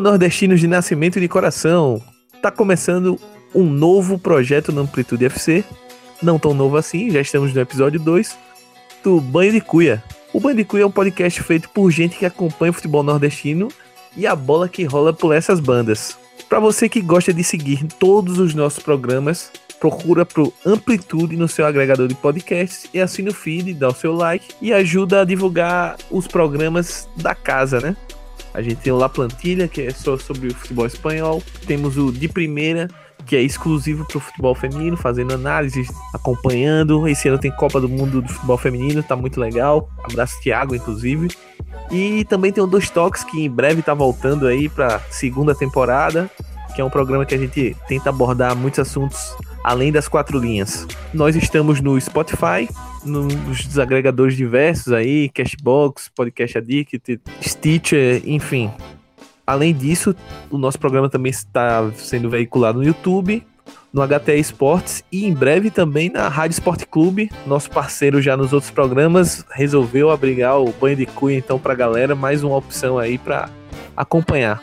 Nordestinos 0.00 0.60
de 0.60 0.66
nascimento 0.66 1.18
e 1.18 1.20
de 1.20 1.28
coração! 1.28 2.02
Tá 2.40 2.50
começando 2.50 3.18
um 3.54 3.64
novo 3.64 4.18
projeto 4.18 4.72
no 4.72 4.82
Amplitude 4.82 5.24
FC. 5.24 5.64
Não 6.22 6.38
tão 6.38 6.54
novo 6.54 6.76
assim, 6.76 7.10
já 7.10 7.20
estamos 7.20 7.52
no 7.52 7.60
episódio 7.60 7.98
2 7.98 8.36
do 9.02 9.20
Banho 9.20 9.52
de 9.52 9.60
Cuia. 9.60 10.02
O 10.32 10.40
Banho 10.40 10.56
de 10.56 10.64
Cuia 10.64 10.82
é 10.82 10.86
um 10.86 10.90
podcast 10.90 11.42
feito 11.42 11.68
por 11.70 11.90
gente 11.90 12.16
que 12.16 12.26
acompanha 12.26 12.70
o 12.70 12.74
futebol 12.74 13.02
nordestino 13.02 13.68
e 14.16 14.26
a 14.26 14.36
bola 14.36 14.68
que 14.68 14.84
rola 14.84 15.12
por 15.12 15.34
essas 15.34 15.60
bandas. 15.60 16.18
Para 16.48 16.60
você 16.60 16.88
que 16.88 17.00
gosta 17.00 17.32
de 17.32 17.44
seguir 17.44 17.84
todos 17.98 18.38
os 18.38 18.54
nossos 18.54 18.82
programas, 18.82 19.50
procura 19.78 20.24
pro 20.24 20.52
Amplitude 20.64 21.36
no 21.36 21.48
seu 21.48 21.66
agregador 21.66 22.08
de 22.08 22.14
podcasts 22.14 22.88
e 22.92 23.00
assina 23.00 23.30
o 23.30 23.34
feed, 23.34 23.74
dá 23.74 23.88
o 23.88 23.94
seu 23.94 24.14
like 24.14 24.54
e 24.60 24.72
ajuda 24.72 25.20
a 25.20 25.24
divulgar 25.24 25.96
os 26.10 26.26
programas 26.26 27.08
da 27.16 27.34
casa, 27.34 27.80
né? 27.80 27.96
A 28.54 28.62
gente 28.62 28.76
tem 28.76 28.92
o 28.92 28.96
La 28.96 29.08
Plantilha, 29.08 29.68
que 29.68 29.82
é 29.82 29.90
só 29.90 30.16
sobre 30.18 30.48
o 30.48 30.54
futebol 30.54 30.86
espanhol. 30.86 31.42
Temos 31.66 31.96
o 31.96 32.10
De 32.10 32.28
Primeira, 32.28 32.88
que 33.26 33.36
é 33.36 33.42
exclusivo 33.42 34.04
para 34.06 34.16
o 34.16 34.20
futebol 34.20 34.54
feminino, 34.54 34.96
fazendo 34.96 35.34
análises, 35.34 35.88
acompanhando. 36.14 37.06
Esse 37.06 37.28
ano 37.28 37.38
tem 37.38 37.50
Copa 37.50 37.80
do 37.80 37.88
Mundo 37.88 38.22
do 38.22 38.28
Futebol 38.28 38.56
Feminino, 38.56 39.02
tá 39.02 39.14
muito 39.14 39.38
legal. 39.38 39.90
Abraço, 40.02 40.40
Thiago, 40.40 40.74
inclusive. 40.74 41.28
E 41.90 42.24
também 42.24 42.52
tem 42.52 42.64
o 42.64 42.66
Dois 42.66 42.88
Toques, 42.90 43.24
que 43.24 43.44
em 43.44 43.50
breve 43.50 43.82
tá 43.82 43.94
voltando 43.94 44.46
aí 44.46 44.68
para 44.68 45.00
segunda 45.10 45.54
temporada, 45.54 46.30
que 46.74 46.80
é 46.80 46.84
um 46.84 46.90
programa 46.90 47.26
que 47.26 47.34
a 47.34 47.38
gente 47.38 47.76
tenta 47.86 48.10
abordar 48.10 48.56
muitos 48.56 48.78
assuntos 48.80 49.36
além 49.62 49.92
das 49.92 50.08
quatro 50.08 50.38
linhas. 50.38 50.86
Nós 51.12 51.36
estamos 51.36 51.80
no 51.80 52.00
Spotify, 52.00 52.68
nos 53.08 53.64
desagregadores 53.66 54.36
diversos 54.36 54.92
aí, 54.92 55.28
Cashbox, 55.30 56.10
Podcast 56.14 56.58
Addict, 56.58 57.20
Stitcher, 57.42 58.22
enfim. 58.24 58.70
Além 59.46 59.74
disso, 59.74 60.14
o 60.50 60.58
nosso 60.58 60.78
programa 60.78 61.08
também 61.08 61.30
está 61.30 61.90
sendo 61.96 62.28
veiculado 62.28 62.78
no 62.78 62.84
YouTube, 62.84 63.42
no 63.92 64.06
HTE 64.06 64.38
Esportes 64.38 65.02
e 65.10 65.24
em 65.24 65.32
breve 65.32 65.70
também 65.70 66.10
na 66.10 66.28
Rádio 66.28 66.54
Esporte 66.54 66.86
Clube. 66.86 67.30
Nosso 67.46 67.70
parceiro 67.70 68.20
já 68.20 68.36
nos 68.36 68.52
outros 68.52 68.70
programas 68.70 69.44
resolveu 69.50 70.10
abrigar 70.10 70.60
o 70.60 70.72
banho 70.72 70.96
de 70.96 71.06
cuia 71.06 71.38
então 71.38 71.58
para 71.58 71.72
a 71.72 71.76
galera, 71.76 72.14
mais 72.14 72.44
uma 72.44 72.56
opção 72.56 72.98
aí 72.98 73.16
para 73.16 73.48
acompanhar. 73.96 74.62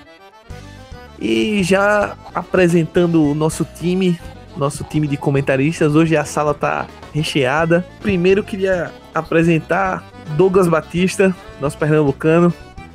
E 1.20 1.64
já 1.64 2.16
apresentando 2.34 3.24
o 3.24 3.34
nosso 3.34 3.66
time, 3.66 4.20
nosso 4.58 4.84
time 4.84 5.08
de 5.08 5.18
comentaristas. 5.18 5.96
Hoje 5.96 6.16
a 6.16 6.26
sala 6.26 6.54
tá 6.54 6.88
recheada. 7.14 7.86
Primeiro 8.02 8.44
queria 8.44 8.92
apresentar 9.14 10.04
Douglas 10.38 10.68
Batista, 10.68 11.36
nosso 11.60 11.78
pernambucano. 11.78 12.54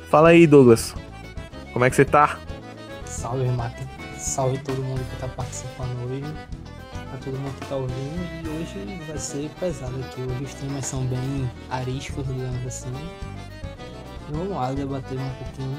Fala 0.09 0.29
aí, 0.29 0.45
Douglas. 0.45 0.93
Como 1.71 1.85
é 1.85 1.89
que 1.89 1.95
você 1.95 2.05
tá? 2.05 2.37
Salve, 3.05 3.43
Renato. 3.43 3.83
Salve 4.17 4.57
todo 4.59 4.81
mundo 4.83 5.01
que 5.09 5.21
tá 5.21 5.27
participando 5.27 5.95
hoje. 6.05 6.23
Pra 7.09 7.19
todo 7.19 7.37
mundo 7.39 7.53
que 7.59 7.65
tá 7.67 7.75
ouvindo. 7.75 8.45
E 8.45 8.49
hoje 8.49 9.01
vai 9.07 9.17
ser 9.17 9.49
pesado 9.59 9.95
aqui. 9.99 10.21
Hoje 10.21 10.43
os 10.43 10.53
temas 10.53 10.85
são 10.85 11.05
bem 11.05 11.49
arísticos, 11.69 12.25
digamos 12.27 12.65
assim. 12.65 12.93
E 14.29 14.33
vamos 14.33 14.49
lá 14.49 14.71
debater 14.73 15.17
um 15.17 15.29
pouquinho. 15.43 15.77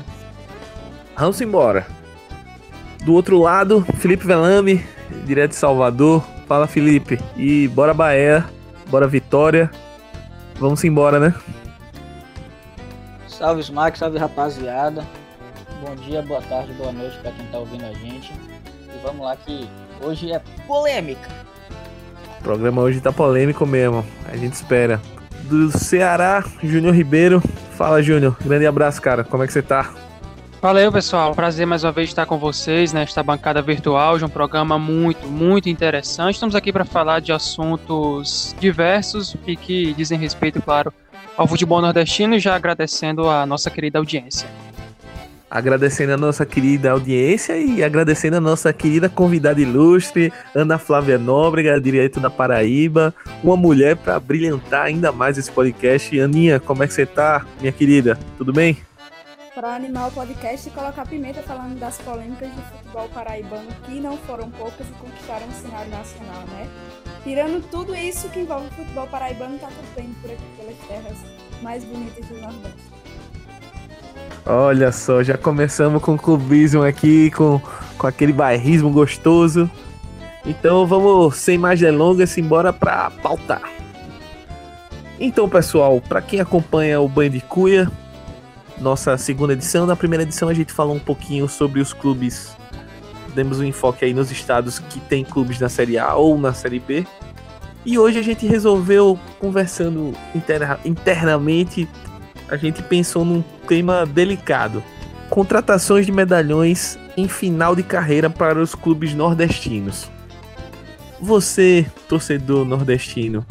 Vamos 1.17 1.40
embora. 1.40 1.86
Do 3.05 3.14
outro 3.14 3.39
lado, 3.39 3.85
Felipe 3.98 4.24
Velame, 4.24 4.85
direto 5.24 5.51
de 5.51 5.57
Salvador. 5.57 6.24
Fala, 6.46 6.68
Felipe. 6.68 7.18
E 7.36 7.67
bora 7.68 7.92
Bahia, 7.92 8.45
bora 8.89 9.08
Vitória. 9.08 9.70
Vamos 10.58 10.85
embora, 10.85 11.18
né? 11.18 11.35
Salve, 13.27 13.61
Smack, 13.61 13.98
salve, 13.98 14.18
rapaziada. 14.18 15.05
Bom 15.85 15.96
dia, 15.96 16.23
boa 16.23 16.40
tarde, 16.42 16.73
boa 16.74 16.92
noite 16.92 17.18
para 17.18 17.33
quem 17.33 17.45
tá 17.46 17.58
ouvindo 17.58 17.85
a 17.85 17.92
gente. 17.92 18.33
E 18.33 19.02
vamos 19.02 19.24
lá 19.24 19.34
que 19.34 19.69
hoje 20.01 20.30
é 20.30 20.40
polêmica. 20.69 21.29
O 22.39 22.42
programa 22.42 22.83
hoje 22.83 23.01
tá 23.01 23.13
polêmico 23.13 23.67
mesmo. 23.67 24.07
A 24.30 24.36
gente 24.36 24.52
espera. 24.52 25.01
Do 25.45 25.77
Ceará, 25.77 26.45
Júnior 26.63 26.95
Ribeiro. 26.95 27.42
Fala, 27.77 28.01
Júnior. 28.01 28.36
Grande 28.45 28.64
abraço, 28.64 29.02
cara. 29.02 29.24
Como 29.24 29.42
é 29.42 29.46
que 29.48 29.52
você 29.52 29.63
tá? 29.63 29.90
Valeu, 30.62 30.92
pessoal. 30.92 31.34
Prazer 31.34 31.67
mais 31.67 31.83
uma 31.83 31.90
vez 31.90 32.08
estar 32.08 32.24
com 32.24 32.39
vocês 32.39 32.92
nesta 32.92 33.20
bancada 33.20 33.61
virtual 33.61 34.17
de 34.17 34.24
um 34.24 34.28
programa 34.28 34.78
muito, 34.78 35.27
muito 35.27 35.68
interessante. 35.68 36.34
Estamos 36.34 36.55
aqui 36.55 36.73
para 36.73 36.84
falar 36.84 37.18
de 37.18 37.33
assuntos 37.33 38.55
diversos 38.61 39.34
e 39.45 39.56
que 39.56 39.92
dizem 39.95 40.17
respeito, 40.17 40.62
claro, 40.62 40.95
ao 41.36 41.48
futebol 41.48 41.83
nordestino, 41.83 42.39
já 42.39 42.55
agradecendo 42.55 43.28
a 43.28 43.45
nossa 43.45 43.70
querida 43.70 43.98
audiência. 43.98 44.48
Agradecendo 45.51 46.12
a 46.12 46.17
nossa 46.17 46.46
querida 46.46 46.92
audiência 46.92 47.58
e 47.58 47.83
agradecendo 47.83 48.36
a 48.36 48.40
nossa 48.40 48.72
querida 48.72 49.08
convidada 49.08 49.61
ilustre, 49.61 50.33
Ana 50.55 50.78
Flávia 50.78 51.18
Nóbrega, 51.18 51.80
direto 51.80 52.20
da 52.20 52.30
Paraíba, 52.30 53.12
uma 53.42 53.56
mulher 53.56 53.96
para 53.96 54.20
brilhantar 54.20 54.84
ainda 54.84 55.11
mais 55.11 55.36
esse 55.36 55.51
podcast. 55.51 56.20
Aninha, 56.20 56.61
como 56.61 56.84
é 56.84 56.86
que 56.86 56.95
você 56.95 57.05
tá, 57.05 57.45
minha 57.61 57.72
querida? 57.72 58.17
Tudo 58.39 58.52
bem? 58.52 58.78
Para 59.55 59.74
animar 59.74 60.08
o 60.08 60.13
podcast 60.13 60.67
e 60.67 60.73
colocar 60.73 61.07
pimenta 61.07 61.42
falando 61.42 61.79
das 61.79 61.98
polêmicas 61.98 62.51
de 62.51 62.63
futebol 62.63 63.08
paraibano 63.11 63.68
que 63.85 64.01
não 64.01 64.17
foram 64.17 64.51
poucas 64.51 64.86
e 64.89 64.92
conquistaram 64.92 65.46
o 65.46 65.52
cenário 65.52 65.90
nacional, 65.90 66.42
né? 66.48 66.67
Tirando 67.23 67.63
tudo 67.70 67.95
isso 67.95 68.29
que 68.30 68.40
envolve 68.40 68.67
o 68.68 68.70
futebol 68.70 69.07
paraibano, 69.08 69.58
tá 69.58 69.68
tudo 69.68 69.95
bem 69.95 70.14
por 70.23 70.30
aqui 70.30 70.42
pelas 70.57 70.77
terras 70.89 71.18
mais 71.61 71.85
bonitas 71.85 72.27
do 72.27 72.35
Nordeste. 72.40 72.92
Olha 74.46 74.90
só, 74.90 75.23
já 75.23 75.36
começamos 75.36 76.02
com 76.02 76.14
o 76.14 76.19
clubismo 76.19 76.83
aqui, 76.83 77.30
com, 77.30 77.61
com 77.98 78.07
aquele 78.07 78.33
bairrismo 78.33 78.90
gostoso. 78.90 79.70
Então 80.46 80.86
vamos, 80.86 81.36
sem 81.36 81.58
mais 81.58 81.79
delongas, 81.79 82.36
embora 82.39 82.73
para 82.73 83.11
pautar. 83.11 83.70
Então, 85.20 85.48
pessoal, 85.48 86.01
para 86.01 86.20
quem 86.20 86.40
acompanha 86.40 87.01
o 87.01 87.08
Banho 87.08 87.30
de 87.30 87.40
Cuia, 87.42 87.89
nossa 88.83 89.17
segunda 89.17 89.55
edição. 89.55 89.87
Na 89.87 89.97
primeira 89.97 90.25
edição 90.25 90.48
a 90.48 90.55
gente 90.55 90.73
falou 90.73 90.95
um 90.95 90.98
pouquinho 90.98 91.48
sobre 91.48 91.81
os 91.81 91.95
clubes. 91.95 92.55
Demos 93.35 93.61
um 93.61 93.65
enfoque 93.65 94.05
aí 94.05 94.13
nos 94.13 94.31
estados 94.31 94.79
que 94.79 95.01
tem 95.01 95.25
clubes 95.25 95.59
na 95.59 95.69
Série 95.69 95.97
A 95.97 96.15
ou 96.15 96.39
na 96.39 96.53
Série 96.53 96.81
B. 96.81 97.07
E 97.87 97.98
hoje 97.98 98.19
a 98.19 98.23
gente 98.23 98.47
resolveu, 98.47 99.19
conversando 99.39 100.13
interna 100.35 100.79
internamente, 100.85 101.89
a 102.48 102.57
gente 102.57 102.83
pensou 102.83 103.25
num 103.25 103.43
tema 103.67 104.05
delicado. 104.05 104.83
Contratações 105.31 106.05
de 106.05 106.13
medalhões 106.13 106.99
em 107.17 107.27
final 107.27 107.75
de 107.75 107.83
carreira 107.83 108.29
para 108.29 108.61
os 108.61 108.75
clubes 108.75 109.14
nordestinos. 109.14 110.11
Você, 111.20 111.87
torcedor 112.09 112.64
nordestino, 112.64 113.47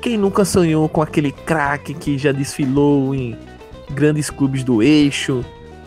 quem 0.00 0.18
nunca 0.18 0.44
sonhou 0.44 0.88
com 0.88 1.00
aquele 1.00 1.30
craque 1.30 1.94
que 1.94 2.18
já 2.18 2.32
desfilou 2.32 3.14
em 3.14 3.38
grandes 3.92 4.30
clubes 4.30 4.64
do 4.64 4.82
eixo, 4.82 5.44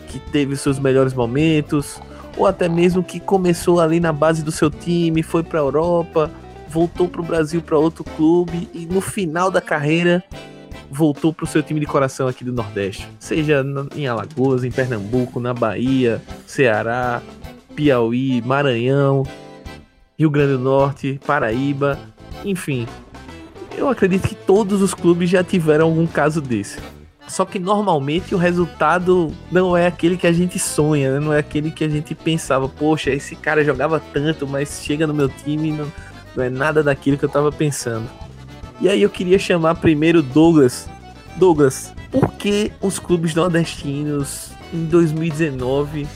que 0.08 0.18
teve 0.18 0.56
seus 0.56 0.78
melhores 0.78 1.12
momentos, 1.12 2.00
ou 2.36 2.46
até 2.46 2.68
mesmo 2.68 3.02
que 3.02 3.18
começou 3.18 3.80
ali 3.80 4.00
na 4.00 4.12
base 4.12 4.42
do 4.42 4.52
seu 4.52 4.70
time, 4.70 5.22
foi 5.22 5.42
para 5.42 5.58
a 5.58 5.62
Europa, 5.62 6.30
voltou 6.68 7.08
para 7.08 7.20
o 7.20 7.24
Brasil 7.24 7.62
para 7.62 7.78
outro 7.78 8.04
clube 8.04 8.68
e 8.72 8.86
no 8.86 9.00
final 9.00 9.50
da 9.50 9.60
carreira 9.60 10.22
voltou 10.90 11.32
para 11.32 11.44
o 11.44 11.46
seu 11.46 11.62
time 11.62 11.80
de 11.80 11.86
coração 11.86 12.28
aqui 12.28 12.44
do 12.44 12.52
Nordeste, 12.52 13.08
seja 13.18 13.64
em 13.94 14.06
Alagoas, 14.06 14.62
em 14.64 14.70
Pernambuco, 14.70 15.40
na 15.40 15.52
Bahia, 15.52 16.22
Ceará, 16.46 17.20
Piauí, 17.74 18.40
Maranhão, 18.42 19.24
Rio 20.18 20.30
Grande 20.30 20.52
do 20.52 20.58
Norte, 20.58 21.20
Paraíba, 21.26 21.98
enfim. 22.44 22.86
Eu 23.76 23.88
acredito 23.88 24.26
que 24.26 24.34
todos 24.34 24.80
os 24.80 24.94
clubes 24.94 25.28
já 25.28 25.44
tiveram 25.44 25.86
algum 25.86 26.06
caso 26.06 26.40
desse. 26.40 26.78
Só 27.28 27.44
que 27.44 27.58
normalmente 27.58 28.34
o 28.34 28.38
resultado 28.38 29.32
não 29.50 29.76
é 29.76 29.86
aquele 29.86 30.16
que 30.16 30.26
a 30.26 30.32
gente 30.32 30.58
sonha, 30.58 31.14
né? 31.14 31.20
não 31.20 31.32
é 31.32 31.38
aquele 31.38 31.70
que 31.70 31.82
a 31.82 31.88
gente 31.88 32.14
pensava, 32.14 32.68
poxa, 32.68 33.10
esse 33.10 33.34
cara 33.34 33.64
jogava 33.64 34.00
tanto, 34.12 34.46
mas 34.46 34.80
chega 34.84 35.06
no 35.06 35.14
meu 35.14 35.28
time 35.28 35.70
e 35.70 35.72
não, 35.72 35.92
não 36.36 36.44
é 36.44 36.48
nada 36.48 36.82
daquilo 36.82 37.18
que 37.18 37.24
eu 37.24 37.28
tava 37.28 37.50
pensando. 37.50 38.08
E 38.80 38.88
aí 38.88 39.02
eu 39.02 39.10
queria 39.10 39.38
chamar 39.38 39.74
primeiro 39.76 40.22
Douglas. 40.22 40.88
Douglas, 41.36 41.92
por 42.10 42.32
que 42.32 42.70
os 42.80 42.98
clubes 42.98 43.34
nordestinos 43.34 44.50
em 44.72 44.84
2019 44.84 46.06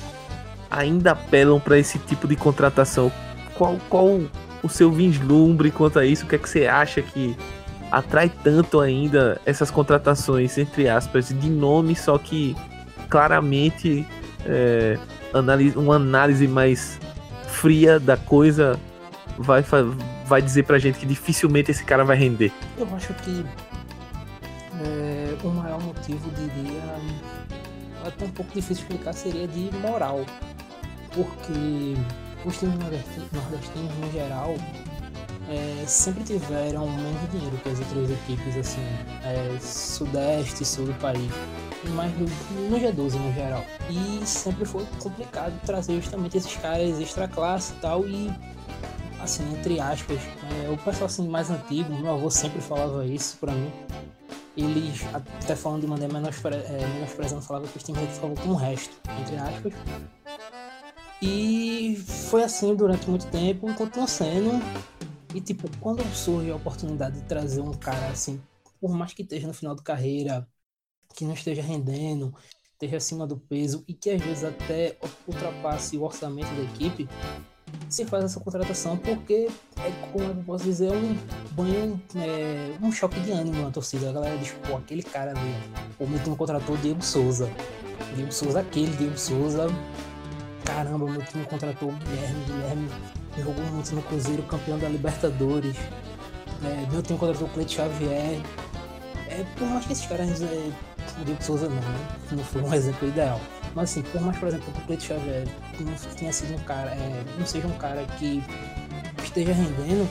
ainda 0.71 1.13
apelam 1.13 1.59
para 1.59 1.79
esse 1.79 1.99
tipo 1.99 2.29
de 2.29 2.37
contratação? 2.37 3.11
Qual, 3.55 3.79
qual 3.89 4.21
o 4.63 4.69
seu 4.69 4.93
vislumbre 4.93 5.71
quanto 5.71 5.99
a 5.99 6.07
isso? 6.07 6.25
O 6.25 6.29
que 6.29 6.37
é 6.37 6.39
que 6.39 6.49
você 6.49 6.67
acha 6.67 7.03
que 7.03 7.37
atrai 7.91 8.31
tanto 8.43 8.81
ainda 8.81 9.41
essas 9.45 9.71
contratações, 9.71 10.57
entre 10.59 10.89
aspas, 10.89 11.29
de 11.29 11.51
nome, 11.51 11.97
só 11.97 12.17
que 12.19 12.57
claramente 13.09 14.07
é, 14.47 14.99
uma 15.77 15.97
análise 15.97 16.47
mais 16.47 16.99
fria 17.47 17.99
da 17.99 18.17
coisa 18.17 18.79
vai, 19.37 19.65
vai 20.27 20.41
dizer 20.41 20.65
pra 20.65 20.79
gente 20.79 20.99
que 20.99 21.07
dificilmente 21.07 21.71
esse 21.71 21.85
cara 21.85 22.05
vai 22.05 22.17
render. 22.17 22.53
Eu 22.79 22.89
acho 22.95 23.13
que 23.15 23.45
é, 24.85 25.37
o 25.43 25.49
maior 25.49 25.83
motivo, 25.83 26.31
diria, 26.31 26.81
é 28.05 28.25
um 28.25 28.31
pouco 28.31 28.53
difícil 28.55 28.85
explicar, 28.85 29.13
seria 29.13 29.47
de 29.47 29.71
moral. 29.79 30.25
Porque 31.13 31.97
os 32.45 32.59
times 32.59 32.79
nordestinos, 32.79 33.99
no 33.99 34.13
geral, 34.13 34.55
é, 35.51 35.85
sempre 35.85 36.23
tiveram 36.23 36.89
menos 36.89 37.31
dinheiro 37.33 37.57
que 37.59 37.69
as 37.69 37.79
outras 37.81 38.11
equipes, 38.11 38.57
assim, 38.57 38.81
é, 39.25 39.59
sudeste, 39.61 40.65
sul 40.65 40.87
do 40.87 40.95
país, 40.95 41.31
mas 41.95 42.13
no, 42.17 42.27
no 42.71 42.79
G12 42.79 43.15
no 43.15 43.33
geral. 43.33 43.65
E 43.91 44.25
sempre 44.25 44.65
foi 44.65 44.87
complicado 45.01 45.53
trazer 45.67 46.01
justamente 46.01 46.37
esses 46.37 46.57
caras 46.57 47.01
extra 47.01 47.27
classe 47.27 47.73
e 47.73 47.77
tal, 47.81 48.07
e 48.07 48.31
assim, 49.21 49.43
entre 49.53 49.81
aspas, 49.81 50.21
é, 50.65 50.71
o 50.71 50.77
pessoal 50.79 51.07
assim 51.07 51.29
mais 51.29 51.51
antigo, 51.51 51.93
meu 51.95 52.15
avô 52.15 52.31
sempre 52.31 52.61
falava 52.61 53.05
isso 53.05 53.37
pra 53.39 53.53
mim. 53.53 53.73
Eles, 54.57 55.03
até 55.13 55.57
falando 55.57 55.81
de 55.81 55.87
maneira 55.89 56.13
menospre, 56.13 56.55
é, 56.55 56.87
menosprezando, 56.95 57.43
falava 57.43 57.67
que 57.67 57.77
os 57.77 57.83
times 57.83 58.03
ficavam 58.15 58.37
com 58.37 58.51
o 58.51 58.55
resto, 58.55 58.95
entre 59.21 59.37
aspas. 59.37 59.73
E 61.23 62.03
foi 62.31 62.43
assim 62.43 62.75
durante 62.75 63.09
muito 63.11 63.27
tempo, 63.27 63.73
continua 63.75 64.07
sendo. 64.07 64.61
E 65.35 65.41
tipo, 65.41 65.69
quando 65.79 66.05
surge 66.15 66.51
a 66.51 66.57
oportunidade 66.57 67.21
de 67.21 67.27
trazer 67.27 67.61
um 67.61 67.73
cara 67.73 68.09
assim, 68.09 68.41
por 68.81 68.93
mais 68.93 69.13
que 69.13 69.23
esteja 69.23 69.47
no 69.47 69.55
final 69.55 69.75
de 69.75 69.83
carreira, 69.83 70.49
que 71.15 71.25
não 71.25 71.35
esteja 71.35 71.63
rendendo, 71.63 72.35
esteja 72.73 72.97
acima 72.97 73.27
do 73.27 73.37
peso 73.37 73.85
e 73.87 73.95
que 73.95 74.11
às 74.11 74.21
vezes 74.21 74.45
até 74.45 74.99
ultrapasse 75.27 75.97
o 75.97 76.03
orçamento 76.03 76.53
da 76.55 76.63
equipe, 76.63 77.09
se 77.89 78.05
faz 78.05 78.25
essa 78.25 78.41
contratação 78.41 78.97
porque 78.97 79.49
é 79.79 80.11
como 80.13 80.25
eu 80.25 80.45
posso 80.45 80.65
dizer 80.65 80.91
um 80.91 81.15
banho 81.53 82.01
é, 82.17 82.77
um 82.83 82.91
choque 82.91 83.21
de 83.21 83.31
ânimo 83.31 83.63
na 83.63 83.71
torcida. 83.71 84.11
A 84.11 84.13
galera 84.13 84.37
diz 84.39 84.53
pô 84.67 84.77
aquele 84.77 85.03
cara 85.03 85.33
ali 85.33 85.55
o 85.99 86.07
meu 86.07 86.23
time 86.23 86.37
contratou 86.37 86.75
o 86.75 86.79
Diego 86.79 87.03
Souza. 87.03 87.51
Diego 88.15 88.33
Souza 88.33 88.61
aquele 88.61 88.95
Diego 88.97 89.19
Souza. 89.19 89.67
Caramba 90.65 91.07
meu 91.07 91.25
time 91.27 91.45
contratou 91.45 91.91
o 91.91 91.93
Guilherme 91.93 92.45
Guilherme 92.45 93.20
jogou 93.37 93.65
muito 93.65 93.95
no 93.95 94.03
Cruzeiro 94.03 94.43
campeão 94.45 94.79
da 94.79 94.89
Libertadores. 94.89 95.77
É, 96.65 96.87
meu 96.91 97.03
time 97.03 97.19
contratou 97.19 97.47
o 97.47 97.51
Cleiton 97.51 97.73
Xavier. 97.73 98.41
É, 99.29 99.45
por 99.57 99.69
mais 99.69 99.87
que 99.87 99.93
esses 99.93 100.07
caras 100.07 100.43
é, 100.43 100.71
o 101.21 101.25
Diego 101.25 101.43
Souza 101.43 101.69
não 101.69 101.77
né? 101.77 102.09
não 102.33 102.45
foi 102.45 102.63
um 102.63 102.75
exemplo 102.75 103.09
ideal. 103.09 103.41
Mas 103.75 103.91
assim, 103.91 104.03
por 104.03 104.21
mais, 104.21 104.37
por 104.39 104.49
exemplo, 104.49 104.73
que 104.73 104.81
o 104.81 104.85
Cleiton 104.85 105.05
Xavier 105.05 105.49
não 105.79 105.95
tenha 106.17 106.33
sido 106.33 106.55
um 106.55 106.65
cara, 106.65 106.91
é, 106.91 107.25
não 107.39 107.47
seja 107.47 107.67
um 107.67 107.79
cara 107.79 108.05
que 108.19 108.43
esteja 109.23 109.53
rendendo, 109.53 110.09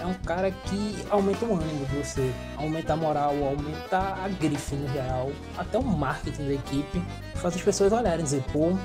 é 0.00 0.06
um 0.06 0.14
cara 0.14 0.50
que 0.50 0.96
aumenta 1.08 1.44
o 1.44 1.54
ânimo 1.54 1.86
de 1.86 1.96
você, 1.96 2.32
aumenta 2.56 2.92
a 2.92 2.96
moral, 2.96 3.34
aumenta 3.44 3.98
a 3.98 4.28
grife 4.28 4.74
no 4.74 4.92
geral, 4.92 5.30
até 5.56 5.78
o 5.78 5.82
marketing 5.82 6.46
da 6.46 6.54
equipe, 6.54 7.02
faz 7.36 7.54
as 7.54 7.62
pessoas 7.62 7.92
olharem 7.92 8.20
e 8.20 8.24
dizer, 8.24 8.44
pô, 8.52 8.76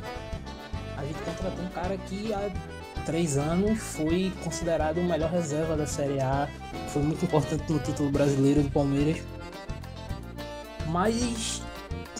a 0.95 1.03
gente 1.03 1.19
contratou 1.23 1.65
um 1.65 1.69
cara 1.69 1.97
que 1.97 2.33
três 3.07 3.37
anos 3.37 3.79
foi 3.79 4.33
considerado 4.43 4.97
o 4.97 5.03
melhor 5.03 5.31
reserva 5.31 5.77
da 5.77 5.87
Série 5.87 6.19
A, 6.19 6.45
foi 6.89 7.01
muito 7.01 7.23
importante 7.23 7.71
no 7.71 7.79
título 7.79 8.11
brasileiro 8.11 8.61
do 8.61 8.69
Palmeiras. 8.69 9.23
Mas 10.87 11.61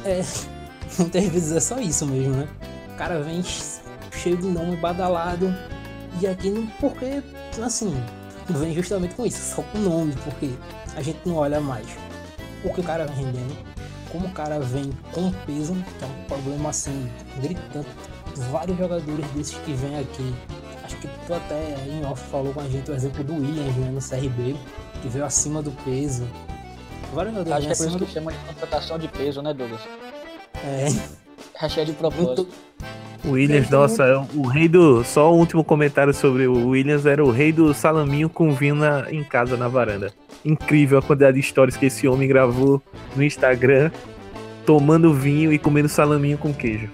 é, 0.05 0.23
muitas 0.97 1.25
vezes 1.25 1.51
é 1.51 1.59
só 1.59 1.77
isso 1.77 2.05
mesmo, 2.05 2.37
né? 2.37 2.47
O 2.93 2.95
cara 2.95 3.21
vem 3.21 3.43
cheio 4.13 4.37
de 4.37 4.47
nome 4.47 4.77
badalado 4.77 5.53
e 6.21 6.25
aqui 6.25 6.69
porque 6.79 7.21
assim 7.61 7.93
vem 8.47 8.73
justamente 8.73 9.13
com 9.13 9.25
isso, 9.25 9.55
só 9.55 9.61
com 9.61 9.79
nome, 9.79 10.15
porque 10.23 10.51
a 10.95 11.01
gente 11.01 11.19
não 11.25 11.35
olha 11.35 11.59
mais 11.59 11.85
o 12.63 12.73
que 12.73 12.79
o 12.79 12.83
cara 12.83 13.05
vem 13.07 13.25
rendendo, 13.25 13.57
como 14.09 14.27
o 14.27 14.31
cara 14.31 14.57
vem 14.61 14.89
com 15.11 15.33
peso, 15.45 15.75
que 15.99 16.05
é 16.05 16.07
um 16.07 16.23
problema 16.23 16.69
assim 16.69 17.11
gritante. 17.41 17.89
Vários 18.51 18.77
jogadores 18.77 19.25
desses 19.31 19.57
que 19.57 19.73
vêm 19.73 19.99
aqui, 19.99 20.33
acho 20.87 20.95
que 20.97 21.07
tu 21.07 21.33
até 21.33 21.75
em 21.85 22.05
off 22.05 22.23
falou 22.29 22.53
com 22.53 22.61
a 22.61 22.67
gente 22.67 22.89
o 22.89 22.93
exemplo 22.93 23.23
do 23.23 23.33
Williams 23.33 23.75
né, 23.75 23.91
no 23.91 23.99
CRB, 23.99 24.55
que 25.01 25.09
veio 25.09 25.25
acima 25.25 25.61
do 25.61 25.71
peso. 25.83 26.25
Vários 27.13 27.33
jogadores 27.35 27.67
acho 27.67 27.67
que 27.67 27.73
é 27.73 27.75
por 27.75 27.87
isso 27.87 27.99
que 27.99 28.05
do... 28.05 28.11
chama 28.11 28.31
de 28.31 28.37
contratação 28.39 28.97
de 28.97 29.07
peso, 29.09 29.41
né, 29.41 29.53
Douglas? 29.53 29.81
É. 30.55 30.87
Achei 31.59 31.85
de 31.85 31.93
propósito. 31.93 32.47
O 33.25 33.31
Williams, 33.31 33.69
nossa, 33.69 34.03
é 34.03 34.15
o 34.15 34.47
rei 34.47 34.67
do. 34.67 35.03
Só 35.03 35.33
o 35.33 35.37
último 35.37 35.63
comentário 35.63 36.13
sobre 36.13 36.47
o 36.47 36.69
Williams 36.69 37.05
era 37.05 37.23
o 37.23 37.31
rei 37.31 37.51
do 37.51 37.73
salaminho 37.73 38.29
com 38.29 38.53
vinho 38.53 38.75
na, 38.75 39.11
em 39.11 39.23
casa 39.23 39.57
na 39.57 39.67
varanda. 39.67 40.13
Incrível 40.45 40.99
a 40.99 41.01
quantidade 41.01 41.33
de 41.33 41.39
histórias 41.41 41.75
que 41.75 41.87
esse 41.87 42.07
homem 42.07 42.27
gravou 42.27 42.81
no 43.15 43.23
Instagram, 43.23 43.91
tomando 44.65 45.13
vinho 45.13 45.51
e 45.51 45.57
comendo 45.57 45.89
salaminho 45.89 46.37
com 46.37 46.53
queijo. 46.53 46.89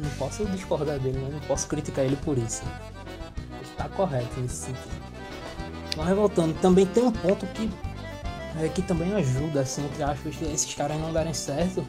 Não 0.00 0.10
posso 0.10 0.44
discordar 0.46 0.98
dele, 0.98 1.18
não 1.30 1.40
posso 1.40 1.68
criticar 1.68 2.04
ele 2.04 2.16
por 2.16 2.38
isso. 2.38 2.62
Está 3.62 3.88
correto 3.88 4.40
nesse 4.40 4.66
sentido. 4.66 5.10
Mas 5.96 6.08
voltando, 6.14 6.58
também 6.60 6.86
tem 6.86 7.02
um 7.02 7.12
ponto 7.12 7.46
que 7.48 7.70
é, 8.58 8.68
que 8.68 8.82
também 8.82 9.14
ajuda, 9.14 9.60
assim, 9.60 9.84
entre 9.84 10.02
aspas, 10.02 10.34
esses 10.42 10.74
caras 10.74 10.98
não 10.98 11.12
darem 11.12 11.32
certo, 11.32 11.86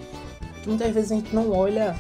que 0.62 0.69
muitas 0.69 0.94
vezes 0.94 1.12
a 1.12 1.16
gente 1.16 1.34
não 1.34 1.52
olha 1.52 1.96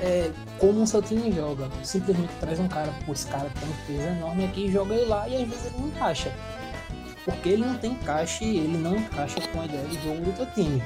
é, 0.00 0.30
como 0.58 0.82
o 0.82 0.86
seu 0.86 1.02
time 1.02 1.30
joga. 1.32 1.68
Simplesmente 1.82 2.32
traz 2.40 2.58
um 2.58 2.68
cara, 2.68 2.92
pô, 3.04 3.12
esse 3.12 3.26
cara 3.26 3.50
tem 3.60 3.68
um 3.68 3.86
peso 3.86 4.08
enorme 4.08 4.44
aqui, 4.44 4.70
joga 4.70 4.94
ele 4.94 5.06
lá 5.06 5.28
e 5.28 5.42
às 5.42 5.48
vezes 5.48 5.66
ele 5.66 5.78
não 5.78 5.88
encaixa. 5.88 6.32
Porque 7.24 7.48
ele 7.48 7.64
não 7.64 7.76
tem 7.76 7.92
encaixe, 7.92 8.44
ele 8.44 8.78
não 8.78 8.96
encaixa 8.96 9.40
com 9.48 9.60
a 9.60 9.64
ideia 9.64 9.86
de 9.86 10.02
jogo 10.02 10.24
do 10.24 10.32
teu 10.32 10.46
time. 10.52 10.82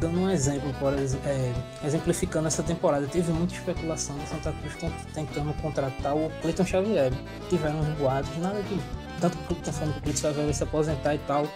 Dando 0.00 0.18
um 0.18 0.30
exemplo, 0.30 0.72
por 0.78 0.94
é, 0.94 1.52
exemplificando 1.84 2.48
essa 2.48 2.62
temporada, 2.62 3.06
teve 3.06 3.30
muita 3.32 3.54
especulação 3.54 4.16
do 4.16 4.26
Santa 4.26 4.52
Cruz 4.52 4.74
tentando 5.12 5.52
contratar 5.60 6.16
o 6.16 6.30
Cleiton 6.40 6.64
Xavier. 6.64 7.12
Tiveram 7.48 7.80
uns 7.80 7.98
boatos, 7.98 8.36
nada 8.38 8.62
de. 8.62 8.80
Tanto 9.20 9.36
que 9.36 9.52
estão 9.52 9.72
falando 9.74 9.92
que 9.92 9.98
o 9.98 10.02
Cleiton 10.02 10.20
Xavier 10.22 10.44
vai 10.44 10.54
se 10.54 10.62
aposentar 10.62 11.14
e 11.14 11.18
tal 11.18 11.46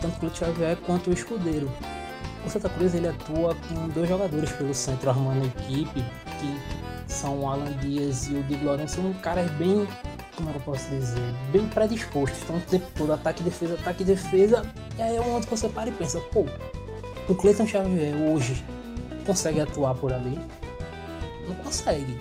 tanto 0.00 0.16
o 0.16 0.20
Cleiton 0.20 0.36
Xavier 0.36 0.76
quanto 0.78 1.10
o 1.10 1.12
Escudeiro. 1.12 1.70
O 2.44 2.50
Santa 2.50 2.68
Cruz 2.70 2.94
ele 2.94 3.08
atua 3.08 3.54
com 3.54 3.88
dois 3.88 4.08
jogadores 4.08 4.50
pelo 4.52 4.74
centro 4.74 5.10
armando 5.10 5.44
a 5.44 5.46
equipe, 5.46 6.02
que 6.40 7.12
são 7.12 7.40
o 7.40 7.48
Alan 7.48 7.72
Dias 7.78 8.28
e 8.28 8.34
o 8.34 8.42
Diego 8.44 8.64
Lourenço, 8.64 8.96
são 8.96 9.12
caras 9.14 9.50
bem, 9.52 9.86
como 10.34 10.48
é 10.48 10.54
eu 10.54 10.60
posso 10.60 10.88
dizer, 10.88 11.20
bem 11.52 11.66
predispostos. 11.68 12.38
Estão 12.38 12.56
o 12.56 12.60
tempo 12.60 12.86
todo 12.96 13.12
ataque, 13.12 13.42
defesa, 13.42 13.74
ataque, 13.74 14.04
defesa. 14.04 14.62
E 14.96 15.02
aí 15.02 15.16
é 15.16 15.20
onde 15.20 15.46
você 15.46 15.68
para 15.68 15.90
e 15.90 15.92
pensa, 15.92 16.18
pô, 16.32 16.46
o 17.30 17.34
Cleiton 17.34 17.66
Xavier 17.66 18.14
hoje 18.16 18.64
consegue 19.24 19.60
atuar 19.60 19.94
por 19.94 20.12
ali? 20.12 20.38
Não 21.48 21.54
consegue. 21.56 22.18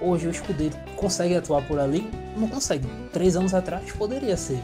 Hoje 0.00 0.26
o 0.26 0.30
Escudeiro 0.30 0.76
consegue 0.96 1.34
atuar 1.34 1.62
por 1.66 1.78
ali? 1.78 2.08
Não 2.36 2.48
consegue. 2.48 2.86
Três 3.12 3.36
anos 3.36 3.54
atrás 3.54 3.92
poderia 3.92 4.36
ser 4.36 4.60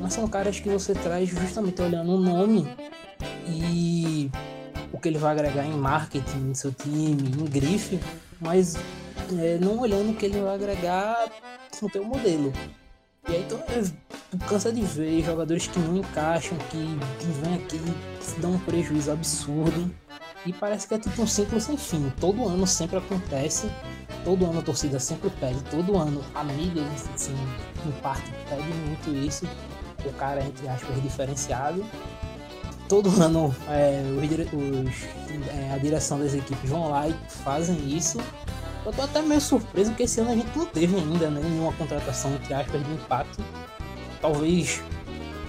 mas 0.00 0.12
são 0.12 0.28
caras 0.28 0.60
que 0.60 0.68
você 0.68 0.92
traz 0.92 1.28
justamente 1.28 1.80
olhando 1.80 2.12
o 2.12 2.18
nome 2.18 2.68
e 3.46 4.30
o 4.92 4.98
que 4.98 5.08
ele 5.08 5.18
vai 5.18 5.32
agregar 5.32 5.64
em 5.64 5.72
marketing 5.72 6.38
no 6.38 6.54
seu 6.54 6.72
time, 6.72 7.22
em 7.22 7.44
grife, 7.46 7.98
mas 8.40 8.76
é, 9.38 9.58
não 9.58 9.78
olhando 9.78 10.10
o 10.10 10.14
que 10.14 10.26
ele 10.26 10.40
vai 10.40 10.54
agregar 10.54 11.26
no 11.80 11.88
teu 11.88 12.04
modelo. 12.04 12.52
E 13.28 13.32
aí 13.32 13.46
tu, 13.48 13.58
tu 14.30 14.38
cansa 14.46 14.72
de 14.72 14.82
ver 14.82 15.24
jogadores 15.24 15.66
que 15.66 15.78
não 15.78 15.96
encaixam, 15.96 16.56
que, 16.70 16.98
que 17.18 17.26
vêm 17.26 17.54
aqui 17.54 17.76
e 17.76 18.40
dão 18.40 18.52
um 18.52 18.58
prejuízo 18.58 19.12
absurdo. 19.12 19.90
E 20.46 20.52
parece 20.52 20.86
que 20.86 20.94
é 20.94 20.98
tipo 20.98 21.22
um 21.22 21.26
ciclo 21.26 21.60
sem 21.60 21.76
fim. 21.76 22.12
Todo 22.20 22.46
ano 22.46 22.66
sempre 22.66 22.98
acontece. 22.98 23.70
Todo 24.24 24.44
ano 24.44 24.58
a 24.58 24.62
torcida 24.62 25.00
sempre 25.00 25.30
pede. 25.30 25.62
Todo 25.64 25.96
ano 25.96 26.22
a 26.34 26.44
mídia, 26.44 26.84
assim, 27.14 27.34
em 27.86 27.92
parte, 28.02 28.30
pede 28.48 28.62
muito 28.86 29.26
isso 29.26 29.46
o 30.08 30.12
cara, 30.12 30.42
entre 30.44 30.68
aspas, 30.68 31.02
diferenciado. 31.02 31.84
Todo 32.88 33.08
ano 33.20 33.54
é, 33.68 34.02
os, 34.16 34.30
os, 34.52 35.48
é, 35.48 35.72
a 35.74 35.78
direção 35.78 36.18
das 36.18 36.34
equipes 36.34 36.68
vão 36.68 36.90
lá 36.90 37.08
e 37.08 37.14
fazem 37.28 37.76
isso. 37.88 38.18
Eu 38.84 38.92
tô 38.92 39.02
até 39.02 39.22
meio 39.22 39.40
surpreso 39.40 39.90
porque 39.90 40.02
esse 40.04 40.20
ano 40.20 40.32
a 40.32 40.34
gente 40.34 40.56
não 40.56 40.66
teve 40.66 40.96
ainda 40.96 41.30
né, 41.30 41.40
nenhuma 41.42 41.72
contratação, 41.72 42.34
entre 42.34 42.52
aspas, 42.52 42.84
de 42.84 42.92
impacto. 42.92 43.42
Talvez 44.20 44.82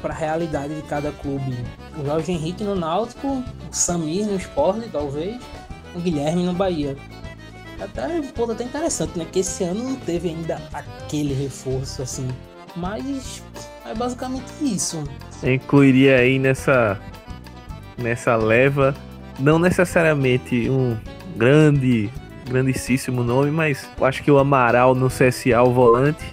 para 0.02 0.14
a 0.14 0.18
realidade 0.18 0.76
de 0.76 0.82
cada 0.84 1.12
clube. 1.12 1.58
O 1.98 2.06
Jorge 2.06 2.32
Henrique 2.32 2.64
no 2.64 2.76
Náutico, 2.76 3.28
o 3.28 3.44
Samir 3.72 4.28
no 4.28 4.36
Esporte, 4.36 4.88
talvez, 4.92 5.42
o 5.96 6.00
Guilherme 6.00 6.44
no 6.44 6.54
Bahia. 6.54 6.96
Até 7.82 8.08
um 8.08 8.28
ponto 8.28 8.52
até 8.52 8.64
interessante, 8.64 9.18
né? 9.18 9.26
Que 9.30 9.40
esse 9.40 9.64
ano 9.64 9.84
não 9.84 9.96
teve 9.96 10.30
ainda 10.30 10.62
aquele 10.72 11.34
reforço 11.34 12.04
assim. 12.04 12.28
Mas 12.76 13.42
é 13.86 13.94
basicamente 13.94 14.46
isso. 14.62 15.04
Eu 15.42 15.56
incluiria 15.56 16.18
aí 16.18 16.38
nessa, 16.38 17.00
nessa 17.98 18.36
leva, 18.36 18.96
não 19.40 19.58
necessariamente 19.58 20.70
um 20.70 20.98
grande, 21.36 22.10
grandíssimo 22.48 23.24
nome, 23.24 23.52
mas 23.52 23.90
eu 23.98 24.06
acho 24.06 24.24
que 24.24 24.32
o 24.32 24.38
Amaral 24.38 24.96
no 24.96 25.08
CSA, 25.08 25.62
o 25.64 25.74
volante, 25.74 26.26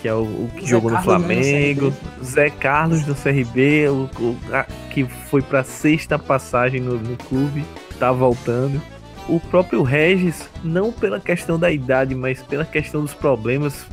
que 0.00 0.08
é 0.08 0.14
o, 0.14 0.22
o 0.22 0.50
que 0.54 0.62
Zé 0.62 0.66
jogou 0.68 0.90
Carlos 0.90 1.06
no 1.06 1.18
Flamengo, 1.18 1.94
no 2.18 2.24
Zé 2.24 2.50
Carlos 2.50 3.06
no 3.06 3.14
CRB, 3.14 3.88
o, 3.88 4.10
o 4.20 4.38
a, 4.52 4.64
que 4.90 5.04
foi 5.04 5.42
para 5.42 5.64
sexta 5.64 6.18
passagem 6.18 6.80
no, 6.80 6.98
no 6.98 7.16
clube, 7.16 7.64
tá 7.98 8.12
voltando. 8.12 8.80
O 9.28 9.40
próprio 9.40 9.82
Regis, 9.82 10.48
não 10.62 10.92
pela 10.92 11.18
questão 11.18 11.58
da 11.58 11.70
idade, 11.70 12.14
mas 12.14 12.42
pela 12.42 12.64
questão 12.64 13.00
dos 13.00 13.14
problemas, 13.14 13.86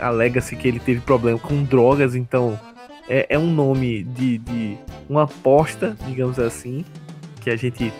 alega-se 0.00 0.56
que 0.56 0.66
ele 0.66 0.80
teve 0.80 1.00
problema 1.00 1.38
com 1.38 1.62
drogas, 1.62 2.16
então 2.16 2.58
é, 3.08 3.26
é 3.30 3.38
um 3.38 3.50
nome 3.50 4.02
de, 4.02 4.38
de 4.38 4.76
uma 5.08 5.22
aposta, 5.22 5.96
digamos 6.06 6.38
assim, 6.38 6.84
que 7.40 7.50
a 7.50 7.56
gente 7.56 7.92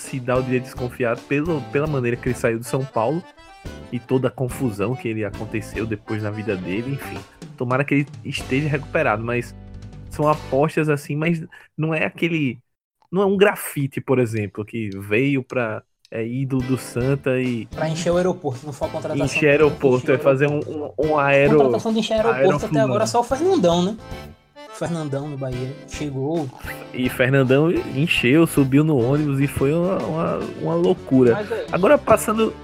se 0.00 0.18
dá 0.18 0.36
o 0.36 0.42
direito 0.42 0.64
de 0.64 0.70
desconfiar 0.70 1.16
pelo, 1.16 1.60
pela 1.70 1.86
maneira 1.86 2.16
que 2.16 2.28
ele 2.28 2.34
saiu 2.34 2.58
do 2.58 2.64
São 2.64 2.84
Paulo 2.84 3.22
e 3.92 3.98
toda 3.98 4.28
a 4.28 4.30
confusão 4.30 4.96
que 4.96 5.08
ele 5.08 5.24
aconteceu 5.24 5.86
depois 5.86 6.22
na 6.22 6.30
vida 6.30 6.56
dele, 6.56 6.92
enfim. 6.92 7.18
Tomara 7.56 7.84
que 7.84 7.94
ele 7.94 8.06
esteja 8.24 8.68
recuperado, 8.68 9.22
mas 9.22 9.54
são 10.10 10.26
apostas 10.26 10.88
assim, 10.88 11.14
mas 11.14 11.44
não 11.76 11.94
é 11.94 12.04
aquele. 12.04 12.58
Não 13.12 13.22
é 13.22 13.26
um 13.26 13.36
grafite, 13.36 14.00
por 14.00 14.18
exemplo, 14.18 14.64
que 14.64 14.90
veio 14.96 15.42
pra. 15.42 15.82
É 16.12 16.26
ídolo 16.26 16.62
do 16.62 16.76
Santa 16.76 17.38
e. 17.38 17.66
Pra 17.66 17.88
encher 17.88 18.10
o 18.10 18.16
aeroporto, 18.16 18.66
não 18.66 18.72
foi 18.72 18.88
a 18.88 18.90
contratação. 18.90 19.24
Encher 19.24 19.46
o 19.46 19.50
aeroporto, 19.50 20.10
é 20.10 20.18
fazer 20.18 20.48
um, 20.48 20.58
um, 20.58 20.92
um 20.98 21.18
aero. 21.18 21.52
A 21.52 21.56
contratação 21.58 21.92
de 21.92 22.00
encher 22.00 22.14
aeroporto 22.14 22.66
até 22.66 22.80
agora 22.80 23.06
só 23.06 23.20
o 23.20 23.22
Fernandão, 23.22 23.84
né? 23.84 23.96
Fernandão 24.72 25.28
no 25.28 25.36
Bahia. 25.36 25.74
Chegou. 25.88 26.48
E 26.92 27.08
Fernandão 27.08 27.70
encheu, 27.70 28.46
subiu 28.46 28.82
no 28.82 28.98
ônibus 28.98 29.40
e 29.40 29.46
foi 29.46 29.72
uma, 29.72 29.98
uma, 29.98 30.38
uma 30.60 30.74
loucura. 30.74 31.40
É 31.40 31.66
Agora 31.72 31.98
passando. 31.98 32.54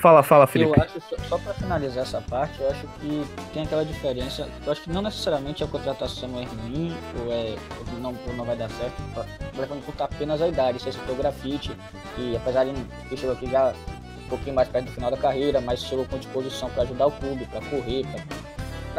Fala, 0.00 0.20
fala, 0.22 0.48
Felipe. 0.48 0.76
Eu 0.76 0.82
acho, 0.82 1.00
só, 1.00 1.16
só 1.28 1.38
para 1.38 1.54
finalizar 1.54 2.02
essa 2.02 2.20
parte, 2.20 2.60
eu 2.60 2.68
acho 2.68 2.84
que 2.98 3.24
tem 3.54 3.62
aquela 3.62 3.84
diferença. 3.84 4.48
Eu 4.66 4.72
acho 4.72 4.82
que 4.82 4.90
não 4.90 5.00
necessariamente 5.00 5.62
a 5.62 5.66
contratação 5.68 6.28
é 6.40 6.44
ruim 6.44 6.92
ou, 7.20 7.32
é, 7.32 7.54
ou 7.92 8.00
não, 8.00 8.16
ou 8.26 8.34
não 8.34 8.44
vai 8.44 8.56
dar 8.56 8.68
certo, 8.70 9.00
levando 9.56 9.78
em 9.78 9.82
conta 9.82 10.04
apenas 10.04 10.42
a 10.42 10.48
idade. 10.48 10.80
Você 10.80 10.90
citou 10.90 11.14
grafite, 11.14 11.70
e 12.18 12.34
apesar 12.36 12.64
de 12.64 12.70
ele 12.70 13.16
chegou 13.16 13.32
aqui 13.32 13.48
já 13.48 13.72
um 14.24 14.28
pouquinho 14.28 14.56
mais 14.56 14.68
perto 14.68 14.86
do 14.86 14.92
final 14.92 15.08
da 15.08 15.16
carreira, 15.16 15.60
mas 15.60 15.84
chegou 15.84 16.04
com 16.06 16.18
disposição 16.18 16.68
para 16.70 16.82
ajudar 16.82 17.06
o 17.06 17.12
clube, 17.12 17.46
para 17.46 17.60
correr, 17.60 18.04
para 18.04 18.22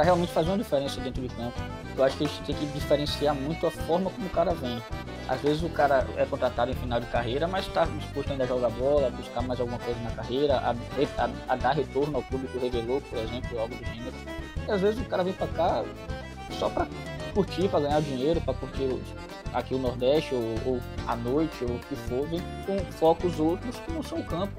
realmente 0.02 0.32
fazer 0.32 0.50
uma 0.50 0.58
diferença 0.58 1.00
dentro 1.00 1.22
de 1.22 1.30
campo 1.30 1.60
eu 1.96 2.04
acho 2.04 2.18
que 2.18 2.24
a 2.24 2.28
gente 2.28 2.42
tem 2.44 2.56
que 2.56 2.66
diferenciar 2.68 3.36
muito 3.36 3.68
a 3.68 3.72
forma 3.72 4.10
como 4.10 4.26
o 4.26 4.30
cara 4.30 4.54
vem. 4.54 4.82
Às 5.28 5.40
vezes 5.42 5.64
o 5.64 5.70
cara 5.70 6.06
é 6.18 6.26
contratado 6.26 6.72
em 6.72 6.74
final 6.74 7.00
de 7.00 7.06
carreira, 7.08 7.48
mas 7.48 7.68
está 7.68 7.86
disposto 7.86 8.32
ainda 8.32 8.44
a 8.44 8.48
jogar 8.48 8.70
bola, 8.72 9.08
a 9.08 9.12
buscar 9.12 9.42
mais 9.42 9.60
alguma 9.60 9.80
coisa 9.80 10.00
na 10.02 10.12
carreira, 10.12 10.58
a, 10.58 10.72
a, 10.72 11.30
a, 11.54 11.56
dar 11.56 11.76
retorno 11.76 12.18
ao 12.18 12.24
clube 12.24 12.48
que 12.48 12.58
revelou, 12.58 13.00
por 13.02 13.20
exemplo, 13.20 13.60
algo 13.60 13.76
do 13.76 13.86
gênero. 13.86 14.16
E 14.68 14.72
às 14.72 14.82
vezes 14.82 15.00
o 15.00 15.06
cara 15.06 15.24
vem 15.24 15.34
para 15.34 15.48
cá 15.48 15.84
só 16.58 16.70
para 16.70 16.88
curtir, 17.34 17.70
para 17.70 17.82
ganhar 17.82 18.02
dinheiro, 18.02 18.42
para 18.42 18.54
curtir 18.56 19.00
aqui 19.54 19.76
o 19.76 19.80
Nordeste, 19.80 20.34
ou, 20.34 20.74
ou 20.74 20.82
a 21.08 21.16
noite, 21.16 21.64
ou 21.64 21.76
o 21.76 21.80
que 21.80 21.96
for, 21.96 22.28
vem 22.28 22.42
com 22.66 22.78
focos 22.92 23.40
outros 23.40 23.80
que 23.80 23.92
não 23.92 24.04
são 24.04 24.20
o 24.20 24.26
campo. 24.26 24.54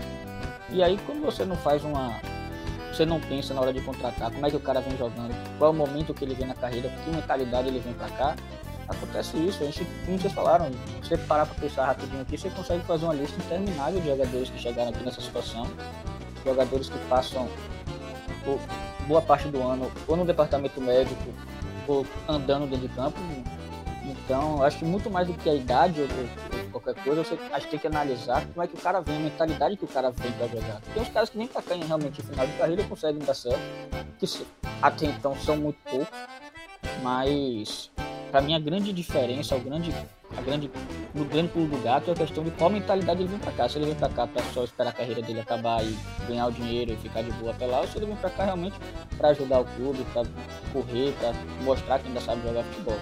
E 0.70 0.82
aí 0.82 0.98
quando 1.04 1.20
você 1.20 1.44
não 1.44 1.56
faz 1.56 1.84
uma, 1.84 2.14
você 2.94 3.04
não 3.04 3.20
pensa 3.20 3.52
na 3.52 3.60
hora 3.60 3.72
de 3.72 3.80
contratar 3.80 4.30
como 4.30 4.46
é 4.46 4.50
que 4.50 4.56
o 4.56 4.60
cara 4.60 4.80
vem 4.80 4.96
jogando, 4.96 5.34
qual 5.58 5.72
é 5.72 5.74
o 5.74 5.76
momento 5.76 6.14
que 6.14 6.24
ele 6.24 6.34
vem 6.34 6.46
na 6.46 6.54
carreira, 6.54 6.88
que 6.88 7.10
mentalidade 7.10 7.68
ele 7.68 7.80
vem 7.80 7.92
para 7.94 8.08
cá. 8.10 8.36
Acontece 8.86 9.36
isso, 9.38 9.62
a 9.62 9.66
gente, 9.66 9.84
como 10.04 10.18
vocês 10.18 10.32
falaram, 10.32 10.70
você 11.02 11.16
parar 11.16 11.46
para 11.46 11.54
pensar 11.54 11.86
rapidinho 11.86 12.22
aqui, 12.22 12.36
você 12.36 12.50
consegue 12.50 12.84
fazer 12.84 13.06
uma 13.06 13.14
lista 13.14 13.36
interminável 13.42 14.00
de 14.00 14.08
jogadores 14.08 14.50
que 14.50 14.58
chegaram 14.58 14.90
aqui 14.90 15.02
nessa 15.02 15.20
situação, 15.20 15.66
jogadores 16.44 16.88
que 16.88 16.98
passam 17.08 17.48
boa 19.08 19.22
parte 19.22 19.48
do 19.48 19.62
ano 19.62 19.90
ou 20.06 20.16
no 20.16 20.24
departamento 20.24 20.80
médico 20.80 21.32
ou 21.88 22.06
andando 22.28 22.68
dentro 22.68 22.86
de 22.86 22.94
campo. 22.94 23.18
Então, 24.04 24.62
acho 24.62 24.78
que 24.78 24.84
muito 24.84 25.11
mais 25.11 25.26
do 25.26 25.34
que 25.34 25.49
a 25.49 25.54
idade 25.54 26.00
ou, 26.00 26.08
qualquer 26.70 26.94
coisa, 27.02 27.25
você 27.25 27.38
acho 27.52 27.66
que 27.66 27.70
tem 27.70 27.80
que 27.80 27.87
analisar 27.87 28.46
como 28.46 28.62
é 28.62 28.66
que 28.66 28.75
o 28.75 28.80
cara 28.80 29.00
vem, 29.00 29.16
a 29.16 29.20
mentalidade 29.20 29.76
que 29.76 29.84
o 29.84 29.88
cara 29.88 30.11
vem 30.11 30.30
para 30.32 30.49
jogar. 30.49 30.80
Tem 30.92 31.02
uns 31.02 31.08
caras 31.08 31.30
que 31.30 31.38
nem 31.38 31.49
caem 31.49 31.84
realmente 31.84 32.20
no 32.20 32.28
final 32.28 32.46
de 32.46 32.52
carreira 32.52 32.84
conseguem 32.84 33.25
dar 33.25 33.34
certo, 33.34 33.61
que 34.18 34.26
até 34.82 35.06
então 35.06 35.34
são 35.37 35.56
muito 35.56 35.78
poucos, 35.88 36.18
mas 37.02 37.90
para 38.30 38.42
mim 38.42 38.54
a 38.54 38.58
grande 38.58 38.92
diferença, 38.92 39.54
o 39.56 39.61
grande, 39.61 39.94
a 40.37 40.42
grande, 40.42 40.70
no 41.14 41.25
grande 41.25 41.49
pulo 41.49 41.68
do 41.68 41.82
gato 41.82 42.11
é 42.11 42.12
a 42.12 42.16
questão 42.16 42.44
de 42.44 42.50
qual 42.50 42.68
mentalidade 42.68 43.23
ele 43.23 43.28
vem 43.28 43.38
para 43.38 43.52
cá. 43.52 43.68
Se 43.68 43.78
ele 43.78 43.87
vem 43.87 43.94
para 43.94 44.08
cá 44.08 44.26
para 44.26 44.42
só 44.52 44.64
esperar 44.64 44.90
a 44.90 44.92
carreira 44.92 45.23
dele 45.23 45.40
acabar 45.40 45.82
e 45.82 45.96
ganhar 46.26 46.49
o 46.49 46.52
dinheiro 46.52 46.92
e 46.92 46.96
ficar 46.96 47.23
de 47.23 47.30
boa 47.32 47.52
até 47.52 47.64
lá, 47.64 47.80
ou 47.80 47.87
se 47.87 47.96
ele 47.96 48.06
vem 48.06 48.16
para 48.16 48.30
cá 48.30 48.44
realmente 48.44 48.76
para 49.16 49.28
ajudar 49.28 49.61
o 49.61 49.64
clube, 49.64 50.04
para 50.12 50.25
correr, 50.73 51.14
para 51.20 51.32
mostrar 51.62 52.00
que 52.00 52.08
ainda 52.08 52.20
sabe 52.20 52.42
jogar 52.42 52.64
futebol. 52.64 52.99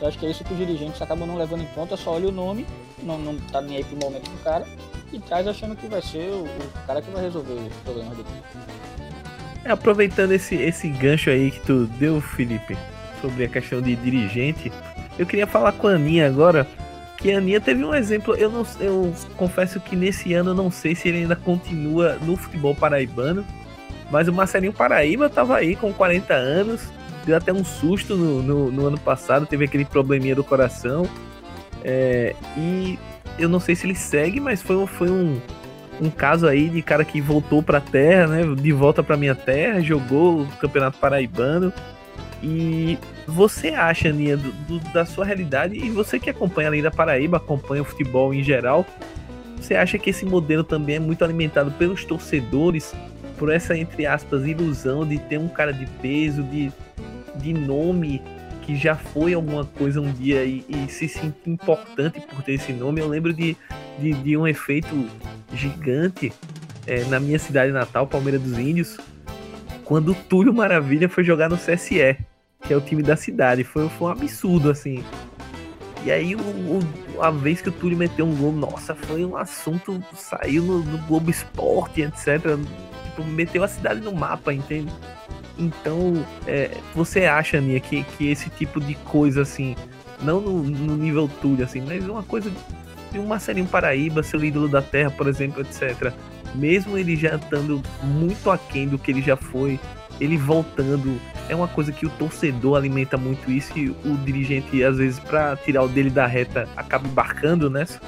Então 0.00 0.08
acho 0.08 0.18
que 0.18 0.24
é 0.24 0.30
isso 0.30 0.42
que 0.42 0.54
os 0.54 0.58
dirigentes 0.58 1.02
acabam 1.02 1.28
não 1.28 1.36
levando 1.36 1.60
em 1.60 1.66
conta, 1.66 1.94
só 1.94 2.14
olha 2.14 2.28
o 2.28 2.32
nome, 2.32 2.64
não, 3.02 3.18
não 3.18 3.36
tá 3.36 3.60
nem 3.60 3.76
aí 3.76 3.84
pro 3.84 3.98
momento 3.98 4.30
do 4.30 4.42
cara, 4.42 4.64
e 5.12 5.18
traz 5.18 5.46
achando 5.46 5.76
que 5.76 5.86
vai 5.88 6.00
ser 6.00 6.30
o, 6.30 6.44
o 6.44 6.86
cara 6.86 7.02
que 7.02 7.10
vai 7.10 7.22
resolver 7.22 7.52
os 7.52 7.74
problemas 7.84 8.16
do. 8.16 8.24
É, 9.62 9.70
aproveitando 9.70 10.32
esse, 10.32 10.54
esse 10.54 10.88
gancho 10.88 11.28
aí 11.28 11.50
que 11.50 11.60
tu 11.60 11.84
deu, 11.98 12.18
Felipe, 12.18 12.78
sobre 13.20 13.44
a 13.44 13.48
questão 13.48 13.82
de 13.82 13.94
dirigente, 13.94 14.72
eu 15.18 15.26
queria 15.26 15.46
falar 15.46 15.72
com 15.72 15.86
a 15.86 15.90
Aninha 15.90 16.26
agora, 16.26 16.66
que 17.18 17.30
a 17.30 17.36
Aninha 17.36 17.60
teve 17.60 17.84
um 17.84 17.94
exemplo, 17.94 18.34
eu, 18.36 18.50
não, 18.50 18.66
eu 18.80 19.12
confesso 19.36 19.78
que 19.80 19.94
nesse 19.94 20.32
ano 20.32 20.52
eu 20.52 20.54
não 20.54 20.70
sei 20.70 20.94
se 20.94 21.08
ele 21.08 21.18
ainda 21.18 21.36
continua 21.36 22.14
no 22.22 22.38
futebol 22.38 22.74
paraibano, 22.74 23.44
mas 24.10 24.28
o 24.28 24.32
Marcelinho 24.32 24.72
Paraíba 24.72 25.28
tava 25.28 25.58
aí 25.58 25.76
com 25.76 25.92
40 25.92 26.32
anos, 26.32 26.80
deu 27.24 27.36
até 27.36 27.52
um 27.52 27.64
susto 27.64 28.16
no, 28.16 28.42
no, 28.42 28.70
no 28.70 28.86
ano 28.86 28.98
passado, 28.98 29.46
teve 29.46 29.64
aquele 29.64 29.84
probleminha 29.84 30.34
do 30.34 30.44
coração. 30.44 31.08
É, 31.84 32.34
e 32.56 32.98
eu 33.38 33.48
não 33.48 33.60
sei 33.60 33.74
se 33.74 33.86
ele 33.86 33.94
segue, 33.94 34.40
mas 34.40 34.62
foi, 34.62 34.86
foi 34.86 35.10
um, 35.10 35.40
um 36.00 36.10
caso 36.10 36.46
aí 36.46 36.68
de 36.68 36.82
cara 36.82 37.04
que 37.04 37.20
voltou 37.20 37.62
pra 37.62 37.80
terra, 37.80 38.26
né? 38.26 38.42
De 38.54 38.72
volta 38.72 39.02
pra 39.02 39.16
minha 39.16 39.34
terra, 39.34 39.80
jogou 39.80 40.42
o 40.42 40.46
Campeonato 40.58 40.98
Paraibano. 40.98 41.72
E 42.42 42.98
você 43.26 43.68
acha, 43.68 44.10
Nia, 44.10 44.36
do, 44.36 44.50
do, 44.52 44.78
da 44.92 45.04
sua 45.04 45.24
realidade, 45.24 45.76
e 45.76 45.90
você 45.90 46.18
que 46.18 46.30
acompanha 46.30 46.68
além 46.68 46.82
da 46.82 46.90
Paraíba, 46.90 47.36
acompanha 47.36 47.82
o 47.82 47.84
futebol 47.84 48.32
em 48.32 48.42
geral, 48.42 48.86
você 49.60 49.74
acha 49.74 49.98
que 49.98 50.08
esse 50.08 50.24
modelo 50.24 50.64
também 50.64 50.96
é 50.96 50.98
muito 50.98 51.22
alimentado 51.22 51.70
pelos 51.72 52.04
torcedores, 52.04 52.94
por 53.38 53.50
essa, 53.50 53.76
entre 53.76 54.06
aspas, 54.06 54.46
ilusão 54.46 55.06
de 55.06 55.18
ter 55.18 55.38
um 55.38 55.48
cara 55.48 55.72
de 55.72 55.86
peso, 56.02 56.42
de 56.42 56.72
de 57.36 57.52
nome 57.52 58.22
que 58.62 58.76
já 58.76 58.94
foi 58.94 59.34
alguma 59.34 59.64
coisa 59.64 60.00
um 60.00 60.12
dia 60.12 60.44
e, 60.44 60.64
e 60.68 60.88
se 60.88 61.08
sente 61.08 61.48
importante 61.48 62.20
por 62.20 62.42
ter 62.42 62.54
esse 62.54 62.72
nome. 62.72 63.00
Eu 63.00 63.08
lembro 63.08 63.32
de, 63.32 63.56
de, 63.98 64.12
de 64.12 64.36
um 64.36 64.46
efeito 64.46 65.08
gigante 65.52 66.32
é, 66.86 67.04
na 67.04 67.18
minha 67.18 67.38
cidade 67.38 67.72
natal, 67.72 68.06
Palmeiras 68.06 68.40
dos 68.40 68.58
Índios, 68.58 68.98
quando 69.84 70.12
o 70.12 70.14
Túlio 70.14 70.54
Maravilha 70.54 71.08
foi 71.08 71.24
jogar 71.24 71.48
no 71.48 71.56
CSE, 71.56 72.16
que 72.62 72.72
é 72.72 72.76
o 72.76 72.80
time 72.80 73.02
da 73.02 73.16
cidade. 73.16 73.64
Foi, 73.64 73.88
foi 73.88 74.08
um 74.08 74.10
absurdo, 74.12 74.70
assim. 74.70 75.02
E 76.04 76.10
aí, 76.10 76.34
o, 76.34 76.40
o, 76.40 77.22
a 77.22 77.30
vez 77.30 77.60
que 77.60 77.68
o 77.68 77.72
Túlio 77.72 77.98
meteu 77.98 78.24
um 78.24 78.34
gol, 78.34 78.52
nossa, 78.52 78.94
foi 78.94 79.24
um 79.24 79.36
assunto, 79.36 80.02
saiu 80.14 80.62
no, 80.62 80.78
no 80.78 80.98
Globo 81.06 81.30
Esporte, 81.30 82.02
etc. 82.02 82.40
Tipo, 83.04 83.24
meteu 83.24 83.64
a 83.64 83.68
cidade 83.68 84.00
no 84.00 84.12
mapa, 84.12 84.52
entende? 84.52 84.92
Então, 85.60 86.24
é, 86.46 86.70
você 86.94 87.26
acha, 87.26 87.58
Aninha, 87.58 87.78
que, 87.78 88.02
que 88.02 88.28
esse 88.28 88.48
tipo 88.48 88.80
de 88.80 88.94
coisa, 88.94 89.42
assim, 89.42 89.76
não 90.22 90.40
no, 90.40 90.62
no 90.62 90.96
nível 90.96 91.28
Túlio, 91.42 91.64
assim, 91.64 91.82
mas 91.82 92.08
uma 92.08 92.22
coisa 92.22 92.50
de 93.12 93.18
um 93.18 93.26
Marcelinho 93.26 93.66
Paraíba, 93.66 94.22
seu 94.22 94.42
ídolo 94.42 94.68
da 94.68 94.80
terra, 94.80 95.10
por 95.10 95.28
exemplo, 95.28 95.60
etc. 95.60 96.12
Mesmo 96.54 96.96
ele 96.96 97.14
já 97.14 97.36
estando 97.36 97.82
muito 98.02 98.50
aquém 98.50 98.88
do 98.88 98.98
que 98.98 99.10
ele 99.10 99.20
já 99.20 99.36
foi, 99.36 99.78
ele 100.18 100.38
voltando, 100.38 101.20
é 101.48 101.54
uma 101.54 101.68
coisa 101.68 101.92
que 101.92 102.06
o 102.06 102.10
torcedor 102.10 102.76
alimenta 102.76 103.18
muito 103.18 103.50
isso 103.50 103.78
e 103.78 103.90
o 103.90 104.16
dirigente, 104.24 104.82
às 104.82 104.96
vezes, 104.96 105.18
para 105.18 105.56
tirar 105.56 105.82
o 105.82 105.88
dele 105.88 106.10
da 106.10 106.26
reta, 106.26 106.66
acaba 106.74 107.06
embarcando 107.06 107.68
nessa. 107.68 108.00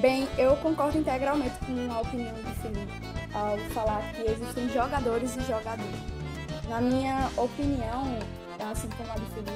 Bem, 0.00 0.26
eu 0.36 0.56
concordo 0.56 0.98
integralmente 0.98 1.54
com 1.64 1.92
a 1.92 2.00
opinião 2.00 2.34
do 2.34 2.60
Felipe 2.60 3.06
ao 3.32 3.58
falar 3.72 4.02
que 4.12 4.22
existem 4.22 4.68
jogadores 4.70 5.36
e 5.36 5.40
jogadores. 5.40 6.16
Na 6.68 6.80
minha 6.80 7.30
opinião, 7.36 8.18
assim 8.70 8.88
como 8.96 9.10
a 9.10 9.14
do 9.14 9.26
Felipe, 9.26 9.52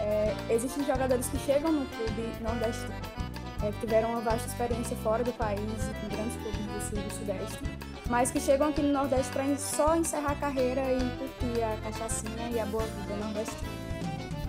é, 0.00 0.34
existem 0.48 0.84
jogadores 0.84 1.28
que 1.28 1.38
chegam 1.38 1.70
no 1.70 1.86
clube 1.86 2.32
nordestino, 2.40 2.94
é, 3.62 3.70
que 3.70 3.80
tiveram 3.80 4.10
uma 4.10 4.20
vasta 4.20 4.48
experiência 4.48 4.96
fora 4.98 5.22
do 5.22 5.32
país 5.32 5.60
e 5.60 6.00
com 6.00 6.08
grandes 6.08 6.36
clubes 6.36 6.60
do 6.60 6.88
sul 6.88 6.98
e 6.98 7.02
do 7.02 7.14
sudeste, 7.14 7.58
mas 8.08 8.30
que 8.30 8.40
chegam 8.40 8.68
aqui 8.68 8.82
no 8.82 8.92
Nordeste 8.92 9.32
para 9.32 9.56
só 9.56 9.96
encerrar 9.96 10.32
a 10.32 10.36
carreira 10.36 10.82
e 10.92 11.00
curtir 11.18 11.62
a 11.62 11.76
cachaçinha 11.82 12.50
e 12.50 12.58
a 12.60 12.66
boa 12.66 12.84
vida 12.84 13.16
nordestina. 13.16 13.70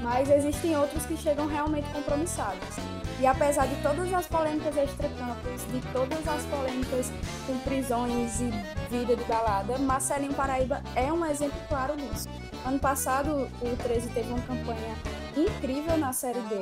Mas 0.02 0.30
existem 0.30 0.78
outros 0.78 1.06
que 1.06 1.18
chegam 1.18 1.48
realmente 1.48 1.88
compromissados. 1.92 2.76
E 3.20 3.26
apesar 3.26 3.66
de 3.66 3.82
todas 3.82 4.14
as 4.14 4.28
polêmicas 4.28 4.76
extracampos, 4.76 5.62
de 5.72 5.82
todas 5.94 6.28
as 6.28 6.44
polêmicas 6.46 7.12
com 7.48 7.58
prisões 7.60 8.42
e 8.42 8.50
vida 8.90 9.16
de 9.16 9.24
balada, 9.24 9.78
Marcelinho 9.78 10.34
Paraíba 10.34 10.84
é 10.96 11.12
um 11.12 11.26
exemplo 11.26 11.58
claro 11.70 11.96
disso. 11.96 12.28
Ano 12.66 12.80
passado, 12.80 13.50
o 13.62 13.76
13 13.84 14.10
teve 14.10 14.30
uma 14.30 14.42
campanha 14.42 14.96
incrível 15.38 15.98
na 15.98 16.12
Série 16.12 16.42
D 16.42 16.56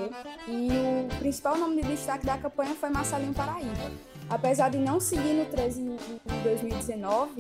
e 0.48 0.69
o 0.69 1.17
principal 1.17 1.57
nome 1.57 1.81
de 1.81 1.88
destaque 1.88 2.25
da 2.25 2.38
campanha 2.38 2.75
foi 2.75 2.89
Marcelinho 2.89 3.33
Paraíba. 3.33 4.12
Apesar 4.29 4.69
de 4.69 4.77
não 4.77 4.99
seguir 4.99 5.33
no 5.33 5.45
13 5.45 5.81
em 5.81 6.43
2019, 6.43 7.35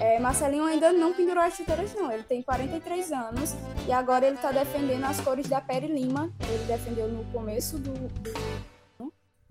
é, 0.00 0.18
Marcelinho 0.18 0.64
ainda 0.64 0.92
não 0.92 1.12
pendurou 1.12 1.42
as 1.42 1.54
chuteiras 1.54 1.94
não. 1.94 2.10
Ele 2.10 2.22
tem 2.22 2.42
43 2.42 3.12
anos 3.12 3.54
e 3.86 3.92
agora 3.92 4.26
ele 4.26 4.36
está 4.36 4.50
defendendo 4.50 5.04
as 5.04 5.20
cores 5.20 5.48
da 5.48 5.60
Peri 5.60 5.86
Lima. 5.86 6.32
Ele 6.48 6.64
defendeu 6.64 7.08
no 7.08 7.24
começo 7.32 7.78
do, 7.78 7.92
do 7.92 8.62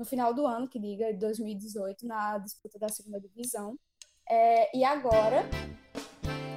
no 0.02 0.06
final 0.06 0.34
do 0.34 0.48
ano, 0.48 0.68
que 0.68 0.80
diga, 0.80 1.14
2018, 1.14 2.08
na 2.08 2.40
disputa 2.40 2.80
da 2.80 2.90
segunda 2.90 3.20
divisão. 3.20 3.78
É, 4.28 4.76
e 4.76 4.84
agora 4.84 5.46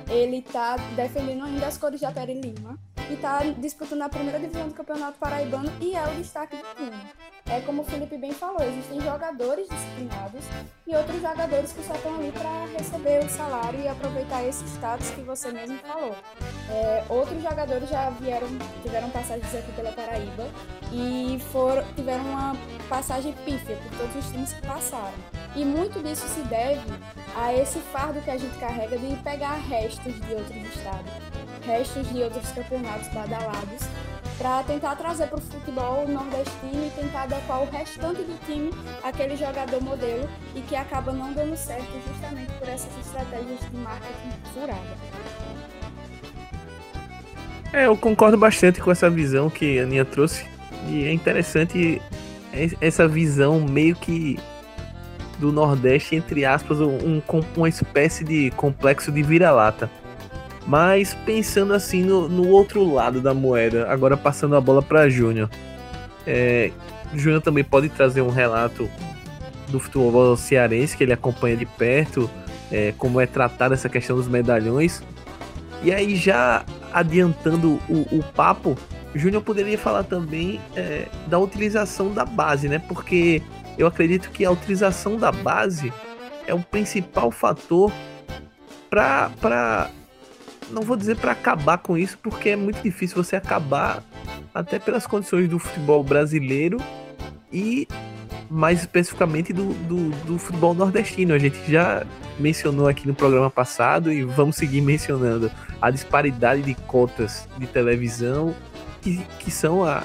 ele 0.09 0.39
está 0.39 0.77
defendendo 0.97 1.45
ainda 1.45 1.67
as 1.67 1.77
cores 1.77 2.01
da 2.01 2.11
Peri 2.11 2.41
Lima 2.41 2.79
e 3.11 3.15
está 3.15 3.41
disputando 3.59 4.03
a 4.03 4.09
primeira 4.09 4.39
divisão 4.39 4.69
do 4.69 4.75
Campeonato 4.75 5.19
Paraibano 5.19 5.71
e 5.81 5.95
é 5.95 6.03
o 6.05 6.15
destaque 6.17 6.57
do 6.57 6.63
time. 6.77 7.03
É 7.47 7.61
como 7.61 7.83
o 7.83 7.85
Felipe 7.85 8.17
bem 8.17 8.33
falou, 8.33 8.63
existem 8.63 9.01
jogadores 9.03 9.69
disciplinados 9.69 10.45
e 10.87 10.97
outros 10.97 11.21
jogadores 11.21 11.73
que 11.73 11.85
só 11.85 11.95
estão 11.95 12.15
ali 12.15 12.33
para 12.33 12.67
receber 12.79 13.23
o 13.23 13.29
salário 13.29 13.81
e 13.81 13.87
aproveitar 13.87 14.43
esse 14.45 14.65
status 14.65 15.11
que 15.11 15.21
você 15.21 15.53
mesmo 15.53 15.77
falou. 15.79 16.17
É, 16.71 17.05
outros 17.09 17.43
jogadores 17.43 17.89
já 17.91 18.09
vieram, 18.11 18.49
tiveram 18.83 19.11
passagens 19.11 19.55
aqui 19.55 19.73
pela 19.73 19.93
Paraíba 19.93 20.49
e 20.91 21.39
foram, 21.53 21.85
tiveram 21.95 22.25
uma 22.25 22.57
passagem 22.89 23.35
pífia 23.45 23.77
por 23.77 23.99
todos 23.99 24.25
os 24.25 24.33
times 24.33 24.55
que 24.55 24.67
passaram. 24.67 25.15
E 25.55 25.65
muito 25.65 26.03
disso 26.03 26.27
se 26.29 26.41
deve 26.43 26.81
a 27.37 27.53
esse 27.55 27.79
fardo 27.79 28.21
que 28.23 28.31
a 28.31 28.39
gente 28.39 28.59
carrega 28.59 28.97
de 28.97 29.17
pegar 29.17 29.55
restos 29.95 30.15
de 30.27 30.35
outros 30.35 30.75
estados 30.75 31.13
restos 31.67 32.09
de 32.11 32.23
outros 32.23 32.51
campeonatos 32.53 33.09
badalados 33.09 33.87
para 34.37 34.63
tentar 34.65 34.97
trazer 34.97 35.29
para 35.29 35.39
o 35.39 35.41
futebol 35.41 36.07
nordestino 36.09 36.87
e 36.87 36.91
tentar 36.91 37.23
adequar 37.23 37.63
o 37.63 37.71
restante 37.71 38.23
do 38.23 38.39
time 38.45 38.71
àquele 39.03 39.37
jogador 39.37 39.81
modelo 39.83 40.29
e 40.55 40.61
que 40.63 40.75
acaba 40.75 41.13
não 41.13 41.33
dando 41.33 41.57
certo 41.57 41.87
justamente 42.07 42.53
por 42.59 42.69
essas 42.69 42.91
estratégias 42.99 43.61
de 43.61 43.77
marketing 43.77 44.33
furada. 44.53 44.81
É, 47.73 47.87
eu 47.87 47.97
concordo 47.97 48.37
bastante 48.37 48.81
com 48.81 48.91
essa 48.91 49.09
visão 49.09 49.49
que 49.49 49.79
a 49.79 49.85
Aninha 49.85 50.05
trouxe 50.05 50.45
e 50.89 51.05
é 51.05 51.13
interessante 51.13 52.03
essa 52.81 53.09
visão 53.09 53.61
meio 53.61 53.97
que 53.97 54.39
do 55.39 55.53
Nordeste, 55.53 56.17
entre 56.17 56.45
aspas, 56.45 56.81
um, 56.81 57.23
uma 57.57 57.69
espécie 57.69 58.25
de 58.25 58.51
complexo 58.53 59.11
de 59.11 59.23
vira-lata 59.23 59.91
mas 60.67 61.15
pensando 61.27 61.75
assim 61.75 62.03
no, 62.03 62.29
no 62.29 62.49
outro 62.49 62.91
lado 62.91 63.21
da 63.21 63.35
moeda, 63.35 63.87
agora 63.91 64.17
passando 64.17 64.57
a 64.57 64.61
bola 64.61 64.83
para 64.83 65.09
Júnior. 65.09 65.51
É, 66.27 66.71
Júnior 67.15 67.43
também 67.43 67.63
pode 67.63 67.89
trazer 67.89 68.23
um 68.23 68.31
relato 68.31 68.89
do 69.69 69.79
futebol 69.79 70.37
cearense 70.37 70.97
que 70.97 71.05
ele 71.05 71.13
acompanha 71.13 71.57
de 71.57 71.67
perto, 71.67 72.31
é, 72.73 72.95
como 72.97 73.21
é 73.21 73.27
tratada 73.27 73.75
essa 73.75 73.89
questão 73.89 74.17
dos 74.17 74.29
medalhões. 74.29 75.03
E 75.83 75.93
aí, 75.93 76.17
já 76.17 76.65
adiantando 76.93 77.79
o, 77.89 78.19
o 78.19 78.25
papo, 78.35 78.77
Júnior 79.15 79.43
poderia 79.43 79.77
falar 79.77 80.05
também 80.05 80.61
é, 80.75 81.07
da 81.27 81.39
utilização 81.39 82.13
da 82.13 82.25
base, 82.25 82.69
né? 82.69 82.79
Porque 82.79 83.43
eu 83.77 83.87
acredito 83.87 84.31
que 84.31 84.45
a 84.45 84.51
utilização 84.51 85.17
da 85.17 85.33
base 85.33 85.93
é 86.47 86.55
o 86.55 86.61
principal 86.61 87.31
fator 87.31 87.93
para 88.91 89.91
não 90.71 90.83
vou 90.83 90.97
dizer 90.97 91.17
para 91.17 91.33
acabar 91.33 91.79
com 91.79 91.97
isso, 91.97 92.19
porque 92.23 92.51
é 92.51 92.57
muito 92.57 92.83
difícil 92.83 93.23
você 93.23 93.37
acabar 93.37 94.03
até 94.55 94.79
pelas 94.79 95.07
condições 95.07 95.49
do 95.49 95.59
futebol 95.59 96.03
brasileiro 96.03 96.79
e 97.53 97.87
mais 98.51 98.81
especificamente 98.81 99.53
do, 99.53 99.75
do, 99.85 100.11
do, 100.25 100.39
futebol 100.39 100.75
nordestino. 100.75 101.35
A 101.35 101.39
gente 101.39 101.59
já 101.71 102.07
mencionou 102.39 102.89
aqui 102.89 103.07
no 103.07 103.15
programa 103.15 103.51
passado 103.51 104.13
e 104.13 104.23
vamos 104.23 104.57
seguir 104.57 104.81
mencionando 104.81 105.51
a 105.81 105.91
disparidade 105.91 106.63
de 106.63 106.75
cotas 106.75 107.49
de 107.59 107.67
televisão, 107.67 108.55
que, 109.03 109.19
que 109.39 109.51
são 109.51 109.85
a, 109.85 110.05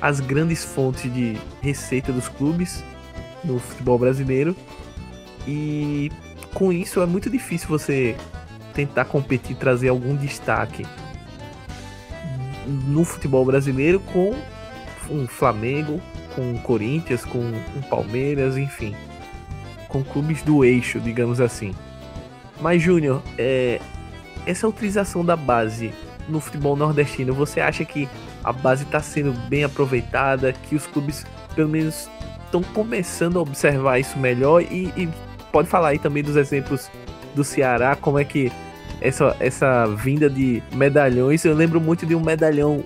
as 0.00 0.20
grandes 0.20 0.64
fontes 0.64 1.12
de 1.12 1.36
receita 1.60 2.12
dos 2.12 2.28
clubes 2.28 2.82
no 3.48 3.58
futebol 3.58 3.98
brasileiro. 3.98 4.54
E 5.46 6.12
com 6.54 6.72
isso 6.72 7.00
é 7.00 7.06
muito 7.06 7.30
difícil 7.30 7.68
você 7.68 8.14
tentar 8.74 9.06
competir, 9.06 9.56
trazer 9.56 9.88
algum 9.88 10.14
destaque 10.14 10.86
no 12.86 13.02
futebol 13.02 13.44
brasileiro 13.44 13.98
com 13.98 14.36
um 15.10 15.26
Flamengo, 15.26 16.00
com 16.34 16.42
um 16.42 16.58
Corinthians, 16.58 17.24
com 17.24 17.38
um 17.38 17.82
Palmeiras, 17.88 18.56
enfim, 18.56 18.94
com 19.88 20.04
clubes 20.04 20.42
do 20.42 20.64
eixo, 20.64 21.00
digamos 21.00 21.40
assim. 21.40 21.74
Mas 22.60 22.82
Júnior, 22.82 23.22
é, 23.38 23.80
essa 24.46 24.68
utilização 24.68 25.24
da 25.24 25.34
base 25.34 25.92
no 26.28 26.40
futebol 26.40 26.76
nordestino, 26.76 27.32
você 27.32 27.60
acha 27.60 27.84
que 27.84 28.08
a 28.44 28.52
base 28.52 28.84
está 28.84 29.00
sendo 29.00 29.32
bem 29.48 29.64
aproveitada, 29.64 30.52
que 30.52 30.74
os 30.74 30.86
clubes 30.86 31.24
pelo 31.54 31.68
menos 31.68 32.08
estão 32.48 32.62
começando 32.62 33.38
a 33.38 33.42
observar 33.42 33.98
isso 33.98 34.18
melhor 34.18 34.62
e, 34.62 34.92
e 34.96 35.08
pode 35.52 35.68
falar 35.68 35.88
aí 35.88 35.98
também 35.98 36.22
dos 36.22 36.36
exemplos 36.36 36.90
do 37.34 37.44
Ceará, 37.44 37.94
como 37.94 38.18
é 38.18 38.24
que 38.24 38.50
essa, 39.00 39.36
essa 39.38 39.86
vinda 39.86 40.28
de 40.28 40.62
medalhões. 40.72 41.44
Eu 41.44 41.54
lembro 41.54 41.80
muito 41.80 42.04
de 42.04 42.14
um 42.14 42.20
medalhão 42.20 42.82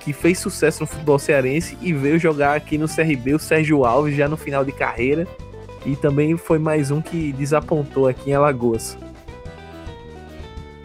que 0.00 0.12
fez 0.12 0.38
sucesso 0.38 0.80
no 0.82 0.86
futebol 0.86 1.18
cearense 1.18 1.76
e 1.80 1.92
veio 1.92 2.18
jogar 2.18 2.54
aqui 2.54 2.78
no 2.78 2.88
CRB, 2.88 3.34
o 3.34 3.38
Sérgio 3.38 3.84
Alves, 3.84 4.16
já 4.16 4.28
no 4.28 4.36
final 4.36 4.64
de 4.64 4.72
carreira. 4.72 5.26
E 5.84 5.96
também 5.96 6.36
foi 6.36 6.58
mais 6.58 6.90
um 6.90 7.00
que 7.00 7.32
desapontou 7.32 8.08
aqui 8.08 8.30
em 8.30 8.34
Alagoas. 8.34 8.96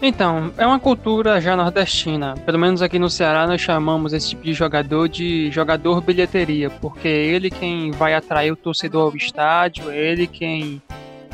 Então, 0.01 0.53
é 0.57 0.65
uma 0.65 0.79
cultura 0.79 1.41
já 1.41 1.57
nordestina. 1.57 2.33
Pelo 2.45 2.57
menos 2.57 2.81
aqui 2.81 2.97
no 2.97 3.09
Ceará 3.09 3.45
nós 3.45 3.59
chamamos 3.59 4.13
esse 4.13 4.29
tipo 4.29 4.43
de 4.43 4.53
jogador 4.53 5.09
de 5.09 5.51
jogador 5.51 5.99
bilheteria, 5.99 6.69
porque 6.69 7.07
é 7.09 7.25
ele 7.25 7.49
quem 7.49 7.91
vai 7.91 8.13
atrair 8.13 8.51
o 8.51 8.55
torcedor 8.55 9.11
ao 9.11 9.15
estádio, 9.17 9.91
é 9.91 9.97
ele 9.97 10.25
quem, 10.25 10.81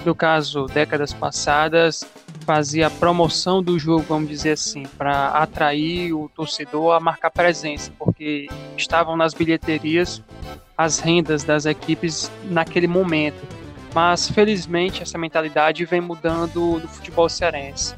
no 0.04 0.16
caso, 0.16 0.66
décadas 0.66 1.14
passadas, 1.14 2.04
fazia 2.44 2.88
a 2.88 2.90
promoção 2.90 3.62
do 3.62 3.78
jogo, 3.78 4.04
vamos 4.10 4.30
dizer 4.30 4.52
assim, 4.52 4.84
para 4.98 5.28
atrair 5.30 6.14
o 6.14 6.28
torcedor 6.30 6.96
a 6.96 7.00
marcar 7.00 7.30
presença, 7.30 7.92
porque 8.00 8.48
estavam 8.76 9.16
nas 9.16 9.36
bilheterias 9.36 10.24
as 10.76 10.98
rendas 11.00 11.44
das 11.44 11.68
equipes 11.68 12.32
naquele 12.46 12.88
momento. 12.88 13.48
Mas 13.94 14.28
felizmente 14.28 15.04
essa 15.04 15.20
mentalidade 15.20 15.86
vem 15.86 16.02
mudando 16.02 16.80
no 16.80 16.88
futebol 16.88 17.30
cearense. 17.30 17.96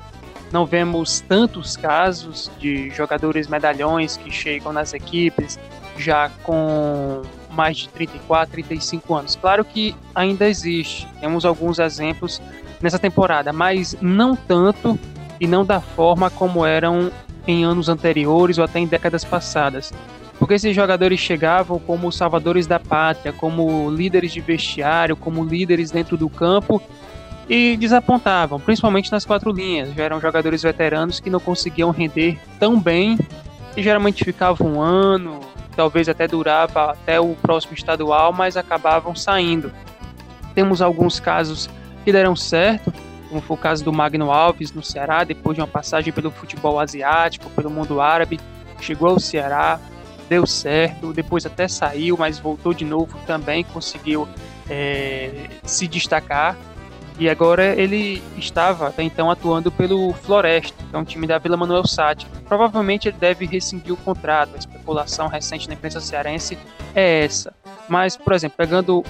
Não 0.51 0.65
vemos 0.65 1.19
tantos 1.21 1.75
casos 1.75 2.49
de 2.57 2.89
jogadores 2.91 3.47
medalhões 3.47 4.15
que 4.15 4.31
chegam 4.31 4.71
nas 4.71 4.93
equipes 4.93 5.59
já 5.97 6.29
com 6.43 7.21
mais 7.51 7.77
de 7.77 7.89
34, 7.89 8.53
35 8.53 9.15
anos. 9.15 9.35
Claro 9.35 9.65
que 9.65 9.95
ainda 10.13 10.47
existe. 10.47 11.07
Temos 11.19 11.43
alguns 11.43 11.79
exemplos 11.79 12.41
nessa 12.81 12.99
temporada, 12.99 13.51
mas 13.51 13.95
não 13.99 14.35
tanto 14.35 14.97
e 15.39 15.47
não 15.47 15.65
da 15.65 15.81
forma 15.81 16.29
como 16.29 16.65
eram 16.65 17.11
em 17.47 17.63
anos 17.63 17.89
anteriores 17.89 18.57
ou 18.57 18.63
até 18.63 18.79
em 18.79 18.87
décadas 18.87 19.23
passadas. 19.23 19.91
Porque 20.37 20.53
esses 20.53 20.75
jogadores 20.75 21.19
chegavam 21.19 21.79
como 21.79 22.11
salvadores 22.11 22.67
da 22.67 22.79
pátria, 22.79 23.33
como 23.33 23.89
líderes 23.89 24.31
de 24.31 24.39
vestiário, 24.39 25.15
como 25.15 25.43
líderes 25.43 25.89
dentro 25.89 26.15
do 26.15 26.29
campo 26.29 26.81
e 27.49 27.77
desapontavam, 27.77 28.59
principalmente 28.59 29.11
nas 29.11 29.25
quatro 29.25 29.51
linhas. 29.51 29.93
Já 29.93 30.03
eram 30.03 30.19
jogadores 30.19 30.63
veteranos 30.63 31.19
que 31.19 31.29
não 31.29 31.39
conseguiam 31.39 31.91
render 31.91 32.39
tão 32.59 32.79
bem 32.79 33.17
e 33.75 33.83
geralmente 33.83 34.23
ficavam 34.23 34.73
um 34.73 34.81
ano, 34.81 35.39
talvez 35.75 36.09
até 36.09 36.27
durava 36.27 36.91
até 36.91 37.19
o 37.19 37.35
próximo 37.35 37.73
estadual, 37.73 38.33
mas 38.33 38.57
acabavam 38.57 39.15
saindo. 39.15 39.71
Temos 40.53 40.81
alguns 40.81 41.19
casos 41.19 41.69
que 42.03 42.11
deram 42.11 42.35
certo, 42.35 42.91
como 43.29 43.41
foi 43.41 43.55
o 43.55 43.59
caso 43.59 43.83
do 43.83 43.93
Magno 43.93 44.31
Alves 44.31 44.71
no 44.71 44.81
Ceará, 44.81 45.23
depois 45.23 45.55
de 45.55 45.61
uma 45.61 45.67
passagem 45.67 46.11
pelo 46.11 46.31
futebol 46.31 46.79
asiático, 46.79 47.49
pelo 47.51 47.69
mundo 47.69 48.01
árabe, 48.01 48.39
chegou 48.79 49.09
ao 49.09 49.19
Ceará, 49.19 49.79
deu 50.29 50.45
certo, 50.45 51.13
depois 51.13 51.45
até 51.45 51.67
saiu, 51.67 52.17
mas 52.17 52.39
voltou 52.39 52.73
de 52.73 52.85
novo 52.85 53.17
também, 53.27 53.63
conseguiu 53.63 54.27
é, 54.69 55.47
se 55.63 55.87
destacar. 55.87 56.57
E 57.19 57.27
agora 57.27 57.75
ele 57.75 58.21
estava 58.37 58.87
até 58.87 59.01
então 59.01 59.31
atuando 59.31 59.71
pelo 59.71 60.13
Floresta, 60.13 60.83
que 60.87 60.95
é 60.95 60.99
um 60.99 61.03
time 61.03 61.25
da 61.25 61.39
Vila 61.39 61.57
Manuel 61.57 61.87
Sati. 61.87 62.27
Provavelmente 62.47 63.07
ele 63.07 63.17
deve 63.17 63.45
rescindir 63.45 63.93
o 63.93 63.97
contrato. 63.97 64.51
A 64.53 64.57
especulação 64.57 65.27
recente 65.27 65.67
na 65.67 65.73
imprensa 65.73 65.99
cearense 65.99 66.57
é 66.93 67.23
essa. 67.23 67.53
Mas, 67.89 68.15
por 68.15 68.33
exemplo, 68.33 68.57
pegando 68.57 69.03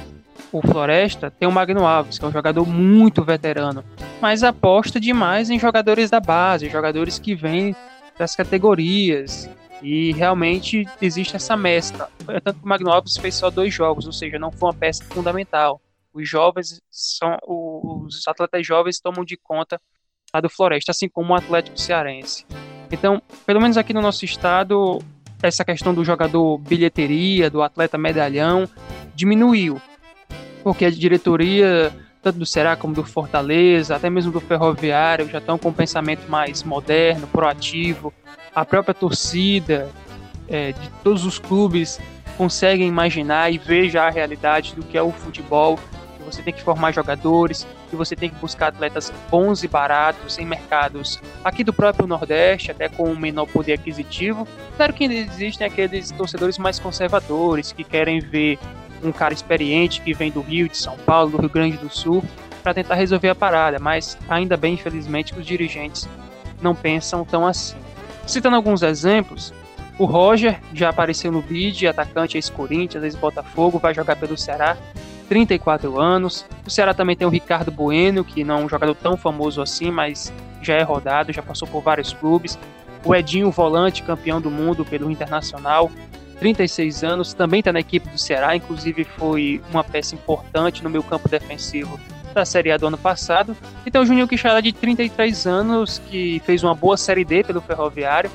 o 0.53 0.61
Floresta 0.61 1.29
tem 1.29 1.47
o 1.47 1.51
Magno 1.51 1.85
Alves, 1.85 2.17
que 2.17 2.23
é 2.23 2.27
um 2.29 2.31
jogador 2.31 2.65
muito 2.65 3.21
veterano, 3.23 3.83
mas 4.21 4.41
aposta 4.43 4.97
demais 4.97 5.49
em 5.49 5.59
jogadores 5.59 6.09
da 6.09 6.21
base, 6.21 6.69
jogadores 6.69 7.19
que 7.19 7.35
vêm 7.35 7.75
das 8.17 8.33
categorias, 8.35 9.49
E 9.81 10.11
realmente 10.13 10.87
existe 11.01 11.35
essa 11.35 11.55
mescla. 11.55 12.09
Tanto 12.43 12.59
que 12.59 12.65
o 12.65 12.67
Magno 12.67 12.91
Alves 12.91 13.17
fez 13.17 13.35
só 13.35 13.49
dois 13.49 13.73
jogos, 13.73 14.05
ou 14.05 14.11
seja, 14.11 14.39
não 14.39 14.51
foi 14.51 14.69
uma 14.69 14.73
peça 14.73 15.03
fundamental. 15.05 15.81
Os 16.17 16.27
jovens 16.27 16.81
são 16.89 17.37
os 17.45 18.27
atletas 18.27 18.65
jovens 18.65 18.99
tomam 18.99 19.23
de 19.23 19.37
conta 19.37 19.79
a 20.33 20.41
do 20.41 20.49
Floresta, 20.49 20.89
assim 20.89 21.07
como 21.07 21.31
o 21.31 21.35
Atlético 21.35 21.79
Cearense. 21.79 22.43
Então, 22.91 23.21
pelo 23.45 23.61
menos 23.61 23.77
aqui 23.77 23.93
no 23.93 24.01
nosso 24.01 24.25
estado, 24.25 24.99
essa 25.43 25.63
questão 25.63 25.93
do 25.93 26.03
jogador 26.03 26.57
bilheteria, 26.57 27.51
do 27.51 27.61
atleta 27.61 27.99
medalhão, 27.99 28.67
diminuiu. 29.13 29.79
Porque 30.63 30.85
a 30.85 30.89
diretoria, 30.89 31.95
tanto 32.19 32.39
do 32.39 32.47
Ceará 32.47 32.75
como 32.75 32.95
do 32.95 33.03
Fortaleza, 33.03 33.95
até 33.95 34.09
mesmo 34.09 34.31
do 34.31 34.41
Ferroviário, 34.41 35.29
já 35.29 35.37
estão 35.37 35.55
com 35.59 35.69
um 35.69 35.73
pensamento 35.73 36.27
mais 36.27 36.63
moderno, 36.63 37.27
proativo. 37.27 38.11
A 38.55 38.65
própria 38.65 38.95
torcida 38.95 39.87
é, 40.47 40.71
de 40.71 40.89
todos 41.03 41.25
os 41.25 41.37
clubes 41.37 41.99
conseguem 42.35 42.87
imaginar 42.87 43.53
e 43.53 43.59
ver 43.59 43.87
já 43.87 44.07
a 44.07 44.09
realidade 44.09 44.73
do 44.73 44.83
que 44.83 44.97
é 44.97 45.01
o 45.01 45.11
futebol 45.11 45.77
você 46.27 46.41
tem 46.41 46.53
que 46.53 46.61
formar 46.61 46.91
jogadores, 46.91 47.65
que 47.89 47.95
você 47.95 48.15
tem 48.15 48.29
que 48.29 48.35
buscar 48.35 48.67
atletas 48.67 49.11
bons 49.29 49.63
e 49.63 49.67
baratos 49.67 50.37
em 50.37 50.45
mercados 50.45 51.21
aqui 51.43 51.63
do 51.63 51.73
próprio 51.73 52.05
Nordeste, 52.05 52.71
até 52.71 52.89
com 52.89 53.09
um 53.09 53.15
menor 53.15 53.47
poder 53.47 53.73
aquisitivo. 53.73 54.47
Claro 54.75 54.93
que 54.93 55.05
existem 55.05 55.65
aqueles 55.65 56.11
torcedores 56.11 56.57
mais 56.57 56.79
conservadores 56.79 57.71
que 57.71 57.83
querem 57.83 58.19
ver 58.19 58.59
um 59.03 59.11
cara 59.11 59.33
experiente 59.33 60.01
que 60.01 60.13
vem 60.13 60.31
do 60.31 60.41
Rio, 60.41 60.67
de 60.67 60.77
São 60.77 60.97
Paulo, 60.97 61.31
do 61.31 61.37
Rio 61.37 61.49
Grande 61.49 61.77
do 61.77 61.89
Sul, 61.89 62.23
para 62.61 62.73
tentar 62.73 62.95
resolver 62.95 63.29
a 63.29 63.35
parada, 63.35 63.79
mas 63.79 64.17
ainda 64.27 64.57
bem, 64.57 64.73
infelizmente, 64.73 65.33
que 65.33 65.39
os 65.39 65.45
dirigentes 65.45 66.07
não 66.61 66.75
pensam 66.75 67.23
tão 67.23 67.47
assim. 67.47 67.77
Citando 68.25 68.57
alguns 68.57 68.81
exemplos, 68.81 69.53
o 69.97 70.05
Roger 70.05 70.59
já 70.73 70.89
apareceu 70.89 71.31
no 71.31 71.41
bid, 71.41 71.87
atacante 71.87 72.37
ex-Corinthians, 72.37 73.03
ex-Botafogo, 73.03 73.79
vai 73.79 73.93
jogar 73.93 74.15
pelo 74.15 74.37
Ceará. 74.37 74.77
34 75.27 75.99
anos. 75.99 76.45
O 76.65 76.69
Ceará 76.69 76.93
também 76.93 77.15
tem 77.15 77.27
o 77.27 77.29
Ricardo 77.29 77.71
Bueno, 77.71 78.23
que 78.23 78.43
não 78.43 78.59
é 78.59 78.63
um 78.63 78.69
jogador 78.69 78.95
tão 78.95 79.17
famoso 79.17 79.61
assim, 79.61 79.91
mas 79.91 80.33
já 80.61 80.75
é 80.75 80.83
rodado, 80.83 81.33
já 81.33 81.41
passou 81.41 81.67
por 81.67 81.81
vários 81.81 82.13
clubes. 82.13 82.57
O 83.03 83.15
Edinho 83.15 83.51
Volante, 83.51 84.03
campeão 84.03 84.41
do 84.41 84.49
mundo 84.49 84.83
pelo 84.83 85.09
Internacional, 85.11 85.91
36 86.39 87.03
anos, 87.03 87.33
também 87.33 87.59
está 87.59 87.71
na 87.71 87.79
equipe 87.79 88.07
do 88.09 88.17
Ceará, 88.17 88.55
inclusive 88.55 89.03
foi 89.03 89.61
uma 89.71 89.83
peça 89.83 90.15
importante 90.15 90.83
no 90.83 90.89
meu 90.89 91.03
campo 91.03 91.27
defensivo 91.27 91.99
da 92.33 92.45
Série 92.45 92.71
A 92.71 92.77
do 92.77 92.87
ano 92.87 92.97
passado. 92.97 93.57
E 93.85 93.91
tem 93.91 93.99
o 93.99 94.05
Juninho 94.05 94.27
Quixadá 94.27 94.61
de 94.61 94.71
33 94.71 95.47
anos, 95.47 95.99
que 96.07 96.41
fez 96.45 96.63
uma 96.63 96.75
boa 96.75 96.95
Série 96.95 97.25
D 97.25 97.43
pelo 97.43 97.61
Ferroviário. 97.61 98.29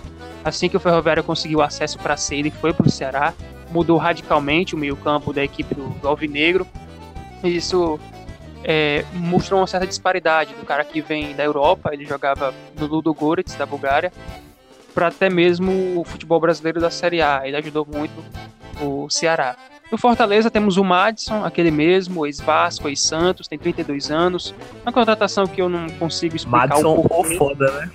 Assim 0.45 0.69
que 0.69 0.77
o 0.77 0.81
Ferroviário 0.81 1.23
conseguiu 1.23 1.63
acesso 1.63 1.99
para 1.99 2.17
C, 2.17 2.37
ele 2.37 2.51
foi 2.51 2.73
para 2.73 2.87
o 2.87 2.91
Ceará, 2.91 3.33
mudou 3.73 3.97
radicalmente 3.97 4.75
o 4.75 4.79
meio 4.79 4.97
campo 4.97 5.33
da 5.33 5.43
equipe 5.43 5.75
do, 5.75 6.07
Alvinegro 6.07 6.67
isso 7.49 7.99
é, 8.65 9.05
mostrou 9.15 9.61
uma 9.61 9.67
certa 9.67 9.87
disparidade 9.87 10.55
do 10.55 10.65
cara 10.65 10.85
que 10.85 11.01
vem 11.01 11.35
da 11.35 11.43
Europa, 11.43 11.91
ele 11.93 12.05
jogava 12.05 12.55
no 12.79 12.87
Ludo 12.87 13.13
Goretz, 13.13 13.55
da 13.55 13.67
Bulgária, 13.67 14.13
para 14.95 15.09
até 15.09 15.29
mesmo 15.29 16.01
o 16.01 16.05
futebol 16.05 16.39
brasileiro 16.39 16.81
da 16.81 16.91
Série 16.91 17.23
A. 17.23 17.43
Ele 17.45 17.57
ajudou 17.57 17.87
muito 17.91 18.13
o 18.81 19.09
Ceará. 19.11 19.57
No 19.91 19.99
Fortaleza 19.99 20.51
temos 20.51 20.77
o 20.77 20.85
Madison, 20.85 21.45
aquele 21.45 21.71
mesmo, 21.71 22.25
ex-Vasco, 22.25 22.89
ex-Santos, 22.89 23.47
tem 23.47 23.59
32 23.59 24.11
anos. 24.11 24.55
Uma 24.83 24.93
contratação 24.93 25.47
que 25.47 25.61
eu 25.61 25.69
não 25.69 25.89
consigo 25.91 26.37
explicar 26.37 26.69
Madison, 26.69 26.95
um 26.95 27.03
pouco. 27.03 27.35
foda, 27.37 27.71
né? 27.73 27.91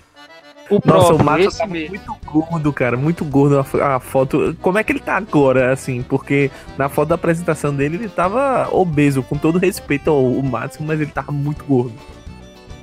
O 0.70 0.82
Nossa, 0.84 1.14
o 1.14 1.18
próprio, 1.18 1.26
Mato 1.26 1.40
esse 1.42 1.58
tava 1.58 1.72
mesmo. 1.72 1.90
muito 1.90 2.18
gordo, 2.26 2.74
cara. 2.74 2.98
Muito 2.98 3.26
gordo 3.26 3.66
a, 3.82 4.00
foto. 4.00 4.56
Como 4.62 4.78
é 4.78 4.84
que 4.84 4.92
ele 4.92 5.00
tá 5.00 5.16
agora, 5.16 5.72
assim? 5.72 6.04
Porque 6.04 6.52
na 6.78 6.90
foto 6.90 7.10
da 7.10 7.16
apresentação 7.16 7.74
dele 7.74 7.96
ele 7.96 8.10
tava 8.10 8.68
obeso, 8.72 9.24
com 9.24 9.38
todo 9.38 9.58
respeito 9.58 10.10
ao, 10.10 10.18
ao 10.18 10.44
Máximo, 10.44 10.88
mas 10.88 11.00
ele 11.00 11.12
tava 11.12 11.32
muito 11.32 11.64
gordo. 11.64 11.94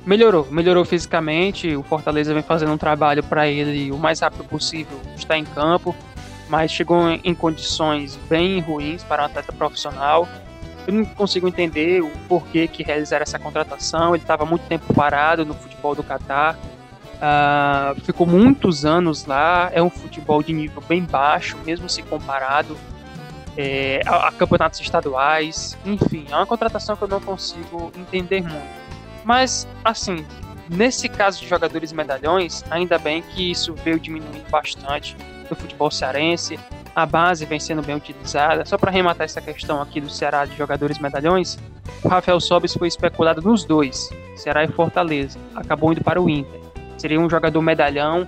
Melhorou, 0.05 0.47
melhorou 0.51 0.85
fisicamente. 0.85 1.75
O 1.75 1.83
Fortaleza 1.83 2.33
vem 2.33 2.43
fazendo 2.43 2.71
um 2.71 2.77
trabalho 2.77 3.23
para 3.23 3.47
ele 3.47 3.91
o 3.91 3.97
mais 3.97 4.19
rápido 4.19 4.43
possível 4.43 4.99
estar 5.15 5.37
em 5.37 5.45
campo, 5.45 5.95
mas 6.47 6.71
chegou 6.71 7.09
em, 7.09 7.19
em 7.23 7.33
condições 7.33 8.17
bem 8.29 8.59
ruins 8.59 9.03
para 9.03 9.23
um 9.23 9.25
atleta 9.25 9.51
profissional. 9.51 10.27
Eu 10.87 10.93
não 10.93 11.05
consigo 11.05 11.47
entender 11.47 12.03
o 12.03 12.11
porquê 12.27 12.67
que 12.67 12.83
realizaram 12.83 13.23
essa 13.23 13.39
contratação. 13.39 14.13
Ele 14.13 14.23
estava 14.23 14.45
muito 14.45 14.67
tempo 14.67 14.93
parado 14.93 15.43
no 15.43 15.55
futebol 15.55 15.95
do 15.95 16.03
Catar. 16.03 16.55
Ah, 17.27 17.95
ficou 18.03 18.27
muitos 18.27 18.85
anos 18.85 19.25
lá. 19.25 19.71
É 19.73 19.81
um 19.81 19.89
futebol 19.89 20.43
de 20.43 20.53
nível 20.53 20.83
bem 20.87 21.01
baixo, 21.01 21.57
mesmo 21.65 21.89
se 21.89 22.03
comparado 22.03 22.77
é, 23.57 23.99
a, 24.05 24.27
a 24.27 24.31
campeonatos 24.31 24.79
estaduais. 24.79 25.75
Enfim, 25.83 26.27
é 26.29 26.35
uma 26.35 26.45
contratação 26.45 26.95
que 26.95 27.03
eu 27.03 27.07
não 27.07 27.19
consigo 27.19 27.91
entender 27.97 28.43
muito. 28.43 28.85
Mas, 29.23 29.67
assim, 29.83 30.23
nesse 30.69 31.09
caso 31.09 31.41
de 31.41 31.47
jogadores 31.47 31.91
medalhões, 31.91 32.63
ainda 32.69 32.99
bem 32.99 33.23
que 33.23 33.49
isso 33.49 33.73
veio 33.73 33.99
diminuindo 33.99 34.47
bastante 34.51 35.17
no 35.49 35.55
futebol 35.55 35.89
cearense. 35.89 36.59
A 36.95 37.07
base 37.07 37.43
vem 37.43 37.59
sendo 37.59 37.81
bem 37.81 37.95
utilizada. 37.95 38.65
Só 38.65 38.77
para 38.77 38.91
arrematar 38.91 39.25
essa 39.25 39.41
questão 39.41 39.81
aqui 39.81 39.99
do 39.99 40.11
Ceará 40.11 40.45
de 40.45 40.55
jogadores 40.55 40.99
medalhões, 40.99 41.57
o 42.03 42.07
Rafael 42.07 42.39
Sobis 42.39 42.75
foi 42.75 42.87
especulado 42.87 43.41
nos 43.41 43.65
dois, 43.65 44.11
Ceará 44.35 44.63
e 44.63 44.67
Fortaleza. 44.67 45.39
Acabou 45.55 45.91
indo 45.91 46.03
para 46.03 46.21
o 46.21 46.29
Inter. 46.29 46.64
Seria 46.97 47.19
um 47.19 47.29
jogador 47.29 47.61
medalhão, 47.61 48.27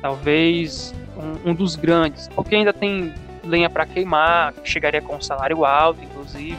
talvez 0.00 0.94
um, 1.16 1.50
um 1.50 1.54
dos 1.54 1.76
grandes, 1.76 2.28
porque 2.28 2.54
ainda 2.54 2.72
tem 2.72 3.12
lenha 3.44 3.70
para 3.70 3.86
queimar, 3.86 4.54
chegaria 4.64 5.00
com 5.00 5.16
um 5.16 5.20
salário 5.20 5.64
alto, 5.64 6.02
inclusive. 6.02 6.58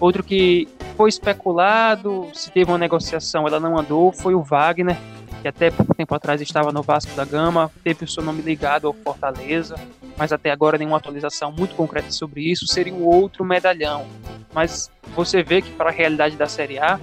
Outro 0.00 0.22
que 0.22 0.68
foi 0.96 1.08
especulado, 1.08 2.28
se 2.34 2.50
teve 2.50 2.70
uma 2.70 2.78
negociação, 2.78 3.46
ela 3.46 3.60
não 3.60 3.78
andou, 3.78 4.12
foi 4.12 4.34
o 4.34 4.42
Wagner, 4.42 4.96
que 5.42 5.48
até 5.48 5.70
pouco 5.70 5.94
tempo 5.94 6.14
atrás 6.14 6.40
estava 6.40 6.72
no 6.72 6.82
Vasco 6.82 7.14
da 7.14 7.24
Gama, 7.24 7.70
teve 7.84 8.04
o 8.04 8.08
seu 8.08 8.22
nome 8.22 8.42
ligado 8.42 8.86
ao 8.86 8.92
Fortaleza, 8.92 9.76
mas 10.16 10.32
até 10.32 10.50
agora 10.50 10.78
nenhuma 10.78 10.96
atualização 10.96 11.52
muito 11.52 11.74
concreta 11.74 12.10
sobre 12.10 12.40
isso. 12.50 12.66
Seria 12.66 12.94
um 12.94 13.04
outro 13.04 13.44
medalhão. 13.44 14.06
Mas 14.52 14.90
você 15.14 15.42
vê 15.42 15.60
que 15.60 15.70
para 15.72 15.90
a 15.90 15.92
realidade 15.92 16.36
da 16.36 16.46
Série 16.46 16.78
A, 16.78 16.98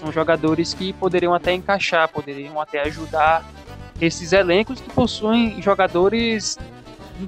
são 0.00 0.10
jogadores 0.10 0.72
que 0.72 0.92
poderiam 0.94 1.34
até 1.34 1.52
encaixar, 1.52 2.08
poderiam 2.08 2.58
até 2.58 2.80
ajudar 2.80 3.44
esses 4.00 4.32
elencos 4.32 4.80
que 4.80 4.88
possuem 4.90 5.60
jogadores, 5.60 6.58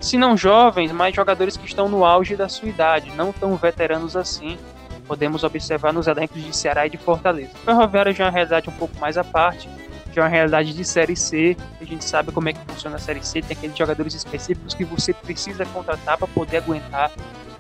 se 0.00 0.16
não 0.16 0.36
jovens, 0.36 0.90
mas 0.90 1.14
jogadores 1.14 1.56
que 1.56 1.66
estão 1.66 1.86
no 1.86 2.02
auge 2.02 2.34
da 2.34 2.48
sua 2.48 2.68
idade, 2.68 3.12
não 3.14 3.30
tão 3.30 3.54
veteranos 3.56 4.16
assim. 4.16 4.58
Podemos 5.06 5.44
observar 5.44 5.92
nos 5.92 6.06
elencos 6.06 6.42
de 6.42 6.56
Ceará 6.56 6.86
e 6.86 6.90
de 6.90 6.96
Fortaleza. 6.96 7.50
O 7.54 7.58
Ferroviário 7.58 8.14
já 8.14 8.24
é 8.24 8.26
uma 8.28 8.32
realidade 8.32 8.70
um 8.70 8.72
pouco 8.72 8.98
mais 8.98 9.18
à 9.18 9.24
parte, 9.24 9.68
já 10.14 10.22
é 10.22 10.24
uma 10.24 10.30
realidade 10.30 10.72
de 10.72 10.84
Série 10.84 11.16
C. 11.16 11.54
A 11.78 11.84
gente 11.84 12.04
sabe 12.04 12.32
como 12.32 12.48
é 12.48 12.54
que 12.54 12.60
funciona 12.66 12.96
a 12.96 12.98
Série 12.98 13.24
C, 13.26 13.42
tem 13.42 13.54
aqueles 13.54 13.76
jogadores 13.76 14.14
específicos 14.14 14.72
que 14.72 14.84
você 14.84 15.12
precisa 15.12 15.66
contratar 15.66 16.16
para 16.16 16.28
poder 16.28 16.58
aguentar 16.58 17.10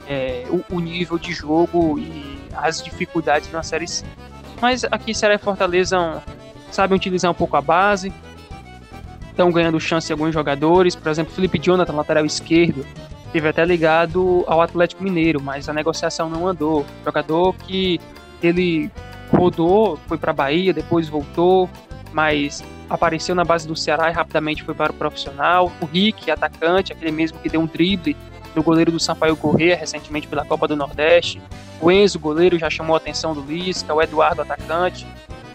é, 0.08 0.46
o, 0.48 0.76
o 0.76 0.80
nível 0.80 1.18
de 1.18 1.32
jogo 1.34 1.98
e 1.98 2.40
as 2.54 2.82
dificuldades 2.82 3.52
na 3.52 3.62
Série 3.62 3.86
C. 3.86 4.06
Mas 4.62 4.84
aqui 4.84 5.12
Ceará 5.12 5.34
e 5.34 5.38
Fortaleza 5.38 6.22
sabem 6.70 6.96
utilizar 6.96 7.28
um 7.28 7.34
pouco 7.34 7.56
a 7.56 7.60
base, 7.60 8.12
estão 9.28 9.50
ganhando 9.50 9.80
chance 9.80 10.12
alguns 10.12 10.32
jogadores, 10.32 10.94
por 10.94 11.10
exemplo, 11.10 11.34
Felipe 11.34 11.58
Jonathan, 11.58 11.92
lateral 11.92 12.24
esquerdo, 12.24 12.86
teve 13.32 13.48
até 13.48 13.64
ligado 13.64 14.44
ao 14.46 14.62
Atlético 14.62 15.02
Mineiro, 15.02 15.42
mas 15.42 15.68
a 15.68 15.72
negociação 15.72 16.30
não 16.30 16.46
andou. 16.46 16.86
Jogador 17.04 17.56
que 17.56 18.00
ele 18.40 18.88
rodou, 19.32 19.98
foi 20.06 20.16
para 20.16 20.32
Bahia, 20.32 20.72
depois 20.72 21.08
voltou, 21.08 21.68
mas 22.12 22.62
apareceu 22.88 23.34
na 23.34 23.42
base 23.42 23.66
do 23.66 23.74
Ceará 23.74 24.10
e 24.10 24.12
rapidamente 24.12 24.62
foi 24.62 24.74
para 24.74 24.92
o 24.92 24.94
profissional. 24.94 25.72
O 25.80 25.86
Rick, 25.86 26.30
atacante, 26.30 26.92
aquele 26.92 27.10
mesmo 27.10 27.36
que 27.40 27.48
deu 27.48 27.60
um 27.60 27.66
drible 27.66 28.16
do 28.54 28.62
goleiro 28.62 28.92
do 28.92 29.00
Sampaio 29.00 29.36
Corrêa 29.36 29.76
recentemente 29.76 30.26
pela 30.26 30.44
Copa 30.44 30.68
do 30.68 30.76
Nordeste. 30.76 31.40
O 31.80 31.90
Enzo, 31.90 32.18
goleiro, 32.18 32.58
já 32.58 32.70
chamou 32.70 32.94
a 32.94 32.98
atenção 32.98 33.34
do 33.34 33.40
Lisca, 33.40 33.92
o 33.92 34.00
Eduardo, 34.00 34.42
atacante. 34.42 35.06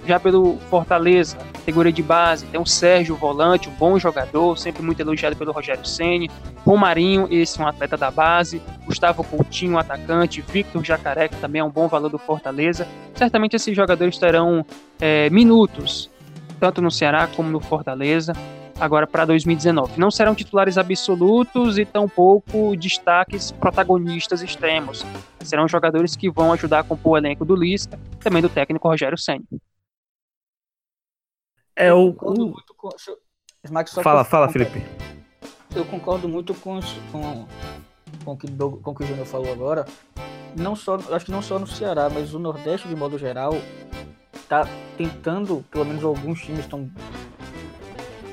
Já 0.06 0.20
pelo 0.20 0.58
Fortaleza, 0.70 1.36
categoria 1.36 1.92
de 1.92 2.02
base, 2.02 2.46
tem 2.46 2.62
o 2.62 2.66
Sérgio, 2.66 3.16
volante, 3.16 3.68
um 3.68 3.74
bom 3.74 4.00
jogador, 4.00 4.58
sempre 4.58 4.82
muito 4.82 5.02
elogiado 5.02 5.36
pelo 5.36 5.52
Rogério 5.52 5.86
Ceni. 5.86 6.30
Romarinho, 6.66 7.28
esse 7.30 7.60
é 7.60 7.64
um 7.64 7.68
atleta 7.68 7.98
da 7.98 8.10
base. 8.10 8.62
Gustavo 8.86 9.22
Coutinho, 9.24 9.78
atacante. 9.78 10.42
Victor 10.42 10.84
Jacaré, 10.84 11.28
que 11.28 11.36
também 11.36 11.60
é 11.60 11.64
um 11.64 11.70
bom 11.70 11.90
valor 11.90 12.10
do 12.10 12.18
Fortaleza. 12.18 12.88
Certamente 13.16 13.58
esses 13.58 13.76
jogadores 13.76 14.18
terão 14.18 14.66
é, 15.00 15.30
minutos, 15.30 16.10
tanto 16.58 16.82
no 16.82 16.90
Ceará 16.90 17.28
como 17.36 17.50
no 17.50 17.60
Fortaleza, 17.60 18.34
agora 18.80 19.08
para 19.08 19.26
2019. 19.26 20.00
Não 20.00 20.12
serão 20.12 20.36
titulares 20.36 20.78
absolutos 20.78 21.78
e 21.78 21.86
tampouco 21.86 22.76
destaques 22.76 23.52
protagonistas 23.52 24.42
extremos. 24.42 25.04
Serão 25.44 25.68
jogadores 25.68 26.16
que 26.16 26.30
vão 26.30 26.52
ajudar 26.54 26.80
a 26.80 26.84
compor 26.84 27.14
o 27.14 27.18
elenco 27.18 27.46
do 27.46 27.56
Lisca, 27.56 28.00
também 28.20 28.42
do 28.42 28.50
técnico 28.50 28.88
Rogério 28.88 29.18
Ceni. 29.18 29.46
É 31.76 31.94
o. 31.94 32.14
Com- 32.14 32.54
só 33.86 34.02
Fala, 34.02 34.24
fala, 34.24 34.50
Felipe. 34.50 34.84
Eu 35.76 35.86
concordo 35.86 36.28
muito 36.28 36.54
com, 36.56 36.80
com, 37.12 37.46
com, 38.24 38.32
o 38.32 38.38
que, 38.38 38.48
com 38.50 38.92
o 38.92 38.96
que 38.96 39.04
o 39.04 39.08
Júnior 39.08 39.26
falou 39.26 39.52
agora. 39.52 39.86
Não 40.56 40.76
só, 40.76 40.96
acho 41.12 41.26
que 41.26 41.32
não 41.32 41.42
só 41.42 41.60
no 41.60 41.68
Ceará, 41.68 42.10
mas 42.10 42.34
o 42.34 42.40
Nordeste, 42.40 42.88
de 42.88 42.96
modo 42.96 43.18
geral, 43.18 43.54
tá 44.48 44.68
tentando, 44.98 45.64
pelo 45.70 45.86
menos 45.86 46.04
alguns 46.04 46.42
times 46.42 46.62
estão 46.62 46.90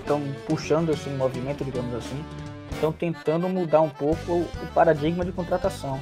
estão 0.04 0.22
puxando 0.46 0.90
esse 0.90 1.08
movimento, 1.10 1.64
digamos 1.64 1.94
assim, 1.94 2.22
estão 2.70 2.92
tentando 2.92 3.48
mudar 3.48 3.80
um 3.80 3.88
pouco 3.88 4.32
o, 4.32 4.48
paradigma 4.74 5.24
de 5.24 5.32
contratação. 5.32 6.00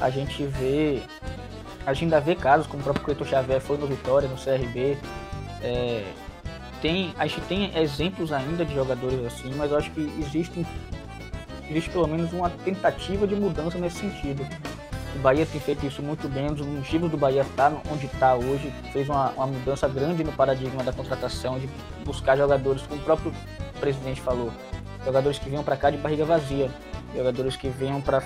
A 0.00 0.10
gente 0.10 0.44
vê, 0.44 1.02
a 1.86 1.92
gente 1.92 2.04
ainda 2.04 2.20
vê 2.20 2.34
casos 2.34 2.66
como 2.66 2.80
o 2.80 2.84
próprio 2.84 3.04
Cleiton 3.04 3.24
Xavier 3.24 3.60
foi 3.60 3.76
no 3.76 3.86
Vitória, 3.86 4.28
no 4.28 4.36
CRB, 4.36 4.96
é, 5.62 6.04
tem, 6.80 7.14
a 7.18 7.26
gente 7.26 7.40
tem 7.42 7.78
exemplos 7.78 8.32
ainda 8.32 8.64
de 8.64 8.74
jogadores 8.74 9.24
assim, 9.24 9.52
mas 9.54 9.70
eu 9.70 9.78
acho 9.78 9.90
que 9.92 10.00
existe, 10.18 10.66
existe 11.70 11.90
pelo 11.90 12.06
menos 12.06 12.32
uma 12.32 12.50
tentativa 12.50 13.26
de 13.26 13.34
mudança 13.34 13.78
nesse 13.78 13.98
sentido. 13.98 14.44
O 15.14 15.18
Bahia 15.18 15.46
tem 15.46 15.60
feito 15.60 15.86
isso 15.86 16.02
muito 16.02 16.28
bem, 16.28 16.48
dos 16.48 16.66
motivos 16.66 17.10
do 17.10 17.16
Bahia 17.16 17.42
estar 17.42 17.70
tá 17.70 17.80
onde 17.90 18.06
está 18.06 18.34
hoje, 18.34 18.72
fez 18.92 19.08
uma, 19.08 19.30
uma, 19.30 19.46
mudança 19.46 19.88
grande 19.88 20.24
no 20.24 20.32
paradigma 20.32 20.82
da 20.82 20.92
contratação, 20.92 21.58
de 21.58 21.68
buscar 22.04 22.36
jogadores, 22.36 22.82
como 22.82 23.00
o 23.00 23.04
próprio 23.04 23.32
presidente 23.78 24.20
falou, 24.20 24.50
jogadores 25.04 25.38
que 25.38 25.48
venham 25.48 25.62
para 25.62 25.76
cá 25.76 25.90
de 25.90 25.96
barriga 25.96 26.24
vazia, 26.24 26.68
jogadores 27.14 27.54
que 27.54 27.68
venham 27.68 28.00
para 28.00 28.22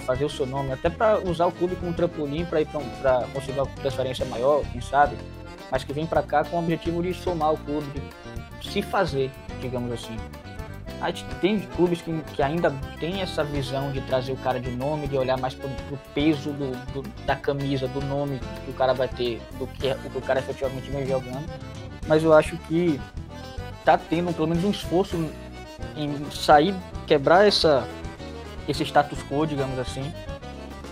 fazer 0.00 0.24
o 0.24 0.30
seu 0.30 0.46
nome, 0.46 0.72
até 0.72 0.90
para 0.90 1.20
usar 1.20 1.46
o 1.46 1.52
clube 1.52 1.76
como 1.76 1.92
trampolim 1.92 2.44
para 2.44 2.60
ir 2.60 2.66
para 2.66 3.26
conseguir 3.32 3.60
uma 3.60 3.66
transferência 3.66 4.24
maior, 4.26 4.62
quem 4.72 4.80
sabe, 4.80 5.16
mas 5.70 5.84
que 5.84 5.92
vem 5.92 6.06
para 6.06 6.22
cá 6.22 6.44
com 6.44 6.56
o 6.56 6.58
objetivo 6.58 7.02
de 7.02 7.14
somar 7.14 7.52
o 7.52 7.58
clube, 7.58 7.86
de 8.60 8.70
se 8.70 8.82
fazer, 8.82 9.30
digamos 9.60 9.92
assim. 9.92 10.16
A 11.00 11.06
gente 11.06 11.24
tem 11.40 11.58
clubes 11.60 12.02
que, 12.02 12.12
que 12.34 12.42
ainda 12.42 12.70
tem 12.98 13.22
essa 13.22 13.42
visão 13.42 13.90
de 13.90 14.02
trazer 14.02 14.32
o 14.32 14.36
cara 14.36 14.60
de 14.60 14.70
nome, 14.70 15.08
de 15.08 15.16
olhar 15.16 15.38
mais 15.38 15.54
pro, 15.54 15.68
pro 15.68 15.98
peso 16.14 16.50
do, 16.52 16.72
do, 16.92 17.02
da 17.24 17.34
camisa, 17.34 17.88
do 17.88 18.02
nome 18.02 18.38
que 18.64 18.70
o 18.70 18.74
cara 18.74 18.92
vai 18.92 19.08
ter, 19.08 19.40
do 19.58 19.66
que, 19.66 19.94
do 19.94 20.10
que 20.10 20.18
o 20.18 20.20
cara 20.20 20.40
efetivamente 20.40 20.90
vem 20.90 21.06
jogando. 21.06 21.48
Mas 22.06 22.22
eu 22.22 22.34
acho 22.34 22.56
que 22.68 23.00
tá 23.82 23.96
tendo 23.96 24.34
pelo 24.34 24.48
menos 24.48 24.62
um 24.62 24.70
esforço 24.70 25.16
em 25.96 26.30
sair, 26.30 26.74
quebrar 27.06 27.46
essa, 27.46 27.86
esse 28.68 28.82
status 28.84 29.20
quo, 29.22 29.46
digamos 29.46 29.78
assim. 29.78 30.12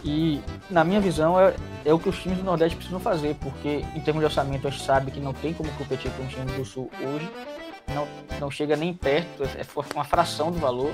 E 0.02 0.40
na 0.70 0.84
minha 0.84 1.00
visão 1.00 1.38
é, 1.38 1.54
é 1.84 1.92
o 1.92 1.98
que 1.98 2.08
os 2.08 2.18
times 2.18 2.38
do 2.38 2.44
Nordeste 2.44 2.76
precisam 2.76 2.98
fazer, 3.00 3.36
porque 3.42 3.84
em 3.94 4.00
termos 4.00 4.20
de 4.20 4.24
orçamento 4.24 4.66
a 4.66 4.70
gente 4.70 4.84
sabe 4.84 5.10
que 5.10 5.20
não 5.20 5.34
tem 5.34 5.52
como 5.52 5.70
competir 5.72 6.10
com 6.12 6.24
os 6.24 6.32
times 6.32 6.54
do 6.54 6.64
Sul 6.64 6.90
hoje 7.02 7.30
não, 7.94 8.06
não 8.40 8.50
chega 8.50 8.76
nem 8.76 8.92
perto, 8.92 9.44
é 9.44 9.64
uma 9.94 10.04
fração 10.04 10.50
do 10.50 10.58
valor. 10.58 10.92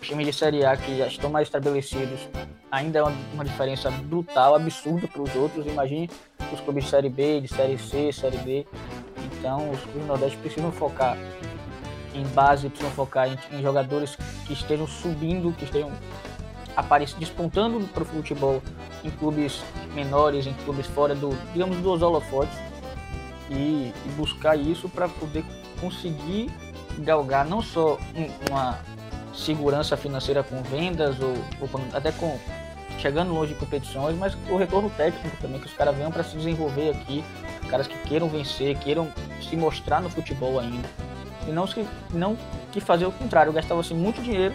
Os 0.00 0.08
times 0.08 0.26
de 0.26 0.32
Série 0.32 0.64
A 0.64 0.76
que 0.76 0.98
já 0.98 1.06
estão 1.06 1.30
mais 1.30 1.48
estabelecidos 1.48 2.28
ainda 2.70 2.98
é 2.98 3.02
uma, 3.02 3.12
uma 3.32 3.44
diferença 3.44 3.90
brutal, 3.90 4.54
absurda 4.54 5.08
para 5.08 5.22
os 5.22 5.34
outros. 5.34 5.66
Imagine 5.66 6.10
os 6.52 6.60
clubes 6.60 6.84
de 6.84 6.90
Série 6.90 7.08
B, 7.08 7.40
de 7.40 7.48
Série 7.48 7.78
C, 7.78 8.12
Série 8.12 8.38
B. 8.38 8.66
Então, 9.38 9.70
os 9.70 9.80
clubes 9.80 10.02
do 10.02 10.06
Nordeste 10.06 10.36
precisam 10.38 10.70
focar 10.72 11.16
em 12.14 12.24
base, 12.28 12.68
precisam 12.68 12.92
focar 12.92 13.28
em, 13.28 13.38
em 13.56 13.62
jogadores 13.62 14.16
que 14.46 14.52
estejam 14.52 14.86
subindo, 14.86 15.52
que 15.52 15.64
estejam 15.64 15.90
aparecendo, 16.76 17.20
despontando 17.20 17.80
para 17.88 18.02
o 18.02 18.06
futebol 18.06 18.62
em 19.02 19.10
clubes 19.10 19.62
menores, 19.94 20.46
em 20.46 20.52
clubes 20.64 20.86
fora 20.86 21.14
do, 21.14 21.30
digamos, 21.52 21.78
dos 21.78 22.02
holofotes 22.02 22.56
e, 23.50 23.92
e 23.92 24.08
buscar 24.16 24.56
isso 24.56 24.88
para 24.88 25.08
poder 25.08 25.44
conseguir 25.80 26.50
galgar 26.98 27.46
não 27.46 27.60
só 27.60 27.98
uma 28.48 28.78
segurança 29.34 29.96
financeira 29.96 30.42
com 30.42 30.62
vendas 30.62 31.16
ou, 31.20 31.34
ou 31.60 31.68
até 31.92 32.12
com 32.12 32.38
chegando 32.98 33.34
longe 33.34 33.52
de 33.52 33.58
competições, 33.58 34.16
mas 34.16 34.36
o 34.48 34.56
retorno 34.56 34.88
técnico 34.90 35.36
também, 35.38 35.60
que 35.60 35.66
os 35.66 35.74
caras 35.74 35.94
venham 35.96 36.10
para 36.10 36.22
se 36.22 36.36
desenvolver 36.36 36.90
aqui, 36.90 37.24
caras 37.68 37.86
que 37.86 37.98
queiram 38.08 38.28
vencer, 38.28 38.76
queiram 38.78 39.10
se 39.42 39.56
mostrar 39.56 40.00
no 40.00 40.08
futebol 40.08 40.58
ainda. 40.58 40.88
E 41.46 41.50
não, 41.50 41.66
que, 41.66 41.86
não 42.10 42.36
que 42.72 42.80
fazer 42.80 43.04
o 43.04 43.12
contrário, 43.12 43.52
gastava 43.52 43.80
assim, 43.80 43.94
muito 43.94 44.22
dinheiro 44.22 44.54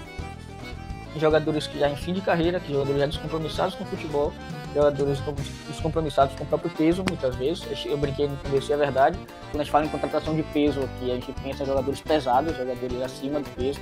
em 1.15 1.19
jogadores 1.19 1.67
que 1.67 1.77
já 1.79 1.89
em 1.89 1.95
fim 1.95 2.13
de 2.13 2.21
carreira, 2.21 2.59
que 2.59 2.71
jogadores 2.71 2.99
já 2.99 3.05
descompromissados 3.05 3.75
com 3.75 3.83
o 3.83 3.87
futebol, 3.87 4.33
jogadores 4.73 5.19
descompromissados 5.67 6.35
com 6.35 6.43
o 6.43 6.47
próprio 6.47 6.71
peso, 6.71 7.03
muitas 7.07 7.35
vezes. 7.35 7.63
Eu 7.85 7.97
brinquei 7.97 8.27
no 8.27 8.37
começo, 8.37 8.71
é 8.71 8.77
verdade. 8.77 9.17
Quando 9.51 9.61
a 9.61 9.63
gente 9.63 9.71
fala 9.71 9.85
em 9.85 9.89
contratação 9.89 10.35
de 10.35 10.43
peso 10.43 10.81
aqui, 10.81 11.11
a 11.11 11.15
gente 11.15 11.31
pensa 11.43 11.63
em 11.63 11.65
jogadores 11.65 12.01
pesados, 12.01 12.55
jogadores 12.55 13.01
acima 13.01 13.39
do 13.39 13.49
peso. 13.55 13.79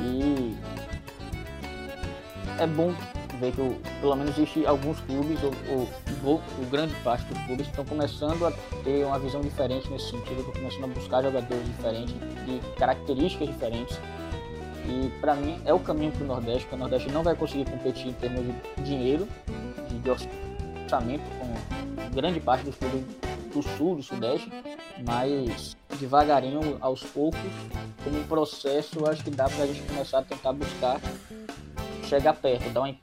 E 0.00 0.56
é 2.58 2.66
bom 2.66 2.92
ver 3.38 3.52
que 3.52 3.80
pelo 4.00 4.16
menos 4.16 4.36
existe 4.36 4.66
alguns 4.66 4.98
clubes, 5.00 5.38
ou, 5.42 5.52
ou, 5.70 5.88
ou 6.24 6.66
grande 6.70 6.94
parte 7.04 7.24
dos 7.26 7.38
clubes, 7.44 7.66
estão 7.66 7.84
começando 7.84 8.46
a 8.46 8.52
ter 8.82 9.04
uma 9.04 9.18
visão 9.18 9.40
diferente 9.40 9.88
nesse 9.90 10.10
sentido, 10.10 10.40
estão 10.40 10.52
começando 10.52 10.84
a 10.84 10.88
buscar 10.88 11.22
jogadores 11.22 11.64
diferentes, 11.64 12.14
de 12.14 12.60
características 12.76 13.48
diferentes 13.48 14.00
e 14.88 15.10
para 15.20 15.34
mim 15.34 15.60
é 15.64 15.72
o 15.72 15.78
caminho 15.78 16.10
para 16.12 16.24
o 16.24 16.26
Nordeste, 16.26 16.62
porque 16.62 16.76
o 16.76 16.78
Nordeste 16.78 17.10
não 17.10 17.22
vai 17.22 17.34
conseguir 17.34 17.70
competir 17.70 18.08
em 18.08 18.12
termos 18.14 18.44
de 18.44 18.82
dinheiro, 18.82 19.28
de 19.90 20.10
orçamento 20.10 21.24
com 21.38 22.14
grande 22.14 22.40
parte 22.40 22.64
dos 22.64 22.74
clubes 22.76 23.04
do 23.52 23.62
Sul, 23.76 23.96
do 23.96 24.02
Sudeste, 24.02 24.50
mas 25.06 25.76
devagarinho, 25.98 26.78
aos 26.80 27.02
poucos, 27.02 27.40
como 28.02 28.18
um 28.18 28.24
processo, 28.24 29.08
acho 29.08 29.22
que 29.22 29.30
dá 29.30 29.48
para 29.48 29.64
a 29.64 29.66
gente 29.66 29.82
começar 29.82 30.18
a 30.20 30.22
tentar 30.22 30.52
buscar 30.52 31.00
chegar 32.04 32.34
perto, 32.34 32.70
dar 32.70 32.80
uma 32.80 32.94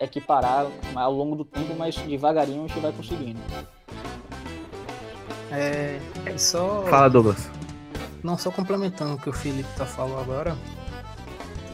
equiparar 0.00 0.66
ao 0.94 1.12
longo 1.12 1.36
do 1.36 1.44
tempo, 1.44 1.74
mas 1.76 1.94
devagarinho 1.96 2.64
a 2.64 2.68
gente 2.68 2.80
vai 2.80 2.92
conseguindo. 2.92 3.40
É, 5.52 6.00
é 6.26 6.38
só. 6.38 6.82
Fala, 6.88 7.08
Douglas. 7.08 7.50
Não 8.22 8.36
só 8.36 8.50
complementando 8.50 9.14
o 9.14 9.18
que 9.18 9.28
o 9.28 9.32
Felipe 9.32 9.68
tá 9.76 9.86
falando 9.86 10.20
agora, 10.20 10.56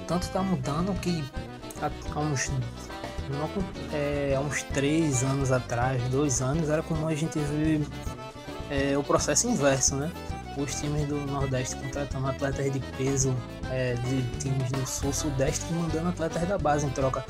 tanto 0.06 0.28
tá 0.28 0.42
mudando 0.42 0.92
que 1.00 1.24
há, 1.80 2.20
uns 2.20 2.52
é, 3.92 4.34
há 4.36 4.40
uns 4.40 4.62
três 4.62 5.22
anos 5.22 5.52
atrás, 5.52 6.02
dois 6.04 6.40
anos, 6.40 6.68
era 6.68 6.82
comum 6.82 7.06
a 7.08 7.14
gente 7.14 7.38
ver 7.38 7.80
é, 8.70 8.96
o 8.96 9.02
processo 9.02 9.46
inverso, 9.48 9.96
né? 9.96 10.10
Os 10.56 10.80
times 10.80 11.06
do 11.06 11.16
Nordeste 11.26 11.76
contratando 11.76 12.28
atletas 12.28 12.72
de 12.72 12.80
peso 12.96 13.36
é, 13.70 13.92
de 13.94 14.22
times 14.38 14.72
do 14.72 14.86
Sul, 14.86 15.12
Sudeste 15.12 15.66
mandando 15.74 16.08
atletas 16.08 16.48
da 16.48 16.56
base 16.56 16.86
em 16.86 16.90
troca. 16.90 17.22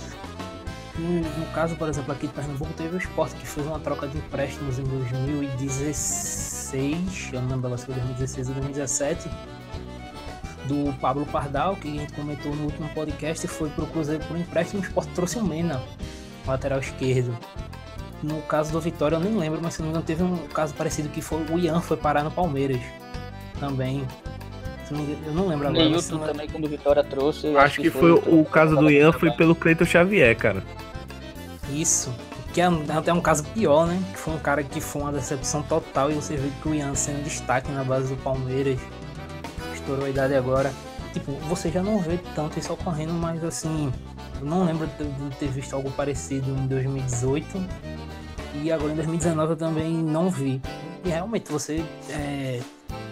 No, 0.96 1.20
no, 1.20 1.46
caso, 1.52 1.74
por 1.76 1.88
exemplo, 1.88 2.12
aqui 2.12 2.28
de 2.28 2.32
Pernambuco, 2.32 2.72
teve 2.72 2.96
o 2.96 2.98
esporte 2.98 3.34
que 3.34 3.46
fez 3.46 3.66
uma 3.66 3.78
troca 3.80 4.08
de 4.08 4.16
empréstimos 4.16 4.78
em 4.78 4.84
2016, 4.84 7.30
eu 7.32 7.42
não 7.42 7.50
lembro 7.50 7.76
se 7.76 7.84
foi 7.84 7.94
2016 7.96 8.48
ou 8.48 8.54
2017 8.54 9.28
do 10.66 10.92
Pablo 11.00 11.26
Pardal, 11.26 11.76
que 11.76 11.88
a 11.88 12.00
gente 12.00 12.12
comentou 12.12 12.54
no 12.54 12.64
último 12.64 12.88
podcast, 12.90 13.46
foi 13.48 13.68
para 13.70 13.84
o 13.84 13.86
Cruzeiro 13.86 14.24
por 14.24 14.36
empréstimo. 14.36 14.82
O 14.82 14.84
Sport 14.84 15.08
trouxe 15.14 15.38
o 15.38 15.44
Mena, 15.44 15.82
lateral 16.46 16.78
esquerdo. 16.78 17.36
No 18.22 18.40
caso 18.42 18.72
do 18.72 18.80
Vitória, 18.80 19.16
eu 19.16 19.20
nem 19.20 19.36
lembro, 19.36 19.60
mas 19.62 19.74
se 19.74 19.80
não 19.80 19.86
me 19.86 19.90
engano, 19.90 20.04
teve 20.04 20.22
um 20.22 20.36
caso 20.48 20.74
parecido 20.74 21.08
que 21.08 21.20
foi 21.20 21.44
o 21.50 21.58
Ian 21.58 21.80
foi 21.80 21.96
parar 21.96 22.24
no 22.24 22.30
Palmeiras 22.30 22.80
também. 23.60 24.06
Eu 24.90 25.32
não 25.32 25.48
lembro 25.48 25.68
agora. 25.68 25.84
Neilton 25.84 26.18
mas... 26.18 26.30
também, 26.30 26.48
quando 26.48 26.64
o 26.64 26.68
Vitória 26.68 27.02
trouxe. 27.02 27.48
Acho, 27.48 27.58
acho 27.58 27.76
que, 27.76 27.82
que, 27.82 27.90
foi, 27.90 28.20
foi 28.20 28.40
o 28.40 28.44
caso 28.44 28.76
do 28.76 28.90
Ian 28.90 29.12
foi 29.12 29.30
pelo 29.32 29.54
Cleiton 29.54 29.84
Xavier, 29.84 30.36
cara. 30.36 30.62
Isso. 31.70 32.14
Que 32.52 32.60
é 32.60 32.68
até 32.96 33.12
um 33.12 33.20
caso 33.20 33.44
pior, 33.48 33.86
né? 33.86 34.00
Que 34.12 34.18
foi 34.18 34.34
um 34.34 34.38
cara 34.38 34.62
que 34.62 34.80
foi 34.80 35.02
uma 35.02 35.12
decepção 35.12 35.62
total 35.62 36.10
e 36.10 36.14
você 36.14 36.36
vê 36.36 36.48
que 36.62 36.68
o 36.68 36.74
Ian 36.74 36.94
sendo 36.94 37.22
destaque 37.24 37.70
na 37.70 37.84
base 37.84 38.14
do 38.14 38.22
Palmeiras 38.22 38.78
estourou 39.86 40.04
a 40.04 40.10
idade 40.10 40.34
agora. 40.34 40.72
Tipo, 41.12 41.32
você 41.48 41.70
já 41.70 41.82
não 41.82 41.98
vê 42.00 42.18
tanto 42.34 42.58
isso 42.58 42.72
ocorrendo, 42.72 43.12
mas 43.12 43.42
assim, 43.44 43.92
eu 44.40 44.44
não 44.44 44.64
lembro 44.64 44.86
de 44.86 45.36
ter 45.36 45.48
visto 45.48 45.74
algo 45.74 45.90
parecido 45.92 46.50
em 46.50 46.66
2018 46.66 47.46
e 48.62 48.72
agora 48.72 48.92
em 48.92 48.96
2019 48.96 49.52
eu 49.52 49.56
também 49.56 49.92
não 49.92 50.28
vi. 50.28 50.60
E 51.04 51.08
realmente 51.08 51.50
você. 51.50 51.84
É, 52.10 52.60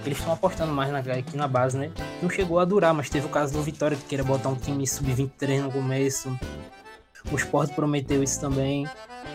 eles 0.05 0.19
estão 0.19 0.35
apostando 0.35 0.73
mais 0.73 0.91
na, 0.93 0.99
aqui 0.99 1.35
na 1.35 1.49
base, 1.49 1.79
né? 1.79 1.91
Não 2.21 2.29
chegou 2.29 2.59
a 2.59 2.65
durar, 2.65 2.93
mas 2.93 3.09
teve 3.09 3.27
o 3.27 3.31
caso 3.31 3.55
do 3.55 3.63
Vitória 3.63 3.97
que 3.97 4.05
queria 4.05 4.25
botar 4.25 4.51
um 4.51 4.55
time 4.55 4.87
sub-23 4.87 5.63
no 5.63 5.73
começo. 5.73 6.37
O 7.33 7.37
Sport 7.37 7.73
prometeu 7.73 8.23
isso 8.23 8.39
também. 8.39 8.87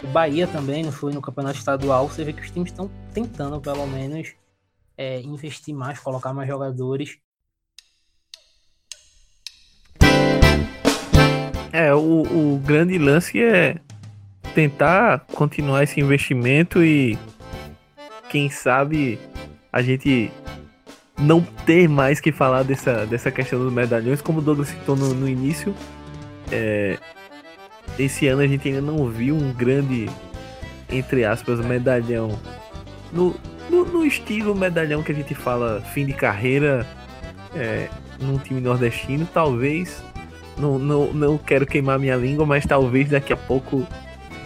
O 0.04 0.08
Bahia 0.08 0.45
também 0.45 0.84
não 0.84 0.91
foi 0.91 1.12
no 1.12 1.21
campeonato 1.21 1.58
estadual. 1.58 2.08
Você 2.08 2.23
vê 2.23 2.34
que 2.34 2.41
os 2.41 2.52
times 2.52 2.71
estão 2.71 2.89
tentando, 3.13 3.60
pelo 3.60 3.88
menos, 3.88 4.36
é, 4.95 5.21
investir 5.21 5.73
mais, 5.73 5.97
colocar 5.97 6.34
mais 6.34 6.47
jogadores. 6.47 7.17
É, 11.71 11.93
o, 11.93 12.23
o 12.23 12.62
grande 12.65 12.97
lance 12.97 13.41
é 13.41 13.77
tentar 14.53 15.25
continuar 15.34 15.84
esse 15.84 15.99
investimento 15.99 16.84
e 16.84 17.17
quem 18.29 18.49
sabe 18.49 19.19
a 19.71 19.82
gente 19.82 20.32
não 21.17 21.41
ter 21.65 21.88
mais 21.88 22.19
que 22.19 22.32
falar 22.32 22.63
dessa, 22.63 23.05
dessa 23.05 23.29
questão 23.29 23.60
dos 23.60 23.71
medalhões, 23.71 24.21
como 24.21 24.39
o 24.39 24.41
Douglas 24.41 24.69
citou 24.69 24.95
no, 24.95 25.13
no 25.13 25.27
início. 25.27 25.75
É, 26.51 26.97
esse 27.97 28.27
ano 28.27 28.41
a 28.41 28.47
gente 28.47 28.67
ainda 28.67 28.82
não 28.82 29.08
viu 29.08 29.36
um 29.36 29.51
grande, 29.53 30.10
entre 30.89 31.25
aspas, 31.25 31.63
medalhão 31.63 32.39
no, 33.12 33.36
no, 33.69 33.86
no 33.86 34.05
estilo 34.05 34.55
medalhão 34.55 35.03
que 35.03 35.12
a 35.12 35.15
gente 35.15 35.36
fala 35.36 35.82
fim 35.93 36.05
de 36.05 36.13
carreira 36.13 36.86
é, 37.55 37.89
num 38.19 38.38
time 38.38 38.62
nordestino. 38.62 39.27
Talvez, 39.34 40.03
não, 40.60 40.78
não, 40.78 41.13
não 41.13 41.38
quero 41.38 41.65
queimar 41.65 41.98
minha 41.98 42.15
língua, 42.15 42.45
mas 42.45 42.65
talvez 42.65 43.10
daqui 43.10 43.32
a 43.34 43.38
pouco 43.38 43.86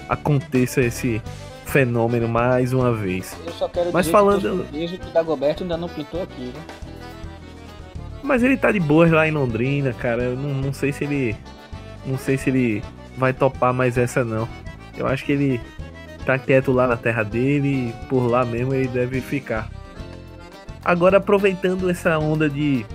aconteça 0.07 0.81
esse 0.81 1.21
fenômeno 1.65 2.27
mais 2.27 2.71
uma 2.73 2.93
vez. 2.93 3.35
Eu 3.45 3.51
só 3.53 3.67
quero 3.67 3.91
Mas 3.91 4.05
dizer 4.05 4.11
falando- 4.11 4.65
que, 4.71 4.97
que 4.97 5.07
o 5.09 5.11
Dagoberto 5.11 5.63
ainda 5.63 5.75
não 5.77 5.89
pintou 5.89 6.21
aqui, 6.21 6.45
né? 6.53 6.61
Mas 8.21 8.41
ele 8.43 8.55
tá 8.55 8.71
de 8.71 8.79
boas 8.79 9.11
lá 9.11 9.27
em 9.27 9.31
Londrina, 9.31 9.91
cara. 9.91 10.23
Eu 10.23 10.35
não, 10.37 10.53
não 10.53 10.73
sei 10.73 10.93
se 10.93 11.03
ele. 11.03 11.35
Não 12.05 12.17
sei 12.17 12.37
se 12.37 12.49
ele 12.49 12.81
vai 13.17 13.33
topar 13.33 13.73
mais 13.73 13.97
essa 13.97 14.23
não. 14.23 14.47
Eu 14.97 15.07
acho 15.07 15.25
que 15.25 15.31
ele 15.31 15.59
tá 16.25 16.37
quieto 16.37 16.71
lá 16.71 16.87
na 16.87 16.95
terra 16.95 17.23
dele 17.23 17.89
e 17.89 18.07
por 18.07 18.27
lá 18.29 18.45
mesmo 18.45 18.73
ele 18.73 18.87
deve 18.87 19.19
ficar. 19.19 19.69
Agora 20.85 21.17
aproveitando 21.17 21.89
essa 21.89 22.17
onda 22.17 22.49
de 22.49 22.85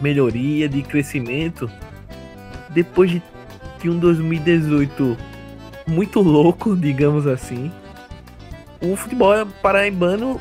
melhoria, 0.00 0.68
de 0.68 0.82
crescimento, 0.82 1.70
depois 2.74 3.10
de, 3.10 3.22
de 3.80 3.90
um 3.90 3.98
2018 3.98 5.16
muito 5.86 6.20
louco, 6.20 6.76
digamos 6.76 7.26
assim, 7.26 7.70
o 8.80 8.96
futebol 8.96 9.46
paraibano, 9.62 10.40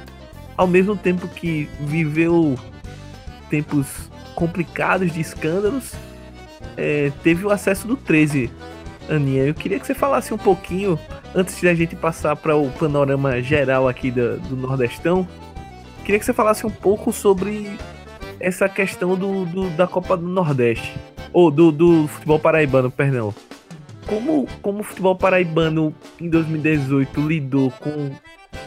ao 0.57 0.67
mesmo 0.67 0.95
tempo 0.95 1.27
que 1.27 1.69
viveu 1.81 2.57
tempos 3.49 4.09
complicados 4.35 5.11
de 5.11 5.19
escândalos, 5.21 5.93
é, 6.77 7.11
teve 7.23 7.45
o 7.45 7.49
acesso 7.51 7.87
do 7.87 7.95
13. 7.97 8.49
Aninha, 9.09 9.43
eu 9.43 9.53
queria 9.53 9.79
que 9.79 9.85
você 9.85 9.93
falasse 9.93 10.33
um 10.33 10.37
pouquinho, 10.37 10.97
antes 11.35 11.59
de 11.59 11.67
a 11.67 11.73
gente 11.75 11.95
passar 11.95 12.35
para 12.35 12.55
o 12.55 12.69
panorama 12.71 13.41
geral 13.41 13.87
aqui 13.87 14.09
do, 14.09 14.39
do 14.39 14.55
Nordestão, 14.55 15.27
queria 16.05 16.17
que 16.19 16.25
você 16.25 16.33
falasse 16.33 16.65
um 16.65 16.69
pouco 16.69 17.11
sobre 17.11 17.69
essa 18.39 18.69
questão 18.69 19.15
do, 19.15 19.45
do- 19.45 19.69
da 19.71 19.85
Copa 19.85 20.15
do 20.15 20.27
Nordeste, 20.27 20.95
ou 21.33 21.51
do, 21.51 21.71
do 21.71 22.07
futebol 22.07 22.39
paraibano, 22.39 22.89
perdão. 22.91 23.33
Como, 24.05 24.47
como 24.61 24.79
o 24.79 24.83
futebol 24.83 25.15
paraibano 25.15 25.93
em 26.19 26.29
2018 26.29 27.21
lidou 27.21 27.71
com 27.71 28.11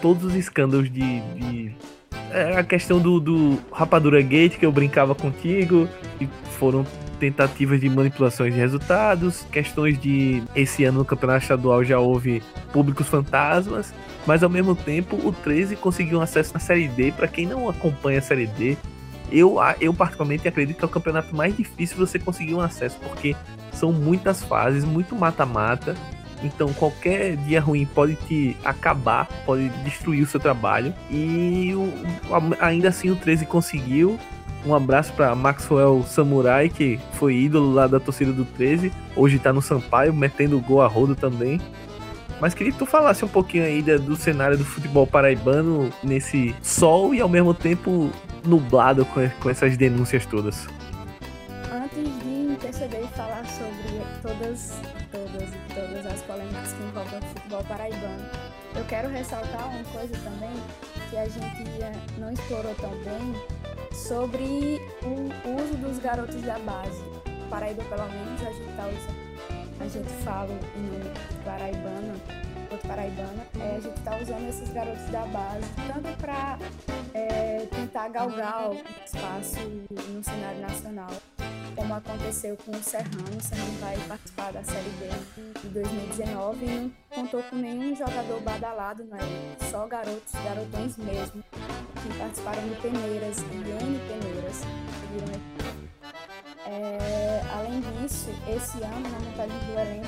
todos 0.01 0.25
os 0.25 0.35
escândalos 0.35 0.91
de, 0.91 1.21
de 1.21 1.75
é, 2.31 2.57
a 2.57 2.65
questão 2.65 2.99
do, 3.01 3.21
do 3.21 3.59
Rapadura 3.71 4.21
Gate, 4.23 4.59
que 4.59 4.67
eu 4.67 4.73
brincava 4.73 5.15
contigo, 5.15 5.89
e 6.21 6.29
foram 6.59 6.87
tentativas 7.19 7.81
de 7.81 7.89
manipulações 7.89 8.53
de 8.53 8.61
resultados, 8.61 9.47
questões 9.51 9.99
de. 9.99 10.43
Esse 10.55 10.85
ano 10.85 10.99
no 10.99 11.05
Campeonato 11.05 11.43
Estadual 11.43 11.85
já 11.85 11.99
houve 11.99 12.43
públicos 12.73 13.09
fantasmas, 13.09 13.95
mas 14.27 14.43
ao 14.43 14.51
mesmo 14.51 14.75
tempo 14.75 15.17
o 15.17 15.33
13 15.33 15.77
conseguiu 15.77 16.19
um 16.19 16.23
acesso 16.23 16.53
na 16.55 16.61
Série 16.61 16.89
D. 16.89 17.13
Para 17.13 17.29
quem 17.29 17.47
não 17.47 17.69
acompanha 17.69 18.19
a 18.19 18.23
Série 18.23 18.47
D, 18.47 18.77
eu, 19.37 19.57
eu 19.81 19.93
particularmente 19.93 20.47
acredito 20.47 20.79
que 20.79 20.85
é 20.85 20.87
o 20.87 20.91
campeonato 20.91 21.35
mais 21.35 21.57
difícil 21.57 21.97
você 21.97 22.19
conseguir 22.19 22.55
um 22.55 22.61
acesso, 22.61 22.97
porque 23.03 23.35
são 23.73 23.93
muitas 23.93 24.43
fases, 24.43 24.85
muito 24.85 25.15
mata-mata. 25.17 25.95
Então 26.43 26.73
qualquer 26.75 27.37
dia 27.39 27.61
ruim 27.61 27.87
pode 27.87 28.17
te 28.17 28.57
acabar, 28.65 29.27
pode 29.47 29.69
destruir 29.83 30.23
o 30.23 30.27
seu 30.27 30.39
trabalho. 30.39 30.93
E 31.11 31.73
o- 31.75 31.93
ainda 32.61 32.89
assim 32.89 33.11
o 33.11 33.17
13 33.17 33.47
conseguiu. 33.47 34.19
Um 34.67 34.75
abraço 34.75 35.13
para 35.13 35.35
Maxwell 35.35 36.03
Samurai, 36.07 36.69
que 36.71 36.99
foi 37.15 37.35
ídolo 37.37 37.73
lá 37.75 37.87
da 37.87 38.01
torcida 38.01 38.33
do 38.33 38.45
13. 38.45 38.91
Hoje 39.15 39.39
tá 39.39 39.53
no 39.53 39.61
Sampaio, 39.61 40.13
metendo 40.15 40.59
gol 40.61 40.81
a 40.83 40.87
rodo 40.87 41.15
também. 41.15 41.61
Mas 42.45 42.53
queria 42.53 42.75
que 42.75 42.79
tu 42.79 42.85
falasse 42.85 43.25
um 43.25 43.29
pouquinho 43.29 43.65
aí 43.65 43.81
do 43.81 44.15
cenário 44.17 44.59
do 44.59 44.67
futebol 44.67 45.07
paraibano 45.07 45.91
nesse 46.03 46.55
sol 46.63 47.15
e 47.15 47.21
ao 47.23 47.27
mesmo 47.27 47.55
tempo 47.55 48.11
nublado 48.45 49.07
com, 49.07 49.27
com 49.41 49.49
essas 49.49 49.79
denúncias 49.79 50.27
todas. 50.27 50.67
Antes 51.73 52.05
de 52.23 52.53
interceder 52.53 53.03
e 53.03 53.07
falar 53.17 53.47
sobre 53.47 53.99
todas, 54.21 54.75
todas 55.11 55.49
todas 55.75 56.07
as 56.07 56.21
polêmicas 56.21 56.75
que 56.75 56.83
envolvem 56.83 57.19
o 57.19 57.23
futebol 57.23 57.65
paraibano, 57.65 58.25
eu 58.77 58.85
quero 58.85 59.09
ressaltar 59.09 59.67
uma 59.71 59.85
coisa 59.85 60.15
também 60.23 60.53
que 61.09 61.17
a 61.17 61.25
gente 61.25 61.65
não 62.19 62.31
explorou 62.31 62.75
tão 62.75 62.91
bem 62.91 63.35
sobre 63.91 64.83
o 65.03 65.63
uso 65.63 65.79
dos 65.79 65.99
garotos 65.99 66.43
da 66.43 66.59
base. 66.59 67.03
Paraíba, 67.49 67.83
pelo 67.85 68.07
menos, 68.07 68.43
a 68.43 68.53
gente 68.53 68.77
tá 68.77 68.87
usando, 68.87 69.24
a 69.81 69.89
gente 69.89 70.09
fala 70.25 70.59
em 70.77 70.83
nome 70.83 71.11
paraibano, 71.45 72.21
outro 72.71 72.89
paraibana, 72.89 73.47
é, 73.61 73.77
a 73.77 73.81
gente 73.81 74.01
tá 74.01 74.17
usando 74.17 74.49
esses 74.49 74.69
garotos 74.71 75.07
da 75.11 75.27
base 75.27 75.67
tanto 75.87 76.17
para 76.19 76.59
tentar 77.95 78.09
galgar 78.09 78.71
o 78.71 78.75
espaço 79.05 79.61
no 80.09 80.25
cenário 80.25 80.61
nacional, 80.61 81.11
como 81.77 81.95
aconteceu 81.95 82.57
com 82.57 82.73
o 82.73 82.83
Serrano. 82.83 83.39
O 83.39 83.43
Serrano 83.43 83.79
vai 83.81 83.97
participar 84.09 84.53
da 84.53 84.65
Série 84.65 84.91
B 84.99 85.61
de 85.61 85.69
2019 85.69 86.65
e 86.65 86.69
não 86.71 86.93
contou 87.11 87.43
com 87.45 87.57
nenhum 87.57 87.95
jogador 87.95 88.41
badalado 88.41 89.05
na 89.05 89.19
equipe, 89.19 89.71
só 89.71 89.87
garotos, 89.87 90.33
garotões 90.45 90.97
mesmo, 90.97 91.45
que 92.03 92.19
participaram 92.19 92.63
do 92.63 92.83
Peneiras, 92.83 93.39
e 93.39 93.85
N 93.85 93.99
Peneiras, 94.09 94.63
viram. 95.13 95.74
É, 96.67 97.43
além 97.53 97.81
disso, 97.81 98.31
esse 98.49 98.83
ano, 98.83 99.09
na 99.11 99.19
montagem 99.19 99.59
do 99.67 99.79
elenco, 99.79 100.07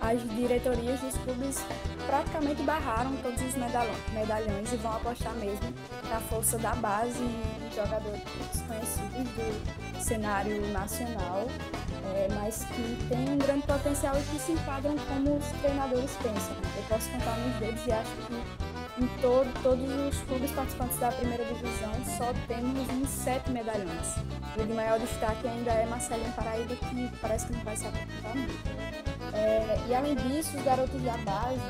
as 0.00 0.20
diretorias 0.36 1.00
dos 1.00 1.14
clubes 1.18 1.64
praticamente 2.06 2.62
barraram 2.62 3.14
todos 3.16 3.40
os 3.42 3.54
medalhões, 3.54 4.72
e 4.72 4.76
vão 4.76 4.92
apostar 4.96 5.34
mesmo 5.34 5.72
na 6.08 6.18
força 6.20 6.58
da 6.58 6.74
base 6.74 7.22
e 7.22 7.68
de 7.68 7.76
jogadores 7.76 8.22
desconhecidos 8.52 9.32
do 9.34 10.02
cenário 10.02 10.66
nacional, 10.72 11.46
é, 12.14 12.28
mas 12.34 12.64
que 12.64 13.06
têm 13.08 13.28
um 13.30 13.38
grande 13.38 13.66
potencial 13.66 14.16
e 14.18 14.22
que 14.22 14.40
se 14.40 14.52
enquadram 14.52 14.96
como 14.96 15.36
os 15.36 15.46
treinadores 15.60 16.10
pensam. 16.16 16.56
Eu 16.76 16.82
posso 16.88 17.08
contar 17.10 17.36
nos 17.36 17.56
dedos 17.56 17.86
e 17.86 17.92
acho 17.92 18.10
que 18.26 18.71
em 18.98 19.06
todo, 19.20 19.50
todos 19.62 19.90
os 19.90 20.22
clubes 20.24 20.50
participantes 20.50 20.98
da 20.98 21.10
primeira 21.12 21.44
divisão 21.44 21.92
só 22.16 22.32
temos 22.46 22.88
uns 22.90 23.08
sete 23.08 23.50
medalhões. 23.50 24.16
O 24.56 24.66
de 24.66 24.72
maior 24.72 24.98
destaque 24.98 25.48
ainda 25.48 25.70
é 25.72 25.86
Marcelinho 25.86 26.32
Paraíba, 26.32 26.76
que 26.76 27.10
parece 27.20 27.46
que 27.46 27.52
não 27.54 27.64
vai 27.64 27.76
se 27.76 27.86
apresentar 27.86 28.34
muito. 28.34 29.32
É, 29.32 29.78
e 29.88 29.94
além 29.94 30.14
disso, 30.14 30.56
os 30.56 30.62
garotos 30.62 31.00
da 31.02 31.16
base, 31.18 31.60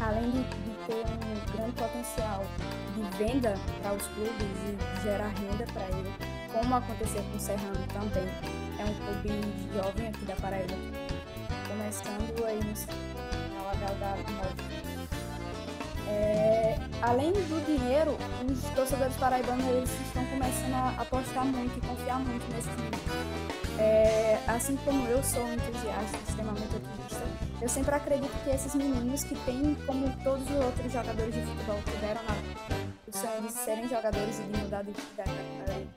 além 0.00 0.30
de, 0.30 0.42
de 0.42 0.86
ter 0.86 1.04
um 1.06 1.56
grande 1.56 1.72
potencial 1.72 2.44
de 2.94 3.16
venda 3.16 3.54
para 3.82 3.94
os 3.94 4.06
clubes 4.08 4.42
e 4.42 5.02
gerar 5.02 5.28
renda 5.28 5.64
para 5.72 5.84
ele, 5.96 6.12
como 6.52 6.76
aconteceu 6.76 7.22
com 7.22 7.36
o 7.36 7.40
Serrano 7.40 7.86
também, 7.92 8.28
é 8.78 8.84
um 8.84 8.94
clube 8.94 9.40
jovem 9.72 10.08
aqui 10.08 10.24
da 10.26 10.36
Paraíba, 10.36 10.76
começando 11.68 12.44
aí 12.44 12.60
no 12.60 13.14
na 13.64 13.86
galgada 13.86 14.93
é, 16.08 16.78
além 17.02 17.32
do 17.32 17.64
dinheiro, 17.64 18.16
os 18.50 18.62
torcedores 18.74 19.16
paraibanos 19.16 19.64
eles 19.66 19.90
estão 20.06 20.24
começando 20.26 20.74
a 20.74 21.02
apostar 21.02 21.44
muito 21.44 21.78
e 21.78 21.80
confiar 21.80 22.18
muito 22.20 22.44
nesse 22.52 22.68
time. 22.68 22.90
É, 23.78 24.38
assim 24.46 24.76
como 24.84 25.06
eu 25.08 25.22
sou 25.22 25.42
entusiasta 25.52 26.16
extremamente 26.28 26.76
otimista, 26.76 27.22
eu 27.60 27.68
sempre 27.68 27.94
acredito 27.94 28.32
que 28.44 28.50
esses 28.50 28.74
meninos 28.74 29.24
que 29.24 29.34
têm, 29.44 29.74
como 29.86 30.08
todos 30.22 30.48
os 30.48 30.64
outros 30.64 30.92
jogadores 30.92 31.34
de 31.34 31.40
futebol, 31.40 31.80
tiveram 31.84 32.22
na, 32.22 32.34
o 33.08 33.12
sonho 33.12 33.42
de 33.42 33.52
serem 33.52 33.88
jogadores 33.88 34.38
e 34.38 34.42
de 34.42 34.58
mudar 34.60 34.82
de 34.82 34.90
idade, 34.90 35.88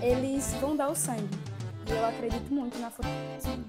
eles 0.00 0.54
vão 0.60 0.76
dar 0.76 0.88
o 0.88 0.94
sangue. 0.94 1.28
E 1.86 1.92
eu 1.92 2.06
acredito 2.06 2.52
muito 2.52 2.78
na 2.78 2.90
formação. 2.90 3.64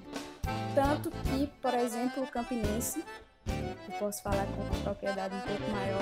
Tanto 0.73 1.09
que, 1.09 1.47
por 1.61 1.73
exemplo, 1.73 2.23
o 2.23 2.27
Campinense, 2.27 3.03
eu 3.47 3.99
posso 3.99 4.21
falar 4.21 4.45
com 4.47 4.61
uma 4.61 4.83
propriedade 4.83 5.35
um 5.35 5.41
pouco 5.41 5.71
maior, 5.71 6.01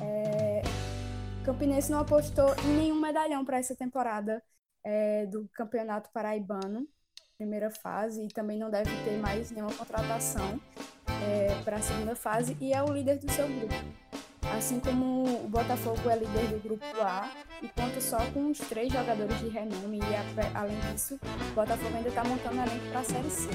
é, 0.00 0.62
Campinense 1.44 1.90
não 1.90 1.98
apostou 1.98 2.54
em 2.64 2.76
nenhum 2.76 3.00
medalhão 3.00 3.44
para 3.44 3.58
essa 3.58 3.74
temporada 3.74 4.42
é, 4.84 5.26
do 5.26 5.48
Campeonato 5.52 6.10
Paraibano, 6.12 6.86
primeira 7.36 7.70
fase, 7.70 8.24
e 8.24 8.28
também 8.28 8.58
não 8.58 8.70
deve 8.70 8.90
ter 9.04 9.18
mais 9.18 9.50
nenhuma 9.50 9.74
contratação 9.74 10.60
é, 11.24 11.62
para 11.64 11.76
a 11.76 11.82
segunda 11.82 12.14
fase, 12.14 12.56
e 12.60 12.72
é 12.72 12.82
o 12.82 12.92
líder 12.92 13.18
do 13.18 13.30
seu 13.32 13.48
grupo. 13.48 13.74
Assim 14.50 14.80
como 14.80 15.44
o 15.44 15.48
Botafogo 15.48 16.10
é 16.10 16.16
líder 16.16 16.48
do 16.48 16.62
grupo 16.62 16.84
A 17.00 17.30
e 17.62 17.68
conta 17.68 18.00
só 18.00 18.18
com 18.32 18.40
uns 18.50 18.58
três 18.58 18.92
jogadores 18.92 19.38
de 19.38 19.48
renome, 19.48 19.98
e 19.98 20.14
a- 20.14 20.60
além 20.60 20.78
disso, 20.92 21.18
o 21.50 21.54
Botafogo 21.54 21.96
ainda 21.96 22.08
está 22.08 22.24
montando 22.24 22.56
elenco 22.56 22.86
para 22.90 23.00
a 23.00 23.04
Série 23.04 23.30
C. 23.30 23.48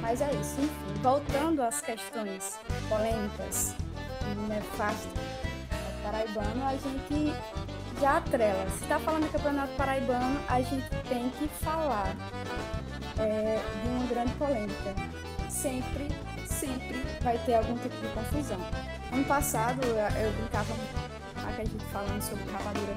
Mas 0.00 0.20
é 0.20 0.30
isso, 0.32 0.60
enfim. 0.60 0.70
Voltando 1.02 1.62
às 1.62 1.80
questões 1.80 2.58
polêmicas 2.88 3.74
e 4.32 4.48
nefastas 4.48 5.12
do 5.12 6.02
paraibano, 6.02 6.64
a 6.66 6.72
gente 6.76 7.34
Já 8.00 8.16
atrela, 8.16 8.66
se 8.70 8.82
está 8.84 8.98
falando 8.98 9.24
de 9.24 9.28
Campeonato 9.28 9.74
Paraibano, 9.74 10.40
a 10.48 10.62
gente 10.62 10.88
tem 11.06 11.28
que 11.38 11.46
falar 11.48 12.16
é, 13.18 13.58
de 13.82 13.88
uma 13.90 14.06
grande 14.06 14.32
polêmica. 14.36 14.94
Sempre, 15.50 16.08
sempre 16.46 16.96
vai 17.20 17.36
ter 17.44 17.56
algum 17.56 17.76
tipo 17.76 17.94
de 17.96 18.08
confusão. 18.14 18.58
Ano 19.12 19.24
passado 19.24 19.80
eu 19.84 20.32
brincava 20.32 20.72
a 21.36 21.52
gente 21.52 21.84
falando 21.86 22.22
sobre 22.22 22.44
rapadura 22.50 22.96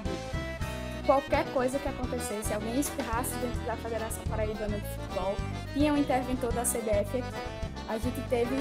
Qualquer 1.06 1.46
coisa 1.54 1.78
que 1.80 1.90
acontecesse, 1.90 2.54
alguém 2.54 2.80
espirrasse 2.80 3.36
dentro 3.36 3.60
da 3.66 3.76
Federação 3.76 4.24
Paraibana 4.30 4.80
de 4.80 4.88
Futebol, 4.88 5.36
tinha 5.74 5.92
um 5.92 5.98
interventor 5.98 6.54
da 6.54 6.62
CBF 6.62 7.18
aqui. 7.18 7.64
A 7.90 7.98
gente 7.98 8.22
teve, 8.30 8.56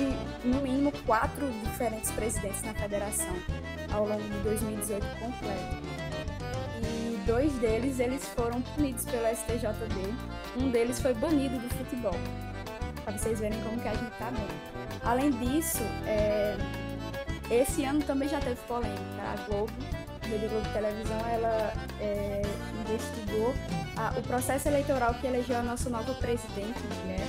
no 0.44 0.60
mínimo, 0.60 0.90
quatro 1.06 1.48
diferentes 1.64 2.10
presidentes 2.10 2.62
na 2.64 2.74
federação 2.74 3.32
ao 3.92 4.08
longo 4.08 4.22
de 4.22 4.38
2018 4.40 5.06
completo. 5.20 5.76
E 6.82 7.22
dois 7.24 7.52
deles, 7.54 8.00
eles 8.00 8.26
foram 8.30 8.60
punidos 8.60 9.04
pelo 9.04 9.24
STJD. 9.28 10.12
Um 10.56 10.70
deles 10.70 11.00
foi 11.00 11.14
banido 11.14 11.56
do 11.58 11.68
futebol. 11.76 12.18
Para 13.04 13.16
vocês 13.16 13.38
verem 13.38 13.60
como 13.62 13.80
que 13.80 13.88
a 13.88 13.94
gente 13.94 14.10
tá 14.18 14.30
bem. 14.32 14.48
Além 15.04 15.30
disso, 15.30 15.82
é... 16.06 16.56
esse 17.54 17.84
ano 17.84 18.02
também 18.02 18.28
já 18.28 18.40
teve 18.40 18.56
polêmica. 18.66 19.00
A 19.20 19.36
Globo, 19.46 19.72
a 20.22 20.26
Rede 20.26 20.48
Globo 20.48 20.68
Televisão, 20.72 21.20
ela 21.28 21.72
é... 22.00 22.42
investigou 22.80 23.54
a... 23.96 24.18
o 24.18 24.22
processo 24.22 24.68
eleitoral 24.68 25.14
que 25.14 25.26
elegeu 25.26 25.56
a 25.56 25.62
nossa 25.62 25.90
nova 25.90 26.14
presidente, 26.14 26.80
mulher, 27.02 27.26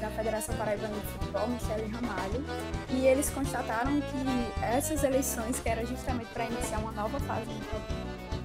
da 0.00 0.10
Federação 0.10 0.54
Paraibana 0.56 0.94
de 0.94 1.06
Futebol, 1.08 1.48
Michele 1.48 1.92
Ramalho, 1.92 2.44
e 2.90 3.06
eles 3.06 3.30
constataram 3.30 4.00
que 4.00 4.64
essas 4.64 5.02
eleições, 5.02 5.58
que 5.58 5.68
era 5.68 5.84
justamente 5.84 6.28
para 6.32 6.44
iniciar 6.44 6.78
uma 6.78 6.92
nova 6.92 7.18
fase 7.20 7.46
do 7.46 7.64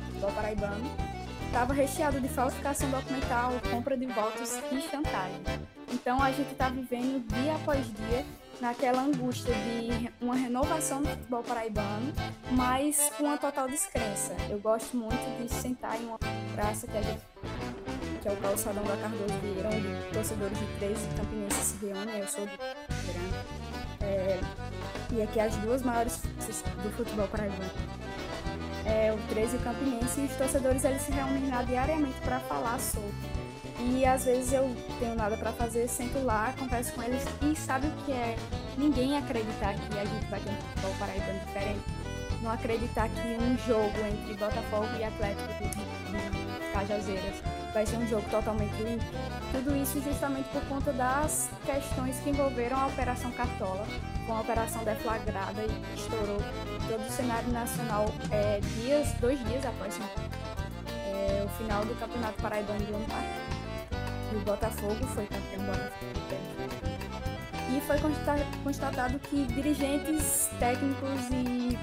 futebol 0.10 0.32
paraibano, 0.32 0.92
estava 1.46 1.74
recheado 1.74 2.20
de 2.20 2.28
falsificação 2.28 2.90
documental, 2.90 3.52
compra 3.70 3.96
de 3.96 4.08
votos 4.08 4.60
e 4.72 4.82
chantagem. 4.82 5.44
Então 5.92 6.22
a 6.22 6.32
gente 6.32 6.52
está 6.52 6.70
vivendo 6.70 7.24
dia 7.28 7.54
após 7.54 7.86
dia 7.86 8.26
naquela 8.64 9.02
angústia 9.02 9.54
de 9.54 10.10
uma 10.22 10.36
renovação 10.36 11.02
do 11.02 11.10
futebol 11.10 11.44
paraibano, 11.44 12.14
mas 12.52 13.12
com 13.18 13.26
uma 13.26 13.38
total 13.38 13.68
descrença. 13.68 14.34
Eu 14.50 14.58
gosto 14.58 14.96
muito 14.96 15.18
de 15.38 15.54
sentar 15.54 16.02
em 16.02 16.06
uma 16.06 16.18
praça 16.56 16.88
que 16.88 16.98
a 16.98 17.02
gente 17.02 17.22
que 18.22 18.30
é 18.30 18.32
o 18.32 18.38
calçadão 18.38 18.86
da 18.86 18.96
Cardoso 18.96 19.34
Vieira, 19.42 19.68
onde 19.68 20.14
torcedores 20.14 20.58
de 20.58 20.66
13 20.80 21.08
campinenses 21.18 21.58
se 21.58 21.86
reúnem, 21.86 22.20
eu 22.20 22.28
sou 22.30 22.46
do 22.46 22.52
Grande. 22.58 23.36
É, 24.00 24.40
e 25.12 25.22
aqui 25.22 25.42
as 25.42 25.54
duas 25.58 25.82
maiores 25.82 26.22
do 26.22 26.90
futebol 26.96 27.28
paraibano. 27.28 27.70
É, 28.86 29.12
o 29.12 29.18
13 29.28 29.58
e 29.58 29.60
o 29.60 29.62
Campinense, 29.62 30.22
e 30.22 30.26
os 30.26 30.36
torcedores 30.38 30.86
eles 30.86 31.02
se 31.02 31.12
reúnem 31.12 31.50
lá 31.50 31.64
diariamente 31.64 32.18
para 32.22 32.40
falar 32.40 32.80
sobre. 32.80 33.43
E 33.80 34.06
às 34.06 34.26
vezes 34.26 34.54
eu 34.54 34.76
tenho 35.00 35.16
nada 35.16 35.36
para 35.36 35.52
fazer, 35.52 35.88
sento 35.88 36.24
lá, 36.24 36.54
converso 36.58 36.94
com 36.94 37.04
eles 37.04 37.24
e 37.42 37.56
sabe 37.56 37.88
o 37.88 37.92
que 38.06 38.12
é 38.12 38.36
ninguém 38.78 39.18
acreditar 39.18 39.74
que 39.74 40.00
a 40.00 40.06
gente 40.06 40.26
vai 40.28 40.40
ter 40.40 40.50
um 40.50 40.56
futebol 40.56 40.96
paraibano 41.00 41.40
diferente. 41.40 41.82
Não 42.42 42.52
acreditar 42.52 43.10
que 43.10 43.22
um 43.22 43.58
jogo 43.66 43.98
entre 44.06 44.34
Botafogo 44.36 44.88
e 45.00 45.04
Atlético 45.04 45.48
de, 45.64 46.74
Cajazeiras 46.74 47.36
vai 47.74 47.86
ser 47.86 47.98
um 47.98 48.08
jogo 48.08 48.28
totalmente 48.30 48.76
limpo. 48.82 49.06
Tudo 49.52 49.76
isso 49.76 50.02
justamente 50.02 50.50
por 50.50 50.62
conta 50.66 50.92
das 50.92 51.50
questões 51.66 52.20
que 52.20 52.32
envolveram 52.32 52.78
a 52.78 52.88
Operação 52.88 53.32
Cartola, 53.32 53.86
com 54.26 54.36
a 54.36 54.42
operação 54.42 54.84
deflagrada 54.84 55.64
e 55.64 55.96
estourou 55.96 56.40
todo 56.88 57.08
o 57.08 57.12
cenário 57.12 57.50
nacional 57.52 58.06
é, 58.32 58.60
dias, 58.60 59.14
dois 59.22 59.40
dias 59.46 59.66
após 59.66 59.98
é, 61.14 61.44
o 61.46 61.50
final 61.58 61.86
do 61.86 61.96
Campeonato 61.96 62.42
Paraibano 62.42 62.86
do 62.86 62.96
ano 62.96 63.06
passado. 63.06 63.63
E 64.34 64.36
o 64.36 64.40
Botafogo 64.40 65.06
foi 65.14 65.28
campeão 65.28 65.66
Botafogo. 65.66 66.14
E 67.70 67.82
foi 67.82 67.98
constatado 68.64 69.20
que 69.20 69.46
dirigentes 69.46 70.50
técnicos 70.60 71.30
e 71.32 71.78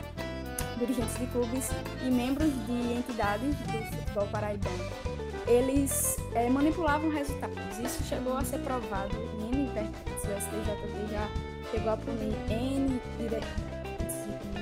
dirigentes 0.79 1.19
de 1.19 1.27
clubes 1.27 1.71
e 2.05 2.11
membros 2.11 2.51
de 2.67 2.93
entidades 2.95 3.55
do 3.57 3.97
futebol 3.97 4.27
paraibano 4.29 5.21
eles 5.51 6.17
é, 6.35 6.49
manipulavam 6.49 7.11
resultados. 7.11 7.57
Isso 7.79 8.03
chegou 8.05 8.37
a 8.37 8.45
ser 8.45 8.59
provado 8.61 9.17
em 9.17 9.49
N 9.49 9.67
vertentes. 9.73 10.25
O 10.25 10.41
STJD 10.41 11.13
já 11.13 11.29
chegou 11.71 11.93
a 11.93 11.97
punir 11.97 12.35
N 12.49 13.01
diretrizes 13.19 13.51